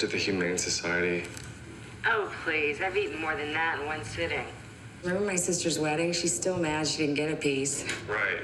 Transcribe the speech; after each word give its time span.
should 0.00 0.10
be 0.10 0.16
reported 0.16 0.32
to 0.32 0.32
the 0.40 0.48
Humane 0.48 0.58
Society. 0.58 1.24
Oh, 2.06 2.32
please. 2.44 2.80
I've 2.80 2.96
eaten 2.96 3.20
more 3.20 3.36
than 3.36 3.52
that 3.52 3.80
in 3.80 3.86
one 3.86 4.04
sitting. 4.04 4.46
Remember 5.02 5.26
my 5.26 5.36
sister's 5.36 5.78
wedding? 5.78 6.12
She's 6.12 6.34
still 6.34 6.58
mad 6.58 6.86
she 6.86 6.98
didn't 6.98 7.16
get 7.16 7.32
a 7.32 7.36
piece. 7.36 7.84
Right. 8.08 8.40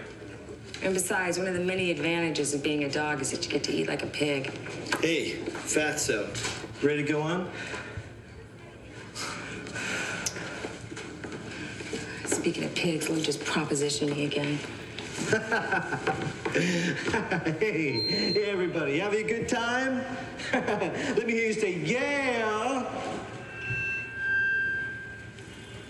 And 0.82 0.92
besides, 0.92 1.38
one 1.38 1.46
of 1.46 1.54
the 1.54 1.60
many 1.60 1.90
advantages 1.90 2.52
of 2.54 2.62
being 2.62 2.84
a 2.84 2.90
dog 2.90 3.20
is 3.20 3.30
that 3.30 3.44
you 3.44 3.50
get 3.50 3.64
to 3.64 3.72
eat 3.72 3.88
like 3.88 4.02
a 4.02 4.06
pig. 4.06 4.52
Hey, 5.00 5.36
Fatso, 5.64 6.26
ready 6.82 7.02
to 7.02 7.12
go 7.12 7.22
on? 7.22 7.50
Speaking 12.26 12.64
of 12.64 12.74
pigs, 12.74 13.08
Lou 13.08 13.20
just 13.20 13.40
propositioned 13.40 14.14
me 14.14 14.26
again. 14.26 14.58
hey, 16.56 17.62
hey, 17.62 18.44
everybody, 18.44 18.98
having 18.98 19.24
a 19.24 19.28
good 19.28 19.48
time? 19.48 20.04
Let 20.52 21.26
me 21.26 21.32
hear 21.32 21.46
you 21.46 21.52
say, 21.54 21.74
yeah. 21.78 22.84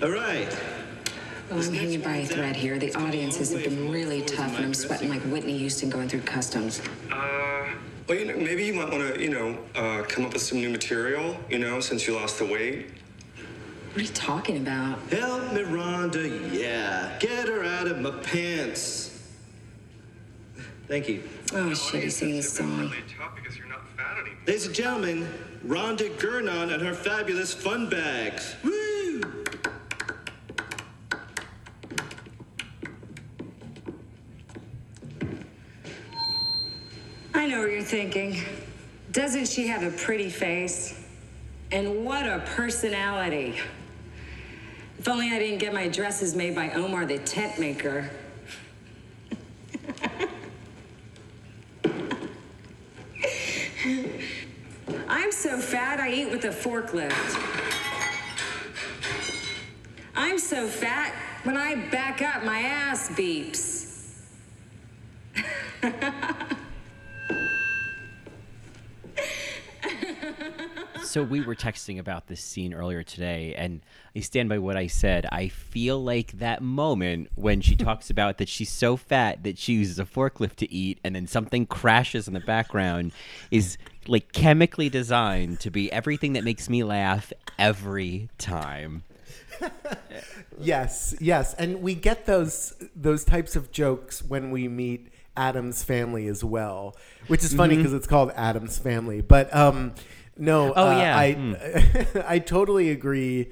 All 0.01 0.11
right. 0.11 0.57
Well, 1.51 1.61
I'm 1.61 1.75
hanging 1.75 2.01
by 2.03 2.17
a 2.17 2.27
thread 2.27 2.55
here. 2.55 2.79
The 2.79 2.95
audiences 2.95 3.53
have 3.53 3.65
been 3.65 3.91
really 3.91 4.23
tough, 4.23 4.57
and 4.57 4.65
I'm 4.65 4.75
sweating 4.75 5.11
like 5.11 5.23
Whitney 5.23 5.59
Houston 5.59 5.91
going 5.91 6.09
through 6.09 6.21
customs. 6.21 6.81
Uh, 7.11 7.67
well, 8.07 8.17
you 8.17 8.27
know, 8.27 8.37
maybe 8.37 8.65
you 8.65 8.75
might 8.75 8.91
want 8.91 9.15
to, 9.15 9.21
you 9.21 9.31
know, 9.31 9.59
uh, 9.75 10.05
come 10.09 10.25
up 10.25 10.35
with 10.35 10.43
some 10.43 10.59
new 10.59 10.71
material, 10.71 11.37
you 11.51 11.59
know, 11.59 11.81
since 11.81 12.07
you 12.07 12.15
lost 12.15 12.39
the 12.39 12.47
weight. 12.47 12.91
What 13.93 13.97
are 13.99 14.01
you 14.03 14.09
talking 14.09 14.59
about? 14.59 15.01
Help 15.11 15.53
me, 15.53 15.63
Rhonda, 15.63 16.53
yeah. 16.53 17.17
Get 17.19 17.49
her 17.49 17.65
out 17.65 17.89
of 17.89 17.99
my 18.01 18.11
pants. 18.11 19.06
Thank 20.89 21.09
you. 21.09 21.23
Oh, 21.53 21.75
shit, 21.75 22.05
he's 22.05 22.17
singing 22.17 22.37
this 22.37 22.53
song. 22.53 22.93
because 23.35 23.59
you're 23.59 23.67
not 23.67 23.89
fat 23.97 24.19
anymore. 24.21 24.39
Ladies 24.47 24.67
and 24.67 24.75
gentlemen, 24.75 25.29
Rhonda 25.67 26.09
Gurnon 26.19 26.73
and 26.73 26.81
her 26.81 26.95
fabulous 26.95 27.53
fun 27.53 27.91
bags. 27.91 28.55
Woo! 28.63 29.21
I 37.35 37.49
know 37.49 37.61
what 37.61 37.71
you're 37.73 37.83
thinking. 37.83 38.43
Doesn't 39.11 39.49
she 39.49 39.67
have 39.67 39.83
a 39.83 39.91
pretty 39.91 40.31
face? 40.31 41.03
And 41.73 42.05
what 42.05 42.27
a 42.27 42.45
personality. 42.55 43.59
If 45.01 45.09
only 45.09 45.33
I 45.33 45.39
didn't 45.41 45.59
get 45.59 45.75
my 45.75 45.89
dresses 45.89 46.37
made 46.37 46.55
by 46.55 46.71
Omar 46.71 47.07
the 47.07 47.19
tent 47.19 47.59
maker. 47.59 48.09
I'm 55.09 55.31
so 55.31 55.59
fat 55.59 56.01
I 56.01 56.13
eat 56.13 56.31
with 56.31 56.45
a 56.45 56.49
forklift. 56.49 57.13
I'm 60.15 60.39
so 60.39 60.67
fat 60.67 61.15
when 61.45 61.57
I 61.57 61.77
back 61.91 62.23
up 62.23 62.45
my 62.45 62.59
ass 62.61 63.11
beeps. 63.11 63.85
So 71.03 71.23
we 71.23 71.41
were 71.41 71.55
texting 71.55 71.99
about 72.01 72.27
this 72.27 72.41
scene 72.41 72.75
earlier 72.75 73.03
today, 73.03 73.55
and 73.57 73.81
I 74.17 74.21
stand 74.21 74.49
by 74.49 74.59
what 74.59 74.77
I 74.77 74.89
said. 74.89 75.27
I 75.31 75.49
feel 75.49 76.03
like 76.03 76.33
that 76.39 76.63
moment 76.63 77.29
when 77.37 77.61
she 77.61 77.77
talks 77.77 78.11
about 78.11 78.39
that 78.39 78.49
she's 78.49 78.71
so 78.71 78.97
fat 78.97 79.45
that 79.45 79.57
she 79.57 79.75
uses 79.75 79.99
a 79.99 80.05
forklift 80.05 80.57
to 80.57 80.73
eat, 80.73 80.99
and 81.05 81.15
then 81.15 81.27
something 81.27 81.65
crashes 81.65 82.27
in 82.27 82.35
the 82.35 82.41
background, 82.41 83.13
is 83.51 83.79
like 84.09 84.33
chemically 84.33 84.89
designed 84.89 85.61
to 85.61 85.71
be 85.71 85.93
everything 85.93 86.33
that 86.33 86.43
makes 86.43 86.69
me 86.69 86.83
laugh 86.83 87.33
every 87.59 88.29
time. 88.39 89.05
Yes, 90.59 91.15
yes, 91.21 91.53
and 91.55 91.83
we 91.83 91.95
get 91.95 92.25
those 92.25 92.75
those 92.95 93.25
types 93.25 93.57
of 93.57 93.71
jokes 93.73 94.23
when 94.23 94.51
we 94.51 94.69
meet 94.69 95.09
Adam's 95.37 95.83
family 95.85 96.27
as 96.29 96.43
well, 96.45 96.97
which 97.29 97.43
is 97.43 97.51
Mm-hmm. 97.51 97.57
funny 97.59 97.77
because 97.77 97.93
it's 97.93 98.07
called 98.07 98.33
Adam's 98.35 98.79
family. 98.79 99.21
But 99.21 99.55
um, 99.55 99.95
no, 100.37 100.73
Oh, 100.75 100.89
uh, 100.89 100.99
yeah, 100.99 101.17
I 101.19 101.33
hmm. 101.33 102.19
I 102.27 102.39
totally 102.39 102.91
agree. 102.91 103.51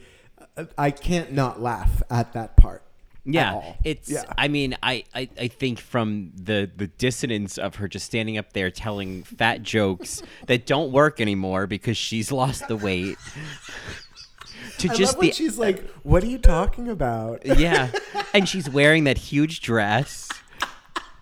I 0.79 0.91
can't 0.91 1.33
not 1.33 1.61
laugh 1.61 2.03
at 2.11 2.33
that 2.35 2.57
part. 2.57 2.83
Yeah, 3.27 3.73
it's. 3.85 4.11
yeah. 4.11 4.25
I 4.37 4.49
mean, 4.49 4.77
I, 4.83 5.05
I, 5.15 5.29
I 5.41 5.49
think 5.49 5.79
from 5.81 6.33
the 6.37 6.71
the 6.77 6.89
dissonance 6.89 7.57
of 7.57 7.77
her 7.77 7.89
just 7.89 8.05
standing 8.05 8.37
up 8.37 8.53
there 8.53 8.71
telling 8.71 9.23
fat 9.25 9.63
jokes 9.63 10.23
that 10.47 10.67
don't 10.67 10.93
work 10.93 11.23
anymore 11.23 11.67
because 11.67 11.97
she's 11.97 12.31
lost 12.31 12.69
the 12.69 12.77
weight. 12.77 13.17
To 14.79 14.91
I 14.91 14.95
just 14.95 15.21
the 15.21 15.31
she's 15.31 15.57
like, 15.57 15.89
"What 16.03 16.23
are 16.25 16.27
you 16.27 16.39
talking 16.39 16.89
about?" 16.89 17.47
yeah, 17.47 17.91
and 18.33 18.49
she's 18.49 18.69
wearing 18.69 19.05
that 19.05 19.17
huge 19.19 19.61
dress. 19.61 20.24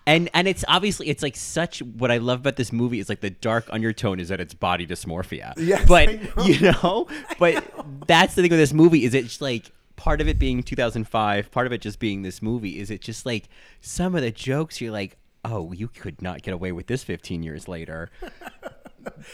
And 0.05 0.29
and 0.33 0.47
it's 0.47 0.65
obviously 0.67 1.07
it's 1.07 1.23
like 1.23 1.35
such 1.37 1.81
what 1.81 2.11
I 2.11 2.17
love 2.17 2.41
about 2.41 2.57
this 2.57 2.73
movie 2.73 2.99
is 2.99 3.07
like 3.07 3.21
the 3.21 3.29
dark 3.29 3.65
undertone 3.69 4.19
is 4.19 4.27
that 4.29 4.41
it's 4.41 4.53
body 4.53 4.85
dysmorphia. 4.85 5.53
Yes, 5.57 5.87
but 5.87 6.09
know. 6.35 6.43
you 6.43 6.59
know, 6.71 7.07
but 7.39 7.63
that's 8.07 8.35
the 8.35 8.41
thing 8.41 8.51
with 8.51 8.59
this 8.59 8.73
movie 8.73 9.05
is 9.05 9.13
it's 9.13 9.39
like 9.39 9.71
part 9.95 10.19
of 10.19 10.27
it 10.27 10.37
being 10.39 10.61
2005, 10.63 11.51
part 11.51 11.67
of 11.67 11.71
it 11.73 11.79
just 11.81 11.99
being 11.99 12.21
this 12.21 12.41
movie 12.41 12.79
is 12.79 12.91
it 12.91 12.99
just 13.01 13.25
like 13.25 13.47
some 13.79 14.13
of 14.15 14.21
the 14.21 14.31
jokes 14.31 14.81
you're 14.81 14.91
like, 14.91 15.15
oh, 15.45 15.71
you 15.71 15.87
could 15.87 16.21
not 16.21 16.41
get 16.41 16.53
away 16.53 16.71
with 16.73 16.87
this 16.87 17.03
15 17.03 17.43
years 17.43 17.67
later. 17.67 18.09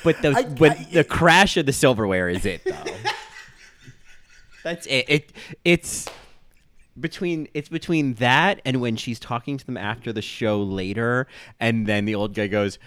But 0.03 0.19
the 0.23 0.29
I- 0.29 0.41
when 0.43 0.71
I- 0.71 0.87
the 0.91 1.03
crash 1.03 1.55
of 1.55 1.67
the 1.67 1.73
silverware 1.73 2.27
is 2.27 2.43
it 2.45 2.63
though. 2.65 2.73
That's 4.63 4.85
it. 4.87 5.05
It 5.07 5.33
it's 5.63 6.07
between 6.99 7.47
it's 7.53 7.69
between 7.69 8.15
that 8.15 8.61
and 8.65 8.81
when 8.81 8.95
she's 8.95 9.19
talking 9.19 9.57
to 9.57 9.65
them 9.65 9.77
after 9.77 10.11
the 10.13 10.21
show 10.21 10.61
later, 10.61 11.27
and 11.59 11.87
then 11.87 12.05
the 12.05 12.15
old 12.15 12.33
guy 12.33 12.47
goes, 12.47 12.79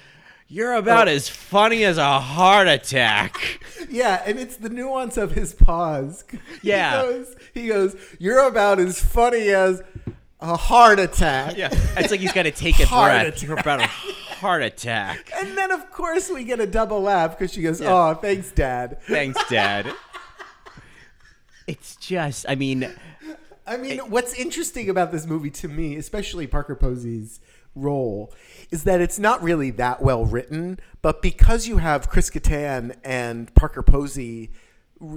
"You're 0.49 0.75
about 0.75 1.09
oh. 1.09 1.13
as 1.13 1.29
funny 1.29 1.85
as 1.85 1.99
a 1.99 2.21
heart 2.21 2.69
attack." 2.69 3.61
Yeah, 3.91 4.23
and 4.25 4.39
it's 4.39 4.57
the 4.57 4.71
nuance 4.71 5.19
of 5.19 5.33
his 5.33 5.53
pause. 5.53 6.25
Yeah. 6.63 7.03
he 7.03 7.09
goes, 7.09 7.37
he 7.53 7.67
goes, 7.67 7.97
"You're 8.19 8.47
about 8.47 8.79
as 8.79 8.99
funny 8.99 9.51
as 9.51 9.83
a 10.41 10.57
heart 10.57 10.99
attack." 10.99 11.59
Yeah, 11.59 11.69
it's 11.99 12.11
like 12.11 12.21
he's 12.21 12.33
got 12.33 12.45
to 12.45 12.53
take 12.53 12.81
a 12.81 12.87
breath. 12.87 13.43
You're 13.43 13.59
about 13.59 13.81
a 13.81 13.87
heart 13.87 14.63
attack. 14.63 15.31
And 15.37 15.59
then, 15.59 15.71
of 15.71 15.91
course, 15.91 16.31
we 16.31 16.45
get 16.45 16.59
a 16.59 16.67
double 16.67 17.03
laugh 17.03 17.39
because 17.39 17.53
she 17.53 17.61
goes, 17.61 17.83
"Oh, 17.83 18.15
thanks, 18.15 18.51
Dad." 18.53 18.99
Thanks, 19.03 19.43
Dad. 19.49 19.93
It's 21.67 21.97
just, 21.97 22.45
I 22.49 22.55
mean, 22.57 22.93
I 23.67 23.77
mean, 23.77 23.99
what's 23.99 24.35
interesting 24.35 24.89
about 24.89 25.13
this 25.13 25.27
movie 25.27 25.51
to 25.51 25.69
me, 25.69 25.97
especially 25.97 26.47
Parker 26.47 26.75
Posey's 26.75 27.41
role, 27.75 28.33
is 28.71 28.85
that 28.85 29.01
it's 29.01 29.19
not 29.19 29.43
really 29.43 29.71
that 29.71 30.03
well 30.03 30.25
written, 30.25 30.81
but 31.01 31.23
because 31.23 31.67
you 31.67 31.79
have 31.79 32.09
Chris 32.09 32.31
Kattan 32.31 32.97
and 33.05 33.55
Parker 33.55 33.83
Posey 33.83 34.51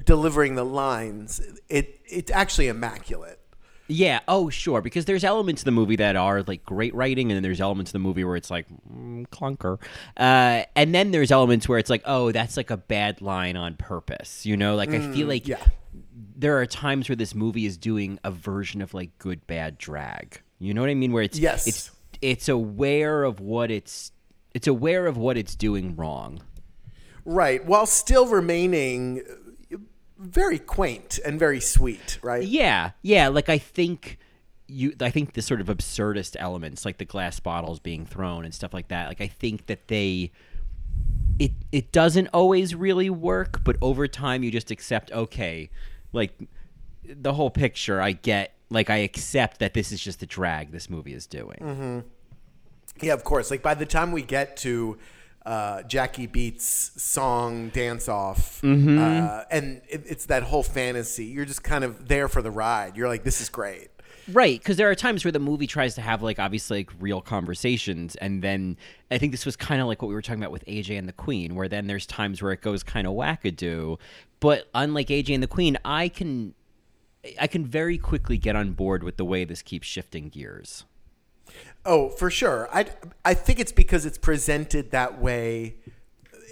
delivering 0.04 0.56
the 0.56 0.66
lines, 0.66 1.42
it 1.70 2.00
it's 2.08 2.32
actually 2.32 2.68
immaculate. 2.68 3.40
Yeah. 3.88 4.22
Oh, 4.28 4.50
sure. 4.50 4.82
Because 4.82 5.06
there's 5.06 5.24
elements 5.24 5.62
of 5.62 5.66
the 5.66 5.72
movie 5.72 5.96
that 5.98 6.16
are 6.16 6.42
like 6.44 6.64
great 6.66 6.94
writing, 6.96 7.32
and 7.32 7.36
then 7.36 7.44
there's 7.44 7.62
elements 7.62 7.90
of 7.90 7.94
the 7.94 8.00
movie 8.00 8.24
where 8.24 8.36
it's 8.36 8.50
like 8.50 8.66
mm, 8.92 9.28
clunker, 9.28 9.80
uh, 10.18 10.64
and 10.76 10.94
then 10.94 11.12
there's 11.12 11.32
elements 11.32 11.70
where 11.70 11.78
it's 11.78 11.90
like, 11.90 12.02
oh, 12.06 12.32
that's 12.32 12.58
like 12.58 12.72
a 12.72 12.78
bad 12.78 13.22
line 13.22 13.56
on 13.56 13.76
purpose. 13.76 14.46
You 14.46 14.58
know, 14.58 14.76
like 14.76 14.90
I 14.90 15.00
feel 15.14 15.28
like 15.28 15.48
yeah. 15.48 15.64
There 16.16 16.58
are 16.60 16.66
times 16.66 17.10
where 17.10 17.16
this 17.16 17.36
movie 17.36 17.66
is 17.66 17.78
doing 17.78 18.20
a 18.24 18.32
version 18.32 18.82
of 18.82 18.94
like 18.94 19.18
good 19.18 19.46
bad 19.48 19.78
drag. 19.78 20.42
You 20.60 20.74
know 20.74 20.82
what 20.82 20.90
I 20.90 20.94
mean? 20.94 21.12
Where 21.12 21.24
it's 21.24 21.38
Yes. 21.38 21.68
it's 21.68 21.92
it's 22.22 22.48
aware 22.50 23.24
of 23.24 23.40
what 23.40 23.70
it's 23.72 24.12
it's 24.54 24.68
aware 24.68 25.06
of 25.06 25.18
what 25.18 25.38
it's 25.38 25.56
doing 25.56 25.96
wrong. 25.96 26.42
Right, 27.26 27.66
while 27.66 27.86
still 27.86 28.28
remaining 28.28 29.24
uh, 29.74 29.78
very 30.18 30.60
quaint 30.60 31.20
and 31.26 31.38
very 31.40 31.60
sweet, 31.60 32.20
right? 32.22 32.44
Yeah, 32.44 32.92
yeah. 33.02 33.28
Like 33.28 33.50
I 33.50 33.58
think 33.58 34.18
you, 34.68 34.94
I 35.02 35.10
think 35.10 35.34
the 35.34 35.42
sort 35.42 35.60
of 35.60 35.68
absurdist 35.68 36.36
elements, 36.40 36.86
like 36.86 36.98
the 37.00 37.06
glass 37.06 37.40
bottles 37.40 37.80
being 37.80 38.06
thrown 38.06 38.46
and 38.46 38.54
stuff 38.54 38.74
like 38.74 38.88
that. 38.88 39.08
Like 39.10 39.22
I 39.22 39.28
think 39.28 39.66
that 39.66 39.88
they, 39.90 40.32
it 41.40 41.52
it 41.72 41.92
doesn't 41.92 42.28
always 42.28 42.74
really 42.76 43.10
work, 43.10 43.64
but 43.64 43.76
over 43.82 44.08
time 44.08 44.44
you 44.44 44.52
just 44.52 44.72
accept. 44.72 45.12
Okay, 45.12 45.70
like 46.16 46.34
the 47.04 47.34
whole 47.34 47.50
picture, 47.52 48.02
I 48.02 48.14
get. 48.14 48.54
Like 48.72 48.90
I 48.90 48.98
accept 48.98 49.60
that 49.60 49.76
this 49.76 49.92
is 49.92 50.02
just 50.02 50.20
the 50.22 50.26
drag 50.26 50.72
this 50.72 50.90
movie 50.90 51.14
is 51.14 51.28
doing. 51.28 52.04
Yeah, 53.00 53.14
of 53.14 53.24
course. 53.24 53.52
Like 53.52 53.62
by 53.62 53.76
the 53.76 53.86
time 53.86 54.12
we 54.12 54.24
get 54.24 54.58
to 54.58 54.98
uh, 55.46 55.84
Jackie 55.84 56.26
Beat's 56.26 56.92
song 57.02 57.70
"Dance 57.70 58.10
Off," 58.10 58.64
uh, 58.64 59.44
and 59.52 59.82
it, 59.88 60.04
it's 60.08 60.26
that 60.26 60.44
whole 60.44 60.64
fantasy, 60.64 61.26
you're 61.26 61.46
just 61.46 61.64
kind 61.64 61.84
of 61.84 62.08
there 62.08 62.28
for 62.28 62.42
the 62.42 62.50
ride. 62.50 62.98
You're 62.98 63.08
like, 63.08 63.24
"This 63.24 63.40
is 63.40 63.50
great." 63.50 63.90
Right, 64.32 64.60
because 64.60 64.78
there 64.78 64.90
are 64.90 64.96
times 64.96 65.24
where 65.24 65.32
the 65.32 65.40
movie 65.40 65.68
tries 65.68 65.94
to 65.96 66.02
have 66.02 66.24
like 66.24 66.40
obviously 66.40 66.80
like 66.80 66.90
real 67.00 67.22
conversations, 67.22 68.16
and 68.16 68.42
then 68.42 68.78
I 69.12 69.20
think 69.20 69.32
this 69.32 69.46
was 69.46 69.56
kind 69.56 69.82
of 69.82 69.88
like 69.88 70.02
what 70.02 70.08
we 70.08 70.16
were 70.16 70.24
talking 70.24 70.42
about 70.42 70.52
with 70.52 70.66
AJ 70.66 70.98
and 70.98 71.08
the 71.08 71.14
Queen, 71.14 71.54
where 71.54 71.68
then 71.68 71.86
there's 71.86 72.08
times 72.08 72.42
where 72.42 72.52
it 72.52 72.62
goes 72.62 72.82
kind 72.82 73.06
of 73.06 73.14
wackadoo. 73.14 74.00
But 74.46 74.70
unlike 74.76 75.08
AJ 75.08 75.34
and 75.34 75.42
the 75.42 75.48
Queen, 75.48 75.76
I 75.84 76.08
can 76.08 76.54
I 77.42 77.48
can 77.48 77.66
very 77.66 77.98
quickly 77.98 78.38
get 78.38 78.56
on 78.56 78.74
board 78.74 79.02
with 79.02 79.18
the 79.18 79.26
way 79.26 79.44
this 79.44 79.64
keeps 79.64 79.88
shifting 79.88 80.30
gears. 80.30 80.86
Oh, 81.84 82.10
for 82.10 82.30
sure. 82.30 82.70
I 82.72 82.86
I 83.26 83.34
think 83.34 83.60
it's 83.60 83.72
because 83.72 84.06
it's 84.06 84.20
presented 84.20 84.92
that 84.92 85.20
way. 85.20 85.78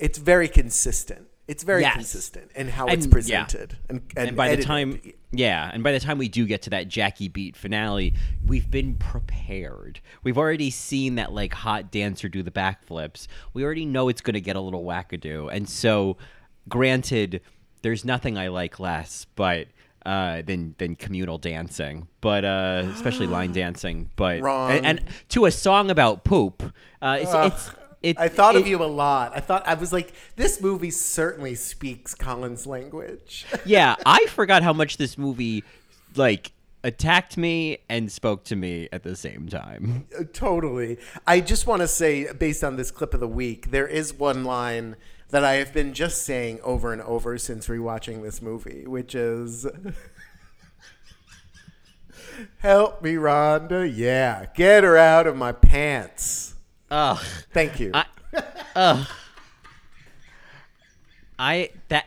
It's 0.01 0.17
very 0.17 0.47
consistent. 0.47 1.27
It's 1.47 1.61
very 1.61 1.81
Yes. 1.81 1.93
consistent 1.93 2.49
in 2.55 2.69
how 2.69 2.87
And- 2.87 2.95
it's 2.97 3.05
yeah. 3.05 3.11
presented. 3.11 3.77
And, 3.87 4.01
and, 4.17 4.29
and 4.29 4.37
by 4.37 4.55
the 4.55 4.63
time 4.63 4.99
yeah 5.31 5.69
and 5.71 5.83
by 5.83 5.91
the 5.91 5.99
time 5.99 6.17
we 6.17 6.29
do 6.29 6.47
get 6.47 6.63
to 6.63 6.69
that 6.71 6.87
jackie 6.87 7.27
beat 7.27 7.55
finale 7.55 8.13
we've 8.45 8.69
been 8.69 8.95
prepared 8.95 9.99
we've 10.23 10.37
already 10.37 10.69
seen 10.69 11.15
that 11.15 11.31
like 11.31 11.53
hot 11.55 11.91
dancer 11.91 12.29
do 12.29 12.43
the 12.43 12.51
backflips 12.51 13.27
we 13.53 13.63
already 13.63 13.83
know 13.85 14.09
it's 14.09 14.21
going 14.21 14.35
to 14.35 14.41
get 14.41 14.55
a 14.55 14.61
little 14.61 14.83
wackadoo 14.83 15.51
and 15.51 15.67
so 15.67 16.17
granted 16.69 17.41
there's 17.83 18.03
nothing 18.03 18.37
i 18.37 18.47
like 18.47 18.79
less 18.79 19.27
but 19.35 19.67
uh, 20.05 20.41
than 20.41 20.75
than 20.79 20.97
communal 20.97 21.37
dancing, 21.37 22.09
but 22.19 22.43
uh, 22.43 22.83
especially 22.93 23.25
line 23.25 23.51
dancing. 23.53 24.09
But 24.17 24.41
Wrong. 24.41 24.69
And, 24.69 24.85
and 24.85 25.01
to 25.29 25.45
a 25.45 25.51
song 25.51 25.89
about 25.89 26.25
poop, 26.25 26.61
uh, 27.01 27.19
it's, 27.21 27.31
it's 27.33 27.71
it, 28.03 28.19
I 28.19 28.27
thought 28.27 28.57
of 28.57 28.67
you 28.67 28.83
a 28.83 28.85
lot. 28.85 29.31
I 29.33 29.39
thought 29.39 29.65
I 29.65 29.75
was 29.75 29.93
like, 29.93 30.13
this 30.35 30.61
movie 30.61 30.91
certainly 30.91 31.55
speaks 31.55 32.13
Colin's 32.13 32.67
language. 32.67 33.45
yeah, 33.65 33.95
I 34.05 34.25
forgot 34.25 34.61
how 34.61 34.73
much 34.73 34.97
this 34.97 35.17
movie 35.17 35.63
like 36.15 36.51
attacked 36.83 37.37
me 37.37 37.77
and 37.87 38.11
spoke 38.11 38.43
to 38.43 38.57
me 38.57 38.89
at 38.91 39.03
the 39.03 39.15
same 39.15 39.47
time. 39.47 40.05
totally. 40.33 40.97
I 41.25 41.39
just 41.39 41.65
want 41.65 41.81
to 41.81 41.87
say, 41.87 42.31
based 42.33 42.61
on 42.61 42.75
this 42.75 42.91
clip 42.91 43.13
of 43.13 43.21
the 43.21 43.27
week, 43.27 43.71
there 43.71 43.87
is 43.87 44.13
one 44.13 44.43
line 44.43 44.97
that 45.33 45.43
I 45.43 45.53
have 45.53 45.73
been 45.73 45.93
just 45.95 46.21
saying 46.21 46.59
over 46.61 46.93
and 46.93 47.01
over 47.01 47.39
since 47.39 47.67
rewatching 47.67 48.21
this 48.21 48.39
movie, 48.39 48.85
which 48.85 49.15
is. 49.15 49.65
Help 52.59 53.01
me, 53.01 53.15
Rhonda. 53.15 53.91
Yeah, 53.91 54.45
get 54.53 54.83
her 54.83 54.95
out 54.95 55.25
of 55.25 55.35
my 55.35 55.51
pants. 55.51 56.53
Ugh. 56.91 57.17
Thank 57.51 57.79
you. 57.79 57.89
I, 57.95 58.05
I 61.39 61.71
that 61.87 62.05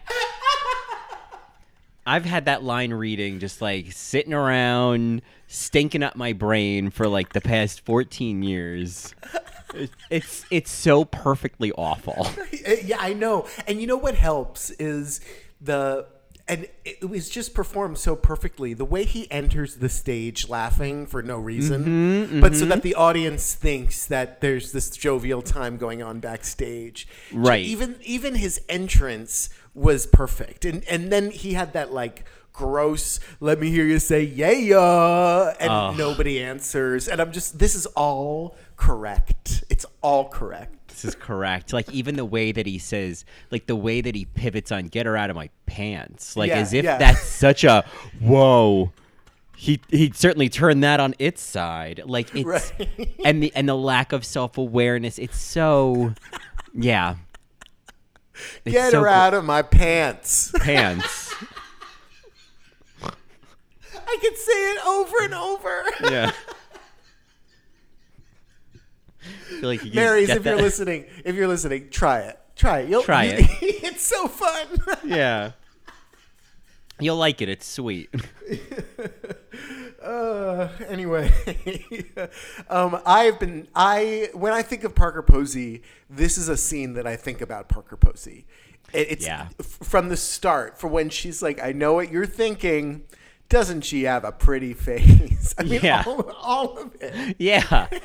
I've 2.06 2.24
had 2.24 2.44
that 2.44 2.62
line 2.62 2.92
reading 2.92 3.40
just 3.40 3.60
like 3.60 3.90
sitting 3.90 4.34
around 4.34 5.20
stinking 5.48 6.04
up 6.04 6.14
my 6.14 6.32
brain 6.32 6.90
for 6.90 7.08
like 7.08 7.32
the 7.32 7.40
past 7.40 7.80
14 7.80 8.44
years. 8.44 9.12
It- 9.76 9.90
It's 10.10 10.44
it's 10.50 10.70
so 10.70 11.04
perfectly 11.04 11.72
awful. 11.72 12.28
yeah, 12.84 12.98
I 13.00 13.12
know. 13.12 13.46
And 13.66 13.80
you 13.80 13.86
know 13.86 13.96
what 13.96 14.14
helps 14.14 14.70
is 14.70 15.20
the 15.60 16.06
and 16.48 16.68
it 16.84 17.08
was 17.08 17.28
just 17.28 17.54
performed 17.54 17.98
so 17.98 18.14
perfectly. 18.14 18.72
The 18.72 18.84
way 18.84 19.04
he 19.04 19.28
enters 19.32 19.76
the 19.76 19.88
stage 19.88 20.48
laughing 20.48 21.06
for 21.06 21.20
no 21.22 21.38
reason, 21.38 21.84
mm-hmm, 21.84 22.40
but 22.40 22.54
so 22.54 22.60
mm-hmm. 22.60 22.68
that 22.70 22.82
the 22.82 22.94
audience 22.94 23.54
thinks 23.54 24.06
that 24.06 24.40
there's 24.40 24.70
this 24.70 24.90
jovial 24.90 25.42
time 25.42 25.76
going 25.76 26.02
on 26.02 26.20
backstage. 26.20 27.08
Right. 27.32 27.64
Even 27.64 27.96
even 28.02 28.36
his 28.36 28.60
entrance 28.68 29.50
was 29.76 30.06
perfect. 30.06 30.64
And 30.64 30.82
and 30.88 31.12
then 31.12 31.30
he 31.30 31.54
had 31.54 31.72
that 31.74 31.92
like 31.92 32.24
gross 32.52 33.20
let 33.38 33.60
me 33.60 33.68
hear 33.70 33.84
you 33.84 33.98
say 33.98 34.22
yeah 34.22 34.50
yeah 34.50 35.54
and 35.60 35.98
nobody 35.98 36.42
answers 36.42 37.06
and 37.06 37.20
i'm 37.20 37.30
just 37.30 37.58
this 37.58 37.74
is 37.74 37.84
all 37.88 38.56
correct 38.78 39.62
it's 39.68 39.84
all 40.00 40.26
correct 40.30 40.72
This 40.88 41.04
is 41.04 41.14
correct. 41.14 41.74
Like 41.74 41.90
even 41.90 42.16
the 42.16 42.24
way 42.24 42.52
that 42.52 42.64
he 42.64 42.78
says, 42.78 43.26
like 43.50 43.66
the 43.66 43.76
way 43.76 44.00
that 44.00 44.14
he 44.14 44.24
pivots 44.24 44.72
on 44.72 44.86
"Get 44.86 45.04
her 45.04 45.14
out 45.18 45.28
of 45.28 45.36
my 45.36 45.50
pants," 45.66 46.34
like 46.38 46.48
Yeah, 46.48 46.60
as 46.60 46.72
if 46.72 46.84
yeah. 46.86 46.96
that's 46.96 47.20
such 47.20 47.64
a 47.64 47.84
whoa. 48.20 48.90
He 49.54 49.82
he 49.90 50.10
certainly 50.14 50.48
turned 50.48 50.82
that 50.82 50.98
on 50.98 51.14
its 51.18 51.42
side. 51.42 52.00
Like 52.06 52.34
it's 52.34 52.46
Right. 52.46 53.18
and 53.22 53.42
the 53.42 53.52
and 53.54 53.68
the 53.68 53.74
lack 53.76 54.12
of 54.12 54.24
self 54.24 54.56
awareness. 54.56 55.18
It's 55.18 55.38
so 55.38 56.14
yeah. 56.72 57.16
It's 58.64 58.72
Get 58.74 58.90
so 58.92 59.00
her 59.00 59.08
out 59.08 59.34
of 59.34 59.44
my 59.44 59.62
pants. 59.62 60.52
pants. 60.60 61.34
I 63.02 64.18
can 64.20 64.36
say 64.36 64.72
it 64.72 64.86
over 64.86 65.16
and 65.22 65.34
over. 65.34 65.82
Yeah. 66.04 66.32
I 69.22 69.24
feel 69.60 69.68
like 69.68 69.84
you 69.84 69.92
Marys, 69.94 70.28
get 70.28 70.36
if 70.38 70.44
you're 70.44 70.56
that- 70.56 70.62
listening, 70.62 71.06
if 71.24 71.34
you're 71.34 71.48
listening, 71.48 71.88
try 71.90 72.20
it. 72.20 72.38
Try 72.54 72.80
it. 72.80 72.88
You'll, 72.88 73.02
Try 73.02 73.24
it. 73.24 73.44
it's 73.62 74.02
so 74.06 74.28
fun. 74.28 74.66
Yeah. 75.04 75.52
You'll 76.98 77.16
like 77.18 77.42
it. 77.42 77.48
It's 77.50 77.66
sweet. 77.66 78.08
Uh, 80.06 80.68
anyway, 80.88 81.32
um, 82.70 83.00
I've 83.04 83.38
been 83.40 83.68
I 83.74 84.30
when 84.34 84.52
I 84.52 84.62
think 84.62 84.84
of 84.84 84.94
Parker 84.94 85.22
Posey, 85.22 85.82
this 86.08 86.38
is 86.38 86.48
a 86.48 86.56
scene 86.56 86.94
that 86.94 87.06
I 87.06 87.16
think 87.16 87.40
about 87.40 87.68
Parker 87.68 87.96
Posey. 87.96 88.46
It, 88.92 89.08
it's 89.10 89.26
Yeah. 89.26 89.48
f- 89.58 89.66
from 89.82 90.08
the 90.08 90.16
start 90.16 90.78
for 90.78 90.86
when 90.88 91.10
she's 91.10 91.42
like, 91.42 91.62
"I 91.62 91.72
know 91.72 91.94
what 91.94 92.10
you're 92.12 92.26
thinking." 92.26 93.02
Doesn't 93.48 93.82
she 93.82 94.02
have 94.04 94.24
a 94.24 94.32
pretty 94.32 94.74
face? 94.74 95.54
I 95.58 95.62
mean, 95.62 95.80
Yeah. 95.82 96.02
all, 96.04 96.30
all 96.32 96.78
of 96.78 96.96
it. 97.00 97.36
Yeah. 97.38 97.86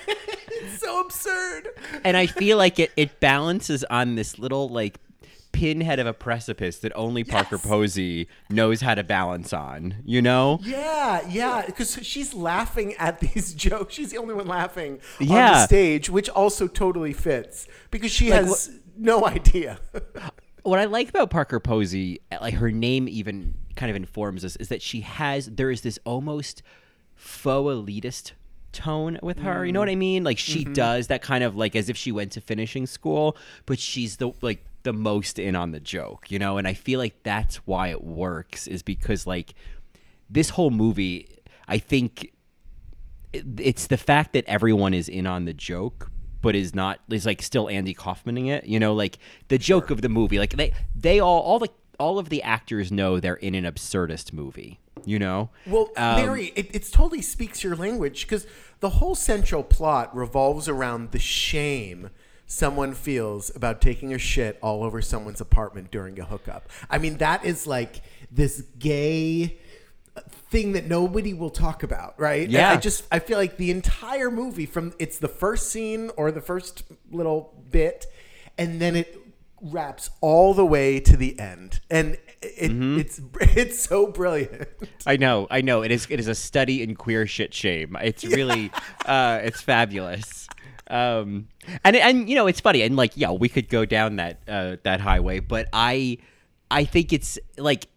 It's 0.63 0.79
so 0.79 0.99
absurd. 1.01 1.69
and 2.03 2.15
I 2.15 2.27
feel 2.27 2.55
like 2.57 2.77
it 2.77 2.91
it 2.95 3.19
balances 3.19 3.83
on 3.85 4.13
this 4.15 4.37
little 4.37 4.69
like 4.69 4.99
pinhead 5.51 5.99
of 5.99 6.07
a 6.07 6.13
precipice 6.13 6.79
that 6.79 6.91
only 6.95 7.23
Parker 7.23 7.55
Yes. 7.55 7.65
Posey 7.65 8.27
knows 8.49 8.81
how 8.81 8.95
to 8.95 9.03
balance 9.03 9.53
on. 9.53 9.95
You 10.05 10.21
know? 10.21 10.59
Yeah, 10.63 11.27
yeah, 11.29 11.63
because 11.65 11.99
she's 12.03 12.33
laughing 12.33 12.93
at 12.95 13.19
these 13.19 13.53
jokes. 13.55 13.93
She's 13.93 14.11
the 14.11 14.17
only 14.17 14.33
one 14.33 14.47
laughing 14.47 14.99
yeah. 15.19 15.47
on 15.47 15.53
the 15.53 15.65
stage, 15.65 16.09
which 16.09 16.29
also 16.29 16.67
totally 16.67 17.13
fits 17.13 17.67
because 17.89 18.11
she 18.11 18.31
Like, 18.31 18.45
has 18.45 18.79
no 18.97 19.25
idea. 19.25 19.79
What 20.63 20.77
I 20.77 20.85
like 20.85 21.09
about 21.09 21.31
Parker 21.31 21.59
Posey, 21.59 22.21
like 22.39 22.53
her 22.53 22.71
name 22.71 23.07
even 23.09 23.55
kind 23.75 23.89
of 23.89 23.95
informs 23.95 24.45
us, 24.45 24.55
is 24.57 24.67
that 24.67 24.79
she 24.79 25.01
has 25.01 25.47
there 25.47 25.71
is 25.71 25.81
this 25.81 25.97
almost 26.05 26.61
faux 27.15 27.67
elitist 27.67 28.33
tone 28.71 29.19
with 29.21 29.39
her. 29.39 29.65
You 29.65 29.71
know 29.71 29.79
what 29.79 29.89
I 29.89 29.95
mm. 29.95 29.99
mean? 29.99 30.23
Like 30.23 30.37
she 30.37 30.63
mm-hmm. 30.63 30.73
does 30.73 31.07
that 31.07 31.21
kind 31.21 31.43
of 31.43 31.55
like 31.55 31.75
as 31.75 31.89
if 31.89 31.97
she 31.97 32.11
went 32.11 32.31
to 32.33 32.41
finishing 32.41 32.85
school, 32.85 33.35
but 33.65 33.79
she's 33.79 34.17
the 34.17 34.33
like 34.41 34.63
the 34.83 34.93
most 34.93 35.39
in 35.39 35.55
on 35.55 35.71
the 35.71 35.79
joke, 35.79 36.31
you 36.31 36.39
know? 36.39 36.57
And 36.57 36.67
I 36.67 36.73
feel 36.73 36.99
like 36.99 37.23
that's 37.23 37.57
why 37.67 37.89
it 37.89 38.03
works 38.03 38.67
is 38.67 38.83
because 38.83 39.27
like 39.27 39.53
this 40.29 40.49
whole 40.51 40.71
movie, 40.71 41.27
I 41.67 41.77
think 41.77 42.33
it's 43.33 43.87
the 43.87 43.97
fact 43.97 44.33
that 44.33 44.45
everyone 44.45 44.93
is 44.93 45.07
in 45.07 45.25
on 45.25 45.45
the 45.45 45.53
joke 45.53 46.11
but 46.41 46.55
is 46.55 46.73
not 46.75 46.99
is 47.09 47.25
like 47.25 47.41
still 47.41 47.69
Andy 47.69 47.93
Kaufmaning 47.93 48.49
it 48.49 48.65
you 48.65 48.79
know? 48.79 48.93
Like 48.93 49.19
the 49.47 49.57
joke 49.57 49.89
of 49.89 50.01
the 50.01 50.09
movie 50.09 50.37
like 50.37 50.57
they 50.57 50.73
they 50.95 51.19
all 51.19 51.39
all 51.41 51.59
the 51.59 51.69
all 51.99 52.19
of 52.19 52.29
the 52.29 52.43
actors 52.43 52.91
know 52.91 53.19
they're 53.19 53.35
in 53.35 53.55
an 53.55 53.63
absurdist 53.63 54.33
movie 54.33 54.79
you 55.05 55.19
know? 55.19 55.49
Well, 55.65 55.89
Um, 55.97 56.15
Mary, 56.15 56.51
it, 56.55 56.75
it 56.75 56.91
totally 56.91 57.21
speaks 57.21 57.63
your 57.63 57.75
language 57.75 58.23
because 58.23 58.45
the 58.79 58.89
whole 58.89 59.15
central 59.15 59.63
plot 59.63 60.15
revolves 60.15 60.67
around 60.67 61.11
the 61.11 61.19
shame 61.19 62.09
someone 62.51 62.93
feels 62.93 63.49
about 63.55 63.79
taking 63.79 64.13
a 64.13 64.17
shit 64.17 64.59
all 64.61 64.83
over 64.83 65.01
someone's 65.01 65.39
apartment 65.39 65.89
during 65.89 66.19
a 66.19 66.25
hookup. 66.25 66.67
I 66.89 66.97
mean, 66.97 67.17
that 67.19 67.45
is 67.45 67.65
like 67.65 68.01
this 68.29 68.61
gay 68.77 69.57
thing 70.49 70.73
that 70.73 70.85
nobody 70.85 71.33
will 71.33 71.49
talk 71.49 71.81
about, 71.83 72.19
right? 72.19 72.43
And 72.43 72.51
Yeah. 72.51 72.71
I 72.71 72.75
just 72.75 73.05
I 73.09 73.19
feel 73.19 73.37
like 73.37 73.55
the 73.55 73.71
entire 73.71 74.29
movie 74.29 74.65
from 74.65 74.93
it's 74.99 75.17
the 75.17 75.29
first 75.29 75.69
scene 75.69 76.11
or 76.17 76.29
the 76.31 76.41
first 76.41 76.83
little 77.09 77.53
bit 77.69 78.05
and 78.57 78.81
then 78.81 78.97
it 78.97 79.17
wraps 79.61 80.09
all 80.19 80.53
the 80.53 80.65
way 80.65 80.99
to 80.99 81.15
the 81.15 81.39
end. 81.39 81.79
And 81.89 82.17
it, 82.41 82.71
Mm-hmm. 82.71 82.99
it's 82.99 83.21
it's 83.55 83.79
so 83.79 84.07
brilliant. 84.07 84.67
I 85.05 85.15
know 85.15 85.47
I 85.49 85.61
know 85.61 85.83
it 85.83 85.91
is 85.91 86.05
it 86.09 86.19
is 86.19 86.27
a 86.27 86.35
study 86.35 86.83
in 86.83 86.95
queer 86.95 87.25
shit 87.27 87.53
shame 87.53 87.95
it's 88.01 88.25
really 88.37 88.71
uh 89.05 89.39
it's 89.43 89.61
fabulous 89.61 90.49
um 90.91 91.47
and 91.83 91.95
and 91.95 92.29
you 92.29 92.35
know 92.35 92.47
it's 92.47 92.59
funny 92.59 92.81
and 92.81 92.95
like 92.95 93.13
yeah 93.15 93.31
we 93.31 93.47
could 93.47 93.69
go 93.69 93.85
down 93.85 94.17
that 94.17 94.41
uh 94.47 94.75
that 94.83 94.99
highway 94.99 95.39
but 95.39 95.67
I 95.73 96.17
I 96.69 96.83
think 96.85 97.13
it's 97.13 97.39
like 97.57 97.87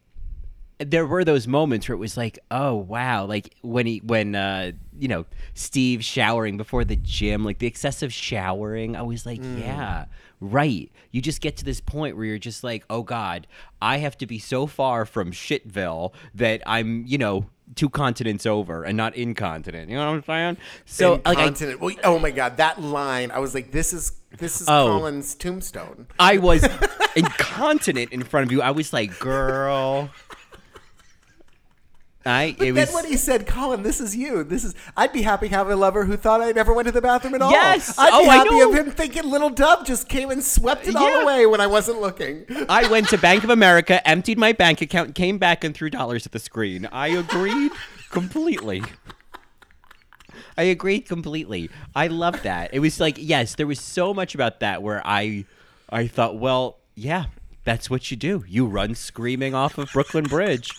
there 0.84 1.06
were 1.06 1.24
those 1.24 1.46
moments 1.46 1.88
where 1.88 1.94
it 1.94 1.98
was 1.98 2.16
like, 2.16 2.38
oh 2.50 2.74
wow, 2.74 3.24
like 3.26 3.54
when 3.62 3.86
he 3.86 3.98
when 4.04 4.34
uh 4.34 4.72
you 4.98 5.08
know 5.08 5.26
Steve 5.54 6.04
showering 6.04 6.56
before 6.56 6.84
the 6.84 6.96
gym, 6.96 7.44
like 7.44 7.58
the 7.58 7.66
excessive 7.66 8.12
showering. 8.12 8.96
I 8.96 9.02
was 9.02 9.26
like, 9.26 9.40
yeah, 9.42 10.06
right. 10.40 10.90
You 11.10 11.20
just 11.20 11.40
get 11.40 11.56
to 11.58 11.64
this 11.64 11.80
point 11.80 12.16
where 12.16 12.26
you're 12.26 12.38
just 12.38 12.64
like, 12.64 12.84
oh 12.90 13.02
god, 13.02 13.46
I 13.82 13.98
have 13.98 14.16
to 14.18 14.26
be 14.26 14.38
so 14.38 14.66
far 14.66 15.04
from 15.06 15.32
shitville 15.32 16.12
that 16.34 16.62
I'm 16.66 17.04
you 17.06 17.18
know 17.18 17.46
two 17.76 17.88
continents 17.88 18.44
over 18.44 18.84
and 18.84 18.96
not 18.96 19.16
incontinent. 19.16 19.88
You 19.90 19.96
know 19.96 20.06
what 20.06 20.16
I'm 20.16 20.24
saying? 20.24 20.56
So 20.84 21.20
like 21.24 21.38
I, 21.38 21.74
Well, 21.80 21.94
oh 22.04 22.18
my 22.18 22.30
god, 22.30 22.58
that 22.58 22.80
line! 22.80 23.30
I 23.30 23.38
was 23.38 23.54
like, 23.54 23.70
this 23.72 23.92
is 23.92 24.12
this 24.38 24.60
is 24.60 24.68
Oh. 24.68 24.86
Colin's 24.88 25.34
tombstone. 25.34 26.06
I 26.18 26.38
was 26.38 26.66
incontinent 27.16 28.12
in 28.12 28.22
front 28.22 28.46
of 28.46 28.52
you. 28.52 28.62
I 28.62 28.70
was 28.72 28.92
like, 28.92 29.18
girl. 29.18 30.10
I 32.26 32.56
it 32.58 32.58
Then 32.58 32.74
was 32.74 32.92
when 32.94 33.04
he 33.06 33.16
said, 33.16 33.46
"Colin, 33.46 33.82
this 33.82 34.00
is 34.00 34.16
you. 34.16 34.44
This 34.44 34.64
is," 34.64 34.74
I'd 34.96 35.12
be 35.12 35.22
happy 35.22 35.48
having 35.48 35.74
a 35.74 35.76
lover 35.76 36.06
who 36.06 36.16
thought 36.16 36.40
I 36.40 36.52
never 36.52 36.72
went 36.72 36.86
to 36.86 36.92
the 36.92 37.02
bathroom 37.02 37.34
at 37.34 37.42
all. 37.42 37.50
Yes! 37.50 37.98
I'd 37.98 38.10
be 38.10 38.26
Oh, 38.26 38.30
happy 38.30 38.60
of 38.60 38.74
him 38.74 38.90
thinking 38.92 39.30
little 39.30 39.50
Dub 39.50 39.84
just 39.84 40.08
came 40.08 40.30
and 40.30 40.42
swept 40.42 40.88
it 40.88 40.96
all 40.96 41.20
away 41.20 41.44
when 41.44 41.60
I 41.60 41.66
wasn't 41.66 42.00
looking. 42.00 42.46
I 42.68 42.88
went 42.88 43.08
to 43.10 43.18
Bank 43.18 43.44
of 43.44 43.50
America, 43.50 44.06
emptied 44.08 44.38
my 44.38 44.52
bank 44.52 44.80
account, 44.80 45.14
came 45.14 45.36
back 45.36 45.64
and 45.64 45.74
threw 45.74 45.90
dollars 45.90 46.24
at 46.24 46.32
the 46.32 46.38
screen. 46.38 46.88
I 46.90 47.08
agreed 47.08 47.72
completely. 48.10 48.82
I 50.56 50.62
agreed 50.64 51.06
completely. 51.06 51.68
I 51.94 52.06
love 52.06 52.42
that. 52.42 52.72
It 52.72 52.78
was 52.78 53.00
like, 53.00 53.16
yes, 53.18 53.54
there 53.56 53.66
was 53.66 53.80
so 53.80 54.14
much 54.14 54.34
about 54.34 54.60
that 54.60 54.82
where 54.82 55.02
I 55.04 55.44
I 55.90 56.06
thought, 56.06 56.38
well, 56.38 56.78
yeah, 56.94 57.26
that's 57.64 57.90
what 57.90 58.10
you 58.10 58.16
do. 58.16 58.44
You 58.48 58.66
run 58.66 58.94
screaming 58.94 59.54
off 59.54 59.78
of 59.78 59.92
Brooklyn 59.92 60.24
Bridge. 60.24 60.70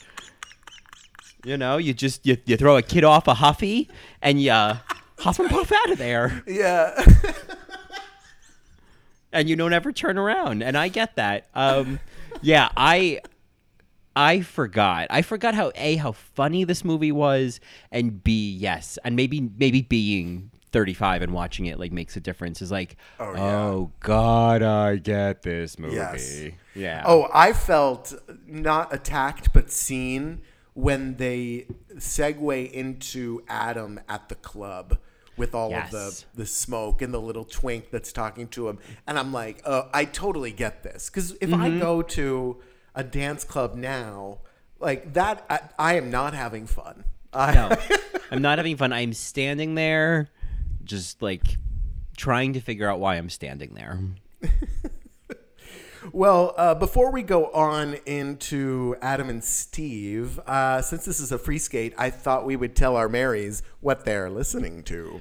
You 1.46 1.58
know, 1.58 1.78
you 1.78 1.94
just 1.94 2.26
you, 2.26 2.38
you 2.46 2.58
throw 2.58 2.76
a 2.76 2.82
kid 2.82 3.04
off 3.04 3.28
a 3.28 3.36
huffy 3.36 3.88
and 4.22 4.42
you 4.42 4.52
uh, 4.52 4.78
huff 5.20 5.40
and 5.40 5.50
puff 5.50 5.72
out 5.72 5.92
of 5.92 5.98
there. 5.98 6.44
Yeah. 6.48 7.06
and 9.32 9.50
you 9.50 9.56
don't 9.56 9.74
ever 9.74 9.92
turn 9.92 10.18
around 10.18 10.64
and 10.64 10.78
i 10.78 10.88
get 10.88 11.16
that 11.18 11.48
um 11.56 12.00
yeah 12.42 12.70
i 12.78 13.20
i 14.16 14.40
forgot 14.40 15.08
i 15.10 15.22
forgot 15.22 15.54
how 15.54 15.74
a 15.76 15.98
how 15.98 16.14
funny 16.14 16.64
this 16.64 16.86
movie 16.86 17.12
was 17.12 17.60
and 17.92 18.24
b 18.24 18.52
yes 18.54 18.98
and 19.04 19.16
maybe 19.18 19.50
maybe 19.58 19.82
being 19.82 20.50
35 20.72 21.22
and 21.22 21.34
watching 21.34 21.66
it 21.66 21.78
like 21.80 21.92
makes 21.92 22.16
a 22.16 22.22
difference 22.22 22.62
is 22.62 22.72
like 22.72 22.96
oh, 23.20 23.34
yeah. 23.34 23.86
god 24.00 24.62
i 24.64 24.96
get 24.96 25.42
this 25.42 25.78
movie 25.78 25.96
Yes. 25.96 26.46
yeah 26.74 27.04
Oh, 27.06 27.28
I 27.34 27.52
felt 27.52 28.14
not 28.48 28.94
attacked 28.94 29.52
but 29.52 29.70
seen 29.70 30.42
when 30.76 31.16
they 31.18 31.66
segue 31.96 32.72
into 32.72 33.42
Adam 33.48 34.00
at 34.08 34.30
the 34.30 34.36
club 34.36 34.98
with 35.38 35.54
all 35.56 35.74
of 35.74 35.90
the 35.92 36.24
the 36.36 36.46
smoke 36.46 37.02
and 37.02 37.14
the 37.14 37.20
little 37.20 37.44
twink 37.44 37.90
that's 37.92 38.14
talking 38.14 38.48
to 38.50 38.70
him, 38.70 38.78
and 39.08 39.18
I'm 39.20 39.34
like, 39.34 39.62
uh, 39.66 39.84
I 39.94 40.06
totally 40.06 40.52
get 40.52 40.84
this. 40.84 41.10
Because 41.10 41.32
if 41.42 41.52
I 41.54 41.70
Mm-hmm. 41.70 41.80
go 41.80 42.02
to 42.04 42.62
a 42.94 43.04
dance 43.04 43.44
club 43.44 43.76
now, 43.76 44.38
like 44.80 45.12
that, 45.14 45.44
I, 45.50 45.60
I 45.80 45.94
am 45.98 46.10
not 46.12 46.34
having 46.34 46.68
fun. 46.68 47.04
I, 47.34 47.54
no. 47.54 47.76
I'm 48.32 48.42
not 48.42 48.60
having 48.60 48.78
fun. 48.78 48.94
I'm 48.94 49.12
standing 49.14 49.76
there 49.76 50.30
just 50.86 51.22
like 51.22 51.58
trying 52.16 52.54
to 52.54 52.62
figure 52.62 52.88
out 52.90 52.98
why 53.00 53.16
i'm 53.16 53.30
standing 53.30 53.74
there 53.74 54.00
Well, 56.12 56.54
uh, 56.58 56.76
before 56.76 57.12
we 57.12 57.24
go 57.24 57.48
on 57.48 57.96
into 58.06 58.96
Adam 59.02 59.30
and 59.30 59.44
Steve, 59.44 60.40
uh, 60.48 60.82
since 60.82 61.06
this 61.06 61.20
is 61.20 61.32
a 61.32 61.38
free 61.38 61.58
skate, 61.58 61.94
I 61.98 62.10
thought 62.10 62.46
we 62.46 62.56
would 62.56 62.76
tell 62.76 62.96
our 62.96 63.10
Marys 63.10 63.64
what 63.82 64.06
they're 64.06 64.30
listening 64.30 64.84
to. 64.84 65.20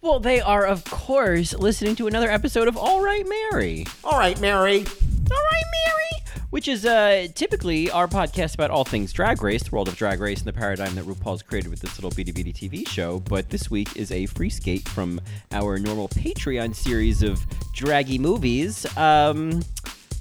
well 0.00 0.20
they 0.20 0.40
are 0.40 0.64
of 0.64 0.84
course 0.84 1.52
listening 1.54 1.96
to 1.96 2.06
another 2.06 2.30
episode 2.30 2.68
of 2.68 2.76
all 2.76 3.02
right 3.02 3.26
mary 3.28 3.84
All 4.04 4.16
right, 4.18 4.40
Mary. 4.40 4.78
All 4.78 5.44
right, 5.52 5.64
Mary. 5.86 6.44
Which 6.50 6.68
is 6.68 6.86
uh, 6.86 7.26
typically 7.34 7.90
our 7.90 8.06
podcast 8.06 8.54
about 8.54 8.70
all 8.70 8.84
things 8.84 9.12
drag 9.12 9.42
race, 9.42 9.62
the 9.64 9.70
world 9.70 9.88
of 9.88 9.96
drag 9.96 10.20
race, 10.20 10.38
and 10.38 10.46
the 10.46 10.52
paradigm 10.52 10.94
that 10.94 11.04
RuPaul's 11.04 11.42
created 11.42 11.68
with 11.70 11.80
this 11.80 11.96
little 11.98 12.10
bitty 12.10 12.32
bitty 12.32 12.52
TV 12.52 12.88
show. 12.88 13.20
But 13.20 13.50
this 13.50 13.70
week 13.70 13.96
is 13.96 14.10
a 14.12 14.24
free 14.26 14.48
skate 14.50 14.88
from 14.88 15.20
our 15.52 15.78
normal 15.78 16.08
Patreon 16.08 16.74
series 16.74 17.22
of 17.22 17.44
draggy 17.74 18.18
movies, 18.18 18.86
um, 18.96 19.62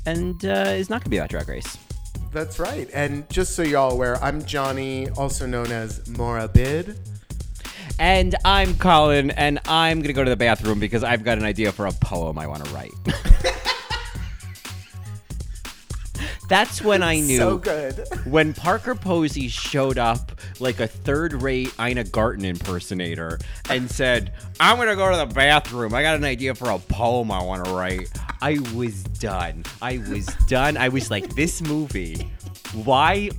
and 0.08 0.46
uh, 0.46 0.74
is 0.74 0.90
not 0.90 1.02
going 1.02 1.06
to 1.06 1.10
be 1.10 1.18
about 1.18 1.30
drag 1.30 1.48
race. 1.50 1.78
That's 2.32 2.60
right. 2.60 2.90
And 2.94 3.30
just 3.30 3.56
so 3.56 3.62
y'all 3.62 3.92
aware, 3.92 4.22
I'm 4.24 4.44
Johnny, 4.46 5.10
also 5.12 5.46
known 5.46 5.72
as 5.72 6.00
Morabid. 6.10 6.98
And 8.00 8.36
I'm 8.46 8.76
Colin, 8.76 9.32
and 9.32 9.60
I'm 9.68 9.98
going 9.98 10.08
to 10.08 10.14
go 10.14 10.24
to 10.24 10.30
the 10.30 10.38
bathroom 10.38 10.80
because 10.80 11.04
I've 11.04 11.24
got 11.24 11.38
an 11.38 11.44
idea 11.44 11.72
for 11.72 11.88
a 11.88 11.92
poem 11.92 12.38
I 12.38 12.48
want 12.48 12.66
to 12.66 12.74
write. 12.74 12.94
That's 16.48 16.82
when 16.82 17.04
I 17.04 17.20
knew. 17.20 17.38
So 17.38 17.58
good. 17.58 18.08
when 18.26 18.54
Parker 18.54 18.96
Posey 18.96 19.48
showed 19.50 19.98
up 19.98 20.32
like 20.60 20.80
a 20.80 20.88
third-rate 20.88 21.74
Ina 21.80 22.06
Garten 22.06 22.46
impersonator 22.46 23.40
and 23.70 23.90
said, 23.90 24.34
"I'm 24.60 24.78
gonna 24.78 24.96
go 24.96 25.12
to 25.12 25.18
the 25.18 25.34
bathroom. 25.34 25.94
I 25.94 26.02
got 26.02 26.16
an 26.16 26.24
idea 26.24 26.56
for 26.56 26.70
a 26.70 26.80
poem 26.80 27.32
I 27.32 27.44
want 27.44 27.66
to 27.66 27.72
write." 27.72 28.10
I 28.42 28.60
was 28.76 29.04
done. 29.04 29.64
I 29.82 29.98
was 30.10 30.28
done. 30.48 30.78
I 30.78 30.90
was 30.90 31.12
like, 31.12 31.36
"This 31.36 31.62
movie. 31.62 32.32
Why? 32.74 33.30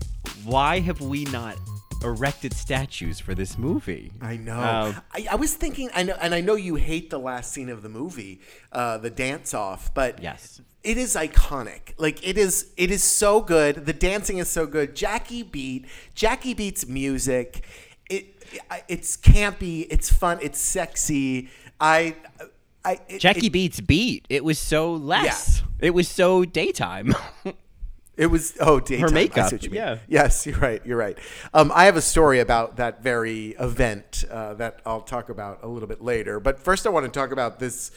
Why 0.45 0.81
have 0.81 1.01
we 1.01 1.25
not 1.27 1.57
erected 2.03 2.53
statues 2.53 3.21
for 3.21 3.35
this 3.35 3.57
movie?" 3.57 4.13
I 4.21 4.37
know. 4.37 4.59
Um, 4.59 4.97
I, 5.13 5.27
I 5.33 5.35
was 5.37 5.55
thinking, 5.55 5.89
I 5.95 6.03
know, 6.03 6.17
and 6.21 6.35
I 6.35 6.41
know 6.41 6.55
you 6.57 6.75
hate 6.75 7.11
the 7.11 7.19
last 7.19 7.53
scene 7.53 7.69
of 7.69 7.83
the 7.83 7.89
movie, 7.89 8.41
uh, 8.73 8.99
the 8.99 9.11
dance 9.11 9.55
off, 9.55 9.93
but 9.95 10.23
Yes. 10.23 10.61
It 10.83 10.97
is 10.97 11.15
iconic. 11.15 11.95
Like 11.99 12.27
it 12.27 12.39
is, 12.39 12.73
it 12.77 12.91
is 12.91 13.03
so 13.03 13.41
good. 13.41 13.87
The 13.87 13.93
dancing 13.93 14.39
is 14.39 14.49
so 14.49 14.67
good. 14.67 14.95
Jackie 14.95 15.43
Beat, 15.43 15.87
Jackie 16.15 16.55
Beat's 16.55 16.87
music. 16.87 17.65
It, 18.09 18.43
it 18.53 18.85
it's 18.89 19.17
campy. 19.17 19.87
It's 19.91 20.13
fun. 20.13 20.39
It's 20.41 20.59
sexy. 20.59 21.49
I, 21.81 22.17
I 22.85 23.01
it, 23.09 23.19
Jackie 23.19 23.49
it, 23.49 23.53
Beats 23.53 23.81
beat. 23.81 24.27
It 24.29 24.45
was 24.45 24.59
so 24.59 24.93
less. 24.93 25.63
It 25.81 25.91
was 25.91 26.09
so 26.09 26.45
daytime. 26.45 27.15
It 28.19 28.27
was 28.33 28.57
oh 28.59 28.81
daytime. 28.81 29.11
See 29.11 29.15
makeup, 29.15 29.63
you 29.63 29.71
yeah. 29.71 29.99
Yes, 30.09 30.45
you're 30.45 30.59
right. 30.59 30.85
You're 30.85 30.99
right. 30.99 31.17
Um, 31.55 31.71
I 31.73 31.85
have 31.85 31.97
a 31.97 32.03
story 32.03 32.41
about 32.41 32.79
that 32.79 33.01
very 33.01 33.51
event 33.61 34.25
uh, 34.29 34.55
that 34.55 34.81
I'll 34.85 35.03
talk 35.03 35.29
about 35.29 35.61
a 35.63 35.69
little 35.69 35.87
bit 35.87 36.03
later. 36.03 36.41
But 36.41 36.59
first, 36.59 36.85
I 36.85 36.91
want 36.91 37.07
to 37.07 37.13
talk 37.13 37.31
about 37.31 37.61
this 37.61 37.93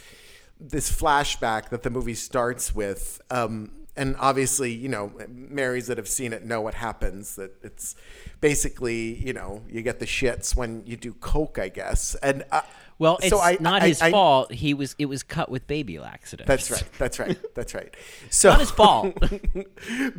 this 0.61 0.91
flashback 0.91 1.69
that 1.69 1.83
the 1.83 1.89
movie 1.89 2.13
starts 2.15 2.73
with. 2.75 3.19
Um, 3.29 3.71
and 3.97 4.15
obviously, 4.19 4.71
you 4.71 4.87
know, 4.87 5.11
Marys 5.27 5.87
that 5.87 5.97
have 5.97 6.07
seen 6.07 6.31
it 6.31 6.45
know 6.45 6.61
what 6.61 6.75
happens. 6.75 7.35
That 7.35 7.51
it's 7.61 7.95
basically, 8.39 9.15
you 9.15 9.33
know, 9.33 9.63
you 9.69 9.81
get 9.81 9.99
the 9.99 10.05
shits 10.05 10.55
when 10.55 10.83
you 10.85 10.95
do 10.95 11.13
coke, 11.15 11.59
I 11.59 11.67
guess. 11.67 12.15
And 12.23 12.45
uh, 12.51 12.61
well, 12.99 13.17
it's 13.17 13.29
so 13.29 13.39
I- 13.39 13.57
not 13.59 13.81
I- 13.81 13.87
his 13.89 14.01
I- 14.01 14.11
fault. 14.11 14.51
He 14.53 14.73
was. 14.73 14.95
It 14.97 15.07
was 15.07 15.23
cut 15.23 15.49
with 15.49 15.67
baby 15.67 15.99
laxatives. 15.99 16.47
That's 16.47 16.71
right. 16.71 16.83
That's 16.99 17.19
right. 17.19 17.37
That's 17.55 17.73
right. 17.73 17.93
So 18.29 18.49
not 18.51 18.59
his 18.61 18.71
fault. 18.71 19.17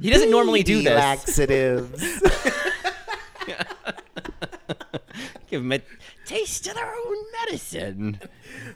he 0.01 0.11
doesn't 0.11 0.31
normally 0.31 0.63
do 0.63 0.83
this. 0.83 0.93
Laxatives. 0.95 2.23
Give 5.49 5.61
him 5.61 5.73
a 5.73 5.81
taste 6.33 6.67
of 6.67 6.75
their 6.75 6.95
own 6.95 7.17
medicine. 7.41 8.19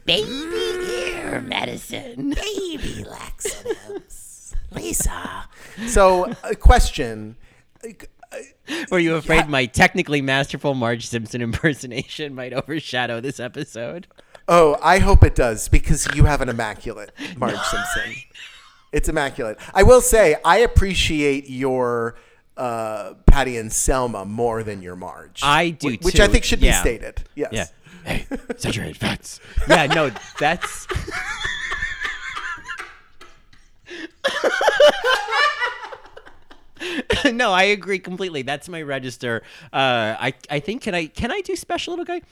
Baby 0.04 0.30
ear 0.30 1.40
medicine. 1.40 2.34
baby 2.34 3.04
laxatives. 3.04 4.54
Lisa. 4.72 5.48
So, 5.86 6.34
a 6.42 6.54
question. 6.54 7.36
Were 8.90 8.98
you 8.98 9.14
afraid 9.14 9.48
my 9.48 9.64
technically 9.66 10.20
masterful 10.20 10.74
Marge 10.74 11.06
Simpson 11.06 11.40
impersonation 11.40 12.34
might 12.34 12.52
overshadow 12.52 13.20
this 13.20 13.40
episode? 13.40 14.06
Oh, 14.48 14.76
I 14.82 14.98
hope 14.98 15.24
it 15.24 15.34
does 15.34 15.68
because 15.68 16.06
you 16.14 16.24
have 16.24 16.42
an 16.42 16.50
immaculate 16.50 17.10
Marge 17.36 17.58
Simpson. 17.62 18.16
It's 18.92 19.08
immaculate. 19.08 19.58
I 19.72 19.82
will 19.82 20.02
say, 20.02 20.36
I 20.44 20.58
appreciate 20.58 21.48
your 21.48 22.16
uh, 22.56 23.14
Patty 23.26 23.56
and 23.58 23.72
Selma 23.72 24.24
more 24.24 24.62
than 24.62 24.82
your 24.82 24.96
Marge. 24.96 25.40
I 25.42 25.70
do 25.70 25.96
Wh- 25.96 26.04
Which 26.04 26.16
too. 26.16 26.22
I 26.22 26.26
think 26.28 26.44
should 26.44 26.60
Yeah. 26.60 26.82
be 26.82 26.88
stated. 26.88 27.22
Yes. 27.34 27.50
Yeah. 27.52 27.66
Hey, 28.04 28.26
saturated 28.56 28.96
fats. 28.96 29.40
Yeah, 29.68 29.86
no, 29.86 30.10
that's. 30.38 30.86
no, 37.32 37.52
I 37.52 37.64
agree 37.64 37.98
completely. 37.98 38.42
That's 38.42 38.68
my 38.68 38.82
register. 38.82 39.42
Uh, 39.72 40.16
I 40.18 40.34
I 40.50 40.60
think 40.60 40.82
can 40.82 40.94
I 40.94 41.06
can 41.06 41.30
I 41.30 41.40
do 41.40 41.56
special 41.56 41.92
little 41.92 42.04
guy? 42.04 42.22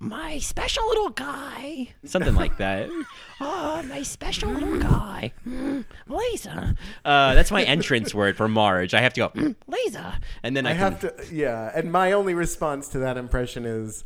My 0.00 0.38
special 0.38 0.86
little 0.88 1.10
guy, 1.10 1.88
something 2.04 2.34
like 2.34 2.56
that. 2.58 2.90
oh, 3.40 3.82
my 3.84 4.02
special 4.02 4.50
little 4.50 4.78
guy, 4.78 5.32
mm, 5.46 5.84
Lisa. 6.08 6.74
Uh, 7.04 7.34
that's 7.34 7.52
my 7.52 7.62
entrance 7.62 8.12
word 8.12 8.36
for 8.36 8.48
Marge. 8.48 8.92
I 8.92 9.00
have 9.00 9.14
to 9.14 9.20
go 9.20 9.28
mm, 9.28 9.54
Lisa, 9.68 10.18
and 10.42 10.56
then 10.56 10.66
I, 10.66 10.70
I 10.70 10.72
can, 10.72 10.80
have 10.80 11.00
to, 11.00 11.34
yeah. 11.34 11.70
And 11.74 11.92
my 11.92 12.10
only 12.12 12.34
response 12.34 12.88
to 12.88 12.98
that 12.98 13.16
impression 13.16 13.64
is, 13.64 14.04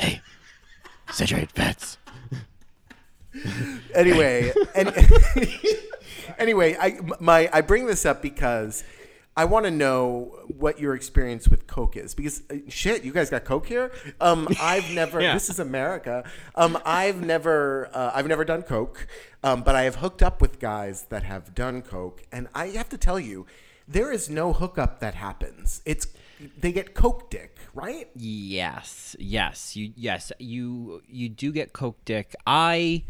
Hey, 0.00 0.22
citrate 1.12 1.52
vets. 1.52 1.98
anyway, 3.94 4.52
and 4.74 4.88
anyway, 6.38 6.76
I 6.78 6.98
my 7.20 7.48
I 7.52 7.60
bring 7.60 7.86
this 7.86 8.06
up 8.06 8.22
because 8.22 8.84
I 9.38 9.44
want 9.44 9.66
to 9.66 9.70
know 9.70 10.36
what 10.48 10.80
your 10.80 10.96
experience 10.96 11.46
with 11.46 11.68
Coke 11.68 11.96
is 11.96 12.12
because 12.12 12.42
uh, 12.50 12.56
shit, 12.68 13.04
you 13.04 13.12
guys 13.12 13.30
got 13.30 13.44
Coke 13.44 13.66
here. 13.66 13.92
Um, 14.20 14.48
I've 14.60 14.90
never. 14.94 15.20
Yeah. 15.20 15.34
This 15.34 15.48
is 15.48 15.60
America. 15.60 16.28
Um, 16.56 16.76
I've 16.84 17.24
never. 17.24 17.88
Uh, 17.94 18.10
I've 18.14 18.26
never 18.26 18.44
done 18.44 18.62
Coke, 18.62 19.06
um, 19.44 19.62
but 19.62 19.76
I 19.76 19.82
have 19.82 19.96
hooked 19.96 20.24
up 20.24 20.40
with 20.40 20.58
guys 20.58 21.02
that 21.10 21.22
have 21.22 21.54
done 21.54 21.82
Coke, 21.82 22.24
and 22.32 22.48
I 22.52 22.66
have 22.68 22.88
to 22.88 22.98
tell 22.98 23.20
you, 23.20 23.46
there 23.86 24.10
is 24.10 24.28
no 24.28 24.52
hookup 24.52 24.98
that 24.98 25.14
happens. 25.14 25.82
It's 25.86 26.08
they 26.60 26.72
get 26.72 26.94
Coke 26.94 27.30
dick, 27.30 27.56
right? 27.74 28.08
Yes, 28.16 29.14
yes, 29.20 29.76
you 29.76 29.92
yes 29.94 30.32
you 30.40 31.00
you 31.08 31.28
do 31.28 31.52
get 31.52 31.72
coke 31.72 32.04
dick. 32.04 32.34
I 32.44 33.04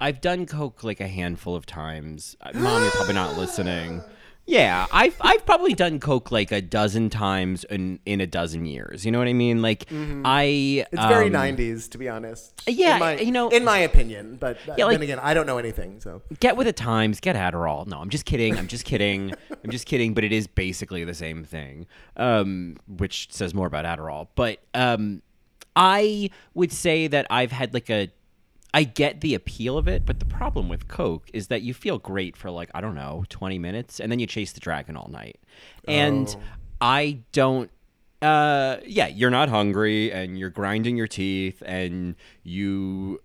I've 0.00 0.20
done 0.20 0.46
coke 0.46 0.82
like 0.84 1.00
a 1.00 1.08
handful 1.08 1.54
of 1.54 1.66
times. 1.66 2.36
Uh, 2.40 2.50
Mom, 2.54 2.82
you're 2.82 2.90
probably 2.92 3.14
not 3.14 3.36
listening. 3.38 4.02
Yeah, 4.46 4.84
I've 4.92 5.16
I've 5.22 5.46
probably 5.46 5.72
done 5.72 5.98
coke 6.00 6.30
like 6.30 6.52
a 6.52 6.60
dozen 6.60 7.08
times 7.08 7.64
in 7.64 7.98
in 8.04 8.20
a 8.20 8.26
dozen 8.26 8.66
years. 8.66 9.06
You 9.06 9.10
know 9.10 9.18
what 9.18 9.26
I 9.28 9.32
mean? 9.32 9.62
Like 9.62 9.86
I 9.90 10.84
It's 10.92 11.02
very 11.06 11.28
um, 11.28 11.32
'90s, 11.32 11.88
to 11.92 11.96
be 11.98 12.10
honest. 12.10 12.52
yeah, 12.66 12.94
in 12.94 13.00
my, 13.00 13.18
you 13.20 13.32
know- 13.32 13.48
in 13.48 13.64
my 13.64 13.78
opinion. 13.78 14.36
But 14.38 14.58
uh, 14.68 14.74
Yeah, 14.76 14.84
like- 14.84 14.96
then 14.98 15.02
again, 15.02 15.18
I 15.20 15.32
don't 15.32 15.46
know 15.46 15.56
anything. 15.56 15.98
So 16.00 16.20
get 16.40 16.58
with 16.58 16.66
the 16.66 16.74
times, 16.74 17.20
get 17.20 17.36
Adderall. 17.36 17.86
No, 17.86 17.98
I'm 18.00 18.10
just 18.10 18.26
kidding. 18.26 18.58
I'm 18.58 18.68
just 18.68 18.84
kidding. 18.84 19.32
I'm 19.64 19.70
just 19.70 19.86
kidding. 19.86 20.12
But 20.12 20.24
it 20.24 20.32
is 20.32 20.46
basically 20.46 21.04
the 21.04 21.14
same 21.14 21.42
thing, 21.44 21.86
um, 22.18 22.76
which 22.86 23.28
says 23.32 23.54
more 23.54 23.66
about 23.66 23.86
Adderall. 23.86 24.28
But 24.34 24.58
um, 24.74 25.22
I 25.74 26.28
would 26.52 26.70
say 26.72 27.06
that 27.06 27.26
I've 27.30 27.52
had 27.52 27.72
like 27.72 27.88
a. 27.88 28.10
I 28.74 28.82
get 28.82 29.20
the 29.20 29.34
appeal 29.36 29.78
of 29.78 29.86
it, 29.86 30.04
but 30.04 30.18
the 30.18 30.24
problem 30.24 30.68
with 30.68 30.88
Coke 30.88 31.30
is 31.32 31.46
that 31.46 31.62
you 31.62 31.72
feel 31.72 31.96
great 31.96 32.36
for 32.36 32.50
like 32.50 32.70
I 32.74 32.80
don't 32.80 32.96
know, 32.96 33.24
20 33.28 33.56
minutes, 33.56 34.00
and 34.00 34.10
then 34.10 34.18
you 34.18 34.26
chase 34.26 34.50
the 34.50 34.58
dragon 34.58 34.96
all 34.96 35.08
night. 35.08 35.38
And 35.86 36.36
I 36.80 37.20
don't 37.32 37.70
uh 38.22 38.78
yeah 38.86 39.06
you're 39.06 39.30
not 39.30 39.50
hungry 39.50 40.10
and 40.10 40.38
you're 40.38 40.48
grinding 40.48 40.96
your 40.96 41.06
teeth 41.06 41.62
and 41.66 42.14
you 42.42 43.20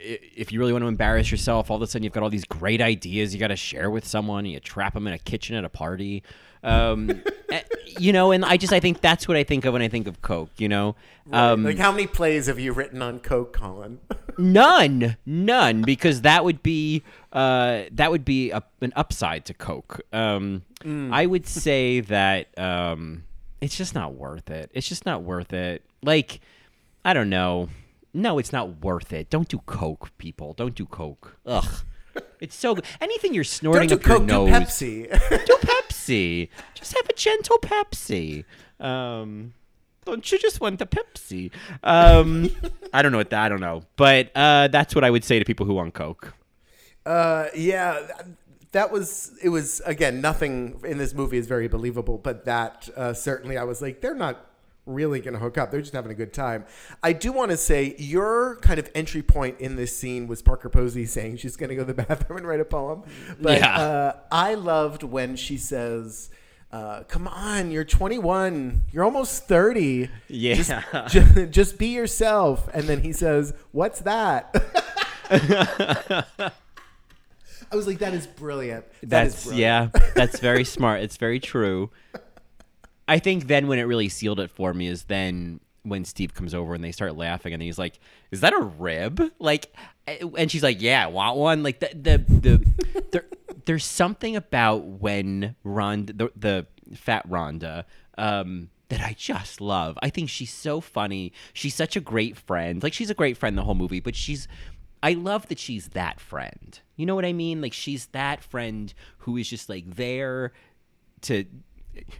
if 0.00 0.52
you 0.52 0.58
really 0.58 0.72
want 0.72 0.82
to 0.82 0.88
embarrass 0.88 1.30
yourself 1.30 1.70
all 1.70 1.76
of 1.76 1.82
a 1.82 1.86
sudden 1.86 2.02
you've 2.02 2.12
got 2.12 2.22
all 2.22 2.28
these 2.28 2.44
great 2.44 2.82
ideas 2.82 3.32
you 3.32 3.40
got 3.40 3.48
to 3.48 3.56
share 3.56 3.90
with 3.90 4.06
someone 4.06 4.44
and 4.44 4.52
you 4.52 4.60
trap 4.60 4.92
them 4.92 5.06
in 5.06 5.14
a 5.14 5.18
kitchen 5.18 5.56
at 5.56 5.64
a 5.64 5.68
party 5.70 6.22
um 6.64 7.22
eh, 7.50 7.60
you 7.98 8.12
know 8.12 8.32
and 8.32 8.44
i 8.44 8.56
just 8.56 8.72
i 8.72 8.80
think 8.80 9.00
that's 9.00 9.28
what 9.28 9.36
i 9.36 9.44
think 9.44 9.64
of 9.64 9.72
when 9.72 9.82
i 9.82 9.88
think 9.88 10.06
of 10.08 10.20
coke 10.22 10.50
you 10.56 10.68
know 10.68 10.96
um 11.30 11.62
like, 11.64 11.78
how 11.78 11.92
many 11.92 12.06
plays 12.06 12.46
have 12.46 12.58
you 12.58 12.72
written 12.72 13.00
on 13.00 13.18
Coke, 13.20 13.52
Colin? 13.54 13.98
None, 14.38 15.16
none, 15.24 15.82
because 15.82 16.20
that 16.22 16.44
would 16.44 16.60
be 16.62 17.02
uh, 17.32 17.84
that 17.92 18.10
would 18.10 18.24
be 18.24 18.50
a, 18.50 18.62
an 18.80 18.92
upside 18.96 19.44
to 19.46 19.54
Coke. 19.54 20.00
Um, 20.12 20.62
I 20.84 21.24
would 21.24 21.46
say 21.46 22.00
that 22.00 22.48
um, 22.58 23.22
it's 23.60 23.76
just 23.76 23.94
not 23.94 24.14
worth 24.14 24.50
it. 24.50 24.70
It's 24.74 24.88
just 24.88 25.06
not 25.06 25.22
worth 25.22 25.52
it. 25.52 25.82
Like, 26.02 26.40
I 27.04 27.12
don't 27.14 27.30
know. 27.30 27.68
No, 28.12 28.38
it's 28.38 28.52
not 28.52 28.80
worth 28.82 29.12
it. 29.12 29.30
Don't 29.30 29.48
do 29.48 29.58
Coke, 29.66 30.10
people. 30.18 30.52
Don't 30.52 30.74
do 30.74 30.84
Coke. 30.84 31.36
Ugh. 31.46 31.82
It's 32.40 32.56
so 32.56 32.74
good. 32.74 32.84
Anything 33.00 33.34
you're 33.34 33.44
snorting 33.44 33.88
Don't 33.88 34.02
do 34.02 34.12
up 34.12 34.18
Coke, 34.18 34.28
your 34.28 34.46
do 34.46 34.50
nose. 34.50 34.62
Pepsi. 34.68 35.10
do 35.46 35.56
Pepsi. 35.62 35.80
Just 36.06 36.94
have 36.94 37.08
a 37.08 37.12
gentle 37.14 37.58
Pepsi. 37.58 38.44
Um, 38.80 39.54
don't 40.04 40.30
you 40.30 40.38
just 40.38 40.60
want 40.60 40.78
the 40.78 40.86
Pepsi? 40.86 41.50
Um, 41.82 42.50
I 42.92 43.02
don't 43.02 43.12
know 43.12 43.18
what 43.18 43.30
that. 43.30 43.44
I 43.44 43.48
don't 43.48 43.60
know, 43.60 43.84
but 43.96 44.30
uh, 44.34 44.68
that's 44.68 44.94
what 44.94 45.04
I 45.04 45.10
would 45.10 45.24
say 45.24 45.38
to 45.38 45.44
people 45.44 45.66
who 45.66 45.74
want 45.74 45.94
Coke. 45.94 46.34
uh, 47.06 47.46
yeah, 47.54 48.06
that 48.72 48.90
was 48.92 49.32
it. 49.42 49.48
Was 49.48 49.80
again 49.86 50.20
nothing 50.20 50.80
in 50.84 50.98
this 50.98 51.14
movie 51.14 51.38
is 51.38 51.46
very 51.46 51.68
believable, 51.68 52.18
but 52.18 52.44
that 52.44 52.88
uh, 52.96 53.12
certainly 53.14 53.56
I 53.56 53.64
was 53.64 53.80
like, 53.80 54.00
they're 54.00 54.14
not 54.14 54.44
really 54.86 55.20
going 55.20 55.34
to 55.34 55.40
hook 55.40 55.56
up. 55.58 55.70
They're 55.70 55.80
just 55.80 55.94
having 55.94 56.12
a 56.12 56.14
good 56.14 56.32
time. 56.32 56.64
I 57.02 57.12
do 57.14 57.32
want 57.32 57.50
to 57.50 57.56
say 57.56 57.94
your 57.98 58.56
kind 58.56 58.78
of 58.78 58.90
entry 58.94 59.22
point 59.22 59.58
in 59.60 59.76
this 59.76 59.96
scene 59.96 60.26
was 60.26 60.42
Parker 60.42 60.68
Posey 60.68 61.06
saying 61.06 61.38
she's 61.38 61.56
going 61.56 61.70
to 61.70 61.76
go 61.76 61.84
to 61.84 61.92
the 61.92 61.94
bathroom 62.04 62.38
and 62.38 62.46
write 62.46 62.60
a 62.60 62.64
poem. 62.64 63.02
But 63.40 63.58
Yeah. 63.60 63.78
uh, 63.80 64.16
I 64.30 64.54
loved 64.54 65.02
when 65.02 65.36
she 65.36 65.56
says. 65.56 66.30
Uh, 66.72 67.04
come 67.04 67.28
on, 67.28 67.70
you're 67.70 67.84
21. 67.84 68.82
You're 68.92 69.04
almost 69.04 69.46
30. 69.46 70.08
Yeah. 70.26 70.54
Just, 70.56 70.72
ju- 71.12 71.46
just 71.46 71.78
be 71.78 71.94
yourself. 71.94 72.68
And 72.74 72.84
then 72.88 73.02
he 73.02 73.12
says, 73.12 73.54
What's 73.70 74.00
that? 74.00 74.52
I 75.30 76.24
was 77.76 77.86
like, 77.86 77.98
That 77.98 78.14
is 78.14 78.26
brilliant. 78.26 78.84
That 79.04 79.28
is 79.28 79.34
That's 79.34 79.44
brilliant. 79.46 79.92
yeah. 79.94 80.00
That's 80.14 80.40
very 80.40 80.64
smart. 80.64 81.02
It's 81.02 81.16
very 81.16 81.40
true. 81.40 81.90
I 83.06 83.18
think 83.18 83.46
then 83.46 83.66
when 83.66 83.78
it 83.78 83.82
really 83.82 84.08
sealed 84.08 84.40
it 84.40 84.50
for 84.50 84.72
me 84.72 84.86
is 84.86 85.04
then 85.04 85.60
when 85.82 86.04
Steve 86.04 86.32
comes 86.32 86.54
over 86.54 86.74
and 86.74 86.82
they 86.82 86.92
start 86.92 87.16
laughing 87.16 87.52
and 87.52 87.62
he's 87.62 87.78
like, 87.78 87.98
"Is 88.30 88.40
that 88.40 88.54
a 88.54 88.60
rib?" 88.60 89.22
Like, 89.38 89.74
and 90.06 90.50
she's 90.50 90.62
like, 90.62 90.80
"Yeah, 90.80 91.06
want 91.06 91.36
one?" 91.36 91.62
Like 91.62 91.80
the 91.80 91.90
the 91.94 92.18
the 92.26 93.04
there, 93.12 93.26
there's 93.66 93.84
something 93.84 94.36
about 94.36 94.84
when 94.84 95.54
Rhonda 95.64 96.16
the, 96.16 96.32
the 96.36 96.66
fat 96.96 97.28
Rhonda 97.28 97.84
um 98.16 98.70
that 98.88 99.00
I 99.00 99.14
just 99.18 99.60
love. 99.60 99.98
I 100.02 100.10
think 100.10 100.30
she's 100.30 100.52
so 100.52 100.80
funny. 100.80 101.32
She's 101.52 101.74
such 101.74 101.96
a 101.96 102.00
great 102.00 102.36
friend. 102.36 102.82
Like 102.82 102.92
she's 102.92 103.10
a 103.10 103.14
great 103.14 103.36
friend 103.36 103.56
the 103.56 103.64
whole 103.64 103.74
movie, 103.74 104.00
but 104.00 104.16
she's 104.16 104.48
I 105.02 105.12
love 105.12 105.48
that 105.48 105.58
she's 105.58 105.88
that 105.88 106.20
friend. 106.20 106.78
You 106.96 107.04
know 107.04 107.14
what 107.14 107.26
I 107.26 107.34
mean? 107.34 107.60
Like 107.60 107.74
she's 107.74 108.06
that 108.06 108.42
friend 108.42 108.92
who 109.18 109.36
is 109.36 109.48
just 109.48 109.68
like 109.68 109.96
there 109.96 110.52
to 111.22 111.44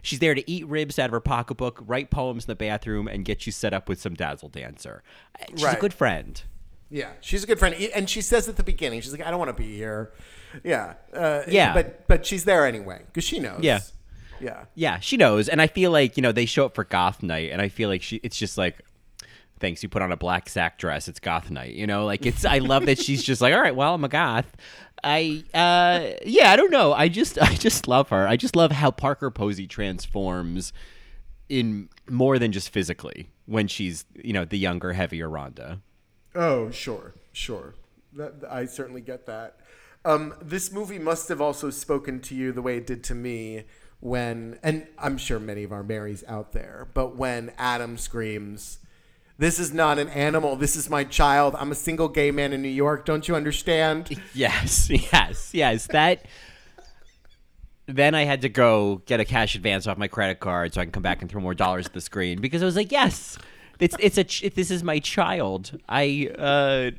she's 0.01 0.19
there 0.19 0.33
to 0.35 0.49
eat 0.49 0.65
ribs 0.67 0.97
out 0.99 1.05
of 1.07 1.11
her 1.11 1.19
pocketbook, 1.19 1.81
write 1.85 2.09
poems 2.09 2.45
in 2.45 2.47
the 2.47 2.55
bathroom, 2.55 3.07
and 3.07 3.25
get 3.25 3.45
you 3.45 3.51
set 3.51 3.73
up 3.73 3.87
with 3.89 3.99
some 3.99 4.13
dazzle 4.13 4.49
dancer. 4.49 5.03
She's 5.49 5.63
a 5.63 5.75
good 5.75 5.93
friend. 5.93 6.41
Yeah, 6.89 7.09
she's 7.19 7.43
a 7.43 7.47
good 7.47 7.59
friend, 7.59 7.75
and 7.95 8.09
she 8.09 8.21
says 8.21 8.47
at 8.47 8.57
the 8.57 8.63
beginning, 8.63 9.01
she's 9.01 9.11
like, 9.11 9.25
"I 9.25 9.29
don't 9.31 9.39
want 9.39 9.55
to 9.55 9.61
be 9.61 9.75
here." 9.75 10.13
Yeah, 10.63 10.93
uh, 11.13 11.41
Yeah. 11.47 11.73
but 11.73 12.07
but 12.07 12.25
she's 12.25 12.45
there 12.45 12.65
anyway 12.65 13.01
because 13.07 13.23
she 13.23 13.39
knows. 13.39 13.61
Yeah. 13.63 13.79
yeah. 14.39 14.65
Yeah, 14.75 14.99
she 14.99 15.17
knows, 15.17 15.49
and 15.49 15.61
I 15.61 15.67
feel 15.67 15.91
like 15.91 16.15
you 16.15 16.21
know 16.21 16.31
they 16.31 16.45
show 16.45 16.65
up 16.65 16.75
for 16.75 16.83
goth 16.83 17.23
night, 17.23 17.49
and 17.51 17.61
I 17.61 17.69
feel 17.69 17.89
like 17.89 18.01
she 18.01 18.17
it's 18.23 18.37
just 18.37 18.57
like. 18.57 18.77
Thanks, 19.65 19.81
you 19.81 19.89
put 19.89 20.03
on 20.03 20.11
a 20.11 20.15
black 20.15 20.47
sack 20.47 20.77
dress. 20.77 21.07
It's 21.07 21.19
goth 21.19 21.49
night, 21.49 21.73
you 21.73 21.87
know. 21.87 22.05
Like 22.05 22.27
it's. 22.27 22.45
I 22.45 22.59
love 22.59 22.85
that 22.85 22.99
she's 22.99 23.23
just 23.23 23.41
like, 23.41 23.51
all 23.51 23.59
right, 23.59 23.75
well, 23.75 23.95
I'm 23.95 24.03
a 24.03 24.07
goth. 24.07 24.55
I, 25.03 25.43
uh, 25.55 26.13
yeah, 26.23 26.51
I 26.51 26.55
don't 26.55 26.69
know. 26.69 26.93
I 26.93 27.07
just, 27.07 27.41
I 27.41 27.55
just 27.55 27.87
love 27.87 28.09
her. 28.09 28.27
I 28.27 28.37
just 28.37 28.55
love 28.55 28.71
how 28.71 28.91
Parker 28.91 29.31
Posey 29.31 29.65
transforms 29.65 30.71
in 31.49 31.89
more 32.07 32.37
than 32.37 32.51
just 32.51 32.69
physically 32.69 33.31
when 33.47 33.67
she's, 33.67 34.05
you 34.23 34.33
know, 34.33 34.45
the 34.45 34.59
younger, 34.59 34.93
heavier 34.93 35.27
Rhonda. 35.27 35.79
Oh, 36.35 36.69
sure, 36.69 37.15
sure. 37.31 37.73
That, 38.13 38.43
I 38.47 38.65
certainly 38.65 39.01
get 39.01 39.25
that. 39.25 39.57
Um, 40.05 40.35
this 40.43 40.71
movie 40.71 40.99
must 40.99 41.27
have 41.29 41.41
also 41.41 41.71
spoken 41.71 42.19
to 42.19 42.35
you 42.35 42.51
the 42.51 42.61
way 42.61 42.77
it 42.77 42.85
did 42.85 43.03
to 43.05 43.15
me 43.15 43.63
when, 43.99 44.59
and 44.61 44.85
I'm 44.99 45.17
sure 45.17 45.39
many 45.39 45.63
of 45.63 45.71
our 45.71 45.81
Marys 45.81 46.23
out 46.27 46.51
there, 46.51 46.87
but 46.93 47.15
when 47.15 47.51
Adam 47.57 47.97
screams, 47.97 48.77
"This 49.37 49.59
is 49.59 49.73
not 49.73 49.99
an 49.99 50.09
animal. 50.09 50.55
This 50.55 50.75
is 50.75 50.89
my 50.89 51.03
child. 51.03 51.55
I'm 51.59 51.71
a 51.71 51.75
single 51.75 52.07
gay 52.07 52.31
man 52.31 52.53
in 52.53 52.61
New 52.61 52.69
York. 52.69 53.05
Don't 53.05 53.27
you 53.27 53.35
understand?" 53.35 54.19
Yes, 54.33 54.89
yes, 54.89 55.53
yes. 55.53 55.87
That. 55.87 56.25
Then 57.87 58.15
I 58.15 58.23
had 58.23 58.41
to 58.41 58.49
go 58.49 59.03
get 59.05 59.19
a 59.19 59.25
cash 59.25 59.53
advance 59.53 59.85
off 59.85 59.97
my 59.97 60.07
credit 60.07 60.39
card 60.39 60.73
so 60.73 60.81
I 60.81 60.85
can 60.85 60.91
come 60.91 61.03
back 61.03 61.21
and 61.21 61.29
throw 61.29 61.39
more 61.39 61.53
dollars 61.53 61.85
at 61.85 61.93
the 61.93 62.01
screen 62.01 62.41
because 62.41 62.63
I 62.63 62.65
was 62.65 62.75
like, 62.75 62.91
yes, 62.91 63.37
it's 63.79 63.95
it's 63.99 64.17
a 64.17 64.23
ch- 64.23 64.51
this 64.55 64.71
is 64.71 64.83
my 64.83 64.97
child. 64.97 65.77
I 65.87 66.31
uh, 66.35 66.89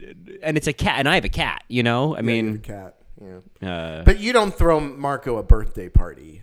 and 0.43 0.57
it's 0.57 0.69
a 0.69 0.73
cat, 0.73 1.01
and 1.01 1.09
I 1.09 1.17
have 1.17 1.25
a 1.25 1.29
cat. 1.29 1.65
You 1.69 1.83
know, 1.83 2.15
I 2.15 2.21
a 2.21 2.23
mean, 2.23 2.59
cat. 2.59 2.95
Yeah. 3.61 3.69
uh, 3.69 4.05
But 4.05 4.21
you 4.21 4.33
don't 4.33 4.55
throw 4.55 4.79
Marco 4.79 5.39
a 5.39 5.43
birthday 5.43 5.89
party. 5.89 6.43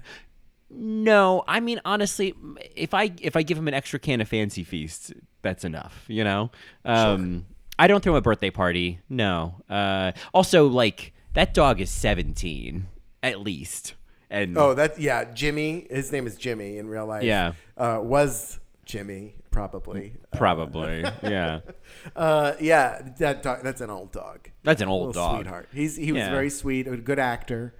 no, 0.69 1.43
I 1.47 1.61
mean 1.61 1.79
honestly, 1.85 2.33
if 2.75 2.93
I 2.93 3.11
if 3.21 3.37
I 3.37 3.43
give 3.43 3.57
him 3.57 3.69
an 3.69 3.73
extra 3.73 3.97
can 3.99 4.19
of 4.19 4.27
Fancy 4.27 4.65
Feast, 4.65 5.13
that's 5.43 5.63
enough. 5.63 6.03
You 6.07 6.23
know, 6.23 6.51
um, 6.85 7.45
I 7.77 7.85
don't 7.87 8.03
throw 8.03 8.15
a 8.15 8.21
birthday 8.21 8.49
party. 8.49 8.99
No. 9.09 9.61
Uh, 9.69 10.13
also, 10.33 10.65
like 10.67 11.13
that 11.33 11.53
dog 11.53 11.79
is 11.79 11.91
seventeen 11.91 12.87
at 13.21 13.39
least, 13.41 13.93
And 14.29 14.57
Oh, 14.57 14.73
that 14.73 14.99
yeah, 14.99 15.25
Jimmy. 15.33 15.85
His 15.89 16.11
name 16.11 16.25
is 16.27 16.35
Jimmy 16.35 16.77
in 16.77 16.87
real 16.87 17.05
life. 17.05 17.23
Yeah. 17.23 17.53
uh, 17.77 17.99
was 18.01 18.59
Jimmy 18.85 19.35
probably. 19.51 20.15
probably, 20.35 21.03
yeah. 21.21 21.59
Uh, 22.15 22.53
yeah, 22.59 23.01
that 23.19 23.41
dog, 23.43 23.59
that's 23.63 23.79
an 23.79 23.89
old 23.89 24.11
dog. 24.11 24.49
That's 24.63 24.81
an 24.81 24.89
old 24.89 25.13
dog. 25.13 25.37
sweetheart. 25.37 25.69
He's 25.73 25.95
he 25.95 26.11
was 26.11 26.19
Yeah. 26.19 26.31
very 26.31 26.49
sweet, 26.49 26.87
a 26.87 26.97
good 26.97 27.19
actor. 27.19 27.75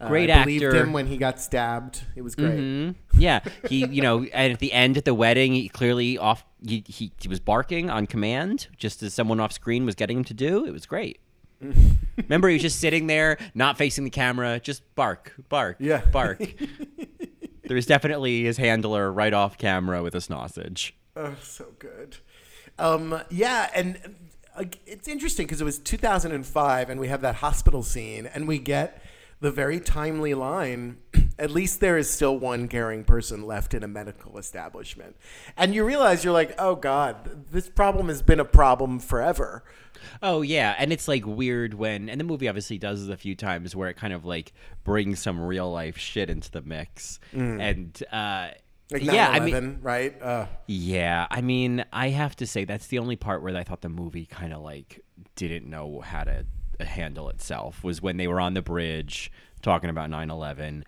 Uh, 0.00 0.08
Great 0.08 0.30
I 0.30 0.42
believed 0.44 0.64
actor. 0.64 0.76
him 0.82 0.92
when 0.92 1.06
he 1.06 1.16
got 1.16 1.40
stabbed. 1.40 2.02
It 2.16 2.22
was 2.22 2.34
great. 2.34 2.58
Mhm. 2.58 2.94
Yeah, 3.16 3.40
he, 3.68 3.86
you 3.86 4.02
know, 4.02 4.24
and 4.24 4.52
at 4.54 4.58
the 4.58 4.72
end 4.72 4.96
at 4.96 5.04
the 5.04 5.14
wedding, 5.14 5.52
he 5.54 5.68
clearly 5.68 6.18
off. 6.18 6.44
He, 6.66 6.82
he 6.86 7.12
he 7.20 7.28
was 7.28 7.40
barking 7.40 7.90
on 7.90 8.06
command, 8.06 8.68
just 8.76 9.02
as 9.02 9.12
someone 9.14 9.40
off 9.40 9.52
screen 9.52 9.84
was 9.86 9.94
getting 9.94 10.18
him 10.18 10.24
to 10.24 10.34
do. 10.34 10.64
It 10.64 10.72
was 10.72 10.86
great. 10.86 11.18
Remember, 12.16 12.48
he 12.48 12.54
was 12.54 12.62
just 12.62 12.78
sitting 12.80 13.06
there, 13.06 13.38
not 13.54 13.78
facing 13.78 14.04
the 14.04 14.10
camera, 14.10 14.60
just 14.60 14.82
bark, 14.94 15.32
bark, 15.48 15.76
Yeah. 15.80 16.04
bark. 16.12 16.40
There's 17.66 17.86
definitely 17.86 18.44
his 18.44 18.58
handler 18.58 19.10
right 19.10 19.32
off 19.32 19.56
camera 19.56 20.02
with 20.02 20.14
a 20.14 20.20
sausage. 20.20 20.94
Oh, 21.16 21.34
so 21.42 21.66
good. 21.78 22.18
Um, 22.78 23.20
yeah, 23.30 23.70
and 23.74 23.98
uh, 24.56 24.64
it's 24.86 25.08
interesting 25.08 25.46
because 25.46 25.60
it 25.60 25.64
was 25.64 25.78
2005, 25.78 26.90
and 26.90 27.00
we 27.00 27.08
have 27.08 27.22
that 27.22 27.36
hospital 27.36 27.82
scene, 27.82 28.26
and 28.26 28.46
we 28.46 28.58
get 28.58 29.02
the 29.40 29.50
very 29.50 29.80
timely 29.80 30.34
line. 30.34 30.98
At 31.38 31.50
least 31.50 31.80
there 31.80 31.98
is 31.98 32.08
still 32.08 32.38
one 32.38 32.68
caring 32.68 33.02
person 33.04 33.44
left 33.44 33.74
in 33.74 33.82
a 33.82 33.88
medical 33.88 34.38
establishment, 34.38 35.16
and 35.56 35.74
you 35.74 35.84
realize 35.84 36.22
you're 36.24 36.32
like, 36.32 36.54
oh 36.58 36.76
god, 36.76 37.46
this 37.50 37.68
problem 37.68 38.08
has 38.08 38.22
been 38.22 38.38
a 38.40 38.44
problem 38.44 39.00
forever. 39.00 39.64
Oh 40.22 40.42
yeah, 40.42 40.74
and 40.78 40.92
it's 40.92 41.08
like 41.08 41.26
weird 41.26 41.74
when, 41.74 42.08
and 42.08 42.20
the 42.20 42.24
movie 42.24 42.48
obviously 42.48 42.78
does 42.78 43.06
this 43.06 43.12
a 43.12 43.16
few 43.16 43.34
times 43.34 43.74
where 43.74 43.88
it 43.88 43.94
kind 43.96 44.12
of 44.12 44.24
like 44.24 44.52
brings 44.84 45.18
some 45.18 45.40
real 45.40 45.70
life 45.72 45.98
shit 45.98 46.30
into 46.30 46.50
the 46.50 46.62
mix, 46.62 47.18
and 47.60 48.00
uh, 48.12 48.48
Like 48.92 49.02
yeah, 49.02 49.28
I 49.30 49.40
mean, 49.40 49.78
right? 49.82 50.20
Uh, 50.22 50.46
Yeah, 50.68 51.26
I 51.30 51.40
mean, 51.40 51.84
I 51.92 52.10
have 52.10 52.36
to 52.36 52.46
say 52.46 52.64
that's 52.64 52.86
the 52.88 52.98
only 53.00 53.16
part 53.16 53.42
where 53.42 53.56
I 53.56 53.64
thought 53.64 53.80
the 53.80 53.88
movie 53.88 54.26
kind 54.26 54.52
of 54.52 54.62
like 54.62 55.00
didn't 55.36 55.68
know 55.68 56.00
how 56.00 56.22
to 56.24 56.44
handle 56.80 57.28
itself 57.28 57.82
was 57.84 58.00
when 58.02 58.16
they 58.16 58.26
were 58.26 58.40
on 58.40 58.54
the 58.54 58.62
bridge 58.62 59.30
talking 59.62 59.90
about 59.90 60.10
9/11. 60.10 60.82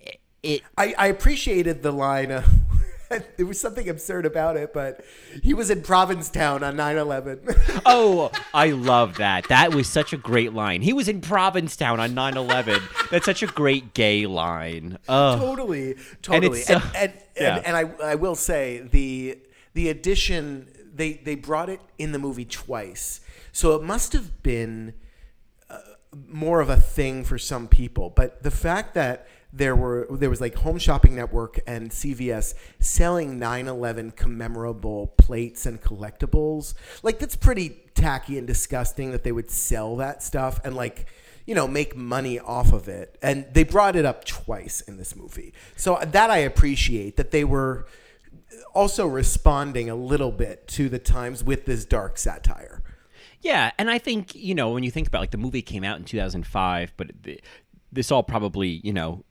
It, 0.00 0.20
it 0.42 0.62
I, 0.76 0.94
I 0.98 1.06
appreciated 1.08 1.82
the 1.82 1.92
line. 1.92 2.30
Uh, 2.32 2.46
there 3.36 3.46
was 3.46 3.60
something 3.60 3.88
absurd 3.88 4.24
about 4.24 4.56
it, 4.56 4.72
but 4.72 5.04
he 5.42 5.52
was 5.54 5.70
in 5.70 5.82
Provincetown 5.82 6.62
on 6.62 6.76
9/11. 6.76 7.82
oh, 7.86 8.30
I 8.54 8.70
love 8.70 9.16
that. 9.16 9.48
That 9.48 9.74
was 9.74 9.86
such 9.86 10.12
a 10.12 10.16
great 10.16 10.52
line. 10.52 10.82
He 10.82 10.92
was 10.92 11.08
in 11.08 11.20
Provincetown 11.20 12.00
on 12.00 12.12
9/11. 12.14 13.10
That's 13.10 13.26
such 13.26 13.42
a 13.42 13.46
great 13.46 13.94
gay 13.94 14.26
line. 14.26 14.98
Oh, 15.08 15.38
totally, 15.38 15.96
totally. 16.22 16.58
And 16.58 16.66
so- 16.66 16.90
and, 16.96 17.12
Yeah. 17.36 17.56
and, 17.56 17.66
and 17.66 17.76
I 17.76 18.12
I 18.12 18.14
will 18.14 18.34
say 18.34 18.80
the 18.90 19.38
the 19.74 19.88
addition 19.88 20.68
they 20.94 21.14
they 21.14 21.34
brought 21.34 21.68
it 21.68 21.80
in 21.98 22.12
the 22.12 22.18
movie 22.18 22.44
twice, 22.44 23.20
so 23.52 23.74
it 23.74 23.82
must 23.82 24.12
have 24.14 24.42
been 24.42 24.90
uh, 24.90 24.92
more 26.28 26.60
of 26.60 26.68
a 26.68 26.76
thing 26.76 27.24
for 27.24 27.38
some 27.38 27.68
people. 27.68 28.10
But 28.10 28.42
the 28.42 28.50
fact 28.50 28.94
that 28.94 29.26
there 29.52 29.76
were 29.76 30.06
there 30.10 30.30
was 30.30 30.40
like 30.40 30.54
Home 30.56 30.78
Shopping 30.78 31.14
Network 31.14 31.60
and 31.66 31.90
CVS 31.90 32.54
selling 32.80 33.38
9/11 33.38 34.14
commemorable 34.14 35.16
plates 35.18 35.66
and 35.66 35.80
collectibles, 35.80 36.74
like 37.02 37.18
that's 37.18 37.36
pretty 37.36 37.76
tacky 37.94 38.38
and 38.38 38.46
disgusting 38.46 39.10
that 39.12 39.24
they 39.24 39.32
would 39.32 39.50
sell 39.50 39.96
that 39.96 40.22
stuff 40.22 40.58
and 40.64 40.74
like 40.74 41.06
you 41.44 41.54
know 41.54 41.68
make 41.68 41.94
money 41.94 42.38
off 42.38 42.72
of 42.72 42.88
it. 42.88 43.18
And 43.22 43.46
they 43.52 43.64
brought 43.64 43.94
it 43.94 44.06
up 44.06 44.24
twice 44.24 44.80
in 44.80 44.96
this 44.96 45.14
movie, 45.14 45.52
so 45.76 45.98
that 46.02 46.30
I 46.30 46.38
appreciate 46.38 47.16
that 47.18 47.30
they 47.30 47.44
were 47.44 47.86
also 48.74 49.06
responding 49.06 49.90
a 49.90 49.94
little 49.94 50.32
bit 50.32 50.66
to 50.66 50.88
the 50.88 50.98
times 50.98 51.44
with 51.44 51.66
this 51.66 51.84
dark 51.84 52.16
satire. 52.16 52.81
Yeah, 53.42 53.72
and 53.78 53.90
I 53.90 53.98
think 53.98 54.34
you 54.34 54.54
know 54.54 54.70
when 54.70 54.82
you 54.82 54.90
think 54.90 55.08
about 55.08 55.20
like 55.20 55.30
the 55.32 55.38
movie 55.38 55.62
came 55.62 55.84
out 55.84 55.98
in 55.98 56.04
2005, 56.04 56.94
but 56.96 57.10
the, 57.22 57.40
this 57.92 58.10
all 58.10 58.22
probably 58.22 58.80
you 58.84 58.92
know 58.92 59.24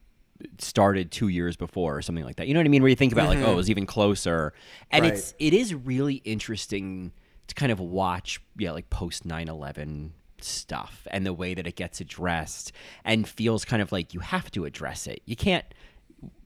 started 0.58 1.12
two 1.12 1.28
years 1.28 1.56
before 1.56 1.97
or 1.97 2.02
something 2.02 2.26
like 2.26 2.36
that. 2.38 2.47
You 2.47 2.54
know 2.54 2.60
what 2.60 2.65
I 2.65 2.69
mean? 2.69 2.82
Where 2.82 2.89
you 2.89 2.95
think 2.95 3.13
about 3.13 3.28
like 3.30 3.39
oh, 3.39 3.52
it 3.54 3.56
was 3.56 3.69
even 3.69 3.86
closer, 3.86 4.54
and 4.91 5.04
Right. 5.04 5.13
it's 5.13 5.34
it 5.39 5.54
is 5.54 5.74
really 5.74 6.15
interesting 6.26 7.12
to 7.47 7.56
kind 7.56 7.71
of 7.71 7.80
watch 7.80 8.39
yeah 8.58 8.71
like 8.71 8.89
post 8.89 9.28
9/11 9.28 10.12
stuff 10.39 11.06
and 11.12 11.26
the 11.26 11.34
way 11.34 11.54
that 11.54 11.67
it 11.67 11.76
gets 11.76 12.02
addressed 12.02 12.71
and 13.06 13.28
feels 13.28 13.63
kind 13.63 13.82
of 13.82 13.91
like 13.91 14.13
you 14.13 14.19
have 14.19 14.50
to 14.52 14.65
address 14.65 15.08
it. 15.08 15.21
You 15.26 15.36
can't 15.36 15.65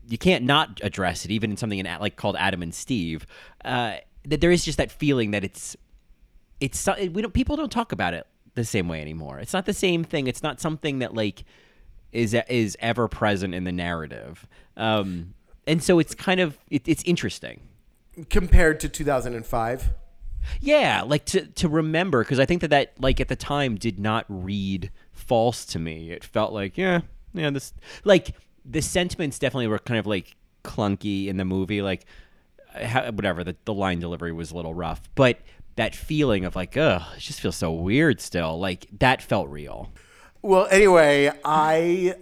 you 0.07 0.17
can't 0.17 0.45
not 0.45 0.79
address 0.83 1.25
it, 1.25 1.31
even 1.31 1.51
in 1.51 1.57
something 1.57 1.79
in, 1.79 1.85
like 1.99 2.15
called 2.15 2.35
Adam 2.37 2.61
and 2.61 2.73
Steve. 2.75 3.25
Uh, 3.63 3.95
that 4.25 4.41
there 4.41 4.51
is 4.51 4.63
just 4.65 4.77
that 4.77 4.91
feeling 4.91 5.31
that 5.31 5.43
it's 5.43 5.75
it's 6.59 6.87
we 6.87 7.21
don't 7.21 7.33
people 7.33 7.55
don't 7.55 7.71
talk 7.71 7.91
about 7.91 8.13
it 8.13 8.27
the 8.55 8.65
same 8.65 8.87
way 8.87 9.01
anymore. 9.01 9.39
It's 9.39 9.53
not 9.53 9.65
the 9.65 9.73
same 9.73 10.03
thing. 10.03 10.27
It's 10.27 10.41
not 10.41 10.59
something 10.59 10.99
that 10.99 11.13
like 11.13 11.43
is 12.11 12.33
is 12.49 12.77
ever 12.79 13.07
present 13.07 13.53
in 13.53 13.65
the 13.65 13.71
narrative. 13.71 14.47
Um, 14.77 15.33
and 15.67 15.83
so 15.83 15.99
it's 15.99 16.15
kind 16.15 16.39
of 16.39 16.57
it, 16.69 16.87
it's 16.87 17.03
interesting. 17.03 17.61
Compared 18.29 18.79
to 18.79 18.89
2005, 18.89 19.89
Yeah, 20.61 21.01
like 21.01 21.25
to 21.25 21.45
to 21.47 21.67
remember 21.67 22.23
because 22.23 22.39
I 22.39 22.45
think 22.45 22.61
that 22.61 22.69
that 22.69 22.93
like 22.99 23.19
at 23.19 23.27
the 23.27 23.35
time 23.35 23.75
did 23.75 23.99
not 23.99 24.25
read 24.29 24.91
false 25.11 25.65
to 25.65 25.79
me. 25.79 26.11
It 26.11 26.23
felt 26.23 26.53
like 26.53 26.77
yeah, 26.77 27.01
yeah, 27.33 27.49
this 27.49 27.73
like 28.03 28.35
the 28.63 28.81
sentiments 28.81 29.37
definitely 29.37 29.67
were 29.67 29.79
kind 29.79 29.99
of 29.99 30.07
like 30.07 30.35
clunky 30.63 31.27
in 31.27 31.37
the 31.37 31.45
movie. 31.45 31.81
Like 31.81 32.05
how, 32.73 33.11
whatever 33.11 33.43
the 33.43 33.55
the 33.65 33.73
line 33.73 33.99
delivery 33.99 34.31
was 34.31 34.51
a 34.51 34.55
little 34.55 34.73
rough, 34.73 35.01
but 35.15 35.39
that 35.75 35.95
feeling 35.95 36.45
of 36.45 36.55
like 36.55 36.77
ugh, 36.77 37.01
it 37.15 37.19
just 37.19 37.41
feels 37.41 37.55
so 37.55 37.71
weird 37.71 38.21
still. 38.21 38.59
Like 38.59 38.87
that 38.99 39.21
felt 39.21 39.49
real. 39.49 39.91
Well, 40.41 40.67
anyway, 40.69 41.31
I 41.43 42.15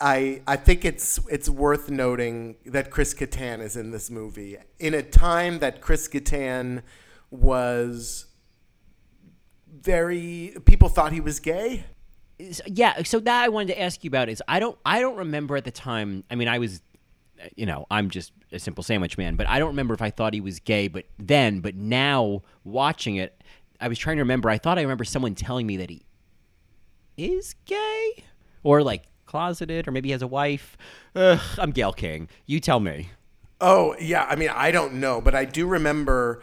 I 0.00 0.42
I 0.46 0.56
think 0.56 0.84
it's 0.84 1.20
it's 1.30 1.48
worth 1.48 1.90
noting 1.90 2.56
that 2.66 2.90
Chris 2.90 3.14
Kattan 3.14 3.60
is 3.60 3.76
in 3.76 3.92
this 3.92 4.10
movie 4.10 4.56
in 4.78 4.94
a 4.94 5.02
time 5.02 5.60
that 5.60 5.80
Chris 5.80 6.08
Kattan 6.08 6.82
was 7.30 8.26
very 9.82 10.54
people 10.64 10.88
thought 10.88 11.12
he 11.12 11.20
was 11.20 11.40
gay. 11.40 11.84
Yeah 12.66 13.02
so 13.04 13.20
that 13.20 13.44
i 13.44 13.48
wanted 13.48 13.68
to 13.68 13.80
ask 13.80 14.02
you 14.02 14.08
about 14.08 14.28
is 14.28 14.42
i 14.48 14.58
don't 14.58 14.76
i 14.84 15.00
don't 15.00 15.16
remember 15.16 15.56
at 15.56 15.64
the 15.64 15.70
time 15.70 16.24
i 16.28 16.34
mean 16.34 16.48
i 16.48 16.58
was 16.58 16.82
you 17.56 17.66
know 17.66 17.86
i'm 17.90 18.10
just 18.10 18.32
a 18.52 18.58
simple 18.58 18.82
sandwich 18.82 19.16
man 19.18 19.36
but 19.36 19.48
i 19.48 19.58
don't 19.58 19.68
remember 19.68 19.94
if 19.94 20.02
i 20.02 20.10
thought 20.10 20.34
he 20.34 20.40
was 20.40 20.58
gay 20.60 20.88
but 20.88 21.04
then 21.18 21.60
but 21.60 21.74
now 21.74 22.42
watching 22.64 23.16
it 23.16 23.42
i 23.80 23.88
was 23.88 23.98
trying 23.98 24.16
to 24.16 24.22
remember 24.22 24.50
i 24.50 24.58
thought 24.58 24.78
i 24.78 24.82
remember 24.82 25.04
someone 25.04 25.34
telling 25.34 25.66
me 25.66 25.76
that 25.76 25.90
he 25.90 26.04
is 27.16 27.54
gay 27.64 28.24
or 28.62 28.82
like 28.82 29.04
closeted 29.26 29.88
or 29.88 29.92
maybe 29.92 30.08
he 30.08 30.12
has 30.12 30.22
a 30.22 30.26
wife 30.26 30.76
Ugh, 31.14 31.40
i'm 31.58 31.70
Gayle 31.70 31.92
King 31.92 32.28
you 32.46 32.60
tell 32.60 32.80
me 32.80 33.10
Oh, 33.64 33.94
yeah, 34.00 34.26
I 34.28 34.34
mean, 34.34 34.48
I 34.52 34.72
don't 34.72 34.94
know, 34.94 35.20
but 35.20 35.36
I 35.36 35.44
do 35.44 35.68
remember 35.68 36.42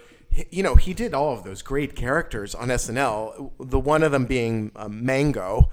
you 0.51 0.63
know, 0.63 0.75
he 0.75 0.93
did 0.93 1.13
all 1.13 1.33
of 1.33 1.43
those 1.43 1.61
great 1.61 1.95
characters 1.95 2.53
on 2.55 2.69
SNL, 2.69 3.51
the 3.59 3.79
one 3.79 4.03
of 4.03 4.11
them 4.11 4.25
being 4.25 4.71
uh, 4.75 4.87
Mango. 4.87 5.69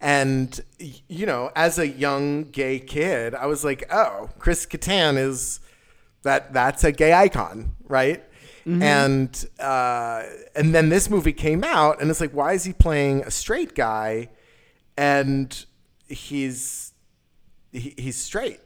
And 0.00 0.60
you 0.78 1.26
know, 1.26 1.50
as 1.56 1.78
a 1.78 1.88
young 1.88 2.44
gay 2.44 2.78
kid, 2.78 3.34
I 3.34 3.46
was 3.46 3.64
like, 3.64 3.84
"Oh, 3.90 4.30
Chris 4.38 4.64
Kattan 4.66 5.18
is 5.18 5.60
that 6.22 6.52
that's 6.52 6.84
a 6.84 6.92
gay 6.92 7.12
icon, 7.12 7.74
right?" 7.88 8.22
And 8.82 9.46
uh, 9.58 10.24
and 10.54 10.74
then 10.74 10.90
this 10.90 11.08
movie 11.08 11.32
came 11.32 11.64
out, 11.64 12.02
and 12.02 12.10
it's 12.10 12.20
like, 12.20 12.32
why 12.32 12.52
is 12.52 12.64
he 12.64 12.72
playing 12.74 13.22
a 13.22 13.30
straight 13.30 13.74
guy? 13.74 14.28
And 14.96 15.64
he's 16.06 16.92
he, 17.72 17.94
he's 17.96 18.16
straight. 18.16 18.60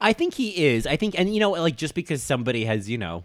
I 0.00 0.12
think 0.12 0.34
he 0.34 0.66
is. 0.66 0.86
I 0.86 0.96
think, 0.96 1.18
and 1.18 1.32
you 1.32 1.38
know, 1.38 1.52
like 1.52 1.76
just 1.76 1.94
because 1.94 2.22
somebody 2.24 2.64
has, 2.64 2.90
you 2.90 2.98
know, 2.98 3.22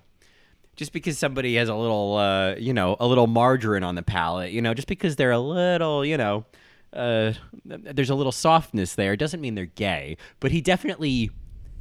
just 0.76 0.94
because 0.94 1.18
somebody 1.18 1.56
has 1.56 1.70
a 1.70 1.76
little, 1.76 2.18
uh, 2.18 2.54
you 2.56 2.74
know, 2.74 2.96
a 3.00 3.08
little 3.08 3.26
margarine 3.26 3.84
on 3.84 3.96
the 3.96 4.04
palate, 4.04 4.52
you 4.52 4.62
know, 4.62 4.76
just 4.76 4.88
because 4.88 5.16
they're 5.16 5.32
a 5.32 5.40
little, 5.40 6.06
you 6.06 6.18
know, 6.18 6.46
uh, 6.94 7.34
there's 7.66 8.10
a 8.10 8.16
little 8.16 8.32
softness 8.32 8.96
there, 8.96 9.16
doesn't 9.16 9.42
mean 9.42 9.56
they're 9.56 9.66
gay. 9.66 10.18
But 10.40 10.52
he 10.52 10.62
definitely 10.62 11.32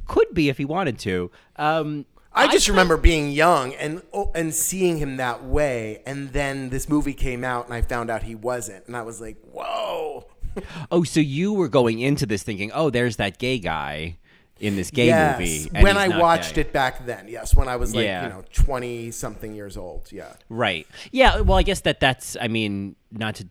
could 0.05 0.33
be 0.33 0.49
if 0.49 0.57
he 0.57 0.65
wanted 0.65 0.99
to. 0.99 1.31
Um, 1.55 2.05
I 2.33 2.47
just 2.51 2.67
thought- 2.67 2.73
remember 2.73 2.97
being 2.97 3.31
young 3.31 3.73
and 3.73 4.01
oh, 4.13 4.31
and 4.35 4.53
seeing 4.53 4.97
him 4.97 5.17
that 5.17 5.43
way, 5.43 6.01
and 6.05 6.33
then 6.33 6.69
this 6.69 6.87
movie 6.87 7.13
came 7.13 7.43
out, 7.43 7.65
and 7.65 7.73
I 7.73 7.81
found 7.81 8.09
out 8.11 8.23
he 8.23 8.35
wasn't, 8.35 8.85
and 8.87 8.95
I 8.95 9.01
was 9.01 9.19
like, 9.19 9.37
"Whoa!" 9.51 10.27
Oh, 10.91 11.03
so 11.03 11.19
you 11.19 11.53
were 11.53 11.67
going 11.67 11.99
into 11.99 12.25
this 12.25 12.41
thinking, 12.43 12.71
oh, 12.73 12.89
there's 12.89 13.17
that 13.17 13.37
gay 13.37 13.59
guy 13.59 14.17
in 14.59 14.75
this 14.75 14.89
gay 14.89 15.05
yes, 15.05 15.39
movie. 15.39 15.69
and 15.75 15.83
when 15.83 15.97
I 15.97 16.17
watched 16.17 16.55
gay. 16.55 16.61
it 16.61 16.73
back 16.73 17.05
then, 17.05 17.27
yes, 17.27 17.53
when 17.55 17.67
I 17.67 17.75
was 17.75 17.93
like 17.93 18.05
Yeah. 18.05 18.23
you 18.23 18.29
know 18.29 18.43
twenty 18.53 19.11
something 19.11 19.53
years 19.53 19.77
old, 19.77 20.11
yeah. 20.11 20.33
Right. 20.49 20.87
Yeah. 21.11 21.41
Well, 21.41 21.57
I 21.59 21.63
guess 21.63 21.81
that 21.81 21.99
that's. 21.99 22.35
I 22.41 22.47
mean, 22.47 22.95
not 23.11 23.35
to 23.35 23.47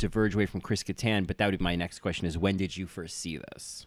diverge 0.00 0.34
away 0.34 0.46
from 0.46 0.60
Chris 0.60 0.82
Kattan, 0.82 1.26
but 1.26 1.38
that 1.38 1.46
would 1.46 1.58
be 1.58 1.62
my 1.62 1.76
next 1.76 2.00
question: 2.00 2.26
is 2.26 2.36
when 2.36 2.56
did 2.56 2.76
you 2.76 2.86
first 2.86 3.16
see 3.18 3.36
this? 3.36 3.86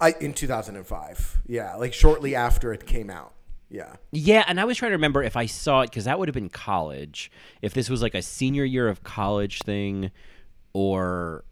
I 0.00 0.14
in 0.20 0.34
2005. 0.34 1.42
Yeah, 1.46 1.74
like 1.76 1.92
shortly 1.92 2.34
after 2.34 2.72
it 2.72 2.86
came 2.86 3.10
out. 3.10 3.32
Yeah. 3.70 3.94
Yeah, 4.12 4.44
and 4.46 4.60
I 4.60 4.64
was 4.64 4.76
trying 4.76 4.90
to 4.90 4.96
remember 4.96 5.22
if 5.22 5.36
I 5.36 5.46
saw 5.46 5.80
it 5.80 5.90
because 5.90 6.04
that 6.04 6.18
would 6.18 6.28
have 6.28 6.34
been 6.34 6.48
college. 6.50 7.30
If 7.62 7.74
this 7.74 7.88
was 7.90 8.02
like 8.02 8.14
a 8.14 8.22
senior 8.22 8.64
year 8.64 8.88
of 8.88 9.02
college 9.02 9.62
thing, 9.62 10.12
or, 10.74 11.44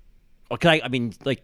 okay, 0.50 0.68
I, 0.68 0.82
I 0.84 0.88
mean, 0.88 1.14
like, 1.24 1.42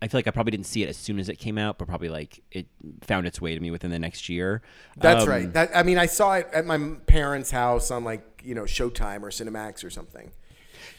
I 0.00 0.08
feel 0.08 0.18
like 0.18 0.26
I 0.26 0.30
probably 0.30 0.52
didn't 0.52 0.66
see 0.66 0.82
it 0.82 0.88
as 0.88 0.96
soon 0.96 1.18
as 1.18 1.28
it 1.28 1.36
came 1.36 1.58
out, 1.58 1.76
but 1.76 1.86
probably 1.86 2.08
like 2.08 2.42
it 2.50 2.66
found 3.02 3.26
its 3.26 3.40
way 3.42 3.54
to 3.54 3.60
me 3.60 3.70
within 3.70 3.90
the 3.90 3.98
next 3.98 4.28
year. 4.30 4.62
That's 4.96 5.24
Um, 5.24 5.28
right. 5.28 5.52
That 5.52 5.76
I 5.76 5.82
mean, 5.82 5.98
I 5.98 6.06
saw 6.06 6.34
it 6.34 6.48
at 6.52 6.64
my 6.64 6.78
parents' 7.06 7.50
house 7.50 7.90
on 7.90 8.04
like 8.04 8.42
you 8.42 8.54
know 8.54 8.62
Showtime 8.62 9.22
or 9.22 9.28
Cinemax 9.28 9.84
or 9.84 9.90
something. 9.90 10.30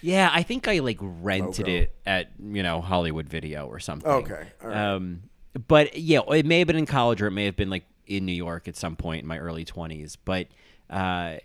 Yeah, 0.02 0.30
I 0.34 0.44
think 0.44 0.68
I 0.68 0.80
like 0.80 0.98
rented 1.02 1.68
it 1.68 1.94
at 2.06 2.30
you 2.40 2.64
know 2.64 2.82
Hollywood 2.82 3.30
Video 3.30 3.68
or 3.68 3.80
something. 3.80 4.10
Okay, 4.10 4.48
right. 4.62 4.78
Um, 4.78 5.24
but 5.68 5.98
yeah, 5.98 6.22
it 6.30 6.46
may 6.46 6.60
have 6.60 6.68
been 6.68 6.78
in 6.78 6.86
college 6.86 7.22
or 7.22 7.28
it 7.28 7.32
may 7.32 7.46
have 7.46 7.56
been 7.56 7.70
like 7.70 7.86
in 8.08 8.26
New 8.26 8.34
York 8.34 8.68
at 8.68 8.76
some 8.76 8.96
point 8.96 9.22
in 9.22 9.28
my 9.28 9.38
early 9.38 9.66
twenties. 9.66 10.16
But 10.16 10.48
uh, 10.90 11.38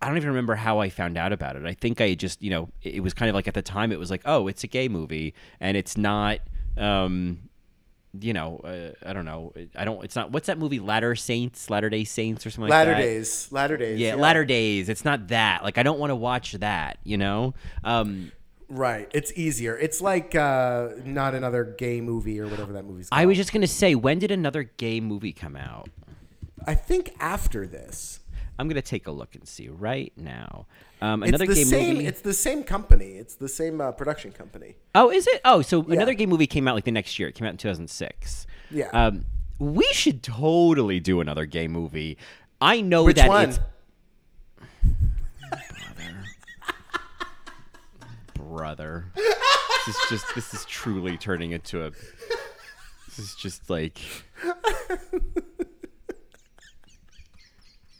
I 0.00 0.06
don't 0.06 0.16
even 0.16 0.28
remember 0.28 0.54
how 0.54 0.80
I 0.80 0.90
found 0.90 1.16
out 1.16 1.32
about 1.32 1.56
it. 1.56 1.64
I 1.64 1.74
think 1.74 2.00
I 2.00 2.14
just 2.14 2.42
you 2.42 2.50
know 2.50 2.68
it, 2.82 2.96
it 2.96 3.00
was 3.00 3.14
kind 3.14 3.28
of 3.28 3.34
like 3.34 3.48
at 3.48 3.54
the 3.54 3.62
time 3.62 3.92
it 3.92 3.98
was 3.98 4.10
like 4.10 4.22
oh 4.24 4.48
it's 4.48 4.64
a 4.64 4.68
gay 4.68 4.88
movie 4.88 5.34
and 5.60 5.76
it's 5.76 5.96
not. 5.96 6.40
Um, 6.76 7.48
you 8.18 8.32
know, 8.32 8.58
uh, 8.58 9.08
I 9.08 9.12
don't 9.12 9.24
know. 9.24 9.52
I 9.76 9.84
don't. 9.84 10.02
It's 10.04 10.16
not. 10.16 10.32
What's 10.32 10.46
that 10.46 10.58
movie? 10.58 10.80
Latter 10.80 11.14
Saints, 11.14 11.70
Latter 11.70 11.90
Day 11.90 12.04
Saints, 12.04 12.46
or 12.46 12.50
something 12.50 12.70
Latter 12.70 12.92
like 12.92 13.00
that. 13.00 13.04
days, 13.04 13.48
latter 13.52 13.76
days. 13.76 13.98
Yeah, 13.98 14.14
Latter 14.14 14.44
Days. 14.44 14.88
It's 14.88 15.04
not 15.04 15.28
that. 15.28 15.62
Like 15.62 15.78
I 15.78 15.82
don't 15.82 15.98
want 15.98 16.10
to 16.10 16.16
watch 16.16 16.52
that. 16.52 16.98
You 17.04 17.18
know. 17.18 17.54
Um, 17.84 18.32
Right. 18.70 19.10
It's 19.14 19.32
easier. 19.34 19.78
It's 19.78 20.02
like 20.02 20.34
uh, 20.34 20.88
not 21.04 21.34
another 21.34 21.64
gay 21.64 22.02
movie 22.02 22.38
or 22.38 22.46
whatever 22.46 22.74
that 22.74 22.84
movie's. 22.84 23.08
Called. 23.08 23.18
I 23.20 23.24
was 23.24 23.36
just 23.38 23.52
gonna 23.52 23.66
say, 23.66 23.94
when 23.94 24.18
did 24.18 24.30
another 24.30 24.62
gay 24.64 25.00
movie 25.00 25.32
come 25.32 25.56
out? 25.56 25.88
I 26.66 26.74
think 26.74 27.14
after 27.18 27.66
this. 27.66 28.20
I'm 28.58 28.68
gonna 28.68 28.82
take 28.82 29.06
a 29.06 29.10
look 29.12 29.34
and 29.34 29.46
see 29.46 29.68
right 29.68 30.12
now. 30.16 30.66
Um, 31.00 31.22
It's 31.22 31.28
another 31.28 31.46
the 31.46 31.54
gay 31.54 31.64
same. 31.64 31.94
movie. 31.94 32.06
It's 32.06 32.20
the 32.22 32.34
same 32.34 32.64
company. 32.64 33.12
It's 33.12 33.36
the 33.36 33.48
same 33.48 33.80
uh, 33.80 33.92
production 33.92 34.32
company. 34.32 34.74
oh, 34.94 35.10
is 35.10 35.26
it? 35.28 35.40
Oh, 35.44 35.62
so 35.62 35.82
another 35.82 36.14
gay 36.14 36.26
movie 36.26 36.46
came 36.48 36.66
out 36.66 36.74
like 36.74 36.84
the 36.84 36.90
next 36.90 37.18
year. 37.18 37.28
It 37.28 37.34
came 37.36 37.46
out 37.46 37.52
in 37.52 37.56
2006. 37.58 38.46
Yeah. 38.70 38.88
Um, 38.88 39.24
we 39.58 39.84
should 39.92 40.22
totally 40.22 40.98
do 41.00 41.20
another 41.20 41.46
gay 41.46 41.68
movie. 41.68 42.18
I 42.60 42.80
know 42.80 43.04
Which 43.04 43.16
that 43.16 43.28
one? 43.28 43.48
it's 43.50 43.60
brother. 48.34 49.06
this 49.14 49.88
is 49.88 49.96
just 50.10 50.34
this 50.34 50.54
is 50.54 50.64
truly 50.64 51.16
turning 51.16 51.52
into 51.52 51.84
a. 51.84 51.90
This 53.06 53.18
is 53.18 53.34
just 53.36 53.70
like. 53.70 53.98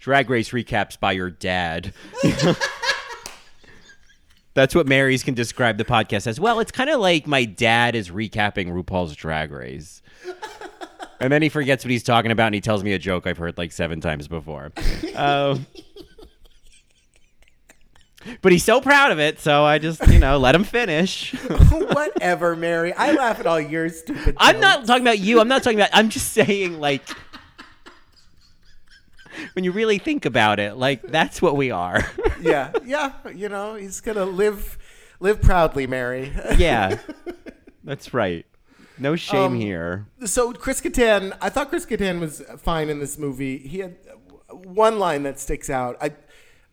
Drag 0.09 0.31
Race 0.31 0.53
recaps 0.53 0.99
by 0.99 1.13
your 1.13 1.29
dad. 1.29 1.93
That's 4.55 4.75
what 4.75 4.89
Marys 4.89 5.23
can 5.23 5.35
describe 5.35 5.77
the 5.77 5.85
podcast 5.85 6.27
as. 6.27 6.41
Well, 6.41 6.61
it's 6.61 6.73
kind 6.73 6.89
of 6.89 6.99
like 6.99 7.27
my 7.27 7.45
dad 7.45 7.95
is 7.95 8.09
recapping 8.09 8.69
RuPaul's 8.69 9.15
Drag 9.15 9.53
Race. 9.53 10.01
And 11.21 11.31
then 11.31 11.43
he 11.43 11.51
forgets 11.51 11.85
what 11.85 11.91
he's 11.91 12.05
talking 12.05 12.31
about 12.31 12.47
and 12.47 12.55
he 12.55 12.63
tells 12.63 12.83
me 12.83 12.95
a 12.95 12.99
joke 12.99 13.27
I've 13.27 13.37
heard 13.37 13.59
like 13.59 13.71
seven 13.71 14.01
times 14.01 14.29
before. 14.29 14.73
Um, 15.15 15.67
but 18.41 18.51
he's 18.51 18.65
so 18.65 18.81
proud 18.81 19.13
of 19.13 19.19
it, 19.19 19.41
so 19.41 19.63
I 19.65 19.79
just, 19.79 20.07
you 20.09 20.19
know, 20.19 20.39
let 20.39 20.55
him 20.55 20.65
finish. 20.65 21.33
Whatever, 21.71 22.57
Mary. 22.57 22.95
I 22.95 23.13
laugh 23.13 23.41
at 23.41 23.47
all 23.47 23.61
your 23.61 23.91
stupid. 23.91 24.37
I'm 24.39 24.55
jokes. 24.55 24.63
not 24.63 24.87
talking 24.87 25.03
about 25.03 25.19
you. 25.19 25.39
I'm 25.39 25.49
not 25.49 25.63
talking 25.63 25.79
about. 25.79 25.91
I'm 25.93 26.09
just 26.09 26.33
saying, 26.33 26.81
like, 26.81 27.07
when 29.59 29.65
you 29.65 29.73
really 29.73 29.99
think 29.99 30.25
about 30.25 30.61
it, 30.61 30.77
like, 30.77 31.03
that's 31.03 31.43
what 31.43 31.57
we 31.57 31.73
are. 31.73 32.07
Yeah, 32.41 32.71
yeah. 32.85 33.15
You 33.35 33.49
know, 33.49 33.75
he's 33.75 34.01
gonna 34.01 34.25
live, 34.25 34.79
live 35.19 35.43
proudly, 35.43 35.89
Mary. 35.89 36.33
yeah. 36.57 37.01
That's 37.83 38.15
right. 38.15 38.47
No 38.97 39.17
shame 39.17 39.55
Um, 39.55 39.55
here. 39.57 40.07
so 40.25 40.53
Chris 40.53 40.81
Kattan, 40.81 41.37
I 41.41 41.49
thought 41.51 41.71
Chris 41.71 41.85
Kattan 41.85 42.21
was 42.21 42.41
fine 42.59 42.89
in 42.91 43.01
this 43.01 43.19
movie. 43.19 43.59
He 43.59 43.81
had 43.81 43.97
one 44.53 45.01
line 45.01 45.25
that 45.25 45.41
sticks 45.41 45.69
out. 45.69 45.97
I, 46.01 46.13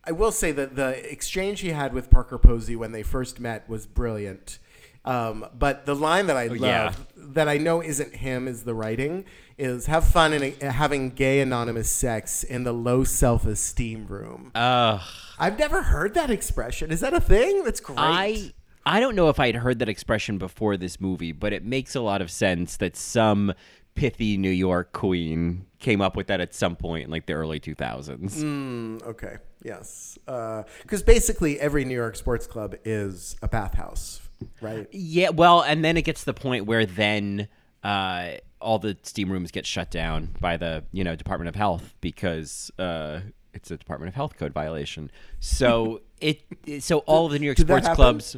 I 0.04 0.12
will 0.12 0.32
say 0.32 0.52
that 0.52 0.76
the 0.76 1.12
exchange 1.12 1.62
he 1.62 1.70
had 1.70 1.92
with 1.92 2.12
Parker 2.12 2.38
Posey 2.38 2.76
when 2.76 2.92
they 2.92 3.02
first 3.02 3.40
met 3.40 3.68
was 3.68 3.88
brilliant. 3.88 4.60
Um, 5.06 5.46
but 5.58 5.86
the 5.86 5.96
line 5.96 6.28
that 6.28 6.36
I 6.38 6.48
love, 6.48 6.62
Oh, 6.62 6.66
yeah. 6.66 6.94
that 7.16 7.48
I 7.48 7.58
know 7.58 7.82
isn't 7.82 8.16
him, 8.16 8.48
is 8.48 8.64
the 8.64 8.74
writing, 8.74 9.26
is 9.58 9.86
have 9.86 10.06
fun 10.06 10.34
in 10.34 10.44
a, 10.62 10.72
having 10.72 11.12
gay 11.12 11.40
anonymous 11.40 11.90
sex 11.90 12.44
in 12.44 12.64
the 12.64 12.74
low 12.74 13.04
self 13.04 13.46
esteem 13.46 14.08
room. 14.08 14.52
Ugh. 14.56 15.02
I've 15.38 15.60
never 15.60 15.84
heard 15.84 16.14
that 16.16 16.30
expression. 16.30 16.92
Is 16.92 17.02
that 17.02 17.14
a 17.14 17.22
thing? 17.22 17.64
That's 17.64 17.80
great. 17.80 17.98
I 18.00 18.54
I 18.86 19.00
don't 19.00 19.16
know 19.16 19.30
if 19.30 19.40
I'd 19.40 19.56
heard 19.56 19.80
that 19.80 19.90
expression 19.90 20.38
before 20.38 20.78
this 20.78 21.00
movie, 21.02 21.32
but 21.32 21.54
it 21.54 21.64
makes 21.64 21.96
a 21.96 22.02
lot 22.02 22.22
of 22.22 22.30
sense 22.30 22.78
that 22.78 22.96
some 22.96 23.54
pithy 23.96 24.38
New 24.38 24.50
York 24.52 24.92
queen 24.94 25.66
came 25.80 26.02
up 26.02 26.16
with 26.18 26.28
that 26.28 26.40
at 26.42 26.54
some 26.54 26.76
point 26.76 27.06
in 27.06 27.10
like 27.12 27.26
the 27.26 27.34
early 27.34 27.60
2000s. 27.60 29.02
Okay. 29.04 29.38
Yes. 29.64 30.18
Because 30.26 31.02
basically 31.04 31.60
every 31.60 31.86
New 31.86 31.96
York 31.96 32.16
sports 32.16 32.46
club 32.46 32.76
is 32.86 33.36
a 33.42 33.48
bathhouse, 33.48 34.20
right? 34.62 34.88
Yeah, 34.92 35.30
well, 35.30 35.62
and 35.62 35.84
then 35.84 35.98
it 35.98 36.04
gets 36.04 36.22
to 36.22 36.26
the 36.28 36.34
point 36.34 36.66
where 36.66 36.86
then 36.86 37.48
uh, 37.84 38.32
all 38.62 38.80
the 38.80 38.98
steam 39.04 39.32
rooms 39.32 39.52
get 39.52 39.66
shut 39.66 39.92
down 39.92 40.30
by 40.40 40.58
the 40.58 40.84
you 40.92 41.04
know 41.04 41.16
Department 41.16 41.50
of 41.50 41.56
Health 41.56 41.94
because 42.02 42.72
uh, 42.80 43.22
it's 43.54 43.72
a 43.72 43.78
Department 43.78 44.10
of 44.10 44.16
Health 44.16 44.38
code 44.38 44.54
violation. 44.54 45.12
So 45.40 46.02
it, 46.22 46.42
it- 46.66 46.84
so 46.84 47.00
all 47.00 47.26
of 47.28 47.32
the 47.32 47.40
New 47.40 47.46
York 47.46 47.58
Did 47.58 47.68
sports 47.68 47.88
clubs. 47.90 48.36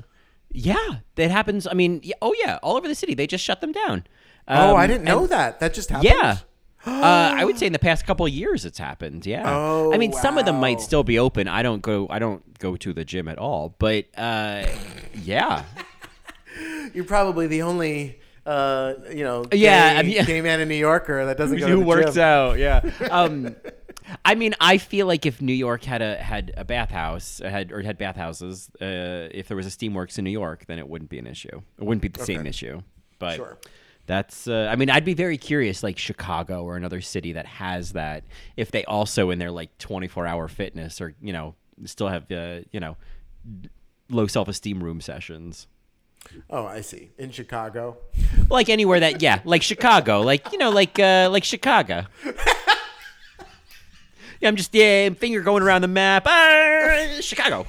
Yeah, 0.52 0.76
that 1.16 1.30
happens. 1.30 1.68
I 1.68 1.74
mean, 1.74 2.00
yeah, 2.04 2.16
oh 2.22 2.34
yeah, 2.38 2.58
all 2.64 2.78
over 2.78 2.88
the 2.88 2.96
city 2.96 3.14
they 3.14 3.28
just 3.28 3.44
shut 3.44 3.60
them 3.62 3.74
down. 3.74 4.06
oh, 4.48 4.76
I 4.76 4.84
Um, 4.86 4.90
didn't 4.90 5.04
know 5.04 5.22
and- 5.22 5.30
that. 5.30 5.60
That 5.60 5.74
just 5.74 5.90
happened. 5.90 6.10
Yeah. 6.14 6.38
uh, 6.88 6.92
I 7.36 7.44
would 7.44 7.58
say 7.60 7.66
in 7.66 7.74
the 7.74 7.80
past 7.80 8.06
couple 8.06 8.26
of 8.26 8.32
years 8.32 8.64
it's 8.64 8.78
happened. 8.78 9.26
Yeah. 9.26 9.44
Oh, 9.46 9.92
I 9.94 9.98
mean, 9.98 10.14
some 10.14 10.38
of 10.38 10.46
them 10.46 10.60
might 10.62 10.80
still 10.80 11.04
be 11.04 11.20
open. 11.20 11.50
I 11.50 11.64
don't 11.64 11.82
go. 11.82 12.08
I 12.10 12.18
don't 12.20 12.58
go 12.60 12.78
to 12.78 12.94
the 12.94 13.04
gym 13.04 13.28
at 13.28 13.38
all. 13.38 13.76
But 13.78 14.06
uh, 14.18 14.66
yeah. 15.22 15.64
You're 16.98 17.06
probably 17.06 17.46
the 17.46 17.62
only, 17.62 18.20
uh, 18.44 18.96
you 19.14 19.24
know, 19.24 19.44
gay, 19.44 19.58
Yeah, 19.60 19.94
I 19.98 20.02
mean- 20.02 20.26
gay 20.26 20.42
man 20.42 20.60
in 20.62 20.68
New 20.68 20.74
Yorker 20.76 21.28
that 21.28 21.38
doesn't 21.38 21.60
go 21.60 21.68
to 21.68 21.72
who 21.74 21.82
works 21.82 22.16
gym. 22.16 22.24
out. 22.24 22.58
Yeah. 22.58 22.82
Um, 23.12 23.56
I 24.26 24.34
mean, 24.34 24.56
I 24.60 24.80
feel 24.80 25.06
like 25.06 25.28
if 25.28 25.40
New 25.42 25.54
York 25.54 25.84
had 25.84 26.02
a 26.02 26.16
had 26.16 26.54
a 26.58 26.66
bathhouse, 26.66 27.40
had 27.44 27.72
or 27.72 27.82
had 27.84 27.98
bathhouses, 28.00 28.72
uh, 28.82 29.30
if 29.32 29.48
there 29.48 29.56
was 29.58 29.68
a 29.68 29.70
Steamworks 29.70 30.18
in 30.18 30.24
New 30.24 30.32
York, 30.32 30.66
then 30.66 30.80
it 30.80 30.90
wouldn't 30.90 31.12
be 31.12 31.20
an 31.20 31.28
issue. 31.28 31.62
It 31.78 31.84
wouldn't 31.84 32.02
be 32.02 32.08
the 32.08 32.24
same 32.26 32.48
issue. 32.48 32.82
But 33.20 33.36
Sure. 33.36 33.58
that's. 34.08 34.48
Uh, 34.48 34.70
I 34.72 34.76
mean, 34.78 34.90
I'd 34.90 35.06
be 35.06 35.14
very 35.14 35.38
curious, 35.38 35.84
like 35.84 35.98
Chicago 36.00 36.64
or 36.64 36.78
another 36.78 37.02
city 37.02 37.34
that 37.34 37.46
has 37.46 37.92
that, 37.94 38.24
if 38.56 38.72
they 38.72 38.84
also 38.86 39.30
in 39.30 39.40
their 39.40 39.52
like 39.52 39.78
twenty 39.78 40.08
four 40.08 40.26
hour 40.26 40.48
fitness 40.48 41.00
or 41.02 41.14
you 41.22 41.34
know 41.34 41.54
still 41.86 42.08
have 42.08 42.32
uh, 42.32 42.62
you 42.72 42.80
know 42.80 42.96
low 44.10 44.28
self 44.28 44.48
esteem 44.48 44.82
room 44.84 45.02
sessions. 45.02 45.68
Oh, 46.50 46.66
I 46.66 46.82
see. 46.82 47.12
In 47.18 47.32
Chicago. 47.32 47.98
like 48.50 48.70
anywhere 48.70 49.00
that 49.02 49.22
yeah 49.22 49.42
like 49.44 49.62
chicago 49.62 50.22
like 50.22 50.52
you 50.54 50.58
know 50.58 50.70
like 50.70 50.98
uh 51.00 51.28
like 51.30 51.44
chicago 51.44 52.06
yeah 54.40 54.48
i'm 54.48 54.56
just 54.56 54.74
yeah 54.74 55.10
finger 55.10 55.42
going 55.42 55.62
around 55.62 55.82
the 55.82 55.88
map 55.88 56.24
ah, 56.26 57.08
chicago 57.20 57.66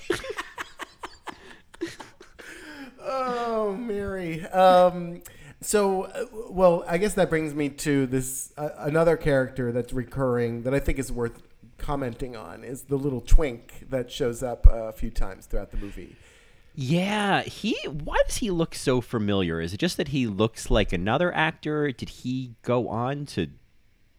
Oh, 3.11 3.75
Mary. 3.75 4.45
Um, 4.47 5.23
so, 5.61 6.03
uh, 6.05 6.25
well, 6.51 6.85
I 6.87 6.99
guess 6.99 7.15
that 7.15 7.31
brings 7.31 7.55
me 7.55 7.71
to 7.71 8.07
this 8.07 8.53
uh, 8.59 8.69
another 8.79 9.17
character 9.17 9.73
that's 9.73 9.93
recurring 9.93 10.63
that 10.65 10.75
I 10.75 10.79
think 10.79 10.99
is 10.99 11.11
worth 11.11 11.43
commenting 11.79 12.37
on 12.37 12.65
is 12.65 12.83
the 12.83 12.97
little 12.97 13.21
twink 13.23 13.87
that 13.89 14.11
shows 14.11 14.43
up 14.43 14.67
a 14.69 14.93
few 14.93 15.11
times 15.11 15.47
throughout 15.47 15.71
the 15.71 15.79
movie. 15.79 16.17
Yeah 16.81 17.43
he 17.43 17.77
why 18.05 18.17
does 18.29 18.37
he 18.37 18.53
look 18.53 18.73
so 18.73 19.01
familiar 19.01 19.61
is 19.61 19.75
it 19.75 19.79
just 19.81 19.97
that 19.97 20.09
he 20.09 20.29
looks 20.29 20.71
like 20.71 20.93
another 20.93 21.35
actor 21.35 21.91
did 21.91 22.09
he 22.09 22.55
go 22.63 22.89
on 22.89 23.27
to 23.27 23.49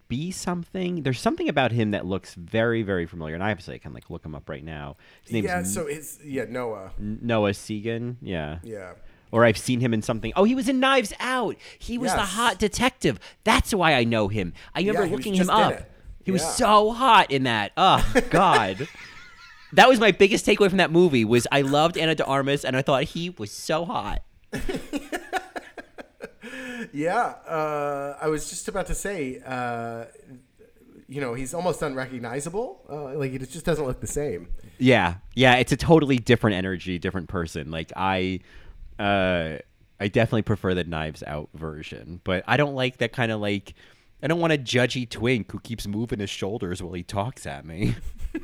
be 0.10 0.30
something 0.30 1.04
there's 1.04 1.22
something 1.22 1.48
about 1.48 1.72
him 1.72 1.92
that 1.92 2.06
looks 2.06 2.34
very 2.34 2.84
very 2.84 3.06
familiar 3.06 3.34
and 3.34 3.42
i 3.42 3.52
obviously 3.52 3.80
can 3.80 3.94
like 3.94 4.10
look 4.10 4.26
him 4.26 4.36
up 4.36 4.50
right 4.50 4.66
now 4.66 4.98
his 5.24 5.32
name's 5.32 5.46
yeah. 5.46 5.64
So 5.64 5.88
it's 5.88 6.20
yeah 6.22 6.46
Noah. 6.50 6.92
noah 7.00 7.52
segan 7.52 8.18
yeah 8.22 8.60
Yeah. 8.62 8.94
Or 9.32 9.46
I've 9.46 9.60
seen 9.60 9.80
him 9.80 9.94
in 9.94 10.02
something. 10.02 10.34
Oh, 10.36 10.44
he 10.44 10.56
was 10.56 10.68
in 10.68 10.80
Knives 10.80 11.14
Out. 11.20 11.56
He 11.78 12.00
was 12.00 12.12
the 12.12 12.22
hot 12.22 12.58
detective. 12.58 13.20
That's 13.44 13.72
why 13.76 13.94
I 13.94 14.04
know 14.04 14.28
him. 14.28 14.54
I 14.74 14.80
remember 14.80 15.06
Yeah, 15.06 15.12
looking 15.16 15.36
him 15.36 15.52
up. 15.52 15.84
He 16.24 16.32
was 16.32 16.44
so 16.56 16.92
hot 16.94 17.30
in 17.30 17.44
that. 17.44 17.72
Oh 17.78 18.04
God. 18.32 18.88
that 19.74 19.88
was 19.88 20.00
my 20.00 20.12
biggest 20.12 20.46
takeaway 20.46 20.70
from 20.70 20.78
that 20.78 20.92
movie 20.92 21.26
was 21.26 21.48
I 21.52 21.62
loved 21.62 21.98
Ana 21.98 22.16
de 22.16 22.26
Armas 22.26 22.64
and 22.66 22.76
I 22.76 22.82
thought 22.82 23.04
he 23.04 23.30
was 23.32 23.52
so 23.52 23.86
hot. 23.86 24.24
Yeah, 26.94 27.36
uh, 27.48 28.18
I 28.22 28.28
was 28.28 28.50
just 28.50 28.68
about 28.68 28.88
to 28.88 28.96
say, 28.96 29.42
uh, 29.46 30.06
you 31.08 31.22
know, 31.22 31.34
he's 31.34 31.54
almost 31.54 31.82
unrecognizable. 31.82 32.82
Uh, 32.90 33.16
like 33.18 33.34
it 33.34 33.50
just 33.50 33.66
doesn't 33.66 33.86
look 33.86 34.00
the 34.00 34.08
same. 34.08 34.48
Yeah, 34.78 35.16
yeah, 35.36 35.56
it's 35.56 35.72
a 35.72 35.78
totally 35.78 36.18
different 36.18 36.56
energy, 36.56 37.00
different 37.00 37.30
person. 37.30 37.72
Like 37.72 37.92
I, 37.96 38.40
uh, 38.98 39.58
I 40.00 40.08
definitely 40.08 40.44
prefer 40.44 40.74
the 40.74 40.84
Knives 40.84 41.24
Out 41.24 41.50
version, 41.54 42.22
but 42.24 42.44
I 42.48 42.58
don't 42.58 42.76
like 42.76 42.98
that 42.98 43.12
kind 43.12 43.32
of 43.32 43.40
like. 43.40 43.74
I 44.22 44.28
don't 44.28 44.42
want 44.42 44.52
a 44.52 44.58
judgy 44.58 45.10
twink 45.10 45.50
who 45.50 45.60
keeps 45.62 45.88
moving 45.88 46.20
his 46.20 46.30
shoulders 46.30 46.84
while 46.84 46.92
he 46.92 47.04
talks 47.04 47.48
at 47.48 47.66
me. 47.66 47.96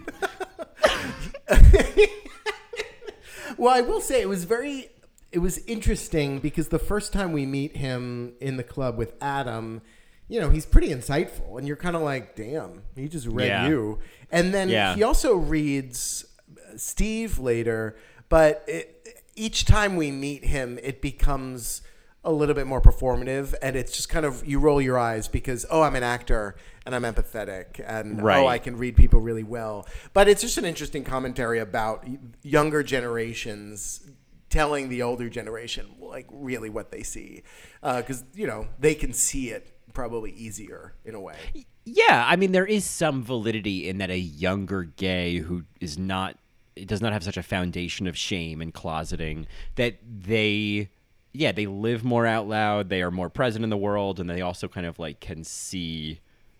Well, 3.57 3.73
I 3.73 3.81
will 3.81 4.01
say 4.01 4.21
it 4.21 4.27
was 4.27 4.43
very 4.43 4.89
it 5.31 5.39
was 5.39 5.59
interesting 5.59 6.39
because 6.39 6.69
the 6.69 6.79
first 6.79 7.13
time 7.13 7.31
we 7.31 7.45
meet 7.45 7.77
him 7.77 8.33
in 8.41 8.57
the 8.57 8.63
club 8.63 8.97
with 8.97 9.13
Adam, 9.21 9.81
you 10.27 10.39
know, 10.41 10.49
he's 10.49 10.65
pretty 10.65 10.89
insightful 10.89 11.57
and 11.57 11.67
you're 11.67 11.77
kind 11.77 11.95
of 11.95 12.01
like, 12.01 12.35
"Damn, 12.35 12.81
he 12.95 13.07
just 13.07 13.27
read 13.27 13.47
Yeah. 13.47 13.67
you." 13.67 13.99
And 14.31 14.53
then 14.53 14.69
Yeah. 14.69 14.95
he 14.95 15.03
also 15.03 15.35
reads 15.35 16.25
uh, 16.57 16.77
Steve 16.77 17.37
later, 17.39 17.95
but 18.27 18.63
it, 18.67 19.23
each 19.35 19.65
time 19.65 19.95
we 19.95 20.11
meet 20.11 20.45
him, 20.45 20.77
it 20.83 21.01
becomes 21.01 21.81
a 22.25 22.31
little 22.31 22.55
bit 22.55 22.67
more 22.67 22.81
performative 22.81 23.53
and 23.61 23.75
it's 23.75 23.91
just 23.95 24.09
kind 24.09 24.25
of 24.25 24.45
you 24.45 24.59
roll 24.59 24.81
your 24.81 24.97
eyes 24.97 25.27
because 25.27 25.65
oh 25.69 25.81
I'm 25.83 25.95
an 25.95 26.03
actor 26.03 26.55
and 26.85 26.93
I'm 26.95 27.03
empathetic 27.03 27.79
and 27.85 28.19
oh, 28.19 28.23
Right. 28.23 28.39
oh 28.43 28.47
I 28.47 28.57
can 28.57 28.75
read 28.77 28.95
people 28.97 29.19
really 29.21 29.43
well 29.43 29.87
but 30.13 30.27
it's 30.27 30.41
just 30.41 30.57
an 30.57 30.65
interesting 30.65 31.03
commentary 31.03 31.59
about 31.59 32.05
younger 32.41 32.83
generations 32.83 34.09
telling 34.49 34.89
the 34.89 35.01
older 35.01 35.29
generation 35.29 35.85
like 35.99 36.27
really 36.31 36.69
what 36.69 36.91
they 36.91 37.03
see 37.03 37.43
uh, 37.83 38.01
because 38.01 38.23
you 38.33 38.47
know 38.47 38.67
they 38.79 38.95
can 38.95 39.13
see 39.13 39.49
it 39.49 39.71
probably 39.93 40.31
easier 40.31 40.93
in 41.05 41.15
a 41.15 41.19
way 41.19 41.37
Yeah, 41.85 42.25
I 42.27 42.35
mean 42.35 42.51
there 42.51 42.65
is 42.65 42.83
some 42.85 43.23
validity 43.23 43.87
in 43.87 43.99
that 43.99 44.09
a 44.09 44.17
younger 44.17 44.83
gay 44.83 45.37
who 45.37 45.63
is 45.79 45.97
not 45.97 46.37
does 46.85 47.01
not 47.01 47.13
have 47.13 47.23
such 47.23 47.37
a 47.37 47.43
foundation 47.43 48.07
of 48.07 48.17
shame 48.17 48.59
and 48.61 48.73
closeting 48.73 49.45
that 49.75 49.97
they 50.03 50.89
yeah, 51.35 51.51
they 51.51 51.67
live 51.67 52.03
more 52.03 52.25
out 52.25 52.47
loud, 52.47 52.89
they 52.89 53.01
are 53.01 53.11
more 53.11 53.29
present 53.29 53.63
in 53.63 53.69
the 53.69 53.77
world 53.77 54.19
and 54.19 54.29
they 54.29 54.41
also 54.41 54.67
kind 54.67 54.85
of 54.85 54.99
like 54.99 55.19
can 55.19 55.43
see 55.43 56.19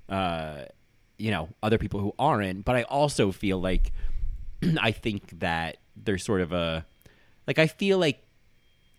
uh 0.10 0.64
you 1.18 1.32
know, 1.32 1.48
other 1.64 1.78
people 1.78 2.02
who 2.02 2.14
aren't, 2.20 2.66
but 2.66 2.76
I 2.76 2.84
also 2.84 3.32
feel 3.32 3.60
like 3.60 3.94
I 4.82 4.92
think 4.92 5.40
that 5.40 5.78
there's 5.96 6.26
sort 6.26 6.42
of 6.42 6.52
a 6.52 6.86
like 7.48 7.60
I 7.60 7.68
feel 7.68 7.98
like 7.98 8.22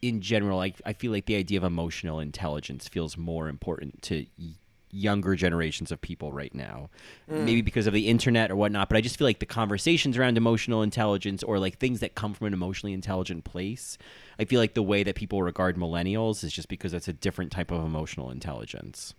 in 0.02 0.20
general, 0.20 0.60
I, 0.60 0.72
I 0.84 0.92
feel 0.92 1.10
like 1.10 1.26
the 1.26 1.36
idea 1.36 1.58
of 1.58 1.64
emotional 1.64 2.20
intelligence 2.20 2.86
feels 2.86 3.16
more 3.16 3.48
important 3.48 4.02
to 4.02 4.26
younger 4.96 5.36
generations 5.36 5.92
of 5.92 6.00
people 6.00 6.32
right 6.32 6.54
now. 6.54 6.90
Mm. 7.30 7.44
Maybe 7.44 7.62
because 7.62 7.86
of 7.86 7.92
the 7.92 8.08
internet 8.08 8.50
or 8.50 8.56
whatnot, 8.56 8.88
but 8.88 8.96
I 8.96 9.00
just 9.00 9.18
feel 9.18 9.26
like 9.26 9.38
the 9.38 9.46
conversations 9.46 10.16
around 10.16 10.36
emotional 10.36 10.82
intelligence 10.82 11.42
or 11.42 11.58
like 11.58 11.78
things 11.78 12.00
that 12.00 12.14
come 12.14 12.34
from 12.34 12.46
an 12.46 12.52
emotionally 12.52 12.92
intelligent 12.92 13.44
place, 13.44 13.98
I 14.38 14.44
feel 14.44 14.60
like 14.60 14.74
the 14.74 14.82
way 14.82 15.02
that 15.02 15.14
people 15.14 15.42
regard 15.42 15.76
millennials 15.76 16.42
is 16.42 16.52
just 16.52 16.68
because 16.68 16.94
it's 16.94 17.08
a 17.08 17.12
different 17.12 17.52
type 17.52 17.70
of 17.70 17.84
emotional 17.84 18.30
intelligence. 18.30 19.14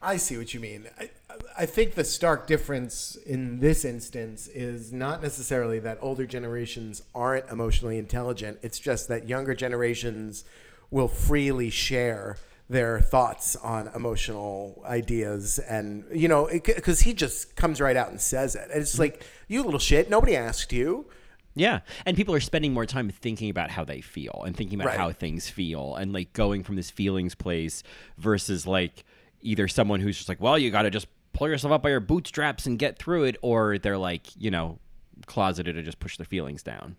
I 0.00 0.16
see 0.18 0.36
what 0.36 0.54
you 0.54 0.60
mean. 0.60 0.88
I, 0.98 1.10
I 1.58 1.66
think 1.66 1.94
the 1.94 2.04
stark 2.04 2.46
difference 2.46 3.16
in 3.16 3.60
this 3.60 3.84
instance 3.84 4.46
is 4.48 4.92
not 4.92 5.22
necessarily 5.22 5.78
that 5.80 5.98
older 6.00 6.26
generations 6.26 7.02
aren't 7.14 7.48
emotionally 7.50 7.98
intelligent. 7.98 8.58
It's 8.62 8.78
just 8.78 9.08
that 9.08 9.28
younger 9.28 9.54
generations 9.54 10.44
will 10.90 11.08
freely 11.08 11.70
share 11.70 12.36
their 12.68 13.00
thoughts 13.00 13.54
on 13.56 13.88
emotional 13.94 14.82
ideas 14.86 15.58
and 15.60 16.04
you 16.12 16.26
know 16.26 16.48
because 16.52 17.00
he 17.00 17.14
just 17.14 17.54
comes 17.54 17.80
right 17.80 17.96
out 17.96 18.10
and 18.10 18.20
says 18.20 18.56
it 18.56 18.68
and 18.72 18.80
it's 18.82 18.98
like 18.98 19.24
you 19.46 19.62
little 19.62 19.78
shit 19.78 20.10
nobody 20.10 20.34
asked 20.36 20.72
you 20.72 21.06
Yeah, 21.54 21.80
and 22.04 22.16
people 22.16 22.34
are 22.34 22.40
spending 22.40 22.74
more 22.74 22.84
time 22.84 23.08
thinking 23.08 23.50
about 23.50 23.70
how 23.70 23.84
they 23.84 24.00
feel 24.00 24.42
and 24.44 24.56
thinking 24.56 24.80
about 24.80 24.88
Right. 24.90 24.98
how 24.98 25.12
things 25.12 25.48
feel 25.48 25.94
and 25.94 26.12
like 26.12 26.32
going 26.32 26.64
from 26.64 26.74
this 26.76 26.90
feelings 26.90 27.34
place 27.34 27.82
versus 28.18 28.66
like 28.66 29.04
either 29.42 29.68
someone 29.68 30.00
who's 30.00 30.16
just 30.16 30.28
like, 30.28 30.40
well, 30.40 30.58
you 30.58 30.70
got 30.72 30.82
to 30.82 30.90
just 30.90 31.06
pull 31.32 31.48
yourself 31.48 31.72
up 31.72 31.82
by 31.82 31.88
your 31.90 32.00
bootstraps 32.00 32.66
and 32.66 32.78
get 32.80 32.98
through 32.98 33.24
it, 33.24 33.36
or 33.42 33.78
they're 33.78 33.96
like, 33.98 34.26
you 34.36 34.50
know, 34.50 34.78
closeted 35.26 35.76
and 35.76 35.84
just 35.84 36.00
push 36.00 36.16
their 36.16 36.26
feelings 36.26 36.62
down. 36.64 36.96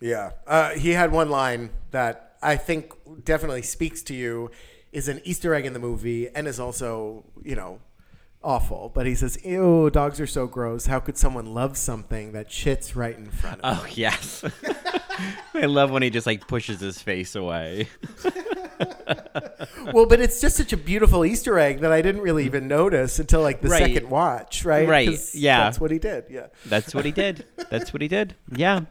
Yeah. 0.00 0.30
Uh, 0.46 0.70
he 0.70 0.90
had 0.92 1.12
one 1.12 1.28
line 1.28 1.70
that 1.90 2.29
I 2.42 2.56
think 2.56 2.92
definitely 3.24 3.62
speaks 3.62 4.02
to 4.02 4.14
you, 4.14 4.50
is 4.92 5.08
an 5.08 5.20
Easter 5.24 5.54
egg 5.54 5.66
in 5.66 5.72
the 5.72 5.78
movie, 5.78 6.28
and 6.28 6.48
is 6.48 6.58
also, 6.58 7.24
you 7.42 7.54
know, 7.54 7.80
awful. 8.42 8.90
But 8.94 9.06
he 9.06 9.14
says, 9.14 9.38
Ew, 9.44 9.90
dogs 9.90 10.20
are 10.20 10.26
so 10.26 10.46
gross. 10.46 10.86
How 10.86 11.00
could 11.00 11.16
someone 11.16 11.54
love 11.54 11.76
something 11.76 12.32
that 12.32 12.48
shits 12.48 12.96
right 12.96 13.16
in 13.16 13.30
front 13.30 13.60
of 13.60 13.78
oh, 13.78 13.82
them? 13.82 13.90
Oh 13.90 13.94
yes, 13.94 14.44
I 15.54 15.66
love 15.66 15.90
when 15.90 16.02
he 16.02 16.10
just 16.10 16.26
like 16.26 16.48
pushes 16.48 16.80
his 16.80 17.00
face 17.00 17.34
away. 17.34 17.88
well, 19.92 20.06
but 20.06 20.20
it's 20.20 20.40
just 20.40 20.56
such 20.56 20.72
a 20.72 20.76
beautiful 20.76 21.24
Easter 21.24 21.58
egg 21.58 21.80
that 21.80 21.92
I 21.92 22.02
didn't 22.02 22.22
really 22.22 22.44
even 22.46 22.68
notice 22.68 23.18
until 23.18 23.42
like 23.42 23.60
the 23.60 23.68
Right. 23.68 23.82
second 23.82 24.08
watch, 24.08 24.64
right? 24.64 24.88
Right, 24.88 25.18
yeah. 25.34 25.64
That's 25.64 25.80
what 25.80 25.90
he 25.90 25.98
did. 25.98 26.24
Yeah. 26.30 26.46
That's 26.66 26.94
what 26.94 27.04
he 27.04 27.12
did. 27.12 27.44
That's 27.70 27.92
what 27.92 28.02
he 28.02 28.08
did. 28.08 28.34
Yeah. 28.54 28.82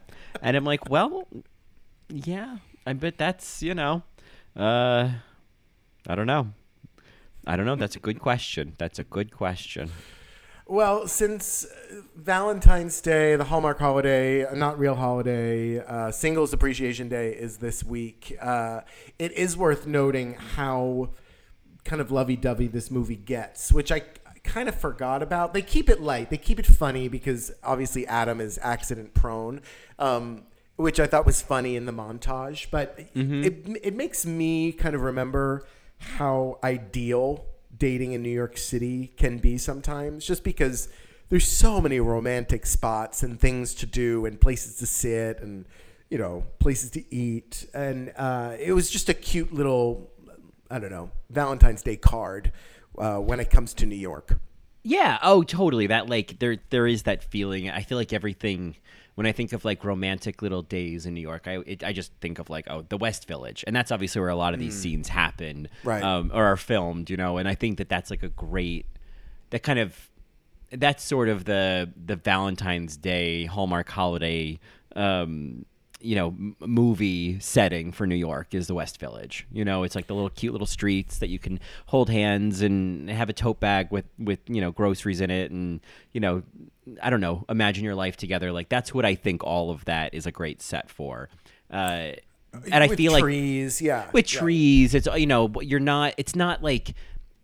And 0.42 0.56
I'm 0.56 0.64
like, 0.64 0.88
well, 0.88 1.26
yeah. 2.08 2.58
I 2.90 2.92
bet 2.92 3.18
that's, 3.18 3.62
you 3.62 3.74
know, 3.74 4.02
uh 4.56 5.10
I 6.08 6.14
don't 6.16 6.26
know. 6.26 6.48
I 7.46 7.54
don't 7.56 7.66
know. 7.66 7.76
That's 7.76 7.94
a 7.94 8.00
good 8.00 8.18
question. 8.18 8.74
That's 8.78 8.98
a 8.98 9.04
good 9.04 9.30
question. 9.30 9.90
Well, 10.66 11.06
since 11.06 11.64
uh, 11.64 12.02
Valentine's 12.16 13.00
Day, 13.00 13.36
the 13.36 13.44
Hallmark 13.44 13.78
holiday, 13.78 14.46
not 14.54 14.78
real 14.78 14.94
holiday, 14.96 15.78
uh, 15.78 16.10
Singles 16.10 16.52
Appreciation 16.52 17.08
Day 17.08 17.30
is 17.32 17.58
this 17.58 17.84
week. 17.84 18.36
Uh, 18.40 18.80
it 19.18 19.32
is 19.32 19.56
worth 19.56 19.86
noting 19.86 20.34
how 20.34 21.10
kind 21.84 22.00
of 22.00 22.10
lovey-dovey 22.10 22.68
this 22.68 22.90
movie 22.90 23.16
gets, 23.16 23.72
which 23.72 23.90
I 23.92 24.02
kind 24.42 24.68
of 24.68 24.74
forgot 24.74 25.22
about. 25.22 25.54
They 25.54 25.62
keep 25.62 25.88
it 25.90 26.00
light, 26.00 26.30
they 26.30 26.38
keep 26.38 26.58
it 26.58 26.66
funny 26.66 27.08
because 27.08 27.52
obviously 27.62 28.06
Adam 28.06 28.40
is 28.40 28.58
accident 28.62 29.12
prone, 29.14 29.62
um, 29.98 30.44
which 30.80 30.98
I 30.98 31.06
thought 31.06 31.26
was 31.26 31.42
funny 31.42 31.76
in 31.76 31.86
the 31.86 31.92
montage. 31.92 32.70
But 32.70 32.98
it 33.14 33.78
it 33.82 33.94
makes 33.94 34.26
me 34.26 34.72
kind 34.72 34.94
of 34.94 35.02
remember 35.02 35.66
how 35.98 36.58
ideal 36.64 37.44
dating 37.76 38.12
in 38.12 38.22
New 38.22 38.30
York 38.30 38.58
City 38.58 39.12
can 39.16 39.38
be 39.38 39.58
sometimes, 39.58 40.24
just 40.24 40.44
because 40.44 40.88
there's 41.28 41.46
so 41.46 41.80
many 41.80 42.00
romantic 42.00 42.66
spots 42.66 43.22
and 43.22 43.40
things 43.40 43.74
to 43.76 43.86
do 43.86 44.26
and 44.26 44.40
places 44.40 44.76
to 44.76 44.86
sit 44.86 45.40
and 45.40 45.64
you 46.10 46.18
know 46.18 46.44
places 46.58 46.90
to 46.90 47.14
eat 47.14 47.66
and 47.72 48.12
uh, 48.16 48.56
it 48.58 48.72
was 48.72 48.90
just 48.90 49.08
a 49.08 49.14
cute 49.14 49.52
little 49.52 50.10
I 50.70 50.78
don't 50.78 50.90
know 50.90 51.10
Valentine's 51.30 51.82
Day 51.82 51.96
card 51.96 52.52
uh, 52.98 53.18
when 53.18 53.40
it 53.40 53.50
comes 53.50 53.74
to 53.74 53.86
New 53.86 53.96
York. 53.96 54.38
Yeah, 54.82 55.18
oh 55.22 55.42
totally. 55.42 55.86
That 55.88 56.08
like 56.08 56.38
there 56.38 56.56
there 56.70 56.86
is 56.86 57.04
that 57.04 57.22
feeling. 57.24 57.70
I 57.70 57.82
feel 57.82 57.98
like 57.98 58.12
everything 58.12 58.76
when 59.14 59.26
I 59.26 59.32
think 59.32 59.52
of 59.52 59.64
like 59.64 59.84
romantic 59.84 60.42
little 60.42 60.62
days 60.62 61.06
in 61.06 61.14
New 61.14 61.20
York, 61.20 61.46
I 61.46 61.58
it, 61.66 61.84
I 61.84 61.92
just 61.92 62.12
think 62.20 62.38
of 62.38 62.50
like 62.50 62.66
oh 62.70 62.84
the 62.88 62.96
West 62.96 63.26
Village, 63.26 63.64
and 63.66 63.74
that's 63.74 63.90
obviously 63.90 64.20
where 64.20 64.30
a 64.30 64.36
lot 64.36 64.54
of 64.54 64.60
these 64.60 64.78
scenes 64.78 65.08
happen, 65.08 65.68
Right. 65.84 66.02
Um, 66.02 66.30
or 66.32 66.44
are 66.44 66.56
filmed, 66.56 67.10
you 67.10 67.16
know. 67.16 67.36
And 67.36 67.48
I 67.48 67.54
think 67.54 67.78
that 67.78 67.88
that's 67.88 68.10
like 68.10 68.22
a 68.22 68.28
great 68.28 68.86
that 69.50 69.62
kind 69.62 69.78
of 69.78 70.10
that's 70.72 71.04
sort 71.04 71.28
of 71.28 71.44
the 71.44 71.92
the 72.02 72.16
Valentine's 72.16 72.96
Day 72.96 73.44
Hallmark 73.46 73.88
holiday. 73.88 74.58
Um, 74.96 75.66
you 76.00 76.16
know, 76.16 76.34
movie 76.60 77.38
setting 77.40 77.92
for 77.92 78.06
New 78.06 78.16
York 78.16 78.54
is 78.54 78.66
the 78.66 78.74
West 78.74 78.98
Village. 78.98 79.46
You 79.52 79.64
know, 79.64 79.82
it's 79.82 79.94
like 79.94 80.06
the 80.06 80.14
little 80.14 80.30
cute 80.30 80.52
little 80.52 80.66
streets 80.66 81.18
that 81.18 81.28
you 81.28 81.38
can 81.38 81.60
hold 81.86 82.10
hands 82.10 82.62
and 82.62 83.08
have 83.10 83.28
a 83.28 83.32
tote 83.32 83.60
bag 83.60 83.88
with 83.90 84.06
with 84.18 84.38
you 84.48 84.60
know 84.60 84.70
groceries 84.70 85.20
in 85.20 85.30
it, 85.30 85.50
and 85.50 85.80
you 86.12 86.20
know, 86.20 86.42
I 87.02 87.10
don't 87.10 87.20
know, 87.20 87.44
imagine 87.48 87.84
your 87.84 87.94
life 87.94 88.16
together. 88.16 88.52
Like 88.52 88.68
that's 88.68 88.94
what 88.94 89.04
I 89.04 89.14
think 89.14 89.44
all 89.44 89.70
of 89.70 89.84
that 89.84 90.14
is 90.14 90.26
a 90.26 90.32
great 90.32 90.62
set 90.62 90.90
for. 90.90 91.28
Uh, 91.70 92.12
and 92.72 92.82
I 92.82 92.88
With 92.88 92.96
feel 92.96 93.12
like 93.12 93.22
trees, 93.22 93.80
yeah, 93.80 94.10
with 94.12 94.32
yeah. 94.32 94.40
trees 94.40 94.94
it's 94.94 95.06
you 95.14 95.26
know 95.26 95.52
you're 95.60 95.78
not 95.78 96.14
it's 96.16 96.34
not 96.34 96.62
like 96.62 96.94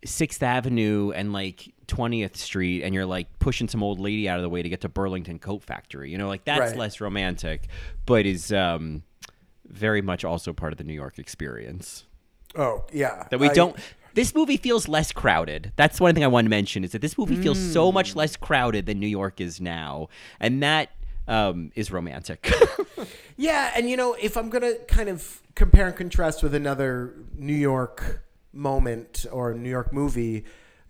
sixth 0.03 0.43
avenue 0.43 1.11
and 1.11 1.31
like 1.31 1.73
20th 1.87 2.35
street 2.35 2.83
and 2.83 2.93
you're 2.93 3.05
like 3.05 3.27
pushing 3.39 3.67
some 3.67 3.81
old 3.81 3.99
lady 3.99 4.27
out 4.27 4.37
of 4.37 4.43
the 4.43 4.49
way 4.49 4.61
to 4.61 4.69
get 4.69 4.81
to 4.81 4.89
burlington 4.89 5.39
coat 5.39 5.63
factory 5.63 6.11
you 6.11 6.17
know 6.17 6.27
like 6.27 6.43
that's 6.43 6.71
Right. 6.71 6.75
less 6.77 6.99
romantic 6.99 7.67
but 8.05 8.25
is 8.25 8.51
um 8.51 9.03
very 9.65 10.01
much 10.01 10.25
also 10.25 10.51
part 10.53 10.73
of 10.73 10.77
the 10.77 10.83
new 10.83 10.93
york 10.93 11.17
experience. 11.19 12.05
Oh 12.55 12.85
yeah, 12.91 13.27
that 13.31 13.39
we 13.39 13.49
I- 13.49 13.53
don't 13.53 13.75
this 14.13 14.33
movie 14.33 14.57
feels 14.57 14.87
less 14.87 15.11
crowded. 15.11 15.71
That's 15.75 15.99
one 16.01 16.13
thing 16.15 16.23
i 16.23 16.27
wanted 16.27 16.45
to 16.45 16.49
mention 16.49 16.83
is 16.83 16.91
that 16.93 17.01
this 17.01 17.17
movie 17.17 17.35
feels 17.35 17.59
so 17.59 17.91
much 17.91 18.15
less 18.15 18.35
crowded 18.35 18.85
than 18.85 18.99
new 18.99 19.07
york 19.07 19.39
is 19.39 19.61
now 19.61 20.07
and 20.39 20.63
that 20.63 20.89
um, 21.27 21.71
is 21.75 21.91
romantic. 21.91 22.51
Yeah, 23.39 23.71
and 23.75 23.87
you 23.87 23.95
know, 23.97 24.15
if 24.19 24.35
I'm 24.35 24.49
gonna 24.49 24.73
kind 24.87 25.09
of 25.09 25.41
compare 25.53 25.87
and 25.87 25.95
contrast 25.95 26.41
with 26.41 26.55
another 26.55 27.13
New 27.35 27.53
York 27.53 28.23
moment 28.51 29.27
or 29.31 29.53
New 29.53 29.69
York 29.69 29.93
movie, 29.93 30.43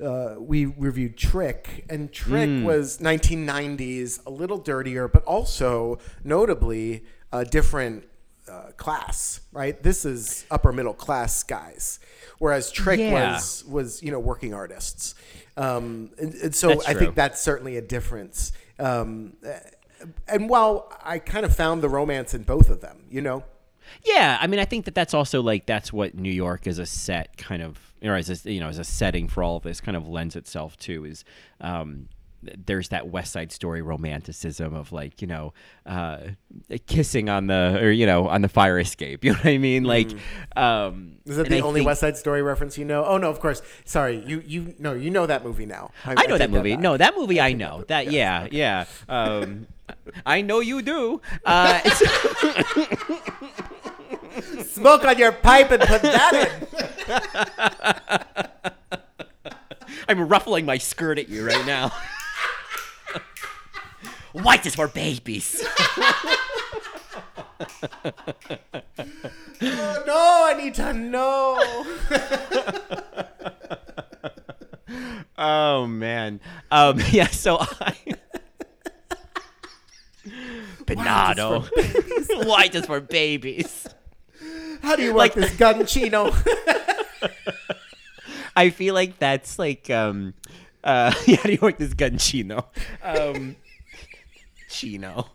uh, 0.04 0.36
we 0.40 0.66
reviewed 0.66 1.18
Trick, 1.18 1.86
and 1.90 2.12
Trick 2.12 2.50
Hmm. 2.50 2.64
was 2.64 3.00
1990s, 3.00 4.20
a 4.26 4.30
little 4.30 4.58
dirtier, 4.58 5.08
but 5.08 5.24
also 5.24 5.98
notably 6.24 7.04
a 7.32 7.44
different 7.46 8.06
uh, 8.50 8.72
class. 8.78 9.42
Right, 9.52 9.82
this 9.84 10.06
is 10.06 10.46
upper 10.50 10.72
middle 10.72 10.94
class 10.94 11.44
guys, 11.44 12.00
whereas 12.40 12.72
Trick 12.72 13.00
Yeah. 13.00 13.34
was 13.34 13.66
was 13.66 14.02
you 14.02 14.12
know 14.12 14.20
working 14.20 14.54
artists. 14.54 15.16
Um, 15.58 16.12
and, 16.20 16.34
and 16.36 16.56
so 16.56 16.70
That's 16.70 16.88
I 16.88 16.92
true. 16.94 17.00
think 17.02 17.16
that's 17.16 17.42
certainly 17.42 17.76
a 17.78 17.82
difference. 17.82 18.52
Um, 18.80 19.34
and 20.28 20.48
while 20.50 20.94
I 21.04 21.18
kind 21.20 21.46
of 21.46 21.56
found 21.56 21.82
the 21.82 21.90
romance 21.90 22.34
in 22.36 22.44
both 22.44 22.70
of 22.70 22.80
them, 22.82 23.04
you 23.10 23.22
know. 23.22 23.44
Yeah, 24.04 24.38
I 24.40 24.48
mean, 24.48 24.60
I 24.60 24.66
think 24.66 24.86
that 24.86 24.94
that's 24.96 25.14
also 25.14 25.42
like 25.42 25.66
that's 25.66 25.92
what 25.92 26.14
New 26.16 26.32
York 26.32 26.68
as 26.68 26.78
a 26.80 26.86
set 26.86 27.36
kind 27.38 27.62
of, 27.64 27.87
or 28.04 28.16
as 28.16 28.46
a, 28.46 28.52
you 28.52 28.60
know, 28.60 28.70
as 28.70 28.80
a 28.80 28.84
setting 28.84 29.28
for 29.28 29.44
all 29.44 29.58
of 29.58 29.64
this 29.64 29.82
kind 29.82 29.96
of 29.98 30.08
lends 30.08 30.36
itself 30.36 30.78
to 30.78 31.06
is. 31.06 31.24
Um, 31.62 32.10
there's 32.66 32.90
that 32.90 33.08
West 33.10 33.34
Side 33.34 33.52
Story 33.52 33.82
romanticism 33.82 34.76
of 34.76 34.92
like 34.92 35.22
you 35.24 35.28
know, 35.28 35.54
uh, 35.88 36.20
kissing 36.86 37.30
on 37.30 37.48
the 37.48 37.80
or 37.82 37.90
you 37.90 38.06
know 38.06 38.28
on 38.28 38.42
the 38.44 38.48
fire 38.48 38.78
escape. 38.80 39.24
You 39.26 39.32
know 39.32 39.40
what 39.40 39.48
I 39.48 39.58
mean? 39.58 39.84
Like, 39.86 40.12
um, 40.56 41.14
Is 41.26 41.38
that 41.38 41.50
the 41.50 41.58
I 41.58 41.62
only 41.62 41.80
think- 41.80 41.88
West 41.88 42.02
Side 42.02 42.16
Story 42.16 42.44
reference 42.44 42.78
you 42.78 42.86
know? 42.86 43.04
Oh 43.04 43.18
no, 43.18 43.32
of 43.32 43.40
course. 43.40 43.64
Sorry, 43.86 44.24
you 44.26 44.44
you 44.46 44.76
no, 44.78 44.94
you 44.94 45.10
know 45.10 45.26
that 45.26 45.44
movie 45.44 45.66
now. 45.66 45.90
I 46.06 46.14
know 46.14 46.38
take 46.38 46.38
that 46.38 46.52
movie. 46.52 46.74
back. 46.74 46.80
no, 46.80 46.96
that 46.96 47.16
movie 47.18 47.42
I 47.42 47.54
know. 47.54 47.84
That 47.88 48.12
yeah, 48.12 48.48
yeah. 48.52 48.86
Um, 49.10 49.66
I 50.26 50.42
know 50.42 50.60
you 50.60 50.82
do. 50.84 51.20
Uh, 51.44 51.80
Smoke 54.66 55.04
on 55.06 55.18
your 55.18 55.32
pipe 55.32 55.72
and 55.72 55.82
put 55.82 56.02
that 56.04 56.34
in. 56.74 56.88
I'm 60.10 60.28
ruffling 60.28 60.66
my 60.66 60.78
skirt 60.78 61.20
at 61.20 61.28
you 61.30 61.46
right 61.46 61.66
now. 61.66 61.92
White 64.34 64.66
is 64.66 64.76
for 64.76 64.88
babies. 64.88 65.64
Oh, 69.60 70.04
no, 70.06 70.44
I 70.48 70.54
need 70.58 70.76
to 70.76 70.94
know. 70.94 71.86
Oh 75.38 75.86
man. 75.88 76.40
Um 76.72 77.00
yeah, 77.12 77.28
so 77.28 77.58
I 77.60 77.96
Bernardo. 80.86 81.62
White 82.46 82.76
is 82.76 82.86
for 82.86 83.00
babies. 83.02 83.88
How 84.82 84.96
do 84.96 85.04
you 85.04 85.14
Like- 85.14 85.34
this 85.34 85.56
gun, 85.58 85.86
Chino? 85.86 86.32
I 88.56 88.70
feel 88.70 88.94
like 88.94 89.20
that's 89.20 89.60
like 89.60 89.90
um 89.90 90.34
uh 90.84 91.14
yeah, 91.26 91.38
how 91.38 91.44
do 91.44 91.52
you 91.52 91.60
work 91.62 91.78
this 91.78 91.94
gun 91.94 92.18
Chino? 92.18 92.68
Um 93.04 93.56
Chino. 94.70 95.28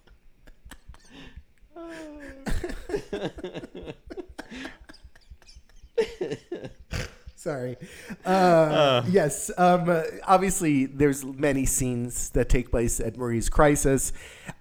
Sorry. 7.43 7.77
Uh, 8.25 9.03
yes. 9.09 9.51
Um, 9.59 9.89
uh, 9.89 10.05
obviously, 10.29 10.87
there's 10.87 11.25
many 11.25 11.67
scenes 11.67 12.31
that 12.31 12.49
take 12.49 12.71
place 12.71 13.01
at 13.01 13.17
Marie's 13.17 13.49
Crisis. 13.49 14.13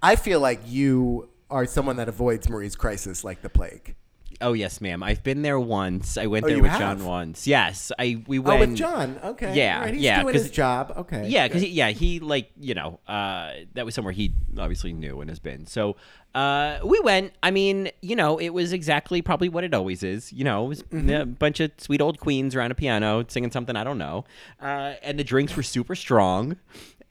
I 0.02 0.16
feel 0.16 0.40
like 0.40 0.62
you 0.66 1.30
are 1.52 1.68
someone 1.68 1.98
that 1.98 2.10
avoids 2.10 2.50
Marie's 2.50 2.76
Crisis 2.76 3.24
like 3.24 3.44
the 3.44 3.50
plague. 3.50 3.94
Oh 4.42 4.54
yes, 4.54 4.82
ma'am. 4.82 5.04
I've 5.04 5.24
been 5.24 5.42
there 5.44 5.60
once. 5.60 6.18
I 6.18 6.26
went 6.28 6.46
Oh, 6.46 6.48
there 6.50 6.60
with 6.62 6.72
have? 6.72 6.80
John 6.80 7.06
once. 7.06 7.46
Yes, 7.48 7.92
I 8.00 8.24
we 8.28 8.40
Oh, 8.40 8.42
went 8.42 8.60
with 8.60 8.76
John. 8.76 9.20
Okay. 9.24 9.56
Yeah, 9.56 9.82
Right, 9.82 9.94
he's 9.94 10.04
yeah, 10.04 10.22
doing 10.22 10.34
his 10.34 10.50
job. 10.52 10.94
Okay. 10.98 11.28
Yeah, 11.28 11.48
because 11.48 11.64
yeah, 11.64 11.90
he 11.92 12.20
like 12.20 12.52
you 12.60 12.74
know 12.74 13.00
uh, 13.08 13.52
that 13.74 13.86
was 13.86 13.94
somewhere 13.96 14.14
he 14.14 14.34
obviously 14.58 14.94
knew 14.94 15.22
and 15.22 15.30
has 15.30 15.40
been. 15.40 15.66
So 15.68 15.96
uh, 16.34 16.80
we 16.84 17.00
went. 17.02 17.34
I 17.44 17.52
mean, 17.52 17.90
you 18.02 18.16
know, 18.16 18.38
it 18.38 18.50
was 18.50 18.74
exactly 18.74 19.22
probably 19.22 19.50
what 19.50 19.64
it 19.64 19.74
always 19.74 20.02
is. 20.04 20.32
You 20.34 20.44
know, 20.44 20.66
it 20.66 20.68
was 20.70 20.84
Mm-hmm. 20.84 21.10
a 21.10 21.26
bunch 21.26 21.60
of 21.60 21.72
sweet 21.78 22.02
old 22.02 22.20
queens 22.20 22.56
around 22.56 22.72
a 22.72 22.76
piano 22.76 23.24
singing 23.28 23.52
something 23.52 23.76
I 23.76 23.84
don't 23.84 23.98
know, 23.98 24.26
uh, 24.62 24.94
and 25.04 25.18
the 25.20 25.24
drinks 25.24 25.56
were 25.56 25.64
super 25.64 25.96
strong, 25.96 26.58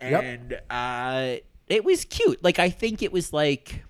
Yep. 0.02 0.22
and 0.22 0.60
uh, 0.70 1.36
it 1.68 1.84
was 1.84 2.04
cute. 2.04 2.42
Like 2.42 2.58
I 2.58 2.68
think 2.70 3.02
it 3.02 3.12
was 3.12 3.32
like 3.32 3.84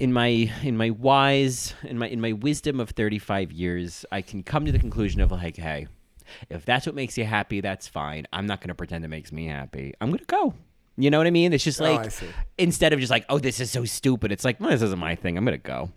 in 0.00 0.12
my 0.12 0.28
in 0.62 0.76
my 0.76 0.90
wise 0.90 1.74
in 1.82 1.98
my 1.98 2.08
in 2.08 2.20
my 2.20 2.32
wisdom 2.32 2.78
of 2.80 2.90
35 2.90 3.50
years 3.52 4.04
i 4.12 4.22
can 4.22 4.42
come 4.42 4.64
to 4.64 4.72
the 4.72 4.78
conclusion 4.78 5.20
of 5.20 5.30
like 5.32 5.56
hey 5.56 5.86
if 6.50 6.64
that's 6.64 6.84
what 6.86 6.94
makes 6.94 7.16
you 7.16 7.24
happy 7.24 7.60
that's 7.62 7.88
fine. 7.88 8.26
I'm 8.34 8.46
not 8.46 8.60
going 8.60 8.68
to 8.68 8.74
pretend 8.74 9.02
it 9.02 9.08
makes 9.08 9.32
me 9.32 9.46
happy. 9.46 9.94
I'm 9.98 10.08
going 10.10 10.18
to 10.18 10.24
go. 10.26 10.52
You 10.98 11.08
know 11.10 11.16
what 11.16 11.26
i 11.26 11.30
mean? 11.30 11.54
It's 11.54 11.64
just 11.64 11.80
Oh, 11.80 11.84
like 11.84 12.10
see. 12.10 12.26
instead 12.58 12.92
of 12.92 13.00
just 13.00 13.10
like 13.10 13.24
oh 13.30 13.38
this 13.38 13.60
is 13.60 13.70
so 13.70 13.86
stupid 13.86 14.30
it's 14.30 14.44
like 14.44 14.60
well, 14.60 14.68
this 14.68 14.82
isn't 14.82 14.98
my 14.98 15.14
thing. 15.14 15.38
I'm 15.38 15.44
going 15.46 15.58
to 15.58 15.62
go 15.66 15.90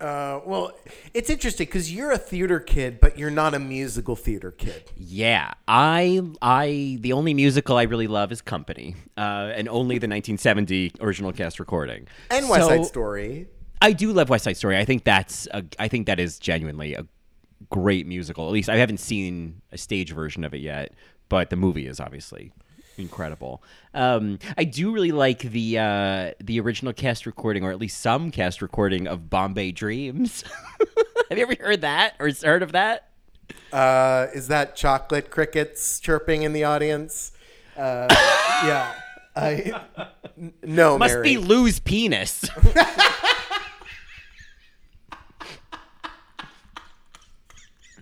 Uh, 0.00 0.40
well, 0.46 0.70
it's 1.12 1.28
interesting 1.28 1.66
because 1.66 1.92
you're 1.92 2.12
a 2.12 2.18
theater 2.18 2.60
kid, 2.60 3.00
but 3.00 3.18
you're 3.18 3.30
not 3.30 3.52
a 3.54 3.58
musical 3.58 4.14
theater 4.14 4.52
kid. 4.52 4.90
yeah 4.96 5.52
i 5.66 6.20
i 6.40 6.96
the 7.00 7.12
only 7.12 7.34
musical 7.34 7.76
i 7.76 7.82
really 7.82 8.06
love 8.06 8.30
is 8.30 8.40
company 8.40 8.94
uh, 9.16 9.50
and 9.54 9.68
only 9.68 9.96
the 9.98 10.06
1970 10.06 10.92
original 11.00 11.32
cast 11.32 11.58
recording 11.58 12.06
And 12.30 12.48
West 12.48 12.68
Side 12.68 12.86
Story. 12.86 13.48
I 13.82 13.92
do 13.92 14.12
love 14.12 14.28
West 14.28 14.44
Side 14.44 14.56
Story. 14.56 14.76
I 14.76 14.84
think 14.84 15.04
that's 15.04 15.46
a, 15.52 15.64
I 15.78 15.88
think 15.88 16.06
that 16.06 16.18
is 16.20 16.38
genuinely 16.38 16.94
a 16.94 17.06
great 17.70 18.06
musical. 18.06 18.46
At 18.46 18.52
least 18.52 18.68
I 18.68 18.76
haven't 18.76 18.98
seen 18.98 19.62
a 19.72 19.78
stage 19.78 20.12
version 20.12 20.44
of 20.44 20.54
it 20.54 20.58
yet, 20.60 20.92
but 21.28 21.50
the 21.50 21.56
movie 21.56 21.86
is 21.86 22.00
obviously 22.00 22.52
incredible. 22.98 23.62
Um, 23.94 24.38
I 24.56 24.64
do 24.64 24.90
really 24.92 25.12
like 25.12 25.40
the 25.40 25.78
uh, 25.78 26.32
the 26.40 26.60
original 26.60 26.92
cast 26.92 27.26
recording, 27.26 27.64
or 27.64 27.70
at 27.70 27.78
least 27.78 28.00
some 28.00 28.30
cast 28.30 28.62
recording 28.62 29.06
of 29.06 29.30
Bombay 29.30 29.72
Dreams. 29.72 30.44
Have 31.30 31.38
you 31.38 31.44
ever 31.44 31.54
heard 31.60 31.80
that 31.82 32.14
or 32.18 32.30
heard 32.42 32.62
of 32.62 32.72
that? 32.72 33.08
Uh, 33.72 34.26
is 34.34 34.48
that 34.48 34.76
chocolate 34.76 35.30
crickets 35.30 36.00
chirping 36.00 36.42
in 36.42 36.52
the 36.52 36.64
audience? 36.64 37.32
Uh, 37.76 38.06
yeah. 38.64 38.94
I, 39.36 39.80
n- 40.36 40.52
no, 40.64 40.98
Must 40.98 41.14
Mary. 41.14 41.22
be 41.22 41.38
Lou's 41.38 41.78
penis. 41.78 42.44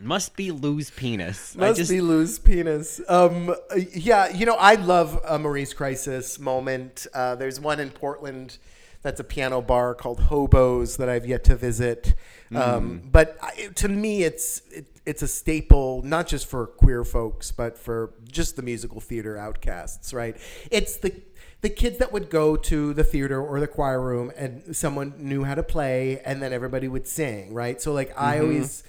Must 0.01 0.37
be 0.37 0.51
Lou's 0.51 0.91
penis. 0.91 1.57
Must 1.57 1.77
just- 1.79 1.91
be 1.91 2.01
loose 2.01 2.39
penis. 2.39 3.01
Um, 3.09 3.55
yeah, 3.93 4.29
you 4.29 4.47
know, 4.47 4.57
I 4.57 4.75
love 4.75 5.21
a 5.27 5.39
Marie's 5.39 5.73
Crisis 5.75 6.39
moment. 6.39 7.07
Uh, 7.15 7.35
there's 7.35 7.59
one 7.61 7.81
in 7.81 7.91
Portland 7.91 8.59
that's 9.03 9.21
a 9.21 9.25
piano 9.25 9.63
bar 9.63 9.95
called 9.95 10.21
Hobos 10.21 10.97
that 10.97 11.09
I've 11.09 11.27
yet 11.27 11.45
to 11.45 11.57
visit. 11.57 12.15
Um, 12.55 13.03
but 13.11 13.37
I, 13.41 13.69
to 13.77 13.89
me, 13.89 14.25
it's 14.25 14.63
it, 14.71 14.87
it's 15.05 15.23
a 15.23 15.29
staple, 15.29 16.03
not 16.03 16.27
just 16.27 16.47
for 16.47 16.67
queer 16.67 17.05
folks, 17.05 17.53
but 17.53 17.79
for 17.79 18.15
just 18.31 18.57
the 18.57 18.63
musical 18.63 19.01
theater 19.01 19.37
outcasts, 19.37 20.13
right? 20.13 20.37
It's 20.71 20.97
the 20.97 21.13
the 21.61 21.69
kids 21.71 21.99
that 21.99 22.13
would 22.13 22.31
go 22.31 22.57
to 22.57 22.93
the 22.95 23.03
theater 23.05 23.41
or 23.41 23.61
the 23.61 23.67
choir 23.67 24.01
room 24.01 24.31
and 24.37 24.77
someone 24.77 25.15
knew 25.19 25.43
how 25.45 25.55
to 25.55 25.63
play 25.63 26.21
and 26.21 26.43
then 26.43 26.53
everybody 26.53 26.87
would 26.87 27.07
sing, 27.09 27.55
right? 27.55 27.81
So 27.81 27.93
like 27.93 28.13
I 28.21 28.41
always 28.41 28.85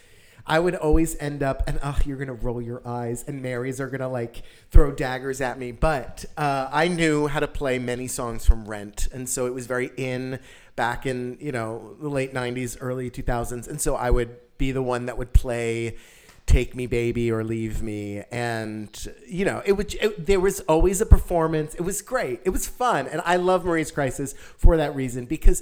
I 0.47 0.59
would 0.59 0.75
always 0.75 1.17
end 1.19 1.43
up, 1.43 1.61
and 1.67 1.77
oh, 1.83 1.99
you're 2.05 2.17
gonna 2.17 2.33
roll 2.33 2.61
your 2.61 2.81
eyes, 2.87 3.23
and 3.27 3.41
Marys 3.41 3.81
are 3.81 3.89
gonna 3.89 4.07
like 4.07 4.43
throw 4.71 4.91
daggers 4.91 5.41
at 5.41 5.59
me. 5.59 5.73
But 5.73 6.23
uh, 6.37 6.69
I 6.71 6.87
knew 6.87 7.27
how 7.27 7.41
to 7.41 7.47
play 7.47 7.79
many 7.79 8.07
songs 8.07 8.45
from 8.45 8.65
Rent, 8.65 9.09
and 9.11 9.27
so 9.27 9.45
it 9.45 9.53
was 9.53 9.67
very 9.67 9.91
in 9.97 10.39
back 10.77 11.05
in 11.05 11.37
you 11.41 11.51
know 11.51 11.97
the 11.99 12.07
late 12.07 12.33
'90s, 12.33 12.77
early 12.79 13.11
2000s, 13.11 13.67
and 13.67 13.81
so 13.81 13.95
I 13.95 14.09
would 14.09 14.37
be 14.57 14.71
the 14.71 14.81
one 14.81 15.05
that 15.07 15.17
would 15.17 15.33
play 15.33 15.97
"Take 16.45 16.75
Me, 16.75 16.87
Baby" 16.87 17.29
or 17.29 17.43
"Leave 17.43 17.81
Me," 17.83 18.23
and 18.31 18.89
you 19.27 19.43
know 19.43 19.61
it 19.65 19.73
would. 19.73 19.93
It, 19.95 20.27
there 20.27 20.39
was 20.39 20.61
always 20.61 21.01
a 21.01 21.05
performance. 21.05 21.75
It 21.75 21.81
was 21.81 22.01
great. 22.01 22.39
It 22.45 22.51
was 22.51 22.67
fun, 22.67 23.05
and 23.07 23.21
I 23.25 23.35
love 23.35 23.65
Marie's 23.65 23.91
Crisis 23.91 24.33
for 24.55 24.77
that 24.77 24.95
reason 24.95 25.25
because 25.25 25.61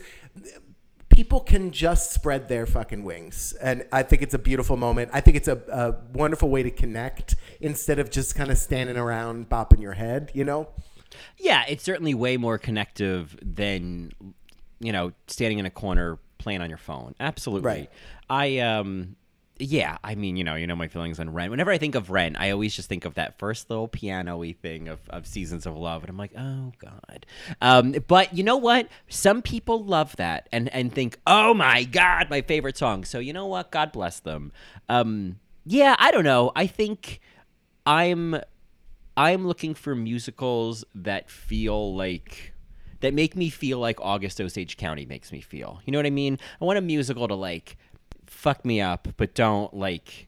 people 1.16 1.40
can 1.40 1.72
just 1.72 2.12
spread 2.12 2.50
their 2.50 2.66
fucking 2.66 3.02
wings. 3.02 3.54
And 3.62 3.86
I 3.90 4.04
think 4.04 4.22
it's 4.22 4.34
a 4.34 4.40
beautiful 4.40 4.76
moment. 4.76 5.12
I 5.14 5.22
think 5.22 5.38
it's 5.38 5.48
a, 5.48 5.62
a 5.72 5.96
wonderful 6.14 6.50
way 6.50 6.62
to 6.62 6.70
connect 6.70 7.38
instead 7.62 8.00
of 8.00 8.12
just 8.12 8.36
kind 8.36 8.52
of 8.52 8.58
standing 8.58 8.98
around 8.98 9.48
bopping 9.50 9.82
your 9.82 9.94
head, 9.94 10.30
you 10.34 10.44
know? 10.44 10.68
Yeah, 11.38 11.64
it's 11.70 11.86
certainly 11.86 12.14
way 12.14 12.36
more 12.36 12.58
connective 12.58 13.38
than 13.42 14.12
you 14.82 14.92
know 14.92 15.14
standing 15.28 15.60
in 15.60 15.66
a 15.66 15.70
corner 15.70 16.20
playing 16.38 16.60
on 16.60 16.68
your 16.68 16.78
phone. 16.78 17.16
Absolutely. 17.22 17.66
Right. 17.66 17.90
I 18.30 18.58
um 18.60 19.16
yeah, 19.58 19.98
I 20.04 20.16
mean, 20.16 20.36
you 20.36 20.44
know, 20.44 20.56
you 20.56 20.68
know 20.68 20.76
my 20.76 20.88
feelings 20.88 21.20
on 21.20 21.32
Rent. 21.32 21.52
Whenever 21.52 21.72
I 21.72 21.78
think 21.78 21.96
of 21.96 22.10
Rent, 22.10 22.36
I 22.38 22.52
always 22.52 22.76
just 22.76 22.90
think 22.90 23.06
of 23.06 23.14
that 23.14 23.40
first 23.40 23.70
little 23.70 23.88
piano-y 23.88 24.54
thing 24.62 24.90
of, 24.90 25.00
of 25.10 25.26
Seasons 25.26 25.66
of 25.66 25.78
Love, 25.78 26.04
and 26.04 26.10
I'm 26.10 26.18
like, 26.18 26.34
oh 26.38 26.74
god. 26.78 27.26
Um, 27.62 27.96
but 28.08 28.36
you 28.36 28.44
know 28.44 28.58
what? 28.58 28.90
Some 29.08 29.42
people 29.42 29.84
love 29.84 30.16
that 30.18 30.50
and 30.52 30.68
and 30.74 30.94
think, 30.94 31.18
oh 31.26 31.54
my 31.54 31.84
god, 31.86 32.30
my 32.30 32.42
favorite 32.42 32.78
song. 32.78 33.06
So 33.06 33.20
you 33.20 33.32
know 33.32 33.46
what? 33.46 33.72
God 33.72 33.92
bless 33.92 34.20
them. 34.20 34.52
Um, 34.90 35.40
yeah, 35.66 35.96
I 36.00 36.12
don't 36.12 36.26
know. 36.26 36.52
I 36.56 36.68
think 36.68 37.22
I'm 37.86 38.40
I'm 39.16 39.48
looking 39.48 39.74
for 39.74 39.96
musicals 39.96 40.84
that 40.94 41.30
feel 41.30 41.96
like 41.96 42.54
that 43.00 43.14
make 43.14 43.36
me 43.36 43.50
feel 43.50 43.80
like 43.80 44.00
August 44.02 44.42
Osage 44.42 44.78
County 44.78 45.06
makes 45.06 45.32
me 45.32 45.40
feel. 45.40 45.82
You 45.86 45.92
know 45.92 46.00
what 46.00 46.06
I 46.06 46.12
mean? 46.12 46.40
I 46.60 46.66
want 46.66 46.78
a 46.78 46.82
musical 46.82 47.28
to 47.28 47.36
like 47.36 47.78
fuck 48.46 48.64
me 48.64 48.80
up, 48.80 49.08
but 49.18 49.34
don't 49.34 49.74
like 49.74 50.28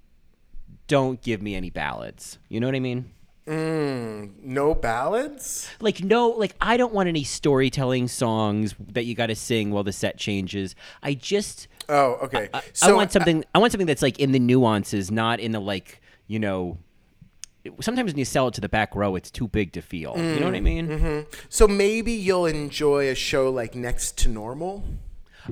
don't 0.87 1.21
give 1.21 1.39
me 1.39 1.53
any 1.53 1.69
ballads. 1.69 2.39
You 2.49 2.59
know 2.59 2.65
what 2.65 2.73
I 2.73 2.79
mean? 2.79 3.11
Mm, 3.45 4.43
no 4.43 4.73
ballads? 4.73 5.69
Like 5.79 6.03
no, 6.03 6.29
like 6.29 6.55
I 6.59 6.77
don't 6.77 6.93
want 6.93 7.09
any 7.09 7.23
storytelling 7.23 8.07
songs 8.07 8.73
that 8.79 9.05
you 9.05 9.13
got 9.13 9.27
to 9.27 9.35
sing 9.35 9.69
while 9.69 9.83
the 9.83 9.91
set 9.91 10.17
changes. 10.17 10.73
I 11.03 11.13
just 11.13 11.67
Oh, 11.89 12.13
okay. 12.23 12.49
I, 12.51 12.63
so 12.73 12.89
I 12.89 12.93
want 12.93 13.11
uh, 13.11 13.13
something. 13.13 13.45
I 13.53 13.59
want 13.59 13.71
something 13.71 13.85
that's 13.85 14.01
like 14.01 14.19
in 14.19 14.31
the 14.31 14.39
nuances, 14.39 15.11
not 15.11 15.39
in 15.39 15.51
the 15.51 15.59
like 15.59 16.01
you 16.25 16.39
know. 16.39 16.79
Sometimes 17.81 18.13
when 18.13 18.17
you 18.17 18.25
sell 18.25 18.47
it 18.47 18.55
to 18.55 18.61
the 18.61 18.69
back 18.69 18.95
row, 18.95 19.15
it's 19.15 19.29
too 19.29 19.47
big 19.47 19.73
to 19.73 19.81
feel. 19.81 20.17
You 20.17 20.39
know 20.39 20.45
what 20.45 20.55
I 20.55 20.59
mm, 20.59 20.63
mean? 20.63 20.87
Mm-hmm. 20.87 21.29
So 21.49 21.67
maybe 21.67 22.13
you'll 22.13 22.45
enjoy 22.45 23.09
a 23.09 23.15
show 23.15 23.51
like 23.51 23.75
Next 23.75 24.17
to 24.19 24.29
Normal. 24.29 24.85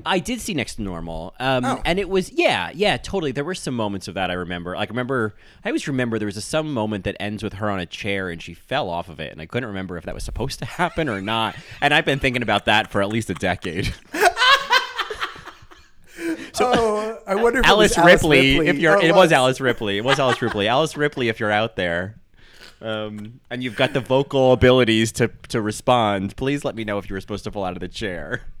I 0.04 0.18
did 0.18 0.40
see 0.40 0.52
Next 0.54 0.74
to 0.76 0.82
Normal, 0.82 1.34
um, 1.40 1.64
Oh. 1.64 1.82
and 1.84 1.98
it 1.98 2.08
was 2.08 2.30
yeah, 2.32 2.70
yeah, 2.74 2.96
totally. 2.96 3.32
There 3.32 3.44
were 3.44 3.54
some 3.54 3.74
moments 3.74 4.08
of 4.08 4.14
that 4.14 4.30
I 4.30 4.34
remember. 4.34 4.74
Like 4.76 4.88
remember, 4.90 5.34
I 5.64 5.68
always 5.70 5.86
remember 5.88 6.18
there 6.18 6.26
was 6.26 6.36
a, 6.36 6.40
some 6.42 6.72
moment 6.74 7.04
that 7.04 7.16
ends 7.20 7.42
with 7.42 7.54
her 7.54 7.70
on 7.70 7.78
a 7.80 7.86
chair 7.86 8.28
and 8.28 8.42
she 8.42 8.52
fell 8.54 8.90
off 8.90 9.08
of 9.08 9.20
it, 9.20 9.32
and 9.32 9.40
I 9.40 9.46
couldn't 9.46 9.68
remember 9.68 9.96
if 9.96 10.04
that 10.04 10.14
was 10.14 10.24
supposed 10.24 10.58
to 10.58 10.64
happen 10.64 11.08
or 11.08 11.20
not. 11.20 11.54
And 11.80 11.94
I've 11.94 12.04
been 12.04 12.18
thinking 12.18 12.42
about 12.42 12.64
that 12.66 12.90
for 12.90 13.00
at 13.02 13.08
least 13.08 13.30
a 13.30 13.34
decade. 13.34 13.94
oh, 16.60 17.18
I 17.26 17.34
wonder 17.34 17.60
if 17.60 17.66
Alice, 17.66 17.92
it 17.96 17.98
was 18.00 18.06
Ripley, 18.06 18.56
if 18.66 18.78
you're, 18.78 18.96
Oh, 18.96 19.00
it 19.00 19.14
was 19.14 19.32
Alice 19.32 19.60
Ripley. 19.60 19.98
It 19.98 20.04
was 20.04 20.18
Alice 20.18 20.40
Ripley. 20.40 20.68
Alice 20.68 20.96
Ripley, 20.96 21.28
if 21.28 21.38
you're 21.38 21.50
out 21.52 21.76
there, 21.76 22.16
um, 22.80 23.40
and 23.50 23.62
you've 23.62 23.76
got 23.76 23.92
the 23.92 24.00
vocal 24.00 24.52
abilities 24.52 25.12
to 25.12 25.30
to 25.48 25.60
respond, 25.60 26.36
please 26.36 26.64
let 26.64 26.74
me 26.74 26.84
know 26.84 26.98
if 26.98 27.08
you 27.08 27.14
were 27.14 27.20
supposed 27.20 27.44
to 27.44 27.50
fall 27.50 27.64
out 27.64 27.74
of 27.74 27.80
the 27.80 27.88
chair. 27.88 28.42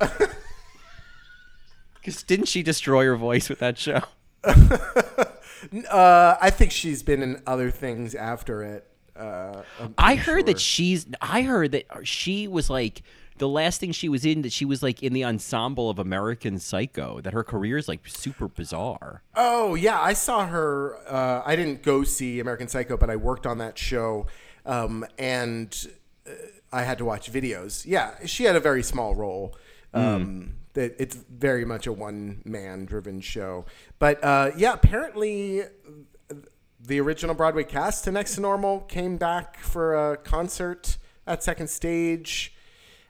Because 2.06 2.22
didn't 2.22 2.46
she 2.46 2.62
destroy 2.62 3.04
her 3.06 3.16
voice 3.16 3.48
with 3.48 3.58
that 3.58 3.76
show? 3.78 4.00
Uh, 5.90 6.36
I 6.40 6.50
think 6.50 6.70
she's 6.70 7.02
been 7.02 7.22
in 7.22 7.42
other 7.46 7.70
things 7.70 8.14
after 8.14 8.62
it. 8.62 8.86
Uh, 9.16 9.62
I 9.98 10.14
heard 10.14 10.46
that 10.46 10.60
she's. 10.60 11.06
I 11.20 11.42
heard 11.42 11.72
that 11.72 11.86
she 12.06 12.46
was 12.46 12.68
like 12.70 13.02
the 13.38 13.48
last 13.48 13.80
thing 13.80 13.90
she 13.90 14.08
was 14.08 14.24
in. 14.24 14.42
That 14.42 14.52
she 14.52 14.64
was 14.64 14.82
like 14.82 15.02
in 15.02 15.12
the 15.12 15.24
ensemble 15.24 15.90
of 15.90 15.98
American 15.98 16.60
Psycho. 16.60 17.20
That 17.20 17.32
her 17.32 17.42
career 17.42 17.78
is 17.78 17.88
like 17.88 18.06
super 18.06 18.46
bizarre. 18.46 19.22
Oh 19.34 19.74
yeah, 19.74 19.98
I 20.00 20.12
saw 20.12 20.46
her. 20.46 20.98
Uh, 21.08 21.42
I 21.44 21.56
didn't 21.56 21.82
go 21.82 22.04
see 22.04 22.38
American 22.38 22.68
Psycho, 22.68 22.96
but 22.96 23.10
I 23.10 23.16
worked 23.16 23.46
on 23.46 23.58
that 23.58 23.78
show, 23.78 24.26
um, 24.66 25.04
and 25.18 25.74
uh, 26.28 26.32
I 26.70 26.82
had 26.82 26.98
to 26.98 27.04
watch 27.04 27.32
videos. 27.32 27.84
Yeah, 27.86 28.14
she 28.26 28.44
had 28.44 28.54
a 28.54 28.60
very 28.60 28.82
small 28.82 29.16
role. 29.16 29.56
Um, 29.94 30.56
that 30.76 30.94
it's 30.98 31.16
very 31.16 31.64
much 31.64 31.86
a 31.86 31.92
one 31.92 32.40
man 32.44 32.84
driven 32.86 33.20
show. 33.20 33.64
But 33.98 34.22
uh, 34.22 34.52
yeah, 34.56 34.72
apparently 34.74 35.62
the 36.80 37.00
original 37.00 37.34
Broadway 37.34 37.64
cast 37.64 38.04
to 38.04 38.12
Next 38.12 38.36
to 38.36 38.40
Normal 38.40 38.80
came 38.80 39.16
back 39.16 39.58
for 39.58 40.12
a 40.12 40.16
concert 40.16 40.98
at 41.26 41.42
Second 41.42 41.68
Stage. 41.68 42.54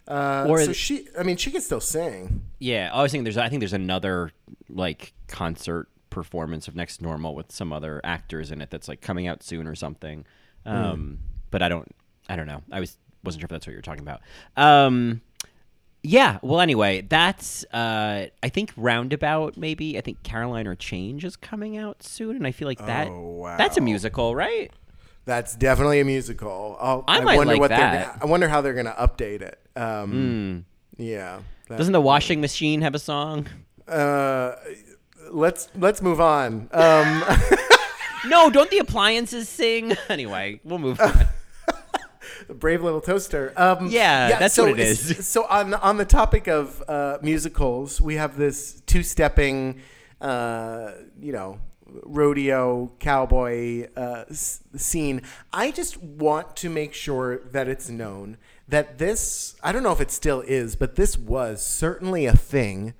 Uh, 0.09 0.47
Or 0.49 0.62
so 0.64 0.73
she, 0.73 1.09
I 1.19 1.25
mean, 1.25 1.37
she 1.37 1.51
can 1.51 1.61
still 1.61 1.81
sing. 1.81 2.43
Yeah, 2.61 2.91
I 2.93 3.03
was 3.03 3.11
thinking 3.12 3.25
there's. 3.25 3.37
I 3.37 3.49
think 3.49 3.61
there's 3.61 3.73
another 3.73 4.31
like 4.69 5.12
concert 5.29 5.89
performance 6.11 6.69
of 6.69 6.77
Next 6.77 6.99
to 6.99 7.03
Normal 7.03 7.35
with 7.35 7.53
some 7.53 7.73
other 7.73 8.01
actors 8.05 8.51
in 8.53 8.62
it 8.62 8.71
that's 8.71 8.89
like 8.89 9.01
coming 9.01 9.27
out 9.27 9.43
soon 9.43 9.67
or 9.67 9.75
something. 9.75 10.25
Um, 10.64 11.19
But 11.51 11.62
I 11.62 11.69
don't. 11.69 11.95
I 12.29 12.37
don't 12.37 12.47
know. 12.47 12.62
I 12.73 12.81
was 12.81 12.97
wasn't 13.25 13.41
sure 13.41 13.47
if 13.47 13.51
that's 13.51 13.67
what 13.67 13.73
you 13.73 13.79
were 13.79 13.83
talking 13.83 14.03
about. 14.03 14.21
Um, 14.57 15.21
yeah. 16.07 16.39
Well, 16.43 16.61
anyway, 16.61 17.01
that's. 17.03 17.65
Uh, 17.73 18.27
I 18.43 18.49
think 18.49 18.73
Roundabout. 18.77 19.57
Maybe 19.57 19.99
I 19.99 20.01
think 20.01 20.23
Caroline 20.23 20.67
or 20.67 20.75
Change 20.75 21.25
is 21.25 21.37
coming 21.37 21.77
out 21.77 22.03
soon, 22.03 22.37
and 22.37 22.47
I 22.47 22.53
feel 22.53 22.69
like 22.69 22.85
that. 22.87 23.09
Oh, 23.09 23.55
That's 23.59 23.77
a 23.77 23.81
musical, 23.81 24.35
right? 24.35 24.71
That's 25.25 25.57
definitely 25.57 25.99
a 26.01 26.05
musical. 26.05 26.77
I'll, 26.81 27.03
I 27.09 27.21
might 27.21 27.37
wonder 27.37 27.55
like 27.55 27.61
what 27.61 27.69
that. 27.71 27.93
they're. 27.93 28.07
Gonna, 28.07 28.19
I 28.23 28.27
wonder 28.27 28.49
how 28.49 28.61
they're 28.61 28.75
going 28.75 28.87
to 28.87 28.93
update 28.93 29.43
it. 29.43 29.59
Um, 29.75 30.65
Yeah. 30.97 31.41
that- 31.69 31.79
Doesn't 31.79 31.93
the 31.93 32.01
washing 32.01 32.41
machine 32.41 32.83
have 32.83 32.95
a 32.95 33.01
song? 33.01 33.49
uh, 33.89 34.53
let's 35.33 35.69
let's 35.77 36.01
move 36.03 36.21
on. 36.21 36.69
Um, 36.73 37.25
No, 38.27 38.51
don't 38.51 38.71
the 38.71 38.79
appliances 38.79 39.49
sing? 39.49 39.97
Anyway, 40.09 40.61
we'll 40.65 40.79
move 40.79 41.01
on. 41.09 41.27
Brave 42.49 42.82
little 42.82 43.01
toaster. 43.01 43.53
Um, 43.57 43.88
Yeah, 43.90 44.28
that's 44.38 44.57
what 44.59 44.78
it's- 44.80 45.26
So 45.34 45.44
on 45.47 45.74
on 45.74 45.97
the 45.97 46.05
topic 46.05 46.47
of 46.49 46.82
uh, 46.88 47.18
musicals, 47.22 48.01
we 48.01 48.14
have 48.16 48.36
this 48.36 48.82
two 48.86 49.03
stepping, 49.03 49.80
uh, 50.20 50.92
you 51.20 51.32
know, 51.32 51.59
rodeo 52.05 52.92
cowboy 52.99 53.88
uh, 53.97 54.24
s- 54.30 54.61
scene. 54.76 55.22
I 55.53 55.70
just 55.70 55.97
want 56.03 56.57
to 56.57 56.70
make 56.70 56.94
sure 56.94 57.38
that 57.53 57.68
it's 57.68 57.88
known 57.88 58.38
that 58.68 58.99
this. 58.99 59.55
I 59.62 59.72
don't 59.72 59.82
know 59.82 59.92
if 59.92 60.01
it 60.01 60.11
still 60.11 60.40
is, 60.40 60.76
but 60.76 60.97
this 60.97 61.18
was 61.18 61.64
certainly 61.64 62.26
a 62.26 62.36
thing. 62.36 62.94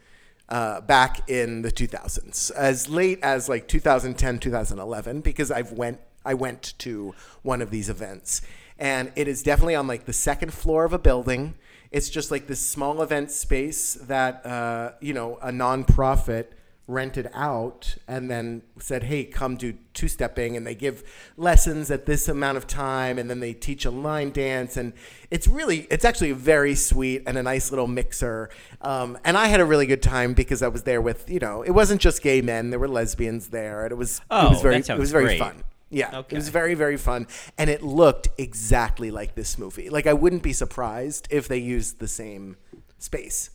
Uh, 0.49 0.81
back 0.81 1.29
in 1.29 1.63
the 1.63 1.73
2000s, 1.73 2.53
as 2.53 2.89
late 2.89 3.19
as 3.21 3.49
like 3.49 3.67
2010, 3.67 4.39
2011, 4.39 5.21
because 5.21 5.51
I've 5.51 5.73
went 5.73 5.99
I 6.25 6.35
went 6.35 6.75
to 6.79 7.17
one 7.43 7.61
of 7.61 7.71
these 7.73 7.89
events, 7.89 8.43
and 8.79 9.13
it 9.17 9.29
is 9.29 9.43
definitely 9.43 9.75
on 9.75 9.87
like 9.87 10.05
the 10.07 10.13
second 10.13 10.53
floor 10.53 10.85
of 10.85 10.93
a 10.93 10.99
building. 10.99 11.55
It's 11.91 12.11
just 12.11 12.31
like 12.31 12.47
this 12.47 12.61
small 12.61 13.01
event 13.03 13.31
space 13.31 13.95
that 13.95 14.45
uh, 14.45 14.93
you 15.01 15.15
know 15.15 15.39
a 15.41 15.51
nonprofit 15.51 16.47
rented 16.89 17.29
out 17.35 17.97
and 18.07 18.31
then 18.31 18.63
said, 18.79 19.05
"Hey, 19.05 19.25
come 19.25 19.57
do 19.57 19.75
two 19.95 20.07
stepping," 20.09 20.57
and 20.57 20.67
they 20.67 20.75
give 20.75 21.03
lessons 21.37 21.91
at 21.91 22.07
this 22.07 22.29
amount 22.29 22.59
of 22.59 22.67
time, 22.67 23.19
and 23.19 23.29
then 23.31 23.41
they 23.41 23.53
teach 23.55 23.85
a 23.85 23.91
line 23.91 24.31
dance, 24.31 24.77
and 24.77 24.93
it's 25.31 25.47
really 25.49 25.87
it's 25.91 26.05
actually 26.05 26.33
very 26.33 26.75
sweet 26.75 27.23
and 27.27 27.39
a 27.39 27.43
nice 27.43 27.71
little 27.71 27.89
mixer. 27.89 28.51
Um, 28.83 29.19
and 29.25 29.37
I 29.37 29.47
had 29.47 29.61
a 29.61 29.65
really 29.65 29.87
good 29.87 30.03
time 30.03 30.35
because 30.35 30.63
I 30.63 30.69
was 30.69 30.83
there 30.83 31.01
with 31.01 31.29
you 31.31 31.39
know 31.39 31.63
it 31.63 31.71
wasn't 31.73 32.01
just 32.01 32.23
gay 32.23 32.41
men; 32.43 32.71
there 32.71 32.79
were 32.79 32.89
lesbians 32.89 33.49
there, 33.49 33.85
and 33.85 33.93
it 33.93 33.97
was 33.97 34.19
it 34.19 34.25
Oh, 34.31 34.51
was 34.51 34.61
very 34.63 34.77
it 34.77 34.99
was 34.99 35.11
very 35.13 35.25
great. 35.25 35.39
fun. 35.39 35.63
Yeah, 35.91 36.19
Okay. 36.19 36.35
it 36.37 36.39
was 36.39 36.49
very 36.49 36.75
very 36.75 36.97
fun, 36.97 37.27
and 37.57 37.71
it 37.71 37.83
looked 37.83 38.29
exactly 38.39 39.11
like 39.11 39.35
this 39.35 39.57
movie. 39.59 39.89
Like 39.89 40.07
I 40.07 40.13
wouldn't 40.15 40.43
be 40.43 40.53
surprised 40.53 41.29
if 41.31 41.47
they 41.49 41.59
used 41.59 41.99
the 42.01 42.09
same 42.09 42.57
space. 42.99 43.51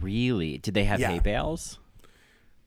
Really? 0.00 0.58
Did 0.58 0.74
they 0.74 0.84
have 0.84 1.00
Yeah. 1.00 1.10
hay 1.12 1.18
bales? 1.18 1.78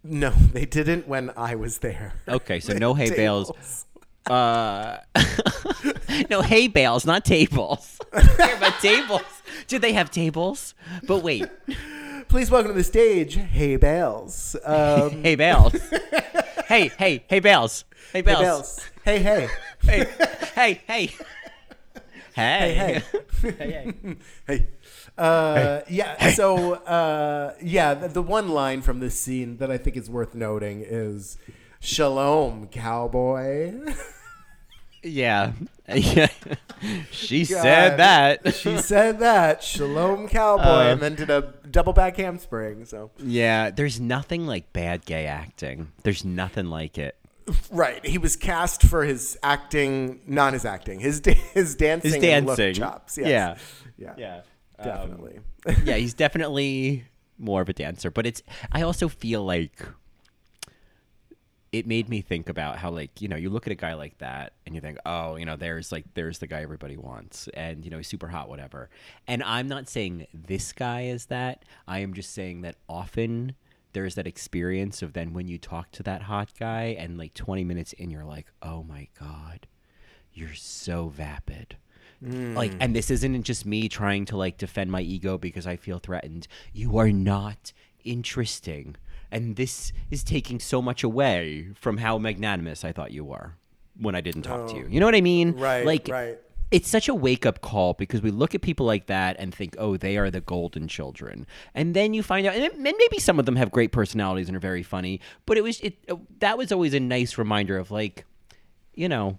No, 0.03 0.29
they 0.53 0.65
didn't 0.65 1.07
when 1.07 1.31
I 1.35 1.55
was 1.55 1.79
there. 1.79 2.13
Okay, 2.27 2.59
so 2.59 2.73
no 2.77 2.93
hay 2.93 3.09
bales. 3.09 3.85
Uh, 4.29 4.97
no 6.29 6.41
hay 6.41 6.67
bales, 6.67 7.05
not 7.05 7.25
tables. 7.25 7.97
Care 8.13 8.55
about 8.55 8.79
tables. 8.81 9.21
Did 9.67 9.81
they 9.81 9.93
have 9.93 10.11
tables? 10.11 10.75
But 11.07 11.23
wait, 11.23 11.45
Please 12.27 12.49
welcome 12.51 12.71
to 12.71 12.77
the 12.77 12.83
stage, 12.83 13.35
Hey 13.35 13.75
Bales. 13.75 14.55
Um, 14.63 15.21
hay 15.23 15.35
bales. 15.35 15.73
hey, 16.67 16.89
hey, 16.97 17.23
hey 17.27 17.39
bales. 17.41 17.83
Hey 18.13 18.19
hey 18.19 18.21
bales. 18.21 18.79
Bales. 19.05 19.19
Hey, 19.19 19.19
hey. 19.19 19.47
Hey, 19.83 20.05
hey, 20.55 20.81
hey. 20.87 21.09
Hey, 22.33 22.73
Hey, 22.73 23.01
hey, 23.43 23.93
hey. 24.03 24.15
Hey. 24.47 24.67
Uh, 25.17 25.81
yeah. 25.89 26.29
So, 26.31 26.73
uh, 26.75 27.53
yeah, 27.61 27.93
the, 27.93 28.07
the 28.07 28.21
one 28.21 28.49
line 28.49 28.81
from 28.81 28.99
this 28.99 29.19
scene 29.19 29.57
that 29.57 29.69
I 29.69 29.77
think 29.77 29.97
is 29.97 30.09
worth 30.09 30.33
noting 30.33 30.83
is 30.85 31.37
"Shalom, 31.79 32.67
cowboy." 32.67 33.73
Yeah. 35.03 35.53
yeah. 35.93 36.27
She 37.11 37.45
God. 37.45 37.61
said 37.61 37.97
that. 37.97 38.55
she 38.55 38.77
said 38.77 39.19
that 39.19 39.61
"Shalom, 39.63 40.27
cowboy," 40.27 40.63
Uh, 40.63 40.91
and 40.93 40.99
then 41.01 41.13
did 41.15 41.29
a 41.29 41.53
double 41.69 41.93
back 41.93 42.17
handspring. 42.17 42.85
So, 42.85 43.11
Yeah, 43.19 43.69
there's 43.71 43.99
nothing 43.99 44.47
like 44.47 44.71
bad 44.73 45.05
gay 45.05 45.27
acting. 45.27 45.91
There's 46.03 46.23
nothing 46.25 46.67
like 46.67 46.97
it. 46.97 47.15
Right, 47.71 48.05
he 48.05 48.17
was 48.17 48.35
cast 48.35 48.83
for 48.83 49.03
his 49.03 49.37
acting, 49.43 50.21
not 50.27 50.53
his 50.53 50.65
acting, 50.65 50.99
his 50.99 51.21
his 51.53 51.75
dancing, 51.77 52.13
His 52.13 52.23
and 52.23 52.45
look 52.45 52.57
dancing. 52.57 52.81
chops. 52.81 53.17
Yes. 53.17 53.59
Yeah. 53.97 54.13
yeah, 54.17 54.41
Yeah. 54.79 54.91
Um, 54.91 54.99
definitely. 55.09 55.39
yeah, 55.85 55.95
he's 55.95 56.13
definitely 56.13 57.05
more 57.37 57.61
of 57.61 57.69
a 57.69 57.73
dancer, 57.73 58.09
but 58.11 58.25
it's 58.25 58.41
I 58.71 58.81
also 58.83 59.07
feel 59.07 59.43
like 59.43 59.83
it 61.71 61.87
made 61.87 62.09
me 62.09 62.19
think 62.21 62.49
about 62.49 62.77
how 62.77 62.89
like, 62.91 63.21
you 63.21 63.27
know, 63.29 63.37
you 63.37 63.49
look 63.49 63.65
at 63.65 63.71
a 63.71 63.75
guy 63.75 63.93
like 63.93 64.17
that 64.17 64.53
and 64.65 64.75
you 64.75 64.81
think, 64.81 64.97
"Oh, 65.05 65.37
you 65.37 65.45
know, 65.45 65.55
there's 65.55 65.91
like 65.91 66.03
there's 66.15 66.39
the 66.39 66.47
guy 66.47 66.61
everybody 66.61 66.97
wants 66.97 67.47
and 67.53 67.85
you 67.85 67.91
know, 67.91 67.97
he's 67.97 68.07
super 68.07 68.27
hot 68.27 68.49
whatever." 68.49 68.89
And 69.27 69.41
I'm 69.43 69.67
not 69.69 69.87
saying 69.87 70.27
this 70.33 70.73
guy 70.73 71.03
is 71.03 71.27
that. 71.27 71.63
I 71.87 71.99
am 71.99 72.13
just 72.13 72.33
saying 72.33 72.61
that 72.61 72.75
often 72.89 73.55
there's 73.93 74.15
that 74.15 74.27
experience 74.27 75.01
of 75.01 75.13
then 75.13 75.33
when 75.33 75.47
you 75.47 75.57
talk 75.57 75.91
to 75.91 76.03
that 76.03 76.23
hot 76.23 76.51
guy 76.59 76.95
and 76.97 77.17
like 77.17 77.33
20 77.33 77.63
minutes 77.63 77.93
in 77.93 78.09
you're 78.09 78.25
like, 78.25 78.47
"Oh 78.61 78.83
my 78.83 79.07
god. 79.19 79.67
You're 80.33 80.53
so 80.53 81.09
vapid." 81.09 81.75
Like 82.21 82.73
hmm. 82.73 82.77
and 82.79 82.95
this 82.95 83.09
isn't 83.09 83.43
just 83.43 83.65
me 83.65 83.89
trying 83.89 84.25
to 84.25 84.37
like 84.37 84.57
defend 84.57 84.91
my 84.91 85.01
ego 85.01 85.39
because 85.39 85.65
I 85.65 85.75
feel 85.75 85.97
threatened. 85.97 86.47
You 86.71 86.97
are 86.99 87.11
not 87.11 87.73
interesting. 88.03 88.95
And 89.31 89.55
this 89.55 89.91
is 90.11 90.23
taking 90.23 90.59
so 90.59 90.81
much 90.81 91.03
away 91.03 91.69
from 91.73 91.97
how 91.97 92.17
magnanimous 92.17 92.83
I 92.83 92.91
thought 92.91 93.11
you 93.11 93.23
were 93.23 93.55
when 93.99 94.13
I 94.13 94.21
didn't 94.21 94.43
talk 94.43 94.69
to 94.69 94.75
you. 94.75 94.85
Oh. 94.85 94.89
You 94.89 94.99
know 94.99 95.05
what 95.05 95.15
I 95.15 95.21
mean? 95.21 95.53
Right, 95.57 95.85
Like 95.85 96.07
right. 96.11 96.39
It's 96.71 96.89
such 96.89 97.09
a 97.09 97.13
wake 97.13 97.45
up 97.45 97.61
call 97.61 97.93
because 97.93 98.21
we 98.21 98.31
look 98.31 98.55
at 98.55 98.61
people 98.61 98.85
like 98.85 99.07
that 99.07 99.35
and 99.39 99.53
think, 99.53 99.75
oh, 99.77 99.97
they 99.97 100.17
are 100.17 100.31
the 100.31 100.41
golden 100.41 100.87
children, 100.87 101.45
and 101.75 101.93
then 101.93 102.13
you 102.13 102.23
find 102.23 102.47
out, 102.47 102.55
and, 102.55 102.63
and 102.63 102.81
maybe 102.81 103.19
some 103.19 103.39
of 103.39 103.45
them 103.45 103.57
have 103.57 103.71
great 103.71 103.91
personalities 103.91 104.47
and 104.47 104.55
are 104.55 104.61
very 104.61 104.83
funny, 104.83 105.19
but 105.45 105.57
it 105.57 105.63
was 105.63 105.79
it 105.81 105.97
uh, 106.09 106.15
that 106.39 106.57
was 106.57 106.71
always 106.71 106.93
a 106.93 106.99
nice 106.99 107.37
reminder 107.37 107.77
of 107.77 107.91
like, 107.91 108.25
you 108.93 109.09
know, 109.09 109.37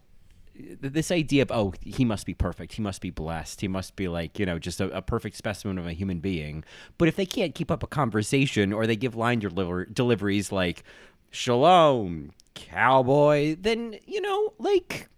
this 0.54 1.10
idea 1.10 1.42
of 1.42 1.50
oh, 1.50 1.72
he 1.80 2.04
must 2.04 2.26
be 2.26 2.34
perfect, 2.34 2.74
he 2.74 2.82
must 2.82 3.00
be 3.00 3.10
blessed, 3.10 3.62
he 3.62 3.68
must 3.68 3.96
be 3.96 4.08
like 4.08 4.38
you 4.38 4.46
know 4.46 4.58
just 4.58 4.80
a, 4.80 4.90
a 4.96 5.02
perfect 5.02 5.36
specimen 5.36 5.78
of 5.78 5.86
a 5.86 5.92
human 5.92 6.20
being. 6.20 6.64
But 6.98 7.08
if 7.08 7.16
they 7.16 7.26
can't 7.26 7.54
keep 7.54 7.70
up 7.70 7.82
a 7.82 7.86
conversation 7.86 8.72
or 8.72 8.86
they 8.86 8.96
give 8.96 9.16
line 9.16 9.38
deliver- 9.38 9.86
deliveries 9.86 10.52
like 10.52 10.84
shalom 11.30 12.30
cowboy 12.54 13.56
then 13.58 13.96
you 14.04 14.20
know 14.20 14.52
like 14.58 15.08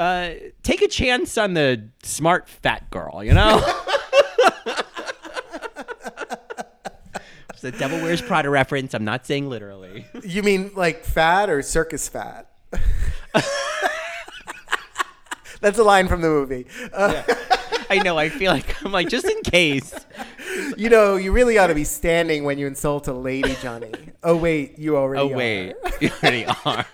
uh, 0.00 0.34
take 0.62 0.80
a 0.80 0.88
chance 0.88 1.36
on 1.36 1.52
the 1.52 1.88
smart 2.02 2.48
fat 2.48 2.90
girl, 2.90 3.22
you 3.22 3.34
know? 3.34 3.58
it's 7.50 7.62
a 7.62 7.70
Devil 7.70 8.00
Wears 8.00 8.22
Prada 8.22 8.48
reference. 8.48 8.94
I'm 8.94 9.04
not 9.04 9.26
saying 9.26 9.50
literally. 9.50 10.06
You 10.24 10.42
mean 10.42 10.70
like 10.74 11.04
fat 11.04 11.50
or 11.50 11.60
circus 11.60 12.08
fat? 12.08 12.50
That's 15.60 15.78
a 15.78 15.84
line 15.84 16.08
from 16.08 16.22
the 16.22 16.28
movie. 16.28 16.66
Uh, 16.94 17.22
I 17.90 17.98
know. 17.98 18.16
I 18.16 18.30
feel 18.30 18.52
like 18.52 18.82
I'm 18.82 18.92
like 18.92 19.10
just 19.10 19.26
in 19.26 19.42
case. 19.42 19.94
You 20.78 20.88
know, 20.88 21.16
you 21.16 21.30
really 21.30 21.58
ought 21.58 21.66
to 21.66 21.74
be 21.74 21.84
standing 21.84 22.44
when 22.44 22.56
you 22.56 22.66
insult 22.66 23.06
a 23.08 23.12
lady, 23.12 23.54
Johnny. 23.60 23.92
Oh 24.22 24.36
wait, 24.36 24.78
you 24.78 24.96
already. 24.96 25.20
Oh 25.20 25.30
are. 25.30 25.36
wait, 25.36 25.74
you 26.00 26.10
already 26.22 26.46
are. 26.64 26.86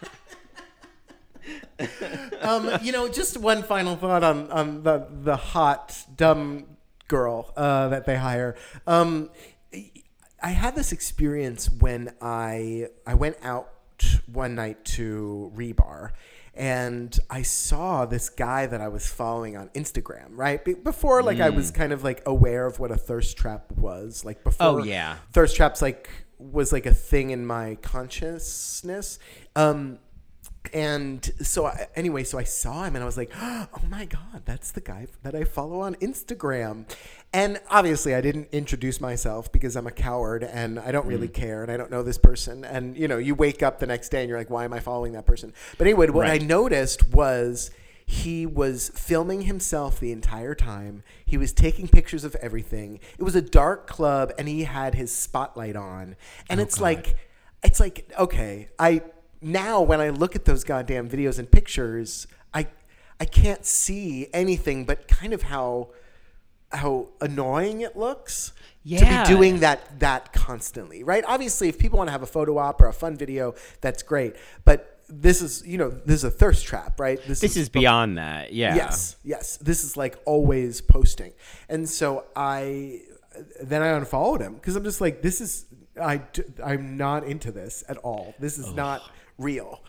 um, 2.41 2.71
you 2.83 2.93
know, 2.93 3.09
just 3.09 3.37
one 3.37 3.63
final 3.63 3.97
thought 3.97 4.23
on 4.25 4.51
on 4.51 4.83
the 4.83 5.07
the 5.23 5.37
hot 5.37 5.97
dumb 6.17 6.65
girl 7.09 7.53
uh, 7.57 7.89
that 7.89 8.07
they 8.07 8.17
hire. 8.17 8.57
Um, 8.87 9.31
I 10.43 10.51
had 10.51 10.75
this 10.77 10.93
experience 10.93 11.71
when 11.71 12.15
I 12.21 12.89
I 13.07 13.15
went 13.15 13.37
out 13.43 13.71
one 14.33 14.55
night 14.55 14.85
to 14.97 15.53
Rebar. 15.57 16.11
And 16.59 17.19
I 17.29 17.43
saw 17.43 18.07
this 18.07 18.31
guy 18.31 18.65
that 18.65 18.81
I 18.81 18.89
was 18.89 19.07
following 19.07 19.59
on 19.59 19.69
Instagram, 19.75 20.29
right? 20.31 20.65
Be- 20.65 20.73
Before, 20.73 21.23
like, 21.23 21.39
I 21.39 21.51
was 21.51 21.71
kind 21.71 21.93
of 21.93 22.03
like 22.03 22.23
aware 22.25 22.65
of 22.65 22.79
what 22.81 22.91
a 22.91 22.97
thirst 22.97 23.37
trap 23.37 23.71
was. 23.73 24.25
Like, 24.25 24.43
before, 24.43 24.67
Oh, 24.67 24.83
yeah. 24.83 25.17
thirst 25.35 25.55
traps 25.55 25.83
like 25.83 26.09
was 26.39 26.73
like 26.73 26.87
a 26.87 26.95
thing 26.95 27.29
in 27.29 27.45
my 27.45 27.75
consciousness. 27.83 29.19
Um, 29.55 29.99
and 30.77 31.33
so 31.41 31.65
I, 31.65 31.89
anyway, 31.97 32.23
so 32.23 32.37
I 32.37 32.43
saw 32.45 32.85
him 32.85 32.97
and 32.97 33.03
I 33.03 33.07
was 33.07 33.17
like, 33.17 33.33
oh 33.41 33.67
my 33.89 34.05
god, 34.05 34.43
that's 34.45 34.73
the 34.73 34.83
guy 34.83 35.07
that 35.23 35.35
I 35.35 35.45
follow 35.45 35.81
on 35.81 35.95
Instagram. 35.97 36.85
And 37.33 37.59
obviously, 37.71 38.15
I 38.15 38.21
didn't 38.21 38.49
introduce 38.53 39.01
myself 39.01 39.51
because 39.51 39.75
I'm 39.75 39.87
a 39.87 39.91
coward 39.91 40.45
and 40.45 40.79
I 40.79 40.93
don't 40.93 41.07
really 41.07 41.29
mm. 41.29 41.33
care 41.33 41.63
and 41.63 41.73
I 41.73 41.79
don't 41.79 41.91
know 41.91 42.03
this 42.03 42.19
person. 42.19 42.63
And 42.63 42.95
you 42.95 43.09
know, 43.09 43.17
you 43.17 43.35
wake 43.35 43.63
up 43.63 43.79
the 43.79 43.87
next 43.87 44.11
day 44.11 44.21
and 44.21 44.29
you're 44.29 44.37
like, 44.37 44.51
why 44.51 44.67
am 44.67 44.75
I 44.75 44.81
following 44.81 45.15
that 45.15 45.25
person? 45.25 45.55
But 45.79 45.87
anyway, 45.87 46.11
what 46.11 46.27
Right. 46.27 46.43
I 46.43 46.45
noticed 46.45 47.09
was 47.11 47.71
he 48.05 48.45
was 48.45 48.91
filming 48.91 49.43
himself 49.43 49.99
the 49.99 50.13
entire 50.13 50.55
time. 50.55 51.05
He 51.25 51.39
was 51.39 51.55
taking 51.55 51.89
pictures 51.89 52.23
of 52.23 52.35
everything. 52.37 53.01
It 53.19 53.23
was 53.23 53.35
a 53.35 53.43
dark 53.43 53.87
club 53.87 54.31
and 54.39 54.47
he 54.47 54.65
had 54.65 54.95
his 54.95 55.11
spotlight 55.11 55.75
on. 55.75 56.17
And 56.51 56.61
oh 56.61 56.63
it's 56.63 56.79
like 56.83 57.17
it's 57.63 57.81
like 57.81 58.13
okay, 58.19 58.69
I 58.79 59.01
now 59.47 59.81
when 59.81 60.01
I 60.01 60.09
look 60.11 60.35
at 60.35 60.45
those 60.45 60.65
goddamn 60.65 61.09
videos 61.09 61.39
and 61.39 61.51
pictures, 61.51 62.27
I 62.53 62.67
I 63.21 63.25
can't 63.25 63.65
see 63.65 64.29
anything 64.33 64.85
but 64.85 65.07
kind 65.09 65.33
of 65.33 65.43
how 65.43 65.91
how 66.73 67.09
annoying 67.21 67.81
it 67.83 67.97
looks 67.97 68.53
Yeah. 68.83 68.99
to 68.99 69.31
be 69.31 69.35
doing 69.37 69.61
that 69.61 70.01
that 70.01 70.33
constantly, 70.33 71.05
right? 71.05 71.25
Obviously, 71.27 71.69
if 71.69 71.79
people 71.79 71.97
want 71.99 72.09
to 72.09 72.13
have 72.13 72.23
a 72.23 72.27
photo 72.27 72.59
op 72.59 72.81
or 72.83 72.89
a 72.89 72.93
fun 72.93 73.17
video, 73.17 73.55
that's 73.81 74.03
great. 74.03 74.35
But 74.65 74.93
this 75.09 75.41
is, 75.41 75.65
you 75.65 75.79
know, 75.79 75.91
this 75.91 76.17
is 76.17 76.25
a 76.25 76.31
thirst 76.33 76.67
trap, 76.67 76.99
right? 76.99 77.21
This 77.29 77.39
this 77.41 77.57
is 77.57 77.69
beyond 77.69 78.19
that. 78.19 78.53
Yeah. 78.53 78.75
Yes, 78.75 79.17
yes. 79.23 79.57
This 79.59 79.85
is 79.85 79.97
like 79.97 80.19
always 80.25 80.81
posting, 80.81 81.33
and 81.69 81.89
so 81.89 82.25
I 82.35 83.03
then 83.63 83.83
I 83.83 83.89
unfollowed 83.89 84.41
him 84.41 84.55
because 84.55 84.75
I'm 84.75 84.83
just 84.85 85.01
like, 85.01 85.23
this 85.23 85.41
is 85.41 85.67
I 86.01 86.23
I'm 86.65 86.97
not 86.97 87.23
into 87.25 87.53
this 87.53 87.85
at 87.89 87.99
all. 87.99 88.35
This 88.41 88.59
is 88.59 88.73
not 88.73 89.03
real. 89.39 89.83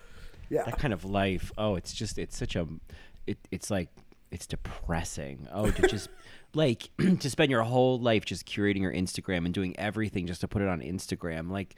Yeah. 0.49 0.63
that 0.63 0.79
kind 0.79 0.93
of 0.93 1.03
life 1.03 1.51
oh 1.57 1.75
it's 1.75 1.91
just 1.91 2.17
it's 2.17 2.37
such 2.37 2.55
a 2.55 2.65
it, 3.25 3.37
it's 3.51 3.69
like 3.69 3.89
it's 4.31 4.47
depressing 4.47 5.45
oh 5.51 5.69
to 5.71 5.87
just 5.89 6.07
like 6.53 6.89
to 7.19 7.29
spend 7.29 7.51
your 7.51 7.63
whole 7.63 7.99
life 7.99 8.23
just 8.23 8.45
curating 8.45 8.79
your 8.79 8.93
instagram 8.93 9.43
and 9.43 9.53
doing 9.53 9.77
everything 9.77 10.25
just 10.25 10.39
to 10.39 10.47
put 10.47 10.61
it 10.61 10.69
on 10.69 10.79
instagram 10.79 11.51
like 11.51 11.75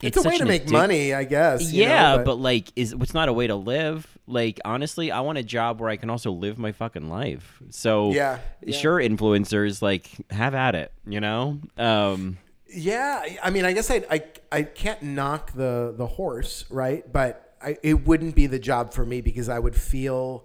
it's, 0.00 0.16
a 0.16 0.22
way 0.22 0.38
to 0.38 0.44
make 0.46 0.66
addic- 0.66 0.70
money, 0.72 1.12
I 1.12 1.24
guess. 1.24 1.72
you 1.72 1.84
know, 1.84 1.90
yeah 1.90 2.16
but, 2.18 2.36
like 2.36 2.70
is 2.76 2.92
it's 2.92 3.12
not 3.12 3.28
a 3.28 3.32
way 3.32 3.48
to 3.48 3.56
live 3.56 4.06
like 4.26 4.60
honestly 4.64 5.10
i 5.10 5.20
want 5.20 5.36
a 5.38 5.42
job 5.42 5.80
where 5.80 5.90
i 5.90 5.96
can 5.96 6.10
also 6.10 6.30
live 6.30 6.58
my 6.58 6.70
fucking 6.72 7.08
life 7.10 7.60
so 7.70 8.12
Yeah, 8.12 8.38
yeah. 8.62 8.76
sure 8.78 8.98
influencers 8.98 9.82
like 9.82 10.08
have 10.30 10.54
at 10.54 10.74
it 10.76 10.92
you 11.06 11.20
know 11.20 11.58
um 11.76 12.38
Yeah, 12.74 13.24
I 13.42 13.50
mean, 13.50 13.64
I 13.64 13.72
guess 13.72 13.90
I, 13.90 14.04
I 14.10 14.24
I 14.50 14.62
can't 14.62 15.02
knock 15.02 15.52
the 15.52 15.94
the 15.96 16.06
horse, 16.06 16.64
right? 16.70 17.10
But 17.10 17.54
I, 17.62 17.76
it 17.82 18.06
wouldn't 18.06 18.34
be 18.34 18.46
the 18.46 18.58
job 18.58 18.92
for 18.92 19.06
me 19.06 19.20
because 19.20 19.48
I 19.48 19.58
would 19.58 19.76
feel 19.76 20.44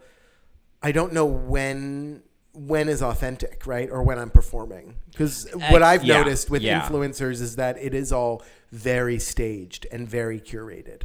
I 0.82 0.92
don't 0.92 1.12
know 1.12 1.26
when 1.26 2.24
when 2.54 2.90
is 2.90 3.02
authentic, 3.02 3.66
right, 3.66 3.90
or 3.90 4.04
when 4.04 4.20
I'm 4.20 4.30
performing. 4.30 4.96
Because 5.12 5.48
uh, 5.54 5.60
what 5.70 5.84
I've 5.84 6.04
yeah, 6.04 6.18
noticed 6.18 6.50
with 6.50 6.62
yeah. 6.62 6.82
influencers 6.82 7.42
is 7.42 7.56
that 7.56 7.78
it 7.78 7.94
is 7.94 8.12
all 8.12 8.44
very 8.72 9.20
staged 9.20 9.86
and 9.92 10.08
very 10.08 10.40
curated. 10.40 11.04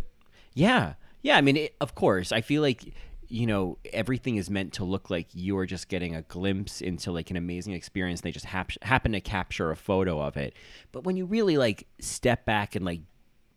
Yeah. 0.53 0.95
Yeah. 1.23 1.37
I 1.37 1.41
mean, 1.41 1.57
it, 1.57 1.75
of 1.81 1.95
course, 1.95 2.33
I 2.33 2.41
feel 2.41 2.63
like, 2.63 2.83
you 3.29 3.47
know, 3.47 3.79
everything 3.93 4.37
is 4.37 4.51
meant 4.51 4.73
to 4.75 4.85
look 4.85 5.11
like 5.11 5.29
you're 5.33 5.67
just 5.67 5.89
getting 5.89 6.15
a 6.15 6.23
glimpse 6.23 6.81
into 6.81 7.13
like 7.13 7.31
an 7.31 7.37
amazing 7.37 7.73
experience. 7.73 8.21
They 8.21 8.31
just 8.31 8.47
hap- 8.47 8.83
happen 8.83 9.13
to 9.13 9.21
capture 9.21 9.71
a 9.71 9.77
photo 9.77 10.21
of 10.21 10.37
it. 10.37 10.55
But 10.93 11.05
when 11.05 11.17
you 11.17 11.27
really 11.27 11.57
like 11.57 11.87
step 12.01 12.45
back 12.45 12.75
and 12.75 12.85
like 12.85 13.01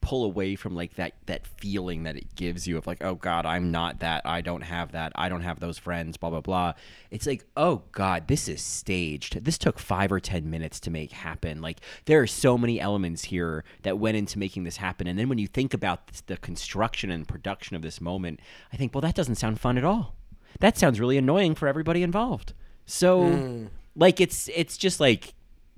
pull 0.07 0.23
away 0.23 0.55
from 0.55 0.73
like 0.73 0.95
that 0.95 1.11
that 1.25 1.45
feeling 1.45 2.03
that 2.03 2.15
it 2.15 2.33
gives 2.35 2.65
you 2.65 2.77
of 2.77 2.87
like 2.87 3.03
oh 3.03 3.15
god 3.15 3.45
i'm 3.45 3.71
not 3.71 3.99
that. 3.99 4.21
I 4.25 4.39
don't 4.39 4.61
have 4.61 4.93
that. 4.93 5.11
I 5.15 5.27
don't 5.27 5.41
have 5.41 5.59
those 5.59 5.77
friends 5.77 6.15
blah 6.15 6.29
blah 6.29 6.39
blah. 6.39 6.73
It's 7.11 7.27
like 7.27 7.45
oh 7.57 7.83
god 7.91 8.29
this 8.29 8.47
is 8.47 8.61
staged. 8.61 9.43
This 9.43 9.57
took 9.57 9.79
five 9.79 10.09
or 10.13 10.21
ten 10.21 10.49
minutes 10.49 10.79
to 10.81 10.91
make 10.91 11.11
happen. 11.11 11.61
Like 11.61 11.81
there 12.05 12.21
are 12.21 12.27
so 12.27 12.57
many 12.57 12.79
elements 12.79 13.25
here 13.25 13.65
that 13.81 13.99
went 13.99 14.15
into 14.15 14.39
making 14.39 14.63
this 14.63 14.77
happen. 14.77 15.07
And 15.07 15.19
then 15.19 15.27
when 15.27 15.39
you 15.39 15.47
think 15.47 15.73
about 15.73 16.07
the 16.27 16.37
construction 16.37 17.11
and 17.11 17.27
production 17.27 17.75
of 17.75 17.81
this 17.81 17.99
moment 17.99 18.39
i 18.71 18.77
think 18.77 18.93
well 18.93 19.01
that 19.01 19.15
doesn't 19.15 19.35
sound 19.35 19.59
fun 19.59 19.77
at 19.77 19.83
all. 19.83 20.15
That 20.61 20.77
sounds 20.77 21.01
really 21.01 21.17
annoying 21.17 21.53
for 21.53 21.67
everybody 21.67 22.01
involved. 22.01 22.53
So 22.85 23.27
hmm. 23.27 23.65
like 23.93 24.21
it's 24.21 24.49
it's 24.55 24.77
just 24.77 25.01
like 25.01 25.33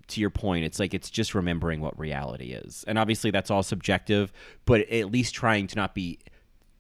to 0.10 0.22
your 0.22 0.30
point, 0.30 0.66
it's 0.66 0.80
like 0.80 0.94
it's 0.94 1.10
just 1.10 1.36
remembering 1.36 1.82
what 1.82 1.98
reality 2.00 2.52
is. 2.52 2.84
And 2.88 2.98
obviously 2.98 3.32
that's 3.32 3.50
all 3.50 3.64
subjective, 3.64 4.32
but 4.66 4.82
at 4.90 5.12
least 5.12 5.34
trying 5.34 5.68
to 5.68 5.76
not 5.76 5.96
be 5.96 6.20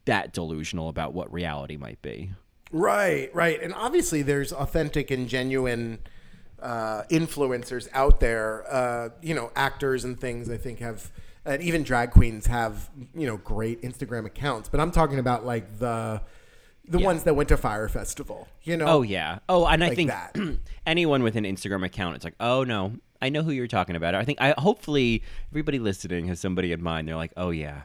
that 0.05 0.34
delusional 0.34 0.89
about 0.89 1.13
what 1.13 1.32
reality 1.32 1.77
might 1.77 2.01
be. 2.01 2.32
Right, 2.71 3.34
right. 3.34 3.61
And 3.61 3.73
obviously, 3.73 4.21
there's 4.21 4.53
authentic 4.53 5.11
and 5.11 5.27
genuine 5.27 5.99
uh, 6.61 7.03
influencers 7.09 7.88
out 7.93 8.19
there. 8.19 8.65
Uh, 8.71 9.09
you 9.21 9.34
know, 9.34 9.51
actors 9.55 10.03
and 10.05 10.19
things. 10.19 10.49
I 10.49 10.57
think 10.57 10.80
have, 10.80 11.11
and 11.45 11.61
even 11.63 11.84
drag 11.84 12.11
queens 12.11 12.45
have, 12.47 12.89
you 13.15 13.25
know, 13.25 13.38
great 13.38 13.82
Instagram 13.82 14.25
accounts. 14.25 14.69
But 14.69 14.80
I'm 14.80 14.91
talking 14.91 15.19
about 15.19 15.45
like 15.45 15.80
the 15.80 16.21
the 16.88 16.99
ones 16.99 17.23
that 17.23 17.36
went 17.36 17.49
to 17.49 17.57
Fyre 17.57 17.89
Festival. 17.89 18.47
You 18.63 18.77
know. 18.77 18.86
Oh 18.86 19.01
yeah. 19.01 19.39
Oh, 19.47 19.65
and 19.65 19.84
I 19.84 19.95
think 19.95 20.09
that. 20.09 20.36
anyone 20.86 21.23
with 21.23 21.36
an 21.36 21.45
Instagram 21.45 21.86
account, 21.86 22.17
it's 22.17 22.25
like, 22.25 22.36
oh 22.39 22.63
no, 22.63 22.93
I 23.22 23.30
know 23.30 23.43
who 23.43 23.51
you're 23.51 23.67
talking 23.67 23.95
about. 23.95 24.15
I 24.15 24.24
think 24.24 24.39
I 24.41 24.53
hopefully 24.57 25.24
everybody 25.51 25.80
listening 25.80 26.28
has 26.28 26.39
somebody 26.39 26.72
in 26.72 26.82
mind. 26.82 27.07
They're 27.07 27.15
like, 27.15 27.34
oh 27.36 27.49
yeah, 27.49 27.82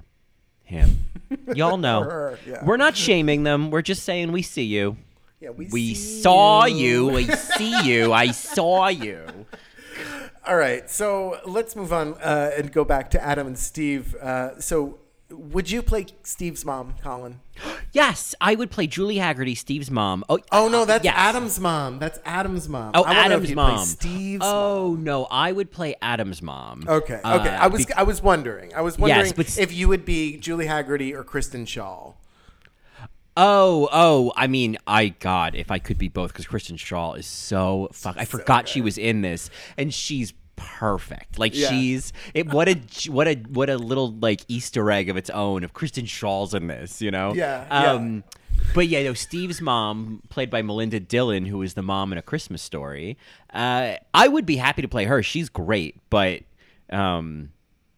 him. 0.62 1.05
Y'all 1.55 1.76
know. 1.76 2.03
Her, 2.03 2.39
yeah. 2.47 2.64
We're 2.64 2.76
not 2.76 2.97
shaming 2.97 3.43
them. 3.43 3.70
We're 3.70 3.82
just 3.82 4.05
saying 4.05 4.32
we 4.32 4.43
see 4.43 4.64
you. 4.64 4.97
Yeah, 5.41 5.51
we, 5.51 5.68
We 5.70 5.95
saw 5.95 6.64
you. 6.64 7.09
We 7.09 7.26
see 7.26 7.82
you. 7.82 8.12
I 8.12 8.30
saw 8.30 8.89
you. 8.89 9.26
All 10.47 10.57
right, 10.57 10.91
so 10.91 11.41
let's 11.47 11.74
move 11.74 11.93
on 11.93 12.14
uh, 12.14 12.51
and 12.57 12.70
go 12.70 12.85
back 12.85 13.11
to 13.11 13.22
Adam 13.22 13.47
and 13.47 13.59
Steve. 13.59 14.14
Uh, 14.16 14.61
so, 14.61 14.99
would 15.37 15.70
you 15.70 15.82
play 15.82 16.07
Steve's 16.22 16.64
mom, 16.64 16.95
Colin? 17.03 17.41
Yes, 17.93 18.35
I 18.41 18.55
would 18.55 18.70
play 18.70 18.87
Julie 18.87 19.16
Hagerty, 19.16 19.57
Steve's 19.57 19.91
mom. 19.91 20.24
Oh, 20.28 20.39
Oh 20.51 20.68
no, 20.68 20.85
that's 20.85 21.05
yes. 21.05 21.14
Adam's 21.16 21.61
mom. 21.61 21.99
That's 21.99 22.18
Adam's 22.24 22.68
mom. 22.68 22.93
Oh, 22.95 23.05
I 23.05 23.09
wanna 23.09 23.14
know 23.14 23.24
if 23.37 23.43
Adam's 23.43 23.55
mom. 23.55 23.85
Steve's 23.85 24.45
oh 24.45 24.97
no, 24.99 25.26
I 25.30 25.53
would 25.53 25.70
play 25.70 25.95
Adam's 26.03 26.43
mom. 26.43 26.85
mom. 26.85 26.97
Okay, 26.97 27.14
okay. 27.14 27.22
Uh, 27.24 27.64
I 27.64 27.66
was 27.68 27.87
be- 27.87 27.95
I 27.95 28.03
was 28.03 28.22
wondering. 28.22 28.74
I 28.74 28.80
was 28.80 28.99
wondering 28.99 29.32
but 29.37 29.59
if 29.59 29.72
you 29.72 29.89
would 29.89 30.05
be 30.05 30.37
Julie 30.37 30.66
Hagerty 30.66 31.14
or 31.14 31.24
Kristen 31.24 31.66
Shaw. 31.66 32.12
Oh, 33.37 33.89
oh, 33.93 34.32
I 34.37 34.47
mean, 34.47 34.76
I 34.87 35.09
God, 35.09 35.57
if 35.57 35.70
I 35.70 35.80
could 35.80 35.99
be 35.99 36.09
both, 36.09 36.32
because 36.32 36.47
Kristen 36.47 36.76
Shaw 36.76 37.14
is 37.14 37.26
so 37.26 37.89
fuck. 37.93 38.16
I 38.16 38.24
forgot 38.24 38.68
she 38.68 38.80
was 38.80 38.97
in 38.97 39.22
this, 39.22 39.51
and 39.76 39.93
she's 39.93 40.32
perfect. 40.57 41.38
Like 41.38 41.55
Yeah. 41.55 41.68
she's 41.70 42.12
it. 42.34 42.48
What 42.52 42.68
a 42.68 42.80
what 43.11 43.28
a 43.28 43.34
what 43.48 43.70
a 43.70 43.76
little 43.78 44.12
like 44.12 44.42
Easter 44.48 44.90
egg 44.90 45.09
of 45.09 45.16
its 45.16 45.30
own. 45.30 45.64
Of 45.64 45.72
Kristen 45.72 46.07
Shaw's 46.07 46.55
in 46.55 46.66
this, 46.66 47.00
you 47.02 47.11
know. 47.11 47.34
Yeah, 47.34 47.66
yeah. 47.70 47.92
Um, 47.92 48.24
but 48.74 48.86
yeah, 48.88 49.02
no, 49.02 49.14
Steve's 49.14 49.61
mom, 49.61 50.22
played 50.30 50.48
by 50.50 50.62
Melinda 50.62 51.00
Dillon, 51.00 51.44
who 51.46 51.61
is 51.62 51.74
the 51.74 51.82
mom 51.82 52.12
in 52.12 52.18
A 52.18 52.22
Christmas 52.22 52.62
Story. 52.62 53.18
Uh, 53.52 53.94
I 54.14 54.28
would 54.28 54.46
be 54.46 54.57
happy 54.57 54.82
to 54.82 54.88
play 54.88 55.05
her. 55.05 55.22
She's 55.22 55.48
great, 55.48 55.96
but 56.09 56.42
um, 56.90 57.50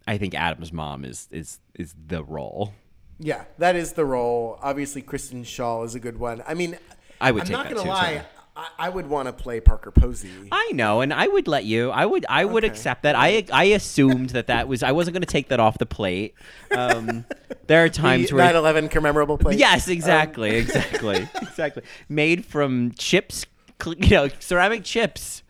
I 0.09 0.19
think 0.19 0.35
Adam's 0.35 0.73
mom 0.73 1.05
is 1.05 1.29
is 1.31 1.61
is 1.75 1.95
the 2.07 2.25
role. 2.25 2.73
Yeah, 3.19 3.45
that 3.59 3.77
is 3.77 3.93
the 3.93 4.05
role. 4.05 4.59
Obviously, 4.63 5.03
Kristen 5.03 5.45
Shaw 5.45 5.83
is 5.85 5.95
a 5.95 6.01
good 6.01 6.19
one. 6.19 6.43
I 6.47 6.55
mean, 6.55 6.79
I 7.21 7.31
would 7.33 7.43
I'm 7.43 7.47
take 7.47 7.53
not 7.57 7.69
gonna 7.71 7.83
too, 7.83 7.89
lie. 7.89 8.13
sorry. 8.15 8.27
I, 8.57 8.69
I 8.79 8.89
would 8.89 9.07
want 9.09 9.27
to 9.27 9.33
play 9.33 9.61
Parker 9.61 9.91
Posey. 9.91 10.31
I 10.51 10.71
know, 10.73 11.03
and 11.03 11.13
I 11.13 11.27
would 11.29 11.47
let 11.47 11.65
you. 11.65 11.91
I 11.91 12.07
would. 12.07 12.25
I 12.29 12.45
would 12.45 12.65
accept 12.65 13.03
that. 13.03 13.15
I 13.15 13.45
I 13.53 13.65
assumed 13.65 14.31
that 14.31 14.47
that 14.47 14.67
was. 14.67 14.83
I 14.83 14.93
wasn't 14.93 15.15
going 15.15 15.23
to 15.23 15.27
take 15.27 15.49
that 15.49 15.61
off 15.61 15.79
the 15.79 15.87
plate. 15.87 16.35
Um, 16.71 17.25
there 17.67 17.85
are 17.85 17.89
times 17.89 18.31
The 18.31 18.37
where. 18.37 18.53
9/11 18.53 18.91
commemorable 18.91 19.39
plate. 19.39 19.59
Yes, 19.59 19.89
exactly, 19.89 20.57
exactly, 20.57 21.29
exactly. 21.43 21.83
Made 22.09 22.47
from 22.47 22.93
chips, 22.93 23.45
you 23.87 24.09
know, 24.11 24.29
ceramic 24.41 24.85
chips, 24.85 25.43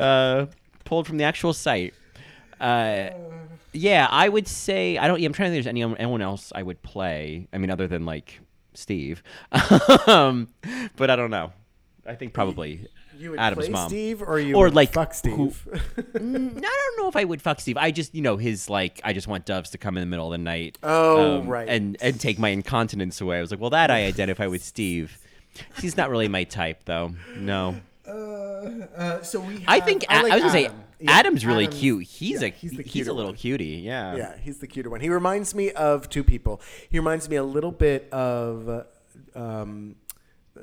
uh, 0.00 0.46
pulled 0.84 1.06
from 1.06 1.18
the 1.18 1.24
actual 1.24 1.52
site. 1.52 1.94
Uh, 2.60 3.10
yeah, 3.72 4.08
I 4.10 4.28
would 4.28 4.48
say 4.48 4.98
I 4.98 5.06
don't. 5.06 5.20
Yeah, 5.20 5.26
I'm 5.26 5.32
trying 5.32 5.50
to 5.50 5.54
think. 5.54 5.60
If 5.60 5.64
there's 5.64 5.70
any 5.70 5.82
anyone 6.00 6.22
else 6.22 6.52
I 6.54 6.62
would 6.62 6.82
play. 6.82 7.46
I 7.52 7.58
mean, 7.58 7.70
other 7.70 7.86
than 7.86 8.04
like 8.04 8.40
Steve, 8.74 9.22
um, 10.08 10.48
but 10.96 11.08
I 11.10 11.14
don't 11.16 11.30
know. 11.30 11.52
I 12.08 12.14
think 12.14 12.32
probably 12.32 12.86
You 13.18 13.30
would 13.32 13.38
Adam's 13.40 13.66
play 13.66 13.72
mom. 13.72 13.88
Steve, 13.88 14.22
or 14.22 14.38
you 14.40 14.56
Or, 14.56 14.64
would 14.64 14.74
like, 14.74 14.92
fuck 14.92 15.10
who- 15.12 15.14
Steve. 15.14 15.68
Mm, 16.14 16.56
I 16.58 16.60
don't 16.60 16.98
know 16.98 17.08
if 17.08 17.16
I 17.16 17.24
would 17.24 17.40
fuck 17.42 17.60
Steve. 17.60 17.76
I 17.76 17.90
just, 17.90 18.14
you 18.14 18.22
know, 18.22 18.36
his 18.36 18.68
like, 18.70 19.00
I 19.04 19.12
just 19.12 19.28
want 19.28 19.44
doves 19.46 19.70
to 19.70 19.78
come 19.78 19.96
in 19.96 20.00
the 20.00 20.06
middle 20.06 20.26
of 20.26 20.32
the 20.32 20.38
night. 20.38 20.78
Oh, 20.82 21.38
um, 21.40 21.46
right. 21.46 21.68
And 21.68 21.96
and 22.00 22.18
take 22.20 22.38
my 22.38 22.48
incontinence 22.48 23.20
away. 23.20 23.38
I 23.38 23.40
was 23.40 23.50
like, 23.50 23.60
well, 23.60 23.70
that 23.70 23.90
I 23.90 24.04
identify 24.12 24.46
with 24.46 24.64
Steve. 24.64 25.18
He's 25.80 25.96
not 25.96 26.10
really 26.10 26.28
my 26.28 26.44
type, 26.44 26.84
though. 26.84 27.14
No, 27.36 27.76
Uh, 28.06 29.22
so 29.22 29.40
we. 29.40 29.64
I 29.68 29.80
think 29.80 30.04
I 30.08 30.22
like 30.22 30.32
I 30.32 30.36
was 30.36 30.44
gonna 30.52 30.58
Adam. 30.64 30.72
say 30.72 31.04
Yeah, 31.04 31.10
Adam's 31.12 31.46
really 31.46 31.64
Adam's- 31.64 31.80
cute. 31.80 32.04
He's 32.04 32.40
yeah, 32.42 32.48
a 32.48 32.50
he's 32.50 32.72
he's 32.92 33.06
a 33.08 33.12
little 33.12 33.30
one. 33.32 33.36
cutie. 33.36 33.66
Yeah. 33.84 34.16
Yeah, 34.16 34.36
he's 34.40 34.58
the 34.58 34.66
cuter 34.66 34.90
one. 34.90 35.00
He 35.00 35.08
reminds 35.10 35.54
me 35.54 35.70
of 35.72 36.08
two 36.08 36.24
people. 36.24 36.60
He 36.90 36.98
reminds 36.98 37.28
me 37.28 37.36
a 37.36 37.44
little 37.44 37.72
bit 37.72 38.08
of 38.12 38.68
uh, 38.68 38.82
um, 39.38 39.96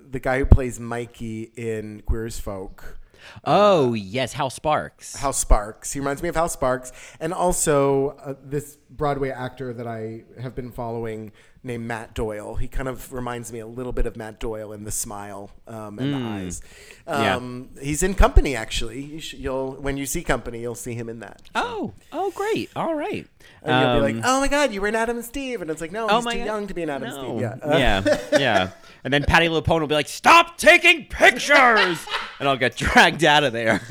the 0.10 0.20
guy 0.20 0.40
who 0.40 0.46
plays 0.46 0.80
Mikey 0.80 1.52
in 1.56 2.02
Queer 2.06 2.26
as 2.26 2.40
Folk. 2.40 2.98
Oh 3.44 3.94
yes, 3.94 4.34
Hal 4.34 4.50
Sparks. 4.50 5.16
Hal 5.16 5.34
Sparks. 5.34 5.94
He 5.94 6.00
reminds 6.00 6.22
me 6.24 6.30
of 6.30 6.36
Hal 6.36 6.50
Sparks, 6.50 6.92
and 7.20 7.34
also 7.34 8.10
uh, 8.24 8.36
this 8.44 8.78
Broadway 8.90 9.30
actor 9.30 9.74
that 9.74 9.88
I 9.88 10.24
have 10.42 10.56
been 10.56 10.72
following 10.72 11.32
named 11.64 11.86
Matt 11.86 12.14
Doyle. 12.14 12.56
He 12.56 12.68
kind 12.68 12.88
of 12.88 13.12
reminds 13.12 13.52
me 13.52 13.60
a 13.60 13.66
little 13.68 13.92
bit 13.92 14.06
of 14.06 14.16
Matt 14.16 14.40
Doyle 14.40 14.72
in 14.72 14.84
the 14.84 14.92
smile 14.92 15.50
um, 15.68 15.98
and 16.00 16.14
the 16.14 16.18
eyes. 16.18 16.62
Yeah. 17.08 17.36
Um, 17.36 17.70
He's 17.82 18.04
in 18.04 18.14
Company 18.14 18.56
actually. 18.56 19.02
You 19.02 19.20
you'll 19.38 19.72
when 19.74 19.98
you 19.98 20.06
see 20.06 20.24
Company, 20.24 20.62
you'll 20.62 20.76
see 20.76 20.94
him 20.94 21.10
in 21.10 21.20
that. 21.20 21.42
oh, 21.56 21.94
oh, 22.12 22.32
great. 22.32 22.70
All 22.76 22.94
right. 22.96 23.28
And 23.64 23.82
you'll 23.82 24.00
be 24.02 24.12
Um, 24.12 24.18
like, 24.22 24.26
"Oh 24.28 24.40
my 24.40 24.48
God, 24.48 24.72
you 24.74 24.80
were 24.82 24.88
in 24.88 24.96
Adam 24.96 25.18
and 25.18 25.26
Steve," 25.26 25.62
and 25.62 25.70
it's 25.72 25.82
like, 25.82 25.92
"No, 25.92 26.08
Oh 26.10 26.22
he's 26.22 26.34
too 26.34 26.38
God. 26.40 26.46
young 26.46 26.68
to 26.68 26.74
be 26.74 26.84
in 26.84 26.90
Adam 26.90 27.10
No. 27.10 27.16
and 27.16 27.26
Steve." 27.26 27.42
Yeah, 27.42 27.68
Uh, 27.74 27.78
yeah, 27.78 28.18
yeah. 28.40 28.70
And 29.04 29.14
then 29.14 29.24
Patti 29.24 29.48
LuPone 29.48 29.82
will 29.82 29.88
be 29.88 29.96
like, 29.96 30.08
"Stop 30.08 30.58
taking 30.58 31.06
pictures," 31.06 32.06
and 32.40 32.50
I'll 32.50 32.58
get 32.58 32.76
dragged 32.76 33.24
out 33.24 33.44
of 33.44 33.54
there. 33.54 33.82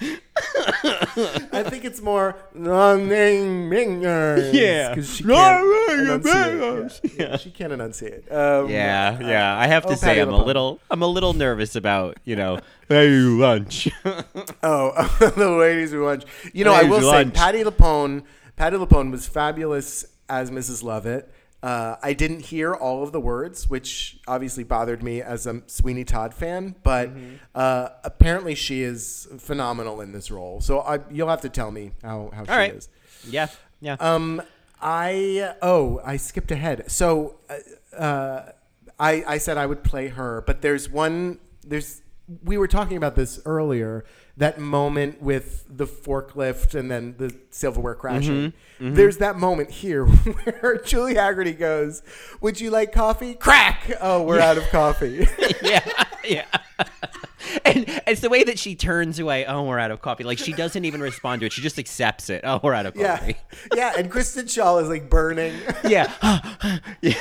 I 1.52 1.64
think 1.68 1.84
it's 1.84 2.00
more 2.00 2.36
"Running 2.54 3.70
Mingers." 3.70 4.52
Yeah. 4.52 5.00
she 5.02 5.24
can't 5.24 6.00
enunciate. 6.00 7.12
Yeah, 7.18 7.28
yeah, 7.28 7.36
she 7.36 7.50
can't 7.50 7.72
enunciate. 7.72 8.32
Um, 8.32 8.68
yeah, 8.68 9.20
yeah. 9.20 9.56
I 9.56 9.66
have 9.66 9.84
to 9.84 9.90
oh, 9.90 9.94
say, 9.94 10.06
Patti 10.08 10.20
I'm 10.20 10.30
a 10.30 10.44
little, 10.44 10.80
I'm 10.90 11.02
a 11.02 11.06
little 11.06 11.34
nervous 11.34 11.76
about, 11.76 12.18
you 12.24 12.36
know, 12.36 12.58
hey 12.88 13.10
lunch. 13.10 13.88
Oh, 14.64 14.92
the 15.36 15.50
ladies 15.50 15.90
who 15.90 16.04
lunch. 16.04 16.24
You 16.52 16.64
know, 16.64 16.72
I 16.72 16.84
will 16.84 17.00
who 17.00 17.06
say, 17.06 17.10
lunch. 17.10 17.34
Patti 17.34 17.64
LuPone. 17.64 18.22
Patti 18.56 18.76
LuPone 18.76 19.10
was 19.10 19.26
fabulous 19.26 20.04
as 20.28 20.50
Mrs. 20.50 20.84
Lovett. 20.84 21.32
Uh, 21.62 21.96
I 22.02 22.12
didn't 22.12 22.40
hear 22.46 22.74
all 22.74 23.04
of 23.04 23.12
the 23.12 23.20
words, 23.20 23.70
which 23.70 24.18
obviously 24.26 24.64
bothered 24.64 25.02
me 25.02 25.22
as 25.22 25.46
a 25.46 25.62
Sweeney 25.68 26.04
Todd 26.04 26.34
fan. 26.34 26.74
But 26.82 27.10
Mm-hmm. 27.10 27.34
uh, 27.54 27.88
apparently, 28.02 28.54
she 28.56 28.82
is 28.82 29.28
phenomenal 29.38 30.00
in 30.00 30.10
this 30.12 30.30
role. 30.30 30.60
So 30.60 30.80
I, 30.80 30.98
you'll 31.10 31.28
have 31.28 31.42
to 31.42 31.48
tell 31.48 31.70
me 31.70 31.92
how 32.02 32.30
how 32.34 32.44
she 32.44 32.50
right. 32.50 32.74
is. 32.74 32.88
yeah, 33.28 33.46
yeah. 33.80 33.96
Um, 34.00 34.42
I 34.80 35.54
oh, 35.62 36.00
I 36.04 36.16
skipped 36.16 36.50
ahead. 36.50 36.90
So, 36.90 37.36
uh, 37.48 37.96
uh, 37.96 38.52
I 38.98 39.24
I 39.26 39.38
said 39.38 39.56
I 39.56 39.66
would 39.66 39.84
play 39.84 40.08
her, 40.08 40.42
but 40.46 40.62
there's 40.62 40.90
one. 40.90 41.38
There's 41.64 42.02
we 42.44 42.56
were 42.56 42.66
talking 42.68 42.96
about 42.96 43.14
this 43.14 43.40
earlier. 43.46 44.04
That 44.36 44.58
moment 44.58 45.20
with 45.20 45.64
the 45.68 45.86
forklift 45.86 46.74
and 46.74 46.90
then 46.90 47.16
the 47.18 47.36
silverware 47.50 47.94
mm-hmm. 47.94 48.00
crashing. 48.00 48.52
Mm-hmm. 48.80 48.94
There's 48.94 49.18
that 49.18 49.36
moment 49.36 49.70
here 49.70 50.06
where 50.60 50.78
Julie 50.78 51.14
Hagerty 51.14 51.56
goes, 51.58 52.02
"Would 52.40 52.60
you 52.60 52.70
like 52.70 52.92
coffee?" 52.92 53.34
Crack. 53.34 53.92
Oh, 54.00 54.22
we're 54.22 54.40
out 54.40 54.56
of 54.56 54.68
coffee. 54.70 55.26
yeah, 55.62 56.04
yeah. 56.24 56.46
And 57.64 57.84
it's 58.06 58.20
the 58.20 58.30
way 58.30 58.44
that 58.44 58.58
she 58.58 58.74
turns 58.76 59.18
away. 59.18 59.44
Oh, 59.44 59.64
we're 59.64 59.78
out 59.78 59.90
of 59.90 60.00
coffee. 60.00 60.24
Like 60.24 60.38
she 60.38 60.52
doesn't 60.52 60.84
even 60.84 61.02
respond 61.02 61.40
to 61.40 61.46
it. 61.46 61.52
She 61.52 61.60
just 61.60 61.78
accepts 61.78 62.30
it. 62.30 62.42
Oh, 62.44 62.60
we're 62.62 62.72
out 62.72 62.86
of 62.86 62.94
coffee. 62.94 63.36
yeah, 63.72 63.92
yeah. 63.92 63.92
And 63.98 64.10
Kristen 64.10 64.46
Shaw 64.46 64.78
is 64.78 64.88
like 64.88 65.10
burning. 65.10 65.54
Yeah. 65.86 66.10
yeah. 67.02 67.20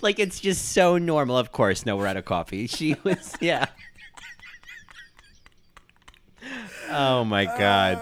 like 0.00 0.18
it's 0.18 0.40
just 0.40 0.72
so 0.72 0.98
normal. 0.98 1.36
Of 1.36 1.52
course, 1.52 1.84
no, 1.84 1.96
we're 1.96 2.06
out 2.06 2.16
of 2.16 2.24
coffee. 2.24 2.66
She 2.66 2.96
was, 3.02 3.34
yeah. 3.40 3.66
Oh 6.90 7.24
my 7.24 7.44
god. 7.46 7.98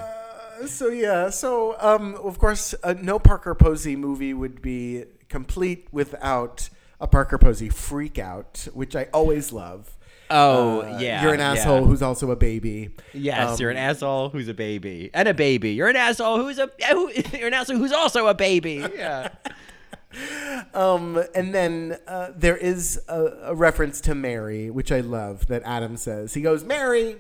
So 0.67 0.89
yeah, 0.89 1.31
so 1.31 1.77
um, 1.81 2.15
of 2.17 2.39
course, 2.39 2.75
uh, 2.85 2.95
no 3.01 3.19
Parker 3.19 3.55
Posey 3.55 3.97
movie 3.97 4.33
would 4.35 4.63
be 4.63 5.05
complete 5.29 5.89
without 5.91 6.69
a 7.01 7.07
Parker 7.09 7.37
Posey 7.39 7.69
freak 7.69 8.19
out, 8.19 8.69
which 8.73 8.95
I 8.95 9.09
always 9.13 9.53
love. 9.53 9.97
Oh 10.31 10.81
Uh, 10.83 10.99
yeah. 11.01 11.23
you're 11.23 11.35
an 11.35 11.41
yeah. 11.41 11.53
asshole 11.53 11.85
who's 11.85 12.01
also 12.01 12.31
a 12.31 12.37
baby. 12.37 12.91
Yes, 13.13 13.51
Um, 13.51 13.57
you're 13.61 13.71
an 13.71 13.77
asshole 13.77 14.29
who's 14.31 14.49
a 14.49 14.55
baby 14.55 15.11
and 15.13 15.27
a 15.29 15.35
baby. 15.35 15.73
You're 15.73 15.89
an 15.89 15.97
asshole 15.97 16.39
who's 16.39 16.59
a 16.59 16.71
who, 16.91 17.11
you're 17.37 17.49
an 17.49 17.55
asshole 17.55 17.77
who's 17.79 17.93
also 17.93 18.29
a 18.29 18.35
baby. 18.35 18.85
Yeah. 18.97 19.29
Um, 20.75 21.23
and 21.35 21.55
then 21.55 21.99
uh, 22.07 22.31
there 22.37 22.57
is 22.57 23.01
a, 23.09 23.25
a 23.45 23.55
reference 23.55 24.01
to 24.03 24.15
Mary, 24.15 24.71
which 24.71 24.93
I 24.93 25.01
love 25.01 25.47
that 25.47 25.63
Adam 25.65 25.97
says. 25.97 26.35
He 26.35 26.43
goes, 26.43 26.65
"Mary, 26.65 27.17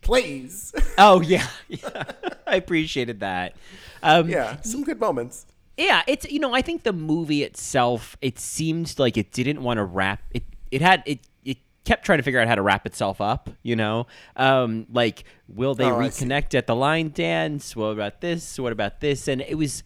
please." 0.00 0.72
oh 0.98 1.20
yeah. 1.20 1.46
yeah. 1.68 2.04
I 2.46 2.56
appreciated 2.56 3.20
that. 3.20 3.54
Um, 4.02 4.28
yeah, 4.28 4.60
some 4.62 4.82
good 4.84 4.98
moments. 5.00 5.46
Yeah, 5.76 6.02
it's 6.06 6.30
you 6.30 6.38
know 6.40 6.52
I 6.54 6.62
think 6.62 6.82
the 6.82 6.92
movie 6.92 7.42
itself 7.42 8.16
it 8.20 8.38
seemed 8.38 8.98
like 8.98 9.16
it 9.16 9.32
didn't 9.32 9.62
want 9.62 9.78
to 9.78 9.84
wrap 9.84 10.22
it. 10.32 10.44
It 10.70 10.82
had 10.82 11.02
it. 11.06 11.20
It 11.44 11.58
kept 11.84 12.04
trying 12.04 12.18
to 12.18 12.22
figure 12.22 12.40
out 12.40 12.48
how 12.48 12.54
to 12.54 12.62
wrap 12.62 12.86
itself 12.86 13.20
up. 13.20 13.48
You 13.62 13.76
know, 13.76 14.06
um, 14.36 14.86
like 14.92 15.24
will 15.48 15.74
they 15.74 15.84
Oh, 15.86 15.92
reconnect 15.94 16.54
at 16.54 16.66
the 16.66 16.74
line 16.76 17.10
dance? 17.10 17.74
What 17.74 17.86
about 17.88 18.20
this? 18.20 18.58
What 18.58 18.72
about 18.72 19.00
this? 19.00 19.26
And 19.28 19.40
it 19.40 19.54
was 19.56 19.82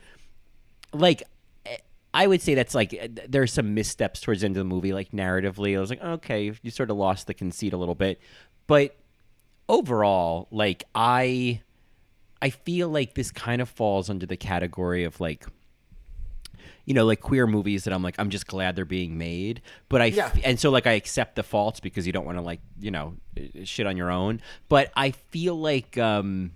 like. 0.93 1.23
eh, 1.67 1.77
I 2.13 2.27
would 2.29 2.41
say 2.43 2.55
that's 2.55 2.75
like 2.75 2.95
eh, 2.95 3.09
there's 3.29 3.53
some 3.53 3.75
missteps 3.75 4.21
towards 4.21 4.41
the 4.41 4.47
end 4.47 4.57
of 4.57 4.61
the 4.61 4.65
movie, 4.73 4.93
like 4.93 5.11
narratively. 5.13 5.77
I 5.77 5.81
was 5.81 5.91
like, 5.91 6.03
okay, 6.03 6.53
you 6.63 6.71
sort 6.71 6.91
of 6.91 6.97
lost 6.97 7.27
the 7.27 7.35
conceit 7.35 7.73
a 7.73 7.77
little 7.77 7.95
bit, 7.97 8.21
but 8.67 8.97
overall, 9.69 10.49
like 10.51 10.85
I, 10.95 11.61
I 12.43 12.51
feel 12.51 12.89
like 12.89 13.15
this 13.15 13.31
kind 13.31 13.61
of 13.63 13.69
falls 13.69 14.11
under 14.11 14.27
the 14.27 14.37
category 14.37 15.05
of 15.05 15.21
like 15.21 15.47
you 16.87 16.93
know, 16.93 17.07
like 17.07 17.21
queer 17.23 17.47
movies 17.47 17.85
that 17.85 17.95
I'm 17.95 18.03
like, 18.03 18.17
I'm 18.19 18.29
just 18.29 18.47
glad 18.47 18.77
they're 18.77 18.85
being 18.85 19.17
made. 19.17 19.63
But 19.89 20.03
I, 20.03 20.05
Yeah. 20.07 20.31
and 20.45 20.61
so 20.61 20.69
like 20.69 20.87
I 20.87 20.93
accept 20.93 21.35
the 21.35 21.43
faults 21.43 21.81
because 21.81 22.07
you 22.07 22.13
don't 22.13 22.27
want 22.27 22.37
to 22.37 22.43
like, 22.43 22.61
you 22.79 22.91
know, 22.91 23.15
shit 23.65 23.87
on 23.87 23.97
your 23.97 24.11
own. 24.11 24.43
But 24.69 24.93
I 24.95 25.13
feel 25.13 25.59
like, 25.59 25.97
um, 25.97 26.53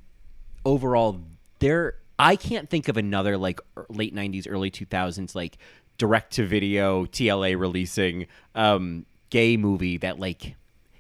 overall, 0.67 1.23
there 1.61 1.95
I 2.19 2.37
can't 2.37 2.69
think 2.69 2.89
of 2.89 2.99
another 2.99 3.39
like 3.39 3.59
er- 3.79 3.87
late 3.89 4.15
'90s, 4.15 4.47
early 4.49 4.71
2000s 4.71 5.35
like 5.35 5.57
direct 5.97 6.35
to 6.35 6.47
video 6.47 7.07
TLA 7.07 7.59
releasing 7.59 8.27
um, 8.55 9.07
gay 9.31 9.57
movie 9.57 9.97
that 9.97 10.19
like 10.21 10.57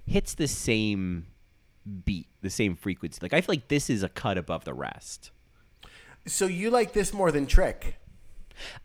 hits 0.06 0.34
the 0.34 0.48
same 0.48 1.26
beat, 2.04 2.26
the 2.42 2.50
same 2.50 2.76
frequency. 2.76 3.18
Like 3.22 3.32
I 3.32 3.40
feel 3.40 3.52
like 3.54 3.68
this 3.68 3.88
is 3.90 4.02
a 4.02 4.08
cut 4.08 4.38
above 4.38 4.64
the 4.64 4.74
rest. 4.74 5.30
So 6.26 6.46
you 6.46 6.70
like 6.70 6.92
this 6.92 7.12
more 7.12 7.30
than 7.32 7.46
Trick? 7.46 7.96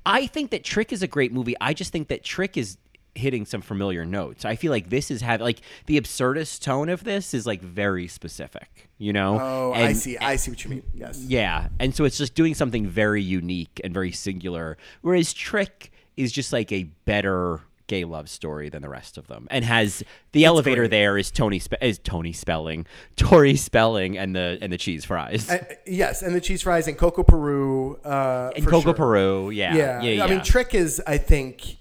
I 0.05 0.27
think 0.27 0.51
that 0.51 0.63
Trick 0.63 0.93
is 0.93 1.01
a 1.03 1.07
great 1.07 1.33
movie. 1.33 1.55
I 1.59 1.73
just 1.73 1.91
think 1.91 2.07
that 2.09 2.23
Trick 2.23 2.57
is 2.57 2.77
hitting 3.15 3.45
some 3.45 3.61
familiar 3.61 4.05
notes. 4.05 4.43
I 4.45 4.55
feel 4.55 4.71
like 4.71 4.89
this 4.89 5.11
is 5.11 5.21
having 5.21 5.43
like 5.43 5.59
the 5.85 5.99
absurdist 5.99 6.61
tone 6.61 6.89
of 6.89 7.03
this 7.03 7.33
is 7.33 7.45
like 7.45 7.61
very 7.61 8.07
specific, 8.07 8.89
you 8.97 9.13
know? 9.13 9.39
Oh, 9.39 9.71
I 9.73 9.81
And- 9.89 9.97
see. 9.97 10.17
I 10.17 10.35
see 10.35 10.51
what 10.51 10.63
you 10.63 10.69
mean. 10.71 10.83
Yes. 10.95 11.19
Yeah. 11.19 11.67
And 11.79 11.95
so 11.95 12.05
it's 12.05 12.17
just 12.17 12.33
doing 12.35 12.53
something 12.55 12.87
very 12.87 13.21
unique 13.21 13.79
and 13.83 13.93
very 13.93 14.11
singular. 14.11 14.77
Whereas 15.01 15.33
Trick 15.33 15.91
is 16.17 16.31
just 16.31 16.53
like 16.53 16.71
a 16.71 16.83
better 17.05 17.61
gay 17.87 18.03
love 18.05 18.29
story 18.29 18.69
than 18.69 18.81
the 18.81 18.89
rest 18.89 19.17
of 19.17 19.27
them 19.27 19.47
and 19.51 19.65
has 19.65 20.03
the 20.31 20.45
elevator 20.45 20.83
great. 20.83 20.91
there 20.91 21.17
is 21.17 21.31
Tony 21.31 21.59
Spe- 21.59 21.81
is 21.81 21.99
Tony 21.99 22.33
Spelling, 22.33 22.85
Tori 23.15 23.55
Spelling 23.55 24.17
and 24.17 24.35
the 24.35 24.57
and 24.61 24.71
the 24.71 24.77
cheese 24.77 25.05
fries. 25.05 25.49
Uh, 25.49 25.63
yes, 25.85 26.21
and 26.21 26.33
the 26.35 26.41
cheese 26.41 26.61
fries 26.61 26.87
and 26.87 26.97
Coco 26.97 27.23
Peru. 27.23 27.99
Uh, 28.03 28.51
and 28.55 28.65
Coco 28.65 28.81
sure. 28.81 28.93
Peru, 28.93 29.49
yeah. 29.49 29.75
Yeah. 29.75 30.01
Yeah, 30.01 30.11
yeah. 30.11 30.23
I 30.23 30.27
mean, 30.27 30.41
Trick 30.41 30.73
is, 30.73 31.01
I 31.05 31.17
think, 31.17 31.77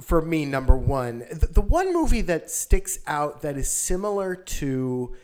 for 0.00 0.20
me, 0.20 0.44
number 0.44 0.76
one. 0.76 1.20
The, 1.30 1.46
the 1.46 1.60
one 1.60 1.92
movie 1.92 2.22
that 2.22 2.50
sticks 2.50 2.98
out 3.06 3.42
that 3.42 3.56
is 3.56 3.70
similar 3.70 4.36
to 4.36 5.16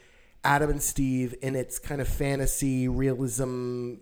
Adam 0.43 0.70
and 0.70 0.83
Steve 0.83 1.35
in 1.43 1.57
its 1.57 1.79
kind 1.79 2.01
of 2.01 2.09
fantasy, 2.09 2.89
realism, 2.89 3.95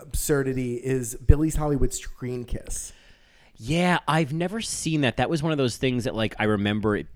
absurdity 0.00 0.74
is 0.76 1.14
Billy's 1.16 1.56
Hollywood 1.56 1.92
Screen 1.92 2.44
Kiss. 2.44 2.92
Yeah, 3.62 3.98
I've 4.08 4.32
never 4.32 4.62
seen 4.62 5.02
that. 5.02 5.18
That 5.18 5.28
was 5.28 5.42
one 5.42 5.52
of 5.52 5.58
those 5.58 5.76
things 5.76 6.04
that 6.04 6.14
like 6.14 6.34
I 6.38 6.44
remember 6.44 6.96
it 6.96 7.06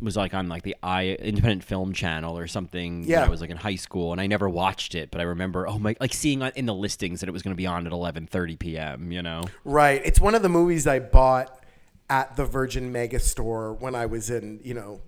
was 0.00 0.16
like 0.18 0.34
on 0.34 0.48
like 0.48 0.62
the 0.62 0.76
I 0.82 1.16
Independent 1.18 1.64
Film 1.64 1.94
Channel 1.94 2.36
or 2.36 2.46
something. 2.46 3.04
Yeah. 3.04 3.24
I 3.24 3.28
was 3.28 3.40
like 3.40 3.48
in 3.48 3.56
high 3.56 3.76
school, 3.76 4.12
and 4.12 4.20
I 4.20 4.26
never 4.26 4.46
watched 4.48 4.94
it, 4.94 5.10
but 5.10 5.22
I 5.22 5.24
remember 5.24 5.66
oh 5.66 5.78
my 5.78 5.96
like 6.00 6.12
seeing 6.12 6.42
on- 6.42 6.52
in 6.56 6.66
the 6.66 6.74
listings 6.74 7.20
that 7.20 7.28
it 7.28 7.32
was 7.32 7.40
going 7.42 7.54
to 7.54 7.56
be 7.56 7.66
on 7.66 7.86
at 7.86 7.92
eleven 7.92 8.26
thirty 8.26 8.56
p.m. 8.56 9.10
You 9.12 9.22
know. 9.22 9.44
Right. 9.64 10.02
It's 10.04 10.20
one 10.20 10.34
of 10.34 10.42
the 10.42 10.48
movies 10.50 10.86
I 10.86 10.98
bought 10.98 11.64
at 12.10 12.36
the 12.36 12.44
Virgin 12.44 12.92
Mega 12.92 13.18
Store 13.18 13.72
when 13.72 13.94
I 13.94 14.04
was 14.04 14.28
in, 14.28 14.60
you 14.62 14.74
know, 14.74 15.00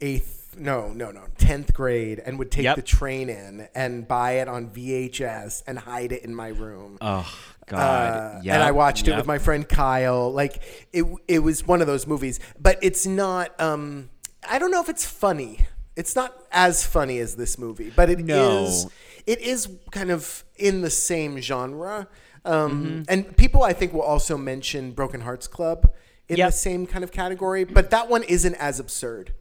eighth, 0.00 0.56
no, 0.58 0.88
no, 0.88 1.12
no, 1.12 1.22
10th 1.38 1.72
grade 1.72 2.18
and 2.18 2.36
would 2.40 2.50
take 2.50 2.64
Yep. 2.64 2.76
the 2.76 2.82
train 2.82 3.28
in 3.30 3.68
and 3.76 4.08
buy 4.08 4.32
it 4.32 4.48
on 4.48 4.68
VHS 4.68 5.62
and 5.68 5.78
hide 5.78 6.10
it 6.10 6.24
in 6.24 6.34
my 6.34 6.48
room. 6.48 6.98
Oh 7.00 7.32
God. 7.66 7.78
Uh, 7.78 8.40
Yep, 8.42 8.54
and 8.54 8.62
I 8.62 8.70
watched 8.72 9.06
it 9.08 9.16
with 9.16 9.26
my 9.26 9.38
friend 9.38 9.68
Kyle. 9.68 10.32
Like 10.32 10.62
it, 10.92 11.04
it 11.28 11.38
was 11.40 11.66
one 11.66 11.80
of 11.80 11.86
those 11.86 12.06
movies, 12.06 12.40
but 12.58 12.78
it's 12.82 13.06
not. 13.06 13.58
Um, 13.60 14.08
I 14.48 14.58
don't 14.58 14.70
know 14.70 14.80
if 14.82 14.88
it's 14.88 15.04
funny. 15.06 15.60
It's 15.94 16.16
not 16.16 16.34
as 16.50 16.84
funny 16.86 17.18
as 17.18 17.36
this 17.36 17.58
movie, 17.58 17.92
but 17.94 18.08
it 18.10 18.18
is. 18.20 18.26
No. 18.26 18.90
It 19.26 19.40
is 19.40 19.68
kind 19.92 20.10
of 20.10 20.44
in 20.56 20.80
the 20.80 20.90
same 20.90 21.38
genre. 21.40 22.08
Um, 22.44 22.84
Mm-hmm. 22.84 23.02
And 23.08 23.36
people, 23.36 23.62
I 23.62 23.72
think, 23.72 23.92
will 23.92 24.02
also 24.02 24.36
mention 24.36 24.90
Broken 24.92 25.20
Hearts 25.20 25.46
Club 25.46 25.92
in 26.28 26.38
Yep. 26.38 26.48
the 26.48 26.56
same 26.56 26.86
kind 26.86 27.04
of 27.04 27.12
category, 27.12 27.62
but 27.64 27.90
that 27.90 28.08
one 28.08 28.24
isn't 28.24 28.54
as 28.56 28.80
absurd. 28.80 29.32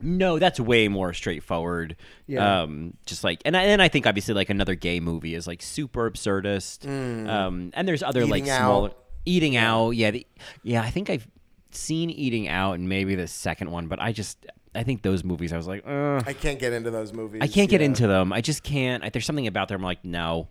No, 0.00 0.38
that's 0.38 0.60
way 0.60 0.88
more 0.88 1.12
straightforward. 1.12 1.96
Yeah. 2.26 2.62
Um, 2.62 2.94
just 3.06 3.24
like, 3.24 3.40
and 3.44 3.56
I, 3.56 3.62
and 3.64 3.82
I 3.82 3.88
think 3.88 4.06
obviously 4.06 4.34
like 4.34 4.50
another 4.50 4.74
gay 4.74 5.00
movie 5.00 5.34
is 5.34 5.46
like 5.46 5.62
super 5.62 6.10
absurdist. 6.10 6.86
Um, 7.28 7.70
and 7.74 7.88
there's 7.88 8.02
other 8.02 8.26
like 8.26 8.42
Mm. 8.42 8.46
Eating 8.46 8.50
Out. 8.50 8.66
smaller 8.66 8.90
eating 9.28 9.56
out. 9.56 9.90
Yeah, 9.90 10.10
the, 10.10 10.26
yeah. 10.62 10.82
I 10.82 10.90
think 10.90 11.10
I've 11.10 11.28
seen 11.70 12.10
Eating 12.10 12.48
Out 12.48 12.74
and 12.74 12.88
maybe 12.88 13.14
the 13.14 13.28
second 13.28 13.70
one, 13.70 13.86
but 13.86 14.00
I 14.00 14.12
just 14.12 14.46
I 14.74 14.82
think 14.82 15.02
those 15.02 15.22
movies 15.22 15.52
I 15.52 15.56
was 15.56 15.68
like, 15.68 15.84
Ugh. 15.86 16.24
I 16.26 16.32
can't 16.32 16.58
get 16.58 16.72
into 16.72 16.90
those 16.90 17.12
movies. 17.12 17.40
I 17.42 17.46
can't 17.46 17.70
get 17.70 17.80
yeah. 17.80 17.86
into 17.86 18.06
them. 18.06 18.32
I 18.32 18.40
just 18.40 18.62
can't. 18.62 19.04
I, 19.04 19.10
there's 19.10 19.26
something 19.26 19.46
about 19.46 19.68
them. 19.68 19.80
I'm 19.80 19.84
like, 19.84 20.04
no, 20.04 20.48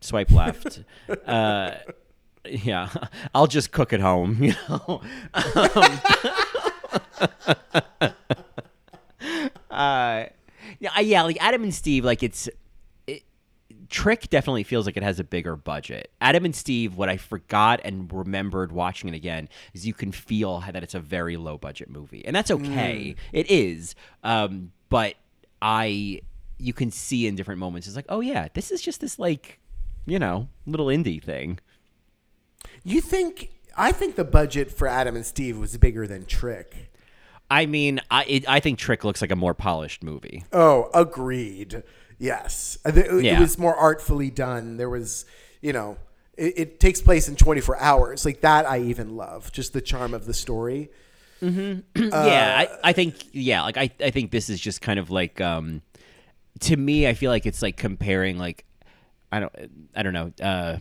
swipe 0.00 0.30
left. 0.30 0.82
uh, 1.26 1.72
yeah, 2.44 2.90
I'll 3.34 3.46
just 3.46 3.72
cook 3.72 3.92
at 3.92 4.00
home. 4.00 4.42
You 4.42 4.54
know. 4.68 5.02
uh, 9.72 10.26
yeah, 10.78 11.00
yeah, 11.00 11.22
like 11.22 11.38
Adam 11.40 11.62
and 11.62 11.74
Steve, 11.74 12.04
like 12.04 12.22
it's. 12.22 12.48
It, 13.06 13.24
Trick 13.88 14.30
definitely 14.30 14.62
feels 14.62 14.86
like 14.86 14.96
it 14.96 15.02
has 15.02 15.18
a 15.18 15.24
bigger 15.24 15.54
budget. 15.54 16.10
Adam 16.20 16.44
and 16.44 16.56
Steve, 16.56 16.96
what 16.96 17.08
I 17.08 17.18
forgot 17.18 17.80
and 17.84 18.10
remembered 18.10 18.72
watching 18.72 19.08
it 19.08 19.14
again 19.14 19.48
is 19.74 19.86
you 19.86 19.92
can 19.92 20.12
feel 20.12 20.60
that 20.60 20.82
it's 20.82 20.94
a 20.94 21.00
very 21.00 21.36
low 21.36 21.58
budget 21.58 21.90
movie, 21.90 22.24
and 22.24 22.34
that's 22.34 22.50
okay. 22.50 23.16
It 23.32 23.50
is, 23.50 23.94
um, 24.24 24.72
but 24.88 25.16
I, 25.60 26.22
you 26.58 26.72
can 26.72 26.90
see 26.90 27.26
in 27.26 27.34
different 27.34 27.60
moments, 27.60 27.86
it's 27.86 27.96
like, 27.96 28.06
oh 28.08 28.20
yeah, 28.20 28.48
this 28.54 28.70
is 28.70 28.80
just 28.80 29.00
this 29.00 29.18
like, 29.18 29.58
you 30.06 30.18
know, 30.18 30.48
little 30.66 30.86
indie 30.86 31.22
thing. 31.22 31.58
You 32.84 33.00
think? 33.00 33.50
I 33.76 33.92
think 33.92 34.16
the 34.16 34.24
budget 34.24 34.70
for 34.70 34.88
Adam 34.88 35.16
and 35.16 35.26
Steve 35.26 35.58
was 35.58 35.76
bigger 35.76 36.06
than 36.06 36.24
Trick. 36.24 36.91
I 37.52 37.66
mean, 37.66 38.00
I 38.10 38.24
it, 38.24 38.48
I 38.48 38.60
think 38.60 38.78
Trick 38.78 39.04
looks 39.04 39.20
like 39.20 39.30
a 39.30 39.36
more 39.36 39.54
polished 39.54 40.02
movie. 40.02 40.44
Oh, 40.52 40.88
agreed. 40.94 41.82
Yes, 42.18 42.78
Uh, 42.84 42.92
th- 42.92 43.06
it 43.06 43.24
Yeah. 43.24 43.40
was 43.40 43.58
more 43.58 43.74
artfully 43.74 44.30
done. 44.30 44.76
There 44.76 44.88
was, 44.88 45.26
you 45.60 45.72
know, 45.72 45.98
it, 46.36 46.54
it 46.56 46.80
takes 46.80 47.02
place 47.02 47.28
in 47.28 47.34
24 47.36 47.78
hours. 47.80 48.24
Like 48.24 48.40
that, 48.42 48.64
I 48.64 48.78
even 48.80 49.16
love 49.16 49.50
just 49.52 49.72
the 49.72 49.80
charm 49.80 50.14
of 50.14 50.24
the 50.24 50.34
story. 50.34 50.90
yeah, 51.42 51.82
I, 51.94 52.68
I 52.84 52.92
think 52.92 53.14
yeah, 53.32 53.62
like 53.62 53.76
I, 53.76 53.90
I 54.00 54.10
think 54.10 54.30
this 54.30 54.48
is 54.48 54.60
just 54.60 54.80
kind 54.80 54.98
of 55.00 55.10
like 55.10 55.40
um 55.40 55.82
to 56.60 56.76
me 56.76 57.08
I 57.08 57.14
feel 57.14 57.30
like 57.32 57.46
it's 57.46 57.62
like 57.62 57.76
comparing 57.76 58.38
like 58.38 58.64
I 59.32 59.40
don't 59.40 59.52
I 59.96 60.02
don't 60.04 60.12
know, 60.12 60.32
uh 60.40 60.78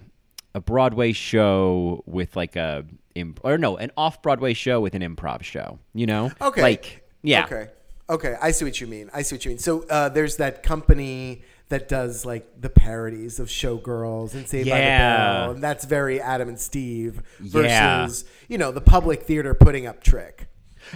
a 0.54 0.62
Broadway 0.62 1.14
show 1.14 2.04
with 2.06 2.36
like 2.36 2.56
a 2.58 2.86
imp- 3.16 3.40
or 3.44 3.58
no, 3.58 3.78
an 3.78 3.92
off 3.98 4.22
Broadway 4.22 4.54
show 4.54 4.80
with 4.82 4.96
an 4.96 5.02
improv 5.02 5.44
show, 5.44 5.80
you 5.94 6.06
know? 6.06 6.32
Okay. 6.42 6.62
Like 6.62 7.04
yeah. 7.22 7.46
Okay. 7.46 7.68
Okay. 8.10 8.36
I 8.42 8.52
see 8.52 8.66
what 8.66 8.80
you 8.82 8.88
mean. 8.88 9.10
I 9.14 9.22
see 9.22 9.36
what 9.36 9.46
you 9.46 9.50
mean. 9.50 9.60
So 9.60 9.86
uh, 9.90 10.10
there's 10.10 10.38
that 10.38 10.64
company 10.64 11.44
that 11.70 11.88
does 11.88 12.26
like 12.26 12.60
the 12.60 12.70
parodies 12.70 13.40
of 13.40 13.48
Showgirls 13.48 14.34
and 14.34 14.46
Saved 14.48 14.70
by 14.70 14.76
the 14.78 14.82
Bell, 14.82 15.52
and 15.52 15.64
that's 15.64 15.86
very 15.86 16.20
Adam 16.20 16.50
and 16.50 16.60
Steve 16.60 17.22
versus 17.40 18.24
Yeah. 18.26 18.30
you 18.50 18.58
know 18.58 18.72
the 18.72 18.82
public 18.82 19.24
theater 19.24 19.54
putting 19.54 19.88
up 19.88 20.04
Trick. 20.04 20.48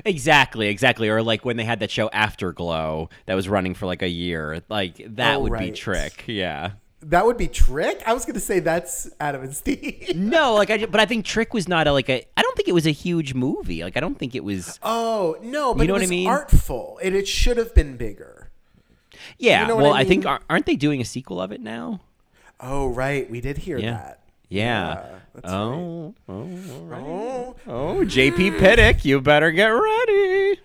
Exactly, 0.04 0.68
exactly. 0.68 1.08
Or 1.10 1.22
like 1.22 1.46
when 1.46 1.58
they 1.58 1.64
had 1.64 1.80
that 1.80 1.92
show 1.92 2.10
Afterglow 2.10 3.10
that 3.28 3.36
was 3.36 3.48
running 3.48 3.76
for 3.76 3.86
like 3.86 4.02
a 4.02 4.10
year. 4.10 4.62
Like 4.68 4.96
that 5.16 5.36
Oh, 5.38 5.40
would 5.42 5.58
be. 5.60 5.72
Trick. 5.72 6.24
Yeah. 6.28 6.72
That 7.10 7.26
would 7.26 7.38
be 7.38 7.48
Trick. 7.48 8.02
I 8.08 8.14
was 8.14 8.26
going 8.26 8.34
to 8.34 8.40
say 8.40 8.60
that's 8.60 9.08
Adam 9.20 9.44
and 9.44 9.56
Steve. 9.56 10.12
No, 10.16 10.56
like 10.56 10.70
I, 10.72 10.86
but 10.88 11.00
I 11.00 11.06
think 11.06 11.24
Trick 11.26 11.54
was 11.54 11.68
not 11.68 11.86
a 11.88 11.92
like 11.92 12.10
a. 12.10 12.26
I 12.36 12.42
don't 12.42 12.56
think 12.56 12.68
it 12.68 12.74
was 12.74 12.88
a 12.88 12.92
huge 12.92 13.34
movie. 13.36 13.84
Like 13.84 13.96
I 13.96 14.00
don't 14.00 14.18
think 14.18 14.34
it 14.34 14.44
was. 14.44 14.80
Oh 14.82 15.38
no, 15.42 15.74
but 15.76 15.84
you 15.84 15.88
know 15.88 15.94
it 15.94 15.98
what 15.98 16.02
I 16.02 16.04
was 16.04 16.10
mean? 16.10 16.28
artful. 16.28 17.00
It, 17.04 17.14
it 17.14 17.28
should 17.28 17.58
have 17.58 17.76
been 17.76 17.96
bigger. 17.98 18.50
Yeah. 19.38 19.62
You 19.62 19.68
know 19.68 19.76
well, 19.78 19.94
I 19.94 20.00
I, 20.00 20.04
think 20.06 20.26
aren't 20.26 20.66
they 20.66 20.76
doing 20.76 21.00
a 21.02 21.06
sequel 21.06 21.40
of 21.42 21.52
it 21.52 21.62
now? 21.62 22.02
Oh 22.60 22.88
right, 22.88 23.30
we 23.30 23.40
did 23.42 23.58
hear 23.60 23.78
Yeah. 23.78 23.92
that. 23.92 24.20
Yeah. 24.50 25.06
that's 25.34 25.52
oh, 25.52 26.14
oh, 26.30 26.34
all 26.34 26.86
right. 26.86 27.02
Oh, 27.04 27.56
oh, 27.68 27.96
JP 28.06 28.58
Pittick, 28.60 29.04
you 29.04 29.20
better 29.22 29.52
get 29.52 29.68
ready. 29.68 30.60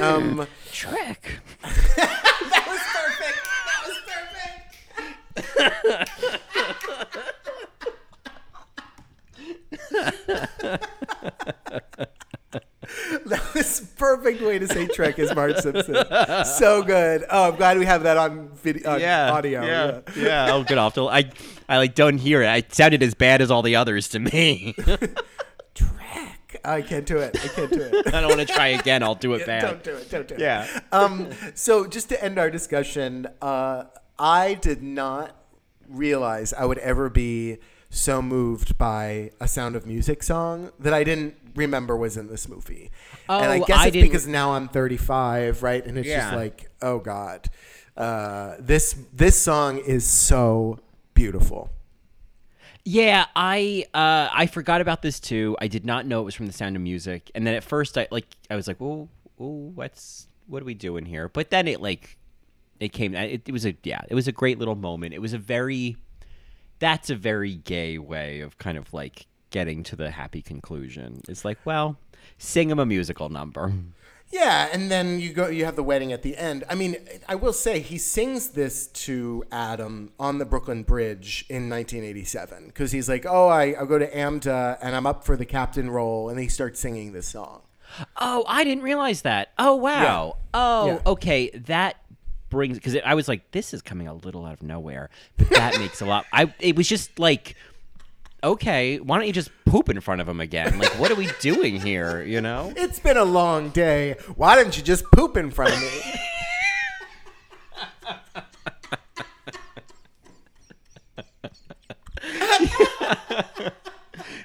um, 0.00 0.46
Trick. 0.72 1.40
that 1.62 2.64
was 2.66 2.80
perfect. 2.80 3.38
That 3.44 3.82
was 3.86 3.96
perfect. 4.06 5.29
That 13.26 13.54
was 13.54 13.80
perfect 13.96 14.42
way 14.42 14.58
to 14.58 14.66
say 14.66 14.86
Trek 14.88 15.18
is 15.18 15.34
Marge 15.34 15.56
Simpson. 15.56 15.96
So 16.44 16.82
good. 16.82 17.24
Oh, 17.30 17.50
I'm 17.50 17.56
glad 17.56 17.78
we 17.78 17.86
have 17.86 18.02
that 18.02 18.16
on 18.16 18.48
video, 18.54 18.90
on 18.94 19.02
audio. 19.02 19.62
Yeah. 19.64 20.00
Yeah. 20.16 20.52
Oh, 20.52 20.64
good. 20.64 20.76
To- 20.94 21.08
I, 21.08 21.30
I 21.68 21.78
like 21.78 21.94
don't 21.94 22.18
hear 22.18 22.42
it. 22.42 22.46
It 22.48 22.74
sounded 22.74 23.02
as 23.02 23.14
bad 23.14 23.40
as 23.40 23.50
all 23.50 23.62
the 23.62 23.76
others 23.76 24.08
to 24.10 24.18
me. 24.18 24.74
Trek. 25.74 26.60
I 26.64 26.82
can't 26.82 27.06
do 27.06 27.18
it. 27.18 27.36
I 27.42 27.48
can't 27.48 27.70
do 27.70 27.80
it. 27.80 28.06
I 28.14 28.20
don't 28.20 28.36
want 28.36 28.46
to 28.46 28.52
try 28.52 28.68
again. 28.68 29.02
I'll 29.02 29.14
do 29.14 29.34
it 29.34 29.46
bad. 29.46 29.62
Don't 29.62 29.84
do 29.84 29.94
it. 29.94 30.10
Don't 30.10 30.28
do 30.28 30.34
it. 30.34 30.40
Yeah. 30.40 30.66
Um, 30.92 31.28
so 31.54 31.86
just 31.86 32.08
to 32.08 32.22
end 32.22 32.38
our 32.38 32.50
discussion, 32.50 33.28
uh, 33.40 33.84
I 34.20 34.54
did 34.54 34.82
not 34.82 35.34
realize 35.88 36.52
I 36.52 36.64
would 36.66 36.78
ever 36.78 37.08
be 37.08 37.58
so 37.88 38.22
moved 38.22 38.78
by 38.78 39.30
a 39.40 39.48
Sound 39.48 39.74
of 39.74 39.86
Music 39.86 40.22
song 40.22 40.70
that 40.78 40.92
I 40.94 41.02
didn't 41.02 41.34
remember 41.56 41.96
was 41.96 42.16
in 42.16 42.28
this 42.28 42.48
movie. 42.48 42.90
and 43.28 43.50
I 43.50 43.58
Oh, 43.58 43.64
guess 43.64 43.78
I 43.78 43.86
it's 43.86 43.94
didn't- 43.94 44.08
because 44.08 44.26
now 44.28 44.52
I'm 44.52 44.68
35, 44.68 45.62
right? 45.64 45.84
And 45.84 45.98
it's 45.98 46.06
just 46.08 46.32
like, 46.34 46.70
oh 46.82 46.98
God. 47.00 47.48
Uh, 47.96 48.54
this 48.60 48.94
this 49.12 49.38
song 49.40 49.78
is 49.78 50.06
so 50.06 50.78
beautiful. 51.14 51.68
Yeah, 52.84 53.26
I 53.36 53.84
uh, 53.92 54.28
I 54.32 54.46
forgot 54.46 54.80
about 54.80 55.02
this 55.02 55.20
too. 55.20 55.56
I 55.60 55.66
did 55.66 55.84
not 55.84 56.06
know 56.06 56.20
it 56.20 56.24
was 56.24 56.34
from 56.34 56.46
The 56.46 56.52
Sound 56.52 56.76
of 56.76 56.82
Music, 56.82 57.30
and 57.34 57.46
then 57.46 57.54
at 57.54 57.64
first 57.64 57.98
I 57.98 58.06
like 58.10 58.26
I 58.50 58.56
was 58.56 58.66
like, 58.68 58.80
"Oh, 58.80 59.08
oh, 59.38 59.72
what's 59.74 60.28
what 60.46 60.62
are 60.62 60.64
we 60.64 60.72
doing 60.74 61.04
here?" 61.04 61.28
But 61.28 61.50
then 61.50 61.68
it 61.68 61.82
like 61.82 62.16
it 62.80 62.88
came. 62.92 63.14
It, 63.14 63.42
it 63.46 63.52
was 63.52 63.64
a 63.66 63.76
yeah, 63.84 64.00
it 64.08 64.14
was 64.14 64.26
a 64.26 64.32
great 64.32 64.58
little 64.58 64.74
moment. 64.76 65.14
It 65.14 65.20
was 65.20 65.32
a 65.32 65.38
very 65.38 65.96
that's 66.78 67.10
a 67.10 67.14
very 67.14 67.54
gay 67.56 67.98
way 67.98 68.40
of 68.40 68.58
kind 68.58 68.78
of 68.78 68.92
like 68.92 69.26
getting 69.50 69.82
to 69.84 69.96
the 69.96 70.10
happy 70.10 70.40
conclusion. 70.42 71.20
It's 71.28 71.44
like, 71.44 71.58
well, 71.64 71.98
sing 72.38 72.70
him 72.70 72.78
a 72.78 72.86
musical 72.86 73.28
number. 73.28 73.72
Yeah, 74.32 74.68
and 74.72 74.90
then 74.92 75.18
you 75.18 75.32
go. 75.32 75.48
You 75.48 75.64
have 75.64 75.74
the 75.74 75.82
wedding 75.82 76.12
at 76.12 76.22
the 76.22 76.36
end. 76.36 76.62
I 76.70 76.76
mean, 76.76 76.94
I 77.28 77.34
will 77.34 77.52
say 77.52 77.80
he 77.80 77.98
sings 77.98 78.50
this 78.50 78.86
to 78.86 79.42
Adam 79.50 80.12
on 80.20 80.38
the 80.38 80.44
Brooklyn 80.44 80.84
Bridge 80.84 81.44
in 81.48 81.68
1987 81.68 82.66
because 82.68 82.92
he's 82.92 83.08
like, 83.08 83.26
"Oh, 83.28 83.48
I, 83.48 83.74
I 83.80 83.84
go 83.86 83.98
to 83.98 84.08
AMDA 84.08 84.78
and 84.80 84.94
I'm 84.94 85.04
up 85.04 85.24
for 85.24 85.36
the 85.36 85.44
captain 85.44 85.90
role," 85.90 86.28
and 86.28 86.38
he 86.38 86.46
starts 86.46 86.78
singing 86.78 87.12
this 87.12 87.26
song. 87.26 87.62
Oh, 88.16 88.44
I 88.46 88.62
didn't 88.62 88.84
realize 88.84 89.22
that. 89.22 89.48
Oh, 89.58 89.74
wow. 89.74 90.36
Oh, 90.54 90.86
Yeah. 90.86 90.98
okay. 91.06 91.50
That 91.50 91.96
brings 92.50 92.76
because 92.76 92.96
I 93.04 93.14
was 93.14 93.28
like, 93.28 93.50
this 93.52 93.72
is 93.72 93.82
coming 93.82 94.06
a 94.06 94.14
little 94.14 94.44
out 94.44 94.54
of 94.54 94.62
nowhere, 94.62 95.10
but 95.36 95.48
that 95.50 95.78
makes 95.78 96.00
a 96.00 96.06
lot. 96.06 96.26
I 96.32 96.52
it 96.58 96.76
was 96.76 96.88
just 96.88 97.18
like, 97.18 97.56
okay, 98.42 98.98
why 98.98 99.18
don't 99.18 99.26
you 99.26 99.32
just 99.32 99.50
poop 99.64 99.88
in 99.88 100.00
front 100.00 100.20
of 100.20 100.28
him 100.28 100.40
again? 100.40 100.78
Like, 100.78 100.98
what 100.98 101.10
are 101.10 101.14
we 101.14 101.28
doing 101.40 101.80
here? 101.80 102.22
You 102.22 102.40
know? 102.40 102.72
It's 102.76 102.98
been 102.98 103.16
a 103.16 103.24
long 103.24 103.70
day. 103.70 104.16
Why 104.36 104.56
didn't 104.56 104.76
you 104.76 104.82
just 104.82 105.04
poop 105.12 105.36
in 105.36 105.50
front 105.50 105.72
of 105.74 105.80
me? 105.80 106.14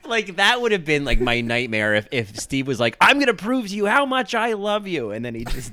Like 0.08 0.36
that 0.36 0.62
would 0.62 0.72
have 0.72 0.86
been 0.86 1.04
like 1.04 1.20
my 1.20 1.42
nightmare 1.42 1.96
if 1.96 2.08
if 2.12 2.40
Steve 2.40 2.68
was 2.68 2.80
like, 2.80 2.96
I'm 3.02 3.20
gonna 3.20 3.34
prove 3.34 3.68
to 3.68 3.76
you 3.76 3.86
how 3.86 4.06
much 4.06 4.36
I 4.36 4.54
love 4.54 4.88
you, 4.88 5.12
and 5.12 5.26
then 5.26 5.36
he 5.36 5.46
just 5.46 5.72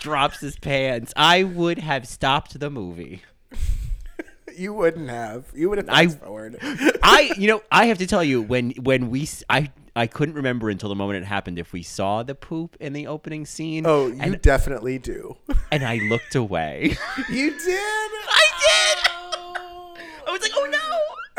drops 0.00 0.40
his 0.40 0.56
pants. 0.58 1.12
I 1.16 1.44
would 1.44 1.78
have 1.78 2.06
stopped 2.08 2.58
the 2.58 2.70
movie. 2.70 3.22
you 4.56 4.72
wouldn't 4.74 5.08
have. 5.08 5.44
You 5.54 5.68
would 5.70 5.78
have 5.78 5.88
I- 5.88 6.08
forward. 6.08 6.56
I, 7.02 7.32
you 7.38 7.46
know, 7.48 7.62
I 7.70 7.86
have 7.86 7.98
to 7.98 8.06
tell 8.06 8.24
you 8.24 8.42
when 8.42 8.70
when 8.82 9.10
we 9.10 9.28
I 9.48 9.70
I 9.96 10.06
couldn't 10.06 10.34
remember 10.34 10.70
until 10.70 10.88
the 10.88 10.94
moment 10.94 11.22
it 11.22 11.26
happened 11.26 11.58
if 11.58 11.72
we 11.72 11.82
saw 11.82 12.22
the 12.22 12.34
poop 12.34 12.76
in 12.80 12.92
the 12.92 13.06
opening 13.06 13.44
scene. 13.46 13.84
Oh, 13.86 14.06
you 14.06 14.16
and, 14.20 14.40
definitely 14.42 14.98
do. 14.98 15.36
and 15.72 15.84
I 15.84 15.96
looked 16.08 16.34
away. 16.34 16.96
you 17.28 17.50
did. 17.50 17.60
I 17.78 18.46
did. 18.60 19.10
Oh. 19.10 19.96
I 20.28 20.30
was 20.30 20.40
like, 20.42 20.52
oh 20.54 20.68
no, 20.70 20.78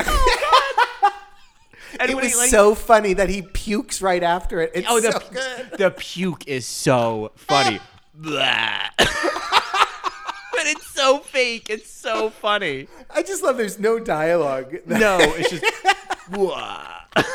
oh 0.06 1.02
god. 1.02 1.14
And 2.00 2.10
It 2.10 2.16
was 2.16 2.32
he, 2.32 2.36
like- 2.38 2.50
so 2.50 2.74
funny 2.76 3.14
that 3.14 3.30
he 3.30 3.42
pukes 3.42 4.02
right 4.02 4.24
after 4.24 4.62
it. 4.62 4.72
It's 4.76 4.88
Oh, 4.90 5.00
the 5.00 5.12
so 5.12 5.20
good. 5.32 5.78
the 5.78 5.92
puke 5.92 6.48
is 6.48 6.66
so 6.66 7.32
funny. 7.36 7.80
But 10.54 10.68
it's 10.70 10.86
so 10.88 11.20
fake. 11.20 11.70
It's 11.72 11.90
so 11.90 12.30
funny. 12.30 12.88
I 13.10 13.24
just 13.24 13.42
love 13.42 13.58
there's 13.58 13.80
no 13.80 13.98
dialogue. 14.00 14.76
No, 14.86 15.18
it's 15.22 15.50
just. 15.50 15.66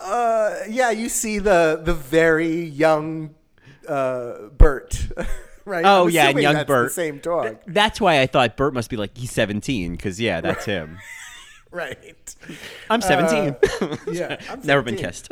Uh, 0.00 0.58
yeah, 0.68 0.90
you 0.90 1.08
see 1.08 1.38
the 1.38 1.80
the 1.82 1.94
very 1.94 2.64
young 2.64 3.34
uh, 3.88 4.48
Bert, 4.58 5.06
right? 5.64 5.84
Oh, 5.86 6.04
I'm 6.06 6.10
yeah, 6.10 6.28
and 6.28 6.40
young 6.42 6.54
that's 6.54 6.66
Bert. 6.66 6.88
the 6.88 6.94
same 6.94 7.18
dog, 7.18 7.58
That's 7.68 8.00
why 8.00 8.20
I 8.20 8.26
thought 8.26 8.56
Bert 8.56 8.74
must 8.74 8.90
be 8.90 8.96
like 8.96 9.16
he's 9.16 9.30
17 9.30 9.92
because 9.92 10.20
yeah, 10.20 10.40
that's 10.40 10.64
him. 10.64 10.98
right? 11.70 12.34
I'm 12.90 13.00
17. 13.00 13.56
Yeah, 14.12 14.38
I'm 14.50 14.60
never 14.62 14.82
been 14.82 14.98
17. 14.98 14.98
kissed. 14.98 15.28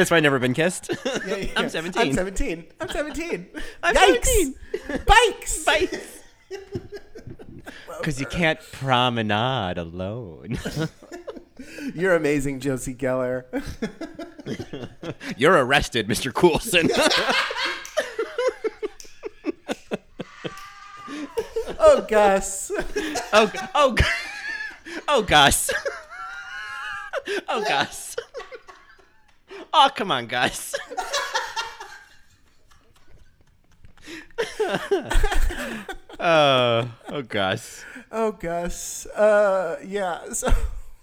That's 0.00 0.10
why 0.10 0.16
I've 0.16 0.22
never 0.22 0.38
been 0.38 0.54
kissed. 0.54 0.90
Yeah, 1.26 1.36
yeah. 1.36 1.52
I'm 1.56 1.68
17. 1.68 2.00
I'm 2.00 2.14
17. 2.14 2.64
I'm 2.80 2.88
17. 2.88 3.48
I'm 3.82 3.94
Yikes. 3.94 4.24
17. 4.24 5.04
Bikes. 5.06 5.64
Bikes. 5.64 6.22
Because 7.98 8.18
you 8.18 8.24
can't 8.24 8.58
promenade 8.72 9.76
alone. 9.76 10.58
You're 11.94 12.14
amazing, 12.14 12.60
Josie 12.60 12.94
Geller. 12.94 13.44
You're 15.36 15.52
arrested, 15.52 16.08
Mr. 16.08 16.32
Coulson. 16.32 16.88
Oh, 21.78 22.06
Gus. 22.08 22.72
oh, 23.34 23.52
oh, 23.74 23.94
oh, 25.08 25.22
Gus. 25.22 25.70
Oh, 27.48 27.62
Gus. 27.68 28.16
Oh, 29.72 29.90
come 29.94 30.10
on, 30.10 30.26
guys. 30.26 30.74
Oh, 36.22 36.90
oh, 37.08 37.22
Gus. 37.22 37.82
Oh, 38.12 38.32
Gus. 38.32 39.06
Uh, 39.06 39.76
yeah. 39.82 40.30
So, 40.32 40.52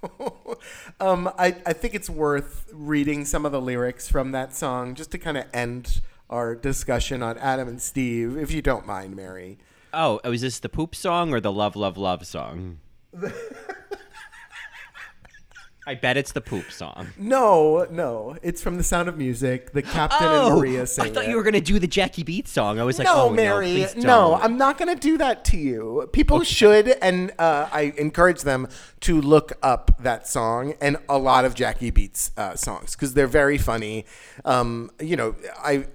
um, 0.99 1.27
I 1.39 1.55
I 1.65 1.73
think 1.73 1.95
it's 1.95 2.09
worth 2.09 2.69
reading 2.71 3.25
some 3.25 3.43
of 3.43 3.51
the 3.51 3.59
lyrics 3.59 4.07
from 4.07 4.31
that 4.33 4.55
song 4.55 4.93
just 4.93 5.09
to 5.11 5.17
kind 5.17 5.37
of 5.37 5.45
end 5.51 6.01
our 6.29 6.53
discussion 6.53 7.23
on 7.23 7.37
Adam 7.39 7.67
and 7.67 7.81
Steve, 7.81 8.37
if 8.37 8.51
you 8.51 8.61
don't 8.61 8.85
mind, 8.85 9.15
Mary. 9.15 9.57
Oh, 9.91 10.19
is 10.23 10.41
this 10.41 10.59
the 10.59 10.69
poop 10.69 10.93
song 10.93 11.33
or 11.33 11.39
the 11.39 11.51
love, 11.51 11.75
love, 11.75 11.97
love 11.97 12.27
song? 12.27 12.79
I 15.87 15.95
bet 15.95 16.17
it's 16.17 16.33
the 16.33 16.41
poop 16.41 16.69
song. 16.69 17.07
No, 17.17 17.87
no, 17.89 18.35
it's 18.43 18.61
from 18.61 18.75
The 18.75 18.83
Sound 18.83 19.07
of 19.07 19.17
Music. 19.17 19.71
The 19.71 19.81
Captain 19.81 20.27
and 20.27 20.55
Maria 20.55 20.85
sing 20.85 21.05
Oh, 21.05 21.07
I 21.07 21.13
thought 21.13 21.23
it. 21.23 21.29
you 21.29 21.37
were 21.37 21.43
gonna 21.43 21.61
do 21.61 21.79
the 21.79 21.87
Jackie 21.87 22.23
Beat 22.23 22.49
song. 22.49 22.77
I 22.77 22.83
was 22.83 22.99
like, 22.99 23.05
no, 23.05 23.27
oh, 23.27 23.29
Mary, 23.29 23.77
no, 23.79 23.87
please 23.87 24.03
no. 24.03 24.35
I'm 24.35 24.57
not 24.57 24.77
going 24.77 24.93
to 24.93 24.99
do 24.99 25.17
that 25.19 25.45
to 25.45 25.57
you. 25.57 26.09
People 26.11 26.43
should, 26.43 26.89
and 27.01 27.31
uh, 27.39 27.69
I 27.71 27.93
encourage 27.97 28.41
them 28.41 28.67
to 29.01 29.21
look 29.21 29.53
up 29.63 29.91
that 30.03 30.27
song 30.27 30.73
and 30.81 30.97
a 31.07 31.17
lot 31.17 31.45
of 31.45 31.55
Jackie 31.55 31.91
Beats 31.91 32.31
uh, 32.35 32.55
songs 32.55 32.93
because 32.93 33.13
they're 33.13 33.25
very 33.25 33.57
funny. 33.57 34.05
Um, 34.43 34.91
you 34.99 35.15
know, 35.15 35.35
I. 35.63 35.85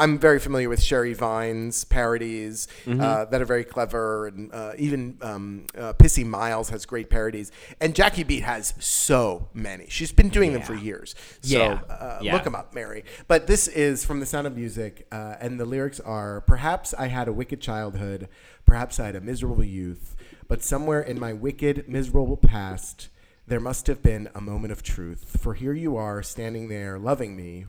I'm 0.00 0.18
very 0.18 0.38
familiar 0.38 0.70
with 0.70 0.82
Sherry 0.82 1.12
Vine's 1.12 1.84
parodies 1.84 2.66
Mm-hmm. 2.86 3.00
uh, 3.00 3.26
that 3.26 3.42
are 3.42 3.44
very 3.44 3.64
clever, 3.64 4.28
and 4.28 4.52
uh, 4.54 4.72
even 4.78 5.18
um, 5.20 5.66
uh, 5.76 5.92
Pissi 5.92 6.24
Myles 6.24 6.70
has 6.70 6.86
great 6.86 7.10
parodies, 7.10 7.52
and 7.80 7.94
Jackie 7.94 8.22
Beat 8.24 8.42
has 8.42 8.72
so 8.78 9.48
many. 9.52 9.86
She's 9.90 10.10
been 10.12 10.30
doing 10.30 10.54
them 10.54 10.62
for 10.62 10.74
years. 10.74 11.14
So 11.42 11.58
Yeah. 11.58 11.80
uh, 11.90 12.18
Yeah. 12.22 12.32
look 12.32 12.44
them 12.44 12.54
up, 12.54 12.74
Mary. 12.74 13.04
But 13.28 13.46
this 13.46 13.68
is 13.68 14.04
from 14.04 14.20
The 14.20 14.26
Sound 14.26 14.46
of 14.46 14.56
Music, 14.56 15.06
uh, 15.12 15.34
and 15.40 15.60
the 15.60 15.66
lyrics 15.66 16.00
are 16.00 16.40
Perhaps 16.42 16.94
I 16.94 17.08
had 17.08 17.28
a 17.28 17.32
wicked 17.32 17.60
childhood, 17.60 18.28
perhaps 18.64 18.98
I 18.98 19.06
had 19.06 19.16
a 19.16 19.20
miserable 19.20 19.62
youth, 19.64 20.16
but 20.48 20.62
somewhere 20.62 21.02
in 21.02 21.20
my 21.20 21.34
wicked, 21.34 21.88
miserable 21.88 22.38
past, 22.38 23.08
there 23.46 23.60
must 23.60 23.86
have 23.86 24.02
been 24.02 24.30
a 24.34 24.40
moment 24.40 24.72
of 24.72 24.82
truth. 24.82 25.36
For 25.38 25.52
here 25.54 25.74
you 25.74 25.96
are, 25.96 26.22
standing 26.22 26.68
there, 26.68 26.98
loving 26.98 27.36
me, 27.36 27.66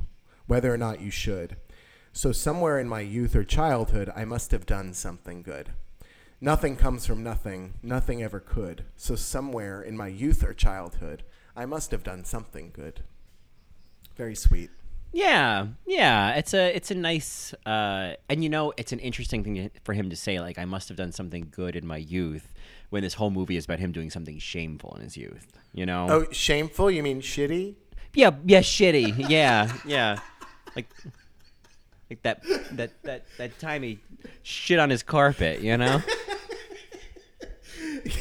whether 0.47 0.73
or 0.73 0.77
not 0.77 1.01
you 1.01 1.11
should. 1.11 1.57
So 2.13 2.31
somewhere 2.31 2.79
in 2.79 2.87
my 2.87 3.01
youth 3.01 3.35
or 3.35 3.43
childhood, 3.43 4.11
I 4.15 4.25
must 4.25 4.51
have 4.51 4.65
done 4.65 4.93
something 4.93 5.41
good. 5.41 5.69
Nothing 6.39 6.75
comes 6.75 7.05
from 7.05 7.23
nothing, 7.23 7.75
nothing 7.83 8.23
ever 8.23 8.39
could. 8.39 8.83
So 8.97 9.15
somewhere 9.15 9.81
in 9.81 9.95
my 9.95 10.07
youth 10.07 10.43
or 10.43 10.53
childhood, 10.53 11.23
I 11.55 11.65
must 11.65 11.91
have 11.91 12.03
done 12.03 12.25
something 12.25 12.71
good. 12.73 13.01
Very 14.15 14.35
sweet. 14.35 14.71
Yeah, 15.13 15.67
yeah. 15.85 16.35
It's 16.35 16.53
a 16.53 16.73
it's 16.75 16.89
a 16.89 16.95
nice 16.95 17.53
uh, 17.65 18.13
and 18.29 18.43
you 18.43 18.49
know 18.49 18.73
it's 18.77 18.93
an 18.93 18.99
interesting 18.99 19.43
thing 19.43 19.69
for 19.83 19.93
him 19.93 20.09
to 20.09 20.15
say. 20.15 20.39
Like 20.39 20.57
I 20.57 20.65
must 20.65 20.87
have 20.87 20.97
done 20.97 21.11
something 21.11 21.49
good 21.51 21.75
in 21.75 21.85
my 21.85 21.97
youth, 21.97 22.53
when 22.91 23.03
this 23.03 23.15
whole 23.15 23.31
movie 23.31 23.57
is 23.57 23.65
about 23.65 23.79
him 23.79 23.91
doing 23.91 24.09
something 24.09 24.37
shameful 24.37 24.93
in 24.95 25.01
his 25.01 25.17
youth. 25.17 25.47
You 25.73 25.85
know? 25.85 26.07
Oh, 26.09 26.25
shameful? 26.31 26.91
You 26.91 27.01
mean 27.01 27.21
shitty? 27.21 27.75
yeah, 28.13 28.31
yeah, 28.45 28.59
shitty. 28.59 29.29
Yeah, 29.29 29.71
yeah. 29.85 30.19
Like 30.75 30.87
like 32.11 32.21
that 32.23 32.43
that 32.73 32.91
that 33.03 33.23
that 33.37 33.57
time 33.59 33.83
he 33.83 33.99
shit 34.43 34.79
on 34.79 34.89
his 34.89 35.01
carpet. 35.01 35.61
You 35.61 35.77
know? 35.77 36.01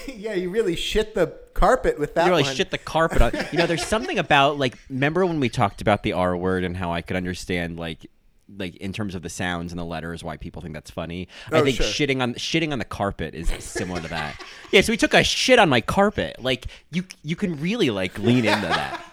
yeah, 0.07 0.35
you 0.35 0.49
really 0.49 0.77
shit 0.77 1.17
the 1.17 1.37
carpet 1.55 1.99
with 1.99 2.15
that 2.15 2.27
you 2.27 2.31
really 2.31 2.45
one. 2.45 2.55
shit 2.55 2.71
the 2.71 2.79
carpet 2.79 3.21
on. 3.21 3.33
You 3.51 3.59
know, 3.59 3.67
there's 3.67 3.85
something 3.85 4.17
about 4.19 4.59
like 4.59 4.79
remember 4.89 5.27
when 5.27 5.41
we 5.41 5.49
talked 5.49 5.81
about 5.81 6.05
the 6.05 6.13
R 6.13 6.37
word 6.37 6.63
and 6.63 6.77
how 6.77 6.93
I 6.93 7.03
could 7.03 7.17
understand 7.17 7.81
like 7.81 8.07
like 8.57 8.77
in 8.77 8.93
terms 8.93 9.17
of 9.17 9.23
the 9.23 9.29
sounds 9.29 9.73
and 9.73 9.79
the 9.79 9.85
letters 9.85 10.23
why 10.23 10.37
people 10.37 10.63
think 10.63 10.75
that's 10.75 10.93
funny. 10.93 11.27
Oh, 11.51 11.59
I 11.59 11.65
think 11.65 11.79
sure. 11.79 11.87
shitting 11.87 12.23
on 12.23 12.35
shitting 12.35 12.71
on 12.71 12.79
the 12.79 12.85
carpet 12.85 13.35
is 13.35 13.49
similar 13.59 14.01
to 14.03 14.09
that. 14.09 14.41
Yeah, 14.71 14.83
so 14.83 14.93
we 14.93 14.99
took 14.99 15.15
a 15.15 15.25
shit 15.25 15.59
on 15.59 15.69
my 15.69 15.81
carpet. 15.81 16.37
Like 16.41 16.67
you 16.93 17.07
you 17.25 17.35
can 17.35 17.61
really 17.61 17.91
like 17.91 18.17
lean 18.21 18.45
into 18.45 18.69
that. 18.69 19.05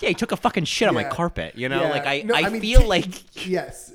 Yeah, 0.00 0.08
he 0.08 0.14
took 0.14 0.32
a 0.32 0.36
fucking 0.36 0.64
shit 0.64 0.88
on 0.88 0.94
my 0.94 1.02
Yeah. 1.02 1.08
carpet. 1.10 1.54
You 1.56 1.68
know, 1.68 1.82
Yeah. 1.82 1.90
like 1.90 2.06
I, 2.06 2.22
No, 2.22 2.34
I, 2.34 2.40
I 2.40 2.48
mean, 2.50 2.60
feel 2.60 2.86
like 2.86 3.06
Yes. 3.46 3.92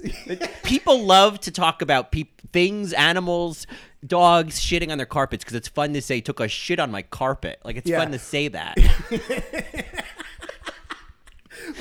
people 0.64 1.04
love 1.04 1.39
to 1.41 1.51
talk 1.51 1.82
about 1.82 2.12
peop- 2.12 2.41
things, 2.51 2.93
animals, 2.93 3.66
dogs 4.06 4.60
shitting 4.60 4.91
on 4.91 4.97
their 4.97 5.08
carpets 5.08 5.43
because 5.43 5.56
it's 5.56 5.68
fun 5.70 5.93
to 5.93 6.01
say 6.01 6.20
took 6.22 6.39
a 6.39 6.47
shit 6.47 6.80
on 6.80 6.91
my 6.91 7.01
carpet. 7.04 7.60
Like 7.64 7.78
it's 7.78 7.89
Yeah. 7.89 7.99
fun 7.99 8.12
to 8.12 8.20
say 8.20 8.47
that. 8.49 8.78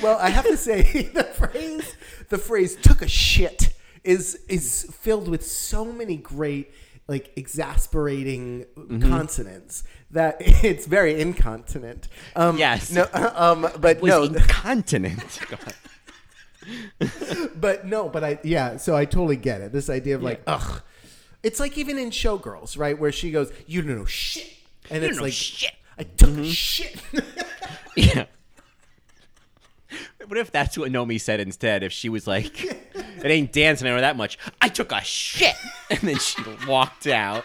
Well, 0.03 0.19
I 0.19 0.29
have 0.29 0.45
to 0.47 0.57
say 0.57 0.83
the 1.15 1.25
phrase 1.25 1.97
the 2.29 2.39
phrase 2.39 2.77
took 2.77 3.03
a 3.03 3.09
shit 3.09 3.73
is 4.05 4.39
is 4.49 4.87
filled 5.01 5.29
with 5.29 5.45
so 5.45 5.85
many 5.85 6.17
great 6.17 6.73
like 7.09 7.33
exasperating 7.37 8.67
Mm-hmm. 8.77 9.09
consonants 9.11 9.83
that 10.11 10.37
it's 10.41 10.87
very 10.87 11.21
incontinent. 11.21 12.09
Um, 12.37 12.57
Yes. 12.59 12.91
No. 12.93 13.07
Um. 13.15 13.69
But 13.79 14.03
no. 14.03 14.25
incontinent. 14.25 15.41
But 17.57 17.87
no. 17.87 18.09
But 18.09 18.23
I. 18.25 18.39
Yeah. 18.45 18.77
So 18.77 18.95
I 18.97 19.05
totally 19.05 19.37
get 19.37 19.61
it. 19.61 19.73
This 19.73 19.91
idea 19.91 20.15
of 20.17 20.23
like, 20.23 20.43
ugh. 20.47 20.83
It's 21.43 21.59
like 21.59 21.77
even 21.77 21.99
in 21.99 22.11
Showgirls, 22.11 22.79
right, 22.79 22.97
where 22.99 23.11
she 23.11 23.33
goes, 23.33 23.53
"You 23.67 23.83
don't 23.83 23.99
know 23.99 24.05
shit," 24.05 24.49
and 24.91 25.03
You 25.03 25.09
it's 25.09 25.21
like, 25.21 25.33
shit. 25.33 25.73
I 25.99 26.05
took 26.05 26.31
Mm-hmm. 26.31 26.45
shit. 26.45 27.03
Yeah. 27.97 28.27
What 30.27 30.39
if 30.39 30.53
that's 30.53 30.79
what 30.79 30.91
Nomi 30.93 31.21
said 31.21 31.41
instead? 31.41 31.83
If 31.83 31.93
she 31.93 32.09
was 32.09 32.27
like, 32.27 32.65
"It 32.65 33.25
ain't 33.25 33.53
dancing, 33.53 33.87
know 33.87 34.01
that 34.01 34.17
much." 34.17 34.39
I 34.61 34.69
took 34.69 34.93
a 34.93 35.03
shit, 35.03 35.55
and 35.91 35.99
then 36.01 36.19
she 36.19 36.43
walked 36.67 37.07
out. 37.07 37.45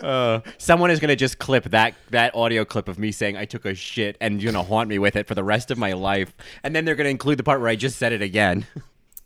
Uh, 0.00 0.40
someone 0.58 0.90
is 0.90 1.00
gonna 1.00 1.16
just 1.16 1.38
clip 1.38 1.64
that 1.64 1.94
that 2.10 2.34
audio 2.34 2.64
clip 2.64 2.88
of 2.88 2.98
me 2.98 3.10
saying 3.10 3.36
I 3.36 3.44
took 3.44 3.64
a 3.64 3.74
shit 3.74 4.16
and 4.20 4.40
you're 4.40 4.52
gonna 4.52 4.64
haunt 4.64 4.88
me 4.88 4.98
with 4.98 5.16
it 5.16 5.26
for 5.26 5.34
the 5.34 5.42
rest 5.42 5.70
of 5.72 5.78
my 5.78 5.92
life, 5.92 6.34
and 6.62 6.74
then 6.74 6.84
they're 6.84 6.94
gonna 6.94 7.08
include 7.08 7.38
the 7.38 7.42
part 7.42 7.60
where 7.60 7.68
I 7.68 7.74
just 7.76 7.98
said 7.98 8.12
it 8.12 8.22
again. 8.22 8.66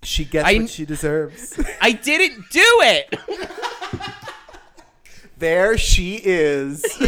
she 0.02 0.24
gets 0.24 0.48
I- 0.48 0.54
what 0.58 0.70
she 0.70 0.86
deserves. 0.86 1.60
I 1.80 1.92
didn't 1.92 2.44
do 2.50 2.62
it. 2.82 3.18
There 5.42 5.76
she 5.76 6.20
is. 6.22 6.84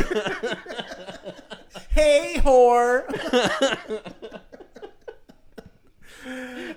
hey, 1.91 2.35
whore. 2.39 3.07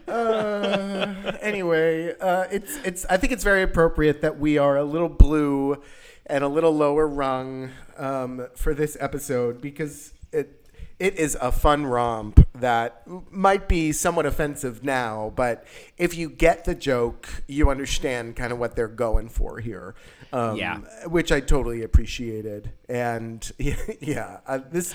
uh, 0.08 1.32
anyway, 1.42 2.14
uh, 2.20 2.46
it's 2.52 2.78
it's. 2.86 3.06
I 3.10 3.18
think 3.18 3.34
it's 3.34 3.44
very 3.44 3.64
appropriate 3.64 4.22
that 4.22 4.38
we 4.38 4.60
are 4.60 4.78
a 4.78 4.84
little 4.84 5.10
blue 5.10 5.82
and 6.28 6.44
a 6.44 6.48
little 6.48 6.76
lower 6.76 7.08
rung 7.08 7.72
um, 7.98 8.50
for 8.56 8.76
this 8.76 8.96
episode 9.00 9.60
because 9.60 10.14
it 10.32 10.67
it 11.00 11.16
is 11.16 11.38
a 11.40 11.52
fun 11.52 11.86
romp 11.86 12.46
that 12.54 13.04
might 13.32 13.68
be 13.68 13.92
somewhat 13.92 14.26
offensive 14.26 14.84
now, 14.84 15.32
but 15.36 15.66
if 15.98 16.16
you 16.18 16.30
get 16.30 16.66
the 16.66 16.74
joke, 16.74 17.44
you 17.48 17.70
understand 17.70 18.36
kind 18.36 18.52
of 18.52 18.58
what 18.60 18.76
they're 18.76 18.88
going 18.88 19.30
for 19.30 19.60
here. 19.60 19.94
Um, 20.34 20.58
Yeah. 20.58 20.80
which 21.06 21.32
I 21.32 21.40
totally 21.40 21.84
appreciated, 21.84 22.72
and 22.90 23.50
yeah, 23.60 24.40
uh, 24.48 24.60
this. 24.72 24.94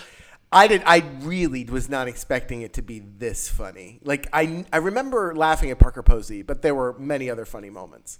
I 0.55 0.67
did. 0.67 0.83
I 0.85 1.03
really 1.21 1.65
was 1.65 1.89
not 1.89 2.09
expecting 2.09 2.61
it 2.61 2.75
to 2.75 2.83
be 2.83 2.99
this 2.99 3.49
funny. 3.49 4.01
Like 4.05 4.29
I, 4.35 4.67
I 4.71 4.77
remember 4.79 5.35
laughing 5.35 5.71
at 5.71 5.79
Parker 5.79 6.03
Posey, 6.03 6.43
but 6.43 6.61
there 6.61 6.75
were 6.75 6.95
many 6.99 7.31
other 7.31 7.47
funny 7.47 7.71
moments. 7.71 8.19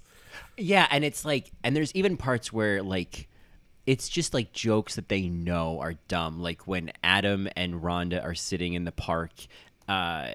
Yeah, 0.57 0.87
and 0.89 1.03
it's 1.03 1.23
like, 1.25 1.51
and 1.63 1.75
there's 1.75 1.93
even 1.93 2.17
parts 2.17 2.51
where 2.51 2.81
like, 2.81 3.27
it's 3.85 4.07
just 4.09 4.33
like 4.33 4.53
jokes 4.53 4.95
that 4.95 5.09
they 5.09 5.27
know 5.27 5.79
are 5.79 5.95
dumb. 6.07 6.41
Like 6.41 6.67
when 6.67 6.91
Adam 7.03 7.47
and 7.55 7.75
Rhonda 7.81 8.23
are 8.23 8.35
sitting 8.35 8.73
in 8.73 8.85
the 8.85 8.91
park, 8.91 9.31
uh, 9.87 10.29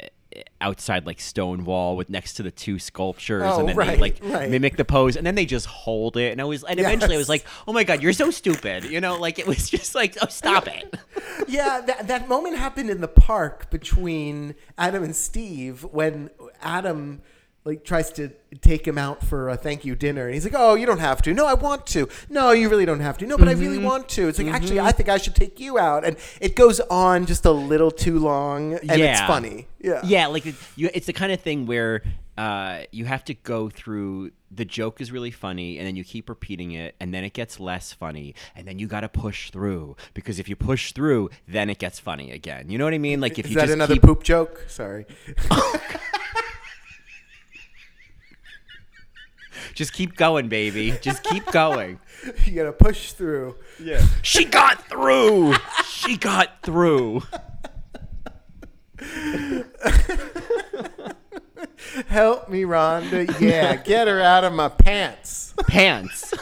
outside 0.61 1.07
like 1.07 1.19
Stonewall 1.21 1.97
with 1.97 2.11
next 2.11 2.35
to 2.35 2.43
the 2.43 2.51
two 2.51 2.79
sculptures, 2.79 3.43
Oh, 3.47 3.61
and 3.61 3.69
then 3.71 3.77
right, 3.77 3.91
they 3.93 3.97
like 3.97 4.19
right. 4.23 4.51
mimic 4.51 4.77
the 4.77 4.85
pose, 4.85 5.17
and 5.17 5.27
then 5.27 5.35
they 5.35 5.47
just 5.47 5.65
hold 5.67 6.17
it, 6.19 6.33
and 6.33 6.41
I 6.41 6.45
was, 6.45 6.63
and 6.65 6.79
eventually 6.79 7.15
I 7.15 7.19
was 7.19 7.31
like, 7.31 7.45
oh 7.67 7.73
my 7.73 7.83
god, 7.85 8.03
you're 8.03 8.13
so 8.13 8.31
stupid, 8.31 8.85
you 8.85 9.01
know, 9.01 9.17
like 9.19 9.39
it 9.39 9.47
was 9.47 9.71
just 9.77 9.95
like, 9.95 10.17
oh 10.21 10.27
stop 10.29 10.69
it. 10.69 10.95
yeah, 11.49 11.81
that, 11.87 12.09
that 12.09 12.29
moment 12.29 12.57
happened 12.59 12.91
in 12.91 13.01
the 13.01 13.09
park 13.09 13.71
between 13.71 14.55
Adam 14.77 15.03
and 15.03 15.17
Steve 15.17 15.83
when 15.85 16.29
Adam 16.61 17.23
like 17.69 17.85
tries 17.85 18.11
to 18.15 18.31
take 18.63 18.87
him 18.89 18.99
out 18.99 19.23
for 19.23 19.49
a 19.51 19.57
thank 19.57 19.85
you 19.85 19.95
dinner 19.95 20.25
and 20.27 20.35
he's 20.35 20.45
like, 20.45 20.55
"Oh, 20.57 20.75
you 20.75 20.87
don't 20.87 20.99
have 21.11 21.21
to." 21.23 21.35
"No, 21.35 21.47
I 21.47 21.55
want 21.55 21.87
to." 21.95 22.09
"No, 22.29 22.51
you 22.53 22.69
really 22.69 22.87
don't 22.87 23.01
have 23.09 23.17
to." 23.19 23.27
"No, 23.27 23.37
but 23.39 23.47
I 23.49 23.53
Mm-hmm. 23.53 23.61
really 23.63 23.79
want 23.79 24.09
to." 24.17 24.27
It's 24.29 24.39
like, 24.39 24.49
"Actually, 24.53 24.81
I 24.81 24.91
think 24.93 25.09
I 25.09 25.19
should 25.19 25.35
take 25.37 25.61
you 25.61 25.79
out." 25.79 26.05
And 26.05 26.17
it 26.41 26.57
goes 26.57 26.81
on 26.91 27.27
just 27.27 27.45
a 27.45 27.53
little 27.53 27.91
too 27.93 28.19
long 28.19 28.75
and 28.75 29.01
it's 29.01 29.21
funny. 29.21 29.69
Yeah. 29.81 30.01
yeah 30.05 30.27
like 30.27 30.47
it- 30.47 30.57
you, 30.77 30.91
it's 30.95 31.07
the 31.07 31.13
kind 31.13 31.31
of 31.31 31.41
thing 31.41 31.67
where 31.67 32.03
uh, 32.37 32.81
you 32.93 33.05
have 33.05 33.25
to 33.27 33.35
go 33.35 33.69
through 33.69 34.31
the 34.51 34.65
joke 34.65 35.01
is 35.01 35.13
really 35.13 35.31
funny 35.31 35.77
and 35.79 35.87
then 35.87 35.95
you 35.95 36.05
keep 36.05 36.29
repeating 36.29 36.71
it 36.73 36.95
and 37.01 37.13
then 37.13 37.23
it 37.23 37.33
gets 37.35 37.61
less 37.61 37.93
funny 37.93 38.35
and 38.57 38.67
then 38.67 38.79
you 38.79 38.87
got 38.87 39.01
to 39.03 39.09
push 39.09 39.51
through 39.51 39.95
because 40.15 40.39
if 40.39 40.49
you 40.49 40.57
push 40.57 40.93
through 40.93 41.29
then 41.47 41.69
it 41.69 41.79
gets 41.79 41.99
funny 42.01 42.31
again 42.31 42.71
you 42.71 42.79
know 42.79 42.85
what 42.85 42.95
i 42.95 42.99
mean 42.99 43.21
like 43.21 43.39
if 43.39 43.45
Is 43.45 43.51
you 43.51 43.57
that 43.57 43.65
just 43.67 43.75
another 43.75 43.95
keep, 43.95 44.03
poop 44.05 44.23
joke? 44.23 44.65
Sorry. 44.69 45.05
just 49.79 49.93
keep 49.93 50.17
going 50.17 50.49
baby 50.49 50.93
just 51.01 51.23
keep 51.23 51.47
going 51.53 52.01
you 52.45 52.53
got 52.53 52.65
to 52.65 52.73
push 52.73 53.13
through. 53.13 53.55
yeah 53.79 54.05
she 54.23 54.45
got 54.45 54.83
through 54.89 55.55
she 55.89 56.17
got 56.17 56.61
through 56.65 57.23
Help 62.09 62.49
me, 62.49 62.63
Rhonda. 62.63 63.39
Yeah, 63.41 63.77
get 63.77 64.09
her 64.09 64.21
out 64.21 64.43
of 64.45 64.53
my 64.53 64.69
pants. 64.69 65.55
pants 65.69 66.35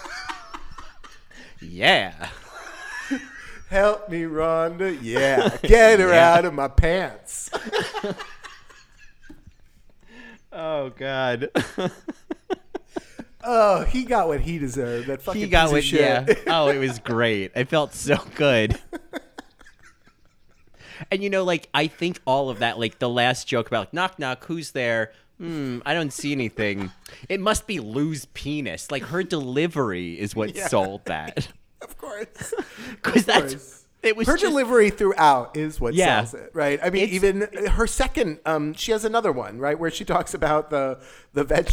yeah 1.61 2.29
Help 3.69 4.09
me, 4.09 4.23
Rhonda. 4.23 4.97
Yeah, 5.03 5.55
get 5.63 6.01
her 6.01 6.09
Yeah. 6.09 6.35
out 6.35 6.45
of 6.47 6.55
my 6.55 6.69
pants. 6.69 7.51
oh 10.53 10.89
god 10.91 11.51
Oh, 13.49 13.85
he 13.85 14.05
got 14.05 14.27
what 14.29 14.41
he 14.41 14.59
deserved. 14.59 15.07
That 15.07 15.23
fucking 15.23 15.41
he 15.41 15.49
got 15.49 15.67
piece 15.67 15.73
what 15.73 15.79
of 15.79 15.85
shit. 15.85 16.01
yeah 16.01 16.35
oh 16.49 16.69
it 16.69 16.79
was 16.79 16.99
great 16.99 17.53
i 17.55 17.63
felt 17.65 17.95
so 17.95 18.17
good 18.35 18.79
and 21.11 21.23
you 21.23 21.31
know 21.31 21.45
like 21.45 21.69
i 21.75 21.87
think 21.87 22.21
all 22.27 22.49
of 22.51 22.59
that 22.61 22.79
like 22.79 22.99
the 22.99 23.09
last 23.09 23.47
joke 23.47 23.67
about 23.69 23.81
like, 23.81 23.93
knock 23.95 24.19
knock 24.19 24.45
who's 24.47 24.71
there 24.73 25.13
hmm 25.39 25.79
i 25.85 25.93
don't 25.93 26.13
see 26.13 26.33
anything 26.33 26.91
it 27.29 27.39
must 27.41 27.67
be 27.67 27.79
lou's 27.81 28.25
penis 28.35 28.91
like 28.91 29.03
her 29.05 29.23
delivery 29.23 30.19
is 30.19 30.35
what 30.35 30.55
Yeah. 30.57 30.69
sold 30.69 31.05
that 31.07 31.49
Of 31.83 31.99
course. 31.99 32.55
because 33.03 33.27
that's 33.27 33.53
course. 33.55 33.85
it 34.03 34.17
was 34.17 34.27
Her 34.27 34.37
just- 34.39 34.47
delivery 34.51 34.89
throughout 34.89 35.57
is 35.59 35.79
what 35.79 35.93
Yeah. 35.93 36.25
sells 36.25 36.35
it, 36.43 36.51
right? 36.55 36.81
I 36.83 36.89
mean, 36.89 37.11
even 37.11 37.43
her 37.73 37.87
second, 37.87 38.41
um, 38.47 38.73
she 38.73 38.93
has 38.93 39.05
another 39.05 39.31
one, 39.31 39.59
right, 39.59 39.79
where 39.79 39.91
she 39.91 40.05
talks 40.07 40.33
about 40.33 40.71
the 40.71 40.99
the 41.35 41.45
veg. 41.45 41.71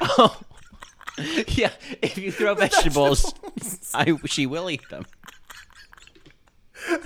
oh. 0.00 0.36
yeah 1.48 1.70
if 2.02 2.18
you 2.18 2.30
throw 2.32 2.54
vegetables, 2.66 3.32
i 3.94 4.14
she 4.26 4.46
will 4.46 4.70
eat 4.70 4.88
them 4.90 5.04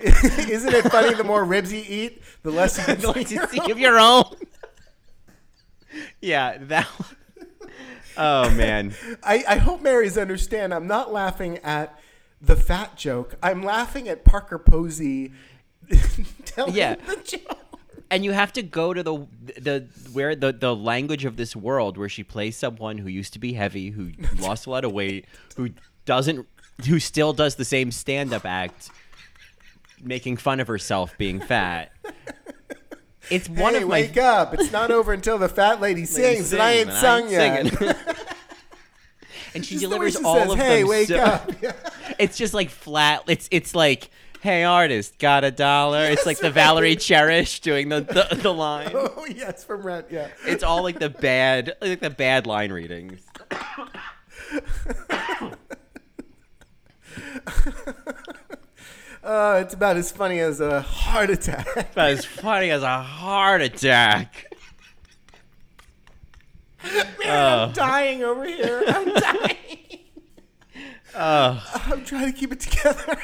Isn't 0.00 0.74
it 0.74 0.90
funny? 0.90 1.14
The 1.14 1.24
more 1.24 1.44
ribs 1.44 1.72
you 1.72 1.84
eat, 1.86 2.22
the 2.42 2.50
less 2.50 2.78
you 2.78 2.84
the 2.84 2.92
can 2.94 3.00
see 3.00 3.06
less 3.20 3.32
you 3.32 3.46
see 3.48 3.70
of 3.70 3.78
your 3.78 3.98
own 3.98 4.24
yeah 6.20 6.58
that 6.60 6.88
oh 8.16 8.50
man 8.50 8.94
I, 9.22 9.44
I 9.48 9.56
hope 9.56 9.80
Mary's 9.82 10.16
understand. 10.18 10.72
I'm 10.74 10.86
not 10.86 11.12
laughing 11.12 11.58
at 11.58 11.98
the 12.40 12.56
fat 12.56 12.96
joke. 12.96 13.36
I'm 13.42 13.62
laughing 13.62 14.08
at 14.08 14.24
Parker 14.24 14.58
Posey 14.58 15.32
telling 16.44 16.74
Yeah. 16.74 16.94
the 16.96 17.16
joke. 17.24 17.58
And 18.14 18.24
you 18.24 18.30
have 18.30 18.52
to 18.52 18.62
go 18.62 18.94
to 18.94 19.02
the 19.02 19.26
the 19.60 19.86
where 20.12 20.36
the 20.36 20.52
the 20.52 20.74
language 20.74 21.24
of 21.24 21.36
this 21.36 21.56
world 21.56 21.98
where 21.98 22.08
she 22.08 22.22
plays 22.22 22.56
someone 22.56 22.98
who 22.98 23.08
used 23.08 23.32
to 23.32 23.40
be 23.40 23.54
heavy 23.54 23.90
who 23.90 24.12
lost 24.38 24.66
a 24.66 24.70
lot 24.70 24.84
of 24.84 24.92
weight 24.92 25.26
who 25.56 25.70
doesn't 26.04 26.46
who 26.86 27.00
still 27.00 27.32
does 27.32 27.56
the 27.56 27.64
same 27.64 27.90
stand-up 27.90 28.44
act 28.44 28.90
making 30.00 30.36
fun 30.36 30.60
of 30.60 30.68
herself 30.68 31.16
being 31.18 31.40
fat 31.40 31.90
it's 33.30 33.48
one 33.48 33.74
hey, 33.74 33.82
of 33.82 33.88
my 33.88 34.02
wake 34.02 34.18
up! 34.18 34.52
It's 34.52 34.70
not 34.70 34.90
over 34.90 35.12
until 35.14 35.38
the 35.38 35.48
fat 35.48 35.80
lady 35.80 36.04
sings, 36.16 36.52
and 36.52 36.60
I 36.60 36.72
ain't 36.72 36.92
sung 36.92 37.30
yet. 37.30 37.66
singing. 37.66 37.94
and 39.54 39.64
she 39.64 39.76
Just 39.76 39.80
delivers 39.80 40.18
she 40.18 40.22
all 40.22 40.40
says, 40.40 40.52
of 40.52 40.58
hey, 40.58 40.80
them 40.80 40.88
wake 40.88 41.08
so- 41.08 41.16
up. 41.16 41.50
it's 42.18 42.36
just 42.36 42.52
like 42.52 42.68
flat 42.68 43.22
it's 43.26 43.48
it's 43.50 43.74
like 43.74 44.10
hey 44.44 44.62
artist, 44.62 45.18
got 45.18 45.42
a 45.42 45.50
dollar? 45.50 46.00
Yes, 46.00 46.18
it's 46.18 46.26
like 46.26 46.36
the 46.36 46.48
right. 46.48 46.54
Valerie 46.54 46.96
Cherish 46.96 47.60
doing 47.60 47.88
the, 47.88 48.02
the, 48.02 48.36
the 48.36 48.52
line. 48.52 48.90
Oh 48.92 49.26
yes, 49.26 49.64
from 49.64 49.82
Rent. 49.82 50.08
Yeah. 50.10 50.28
It's 50.44 50.62
all 50.62 50.82
like 50.82 50.98
the 50.98 51.08
bad, 51.08 51.74
like 51.80 52.00
the 52.00 52.10
bad 52.10 52.46
line 52.46 52.70
readings. 52.70 53.22
oh, 59.24 59.56
it's 59.56 59.72
about 59.72 59.96
as 59.96 60.12
funny 60.12 60.40
as 60.40 60.60
a 60.60 60.82
heart 60.82 61.30
attack. 61.30 61.66
About 61.92 62.10
as 62.10 62.26
funny 62.26 62.70
as 62.70 62.82
a 62.82 63.02
heart 63.02 63.62
attack. 63.62 64.52
Man, 66.84 67.06
oh. 67.24 67.64
I'm 67.64 67.72
dying 67.72 68.22
over 68.22 68.44
here. 68.44 68.84
I'm 68.88 69.14
dying. 69.14 70.00
Oh. 71.14 71.82
I'm 71.86 72.04
trying 72.04 72.30
to 72.30 72.38
keep 72.38 72.52
it 72.52 72.60
together. 72.60 73.16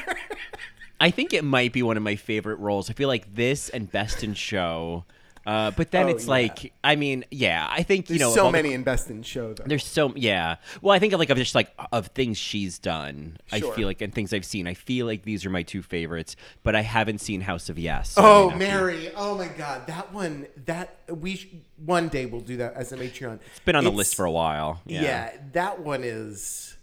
I 1.01 1.09
think 1.11 1.33
it 1.33 1.43
might 1.43 1.73
be 1.73 1.81
one 1.83 1.97
of 1.97 2.03
my 2.03 2.15
favorite 2.15 2.59
roles. 2.59 2.89
I 2.89 2.93
feel 2.93 3.07
like 3.09 3.33
this 3.35 3.69
and 3.69 3.91
Best 3.91 4.23
in 4.23 4.33
Show. 4.35 5.03
Uh, 5.43 5.71
but 5.71 5.89
then 5.89 6.05
Oh, 6.05 6.09
it's 6.09 6.25
yeah. 6.25 6.29
like, 6.29 6.71
I 6.83 6.95
mean, 6.95 7.25
yeah, 7.31 7.67
I 7.67 7.81
think 7.81 8.05
There's 8.05 8.19
you 8.19 8.23
know 8.27 8.31
so 8.31 8.41
all 8.45 8.51
the- 8.51 8.59
many 8.59 8.73
in 8.75 8.83
Best 8.83 9.09
in 9.09 9.23
Show 9.23 9.55
though. 9.55 9.63
There's 9.65 9.83
so 9.83 10.13
yeah. 10.15 10.57
Well, 10.83 10.93
I 10.93 10.99
think 10.99 11.13
of 11.13 11.19
like 11.19 11.31
of 11.31 11.37
just 11.39 11.55
like 11.55 11.71
of 11.91 12.05
things 12.09 12.37
she's 12.37 12.77
done. 12.77 13.37
Sure. 13.47 13.73
I 13.73 13.75
feel 13.75 13.87
like 13.87 14.01
and 14.01 14.13
things 14.13 14.33
I've 14.33 14.45
seen. 14.45 14.67
I 14.67 14.75
feel 14.75 15.07
like 15.07 15.23
these 15.23 15.43
are 15.43 15.49
my 15.49 15.63
two 15.63 15.81
favorites, 15.81 16.35
but 16.61 16.75
I 16.75 16.81
haven't 16.81 17.21
seen 17.21 17.41
House 17.41 17.69
of 17.69 17.79
Yes. 17.79 18.11
so 18.11 18.21
Oh, 18.23 18.55
Mary! 18.55 19.09
Oh 19.15 19.35
my 19.35 19.47
God, 19.47 19.87
that 19.87 20.13
one. 20.13 20.45
That 20.67 20.99
we 21.09 21.37
sh- 21.37 21.47
one 21.83 22.09
day 22.09 22.27
we'll 22.27 22.41
do 22.41 22.57
that 22.57 22.75
as 22.75 22.91
a 22.91 22.97
Patreon. 22.97 23.39
It's 23.49 23.59
been 23.65 23.75
on 23.75 23.83
the 23.83 23.91
list 23.91 24.13
for 24.13 24.25
a 24.25 24.31
while. 24.31 24.81
Yeah. 24.85 25.01
Yeah, 25.01 25.31
that 25.53 25.79
one 25.79 26.03
is. 26.03 26.77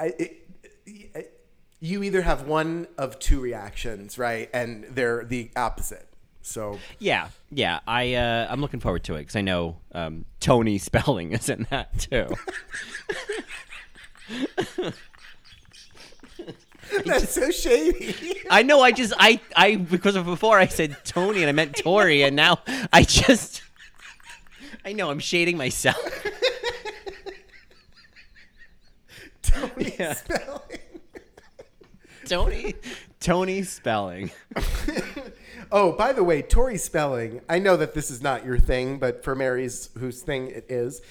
I. 0.00 0.06
It, 0.18 0.48
it- 0.84 1.34
you 1.80 2.02
either 2.02 2.22
have 2.22 2.46
one 2.46 2.88
of 2.96 3.18
two 3.18 3.40
reactions, 3.40 4.18
right, 4.18 4.50
and 4.52 4.84
they're 4.90 5.24
the 5.24 5.50
opposite. 5.56 6.06
So 6.42 6.78
Yeah, 6.98 7.28
yeah. 7.50 7.80
I 7.86 8.14
uh, 8.14 8.46
I'm 8.50 8.60
looking 8.60 8.80
forward 8.80 9.04
to 9.04 9.14
it 9.14 9.20
because 9.20 9.36
I 9.36 9.42
know 9.42 9.76
um, 9.92 10.24
Tony 10.40 10.78
Spelling 10.78 11.32
is 11.34 11.48
in 11.48 11.66
that 11.70 11.98
too. 11.98 12.28
that's 17.04 17.30
so 17.34 17.50
shady. 17.50 18.38
I 18.50 18.62
know. 18.62 18.80
I 18.80 18.92
just 18.92 19.12
I 19.18 19.40
I 19.54 19.76
because 19.76 20.16
of 20.16 20.24
before 20.24 20.58
I 20.58 20.66
said 20.66 20.96
Tony 21.04 21.40
and 21.40 21.48
I 21.48 21.52
meant 21.52 21.76
Tori, 21.76 22.22
and 22.22 22.34
now 22.34 22.60
I 22.92 23.02
just 23.02 23.62
I 24.84 24.92
know 24.92 25.10
I'm 25.10 25.18
shading 25.18 25.56
myself. 25.58 25.98
Tony 29.42 29.94
Yeah. 29.98 30.14
Spelling. 30.14 30.78
Tony 32.28 32.74
Tony 33.20 33.62
Spelling. 33.62 34.30
Oh, 35.70 35.92
by 35.92 36.12
the 36.12 36.24
way, 36.24 36.40
Tori 36.40 36.78
Spelling. 36.78 37.42
I 37.48 37.58
know 37.58 37.76
that 37.76 37.92
this 37.92 38.10
is 38.10 38.22
not 38.22 38.44
your 38.44 38.58
thing, 38.58 38.98
but 38.98 39.22
for 39.22 39.34
Mary's, 39.34 39.90
whose 39.98 40.22
thing 40.22 40.48
it 40.48 40.64
is, 40.68 41.02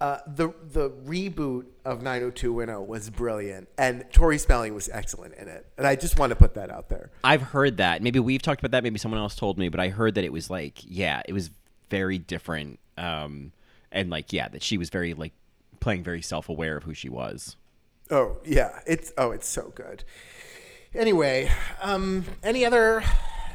uh, 0.00 0.18
the 0.26 0.52
the 0.70 0.90
reboot 0.90 1.64
of 1.84 2.02
90210 2.02 2.86
was 2.86 3.10
brilliant, 3.10 3.68
and 3.78 4.04
Tori 4.12 4.38
Spelling 4.38 4.74
was 4.74 4.88
excellent 4.90 5.34
in 5.34 5.48
it. 5.48 5.66
And 5.76 5.86
I 5.86 5.96
just 5.96 6.18
want 6.18 6.30
to 6.30 6.36
put 6.36 6.54
that 6.54 6.70
out 6.70 6.88
there. 6.88 7.10
I've 7.24 7.42
heard 7.42 7.78
that. 7.78 8.02
Maybe 8.02 8.20
we've 8.20 8.42
talked 8.42 8.60
about 8.60 8.72
that. 8.72 8.84
Maybe 8.84 8.98
someone 8.98 9.20
else 9.20 9.34
told 9.34 9.58
me, 9.58 9.68
but 9.70 9.80
I 9.80 9.88
heard 9.88 10.14
that 10.16 10.24
it 10.24 10.32
was 10.32 10.50
like, 10.50 10.78
yeah, 10.84 11.22
it 11.26 11.32
was 11.32 11.50
very 11.90 12.18
different. 12.18 12.78
Um, 12.98 13.52
and 13.90 14.10
like, 14.10 14.32
yeah, 14.32 14.48
that 14.48 14.62
she 14.62 14.76
was 14.76 14.90
very 14.90 15.14
like 15.14 15.32
playing 15.80 16.04
very 16.04 16.22
self 16.22 16.48
aware 16.48 16.76
of 16.76 16.84
who 16.84 16.94
she 16.94 17.08
was. 17.08 17.56
Oh 18.10 18.36
yeah, 18.44 18.80
it's 18.86 19.12
oh 19.18 19.32
it's 19.32 19.48
so 19.48 19.72
good. 19.74 20.04
Anyway, 20.96 21.50
um, 21.82 22.24
any 22.42 22.64
other 22.64 23.04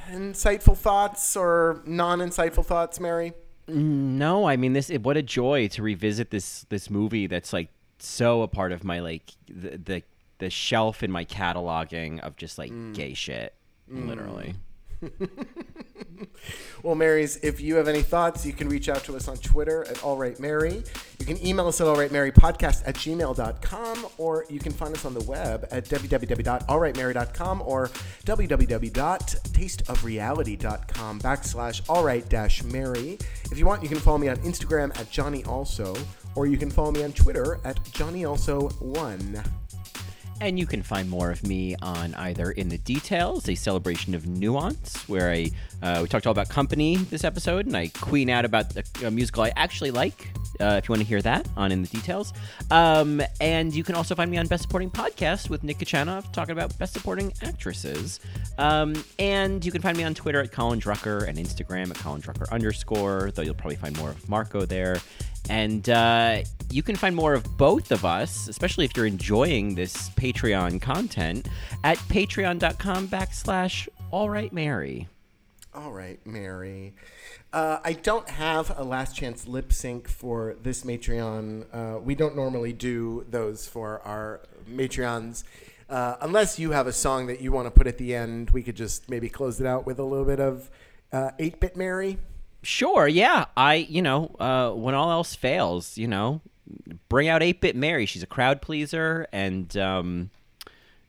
insightful 0.09 0.77
thoughts 0.77 1.35
or 1.35 1.81
non-insightful 1.85 2.65
thoughts, 2.65 2.99
Mary? 2.99 3.33
No, 3.67 4.45
I 4.47 4.57
mean 4.57 4.73
this. 4.73 4.89
What 4.89 5.17
a 5.17 5.21
joy 5.21 5.67
to 5.69 5.81
revisit 5.81 6.29
this 6.29 6.65
this 6.69 6.89
movie. 6.89 7.27
That's 7.27 7.53
like 7.53 7.69
so 7.99 8.41
a 8.41 8.47
part 8.47 8.71
of 8.71 8.83
my 8.83 8.99
like 8.99 9.31
the 9.47 9.77
the, 9.77 10.03
the 10.39 10.49
shelf 10.49 11.03
in 11.03 11.11
my 11.11 11.25
cataloging 11.25 12.19
of 12.19 12.35
just 12.35 12.57
like 12.57 12.71
gay 12.93 13.13
shit. 13.13 13.53
Literally. 13.87 14.55
Well, 16.83 16.95
Marys, 16.95 17.37
if 17.43 17.61
you 17.61 17.75
have 17.75 17.87
any 17.87 18.01
thoughts, 18.01 18.43
you 18.45 18.53
can 18.53 18.67
reach 18.67 18.89
out 18.89 19.03
to 19.03 19.15
us 19.15 19.27
on 19.27 19.37
Twitter 19.37 19.83
at 19.83 19.97
AllRightMary. 19.97 20.83
You 21.19 21.25
can 21.25 21.45
email 21.45 21.67
us 21.67 21.79
at 21.79 21.85
AllRightMaryPodcast 21.85 22.87
at 22.87 22.95
gmail.com, 22.95 24.07
or 24.17 24.45
you 24.49 24.59
can 24.59 24.71
find 24.71 24.95
us 24.95 25.05
on 25.05 25.13
the 25.13 25.23
web 25.23 25.67
at 25.69 25.85
www.allrightmary.com 25.85 27.61
or 27.61 27.91
www.tasteofreality.com 28.25 31.21
backslash 31.21 31.81
allright 31.83 32.27
dash 32.29 32.63
Mary. 32.63 33.19
If 33.51 33.59
you 33.59 33.67
want, 33.67 33.83
you 33.83 33.89
can 33.89 33.99
follow 33.99 34.17
me 34.17 34.29
on 34.29 34.37
Instagram 34.37 34.97
at 34.99 35.11
Johnny 35.11 35.43
Also, 35.45 35.95
or 36.35 36.47
you 36.47 36.57
can 36.57 36.71
follow 36.71 36.91
me 36.91 37.03
on 37.03 37.11
Twitter 37.11 37.59
at 37.63 37.79
Johnny 37.91 38.23
Also1. 38.23 39.45
And 40.41 40.57
you 40.57 40.65
can 40.65 40.81
find 40.81 41.07
more 41.07 41.29
of 41.29 41.45
me 41.45 41.75
on 41.83 42.15
either 42.15 42.49
In 42.49 42.67
the 42.67 42.79
Details, 42.79 43.47
a 43.47 43.53
celebration 43.53 44.15
of 44.15 44.25
nuance, 44.25 45.07
where 45.07 45.29
I 45.29 45.51
uh, 45.83 45.99
we 46.01 46.07
talked 46.07 46.25
all 46.25 46.31
about 46.31 46.49
company 46.49 46.95
this 46.95 47.23
episode, 47.23 47.67
and 47.67 47.77
I 47.77 47.89
queen 47.89 48.27
out 48.27 48.43
about 48.43 48.75
a, 48.75 48.83
a 49.05 49.11
musical 49.11 49.43
I 49.43 49.53
actually 49.55 49.91
like. 49.91 50.31
Uh, 50.59 50.79
if 50.81 50.89
you 50.89 50.93
want 50.93 51.01
to 51.01 51.07
hear 51.07 51.21
that 51.21 51.47
on 51.55 51.71
In 51.71 51.83
the 51.83 51.87
Details, 51.87 52.33
um, 52.71 53.21
and 53.39 53.73
you 53.73 53.83
can 53.83 53.93
also 53.93 54.15
find 54.15 54.31
me 54.31 54.37
on 54.37 54.47
Best 54.47 54.63
Supporting 54.63 54.89
Podcast 54.89 55.51
with 55.51 55.63
Nick 55.63 55.77
Kachanov 55.77 56.33
talking 56.33 56.53
about 56.53 56.75
Best 56.79 56.93
Supporting 56.93 57.31
Actresses. 57.43 58.19
Um, 58.57 58.95
and 59.19 59.63
you 59.63 59.71
can 59.71 59.81
find 59.81 59.95
me 59.95 60.03
on 60.03 60.15
Twitter 60.15 60.41
at 60.41 60.51
Colin 60.51 60.79
Drucker 60.79 61.27
and 61.27 61.37
Instagram 61.37 61.91
at 61.91 61.97
Colin 61.97 62.19
Drucker 62.19 62.49
underscore. 62.51 63.31
Though 63.33 63.43
you'll 63.43 63.53
probably 63.53 63.75
find 63.75 63.95
more 63.97 64.09
of 64.09 64.27
Marco 64.27 64.65
there. 64.65 64.97
And 65.49 65.89
uh, 65.89 66.43
you 66.69 66.83
can 66.83 66.95
find 66.95 67.15
more 67.15 67.33
of 67.33 67.57
both 67.57 67.91
of 67.91 68.05
us, 68.05 68.47
especially 68.47 68.85
if 68.85 68.95
you're 68.95 69.05
enjoying 69.05 69.75
this 69.75 70.09
Patreon 70.11 70.81
content, 70.81 71.47
at 71.83 71.97
patreon.com 71.97 73.07
backslash 73.07 73.87
all 74.11 74.29
right 74.29 74.51
Mary. 74.51 75.07
All 75.73 75.91
right, 75.93 76.19
Mary. 76.25 76.93
Uh, 77.53 77.79
I 77.83 77.93
don't 77.93 78.29
have 78.29 78.77
a 78.77 78.83
last 78.83 79.15
chance 79.15 79.47
lip 79.47 79.71
sync 79.71 80.09
for 80.09 80.57
this 80.61 80.83
Matreon. 80.83 81.65
Uh, 81.73 81.99
we 81.99 82.13
don't 82.13 82.35
normally 82.35 82.73
do 82.73 83.25
those 83.29 83.67
for 83.67 84.01
our 84.01 84.41
Matreons. 84.69 85.45
Uh, 85.89 86.17
unless 86.21 86.59
you 86.59 86.71
have 86.71 86.87
a 86.87 86.93
song 86.93 87.27
that 87.27 87.39
you 87.39 87.53
want 87.53 87.67
to 87.67 87.71
put 87.71 87.87
at 87.87 87.97
the 87.97 88.13
end, 88.13 88.49
we 88.51 88.63
could 88.63 88.75
just 88.75 89.09
maybe 89.09 89.29
close 89.29 89.61
it 89.61 89.65
out 89.65 89.85
with 89.85 89.97
a 89.97 90.03
little 90.03 90.25
bit 90.25 90.41
of 90.41 90.69
8 91.13 91.59
bit 91.59 91.77
Mary. 91.77 92.17
Sure, 92.63 93.07
yeah. 93.07 93.45
I, 93.57 93.75
you 93.75 94.01
know, 94.01 94.35
uh, 94.39 94.71
when 94.71 94.95
all 94.95 95.11
else 95.11 95.35
fails, 95.35 95.97
you 95.97 96.07
know, 96.07 96.41
bring 97.09 97.27
out 97.27 97.41
8 97.41 97.61
Bit 97.61 97.75
Mary. 97.75 98.05
She's 98.05 98.23
a 98.23 98.27
crowd 98.27 98.61
pleaser, 98.61 99.27
and 99.31 99.75
um, 99.77 100.29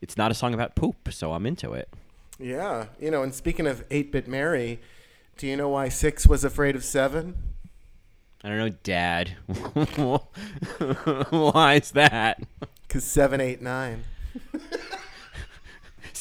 it's 0.01 0.17
not 0.17 0.31
a 0.31 0.33
song 0.33 0.53
about 0.53 0.75
poop, 0.75 1.09
so 1.11 1.33
I'm 1.33 1.45
into 1.45 1.73
it. 1.73 1.89
Yeah. 2.39 2.87
You 2.99 3.11
know, 3.11 3.23
and 3.23 3.33
speaking 3.33 3.67
of 3.67 3.83
8 3.89 4.11
bit 4.11 4.27
Mary, 4.27 4.81
do 5.37 5.47
you 5.47 5.55
know 5.55 5.69
why 5.69 5.89
6 5.89 6.27
was 6.27 6.43
afraid 6.43 6.75
of 6.75 6.83
7? 6.83 7.35
I 8.43 8.49
don't 8.49 8.57
know, 8.57 8.69
Dad. 8.83 9.37
Why 11.29 11.75
is 11.75 11.91
that? 11.91 12.43
Because 12.85 13.05
7, 13.05 13.39
8, 13.39 13.61
9. 13.61 14.03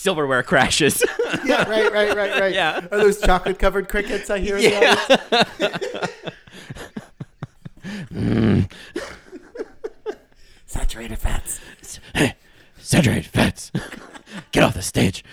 Silverware 0.03 0.43
crashes. 0.43 1.03
Yeah, 1.45 1.69
right, 1.69 1.93
right, 1.93 2.15
right, 2.15 2.41
right. 2.41 2.55
Yeah. 2.63 2.87
Are 2.93 2.99
those 2.99 3.21
chocolate 3.21 3.59
covered 3.59 3.89
crickets 3.89 4.31
I 4.31 4.39
hear? 4.39 4.59
the 4.59 4.77
audience? 4.77 6.11
Mm. 8.13 8.71
Saturated 10.67 11.19
fats. 11.19 11.61
Hey, 12.15 12.35
Saturated 12.79 13.27
fats. 13.27 13.73
Get 14.53 14.63
off 14.63 14.75
the 14.75 14.83
stage. 14.83 15.25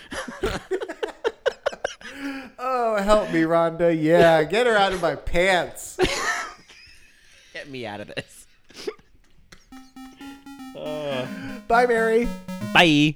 Oh, 2.57 2.97
help 3.01 3.31
me, 3.31 3.41
Rhonda. 3.41 3.95
Yeah, 3.99 4.43
get 4.43 4.65
her 4.67 4.75
out 4.75 4.93
of 4.93 5.01
my 5.01 5.15
pants. 5.15 5.97
Get 7.53 7.69
me 7.69 7.85
out 7.85 7.99
of 8.01 8.07
this. 8.07 8.47
Bye, 11.67 11.85
Mary. 11.85 12.27
Bye. 12.73 13.15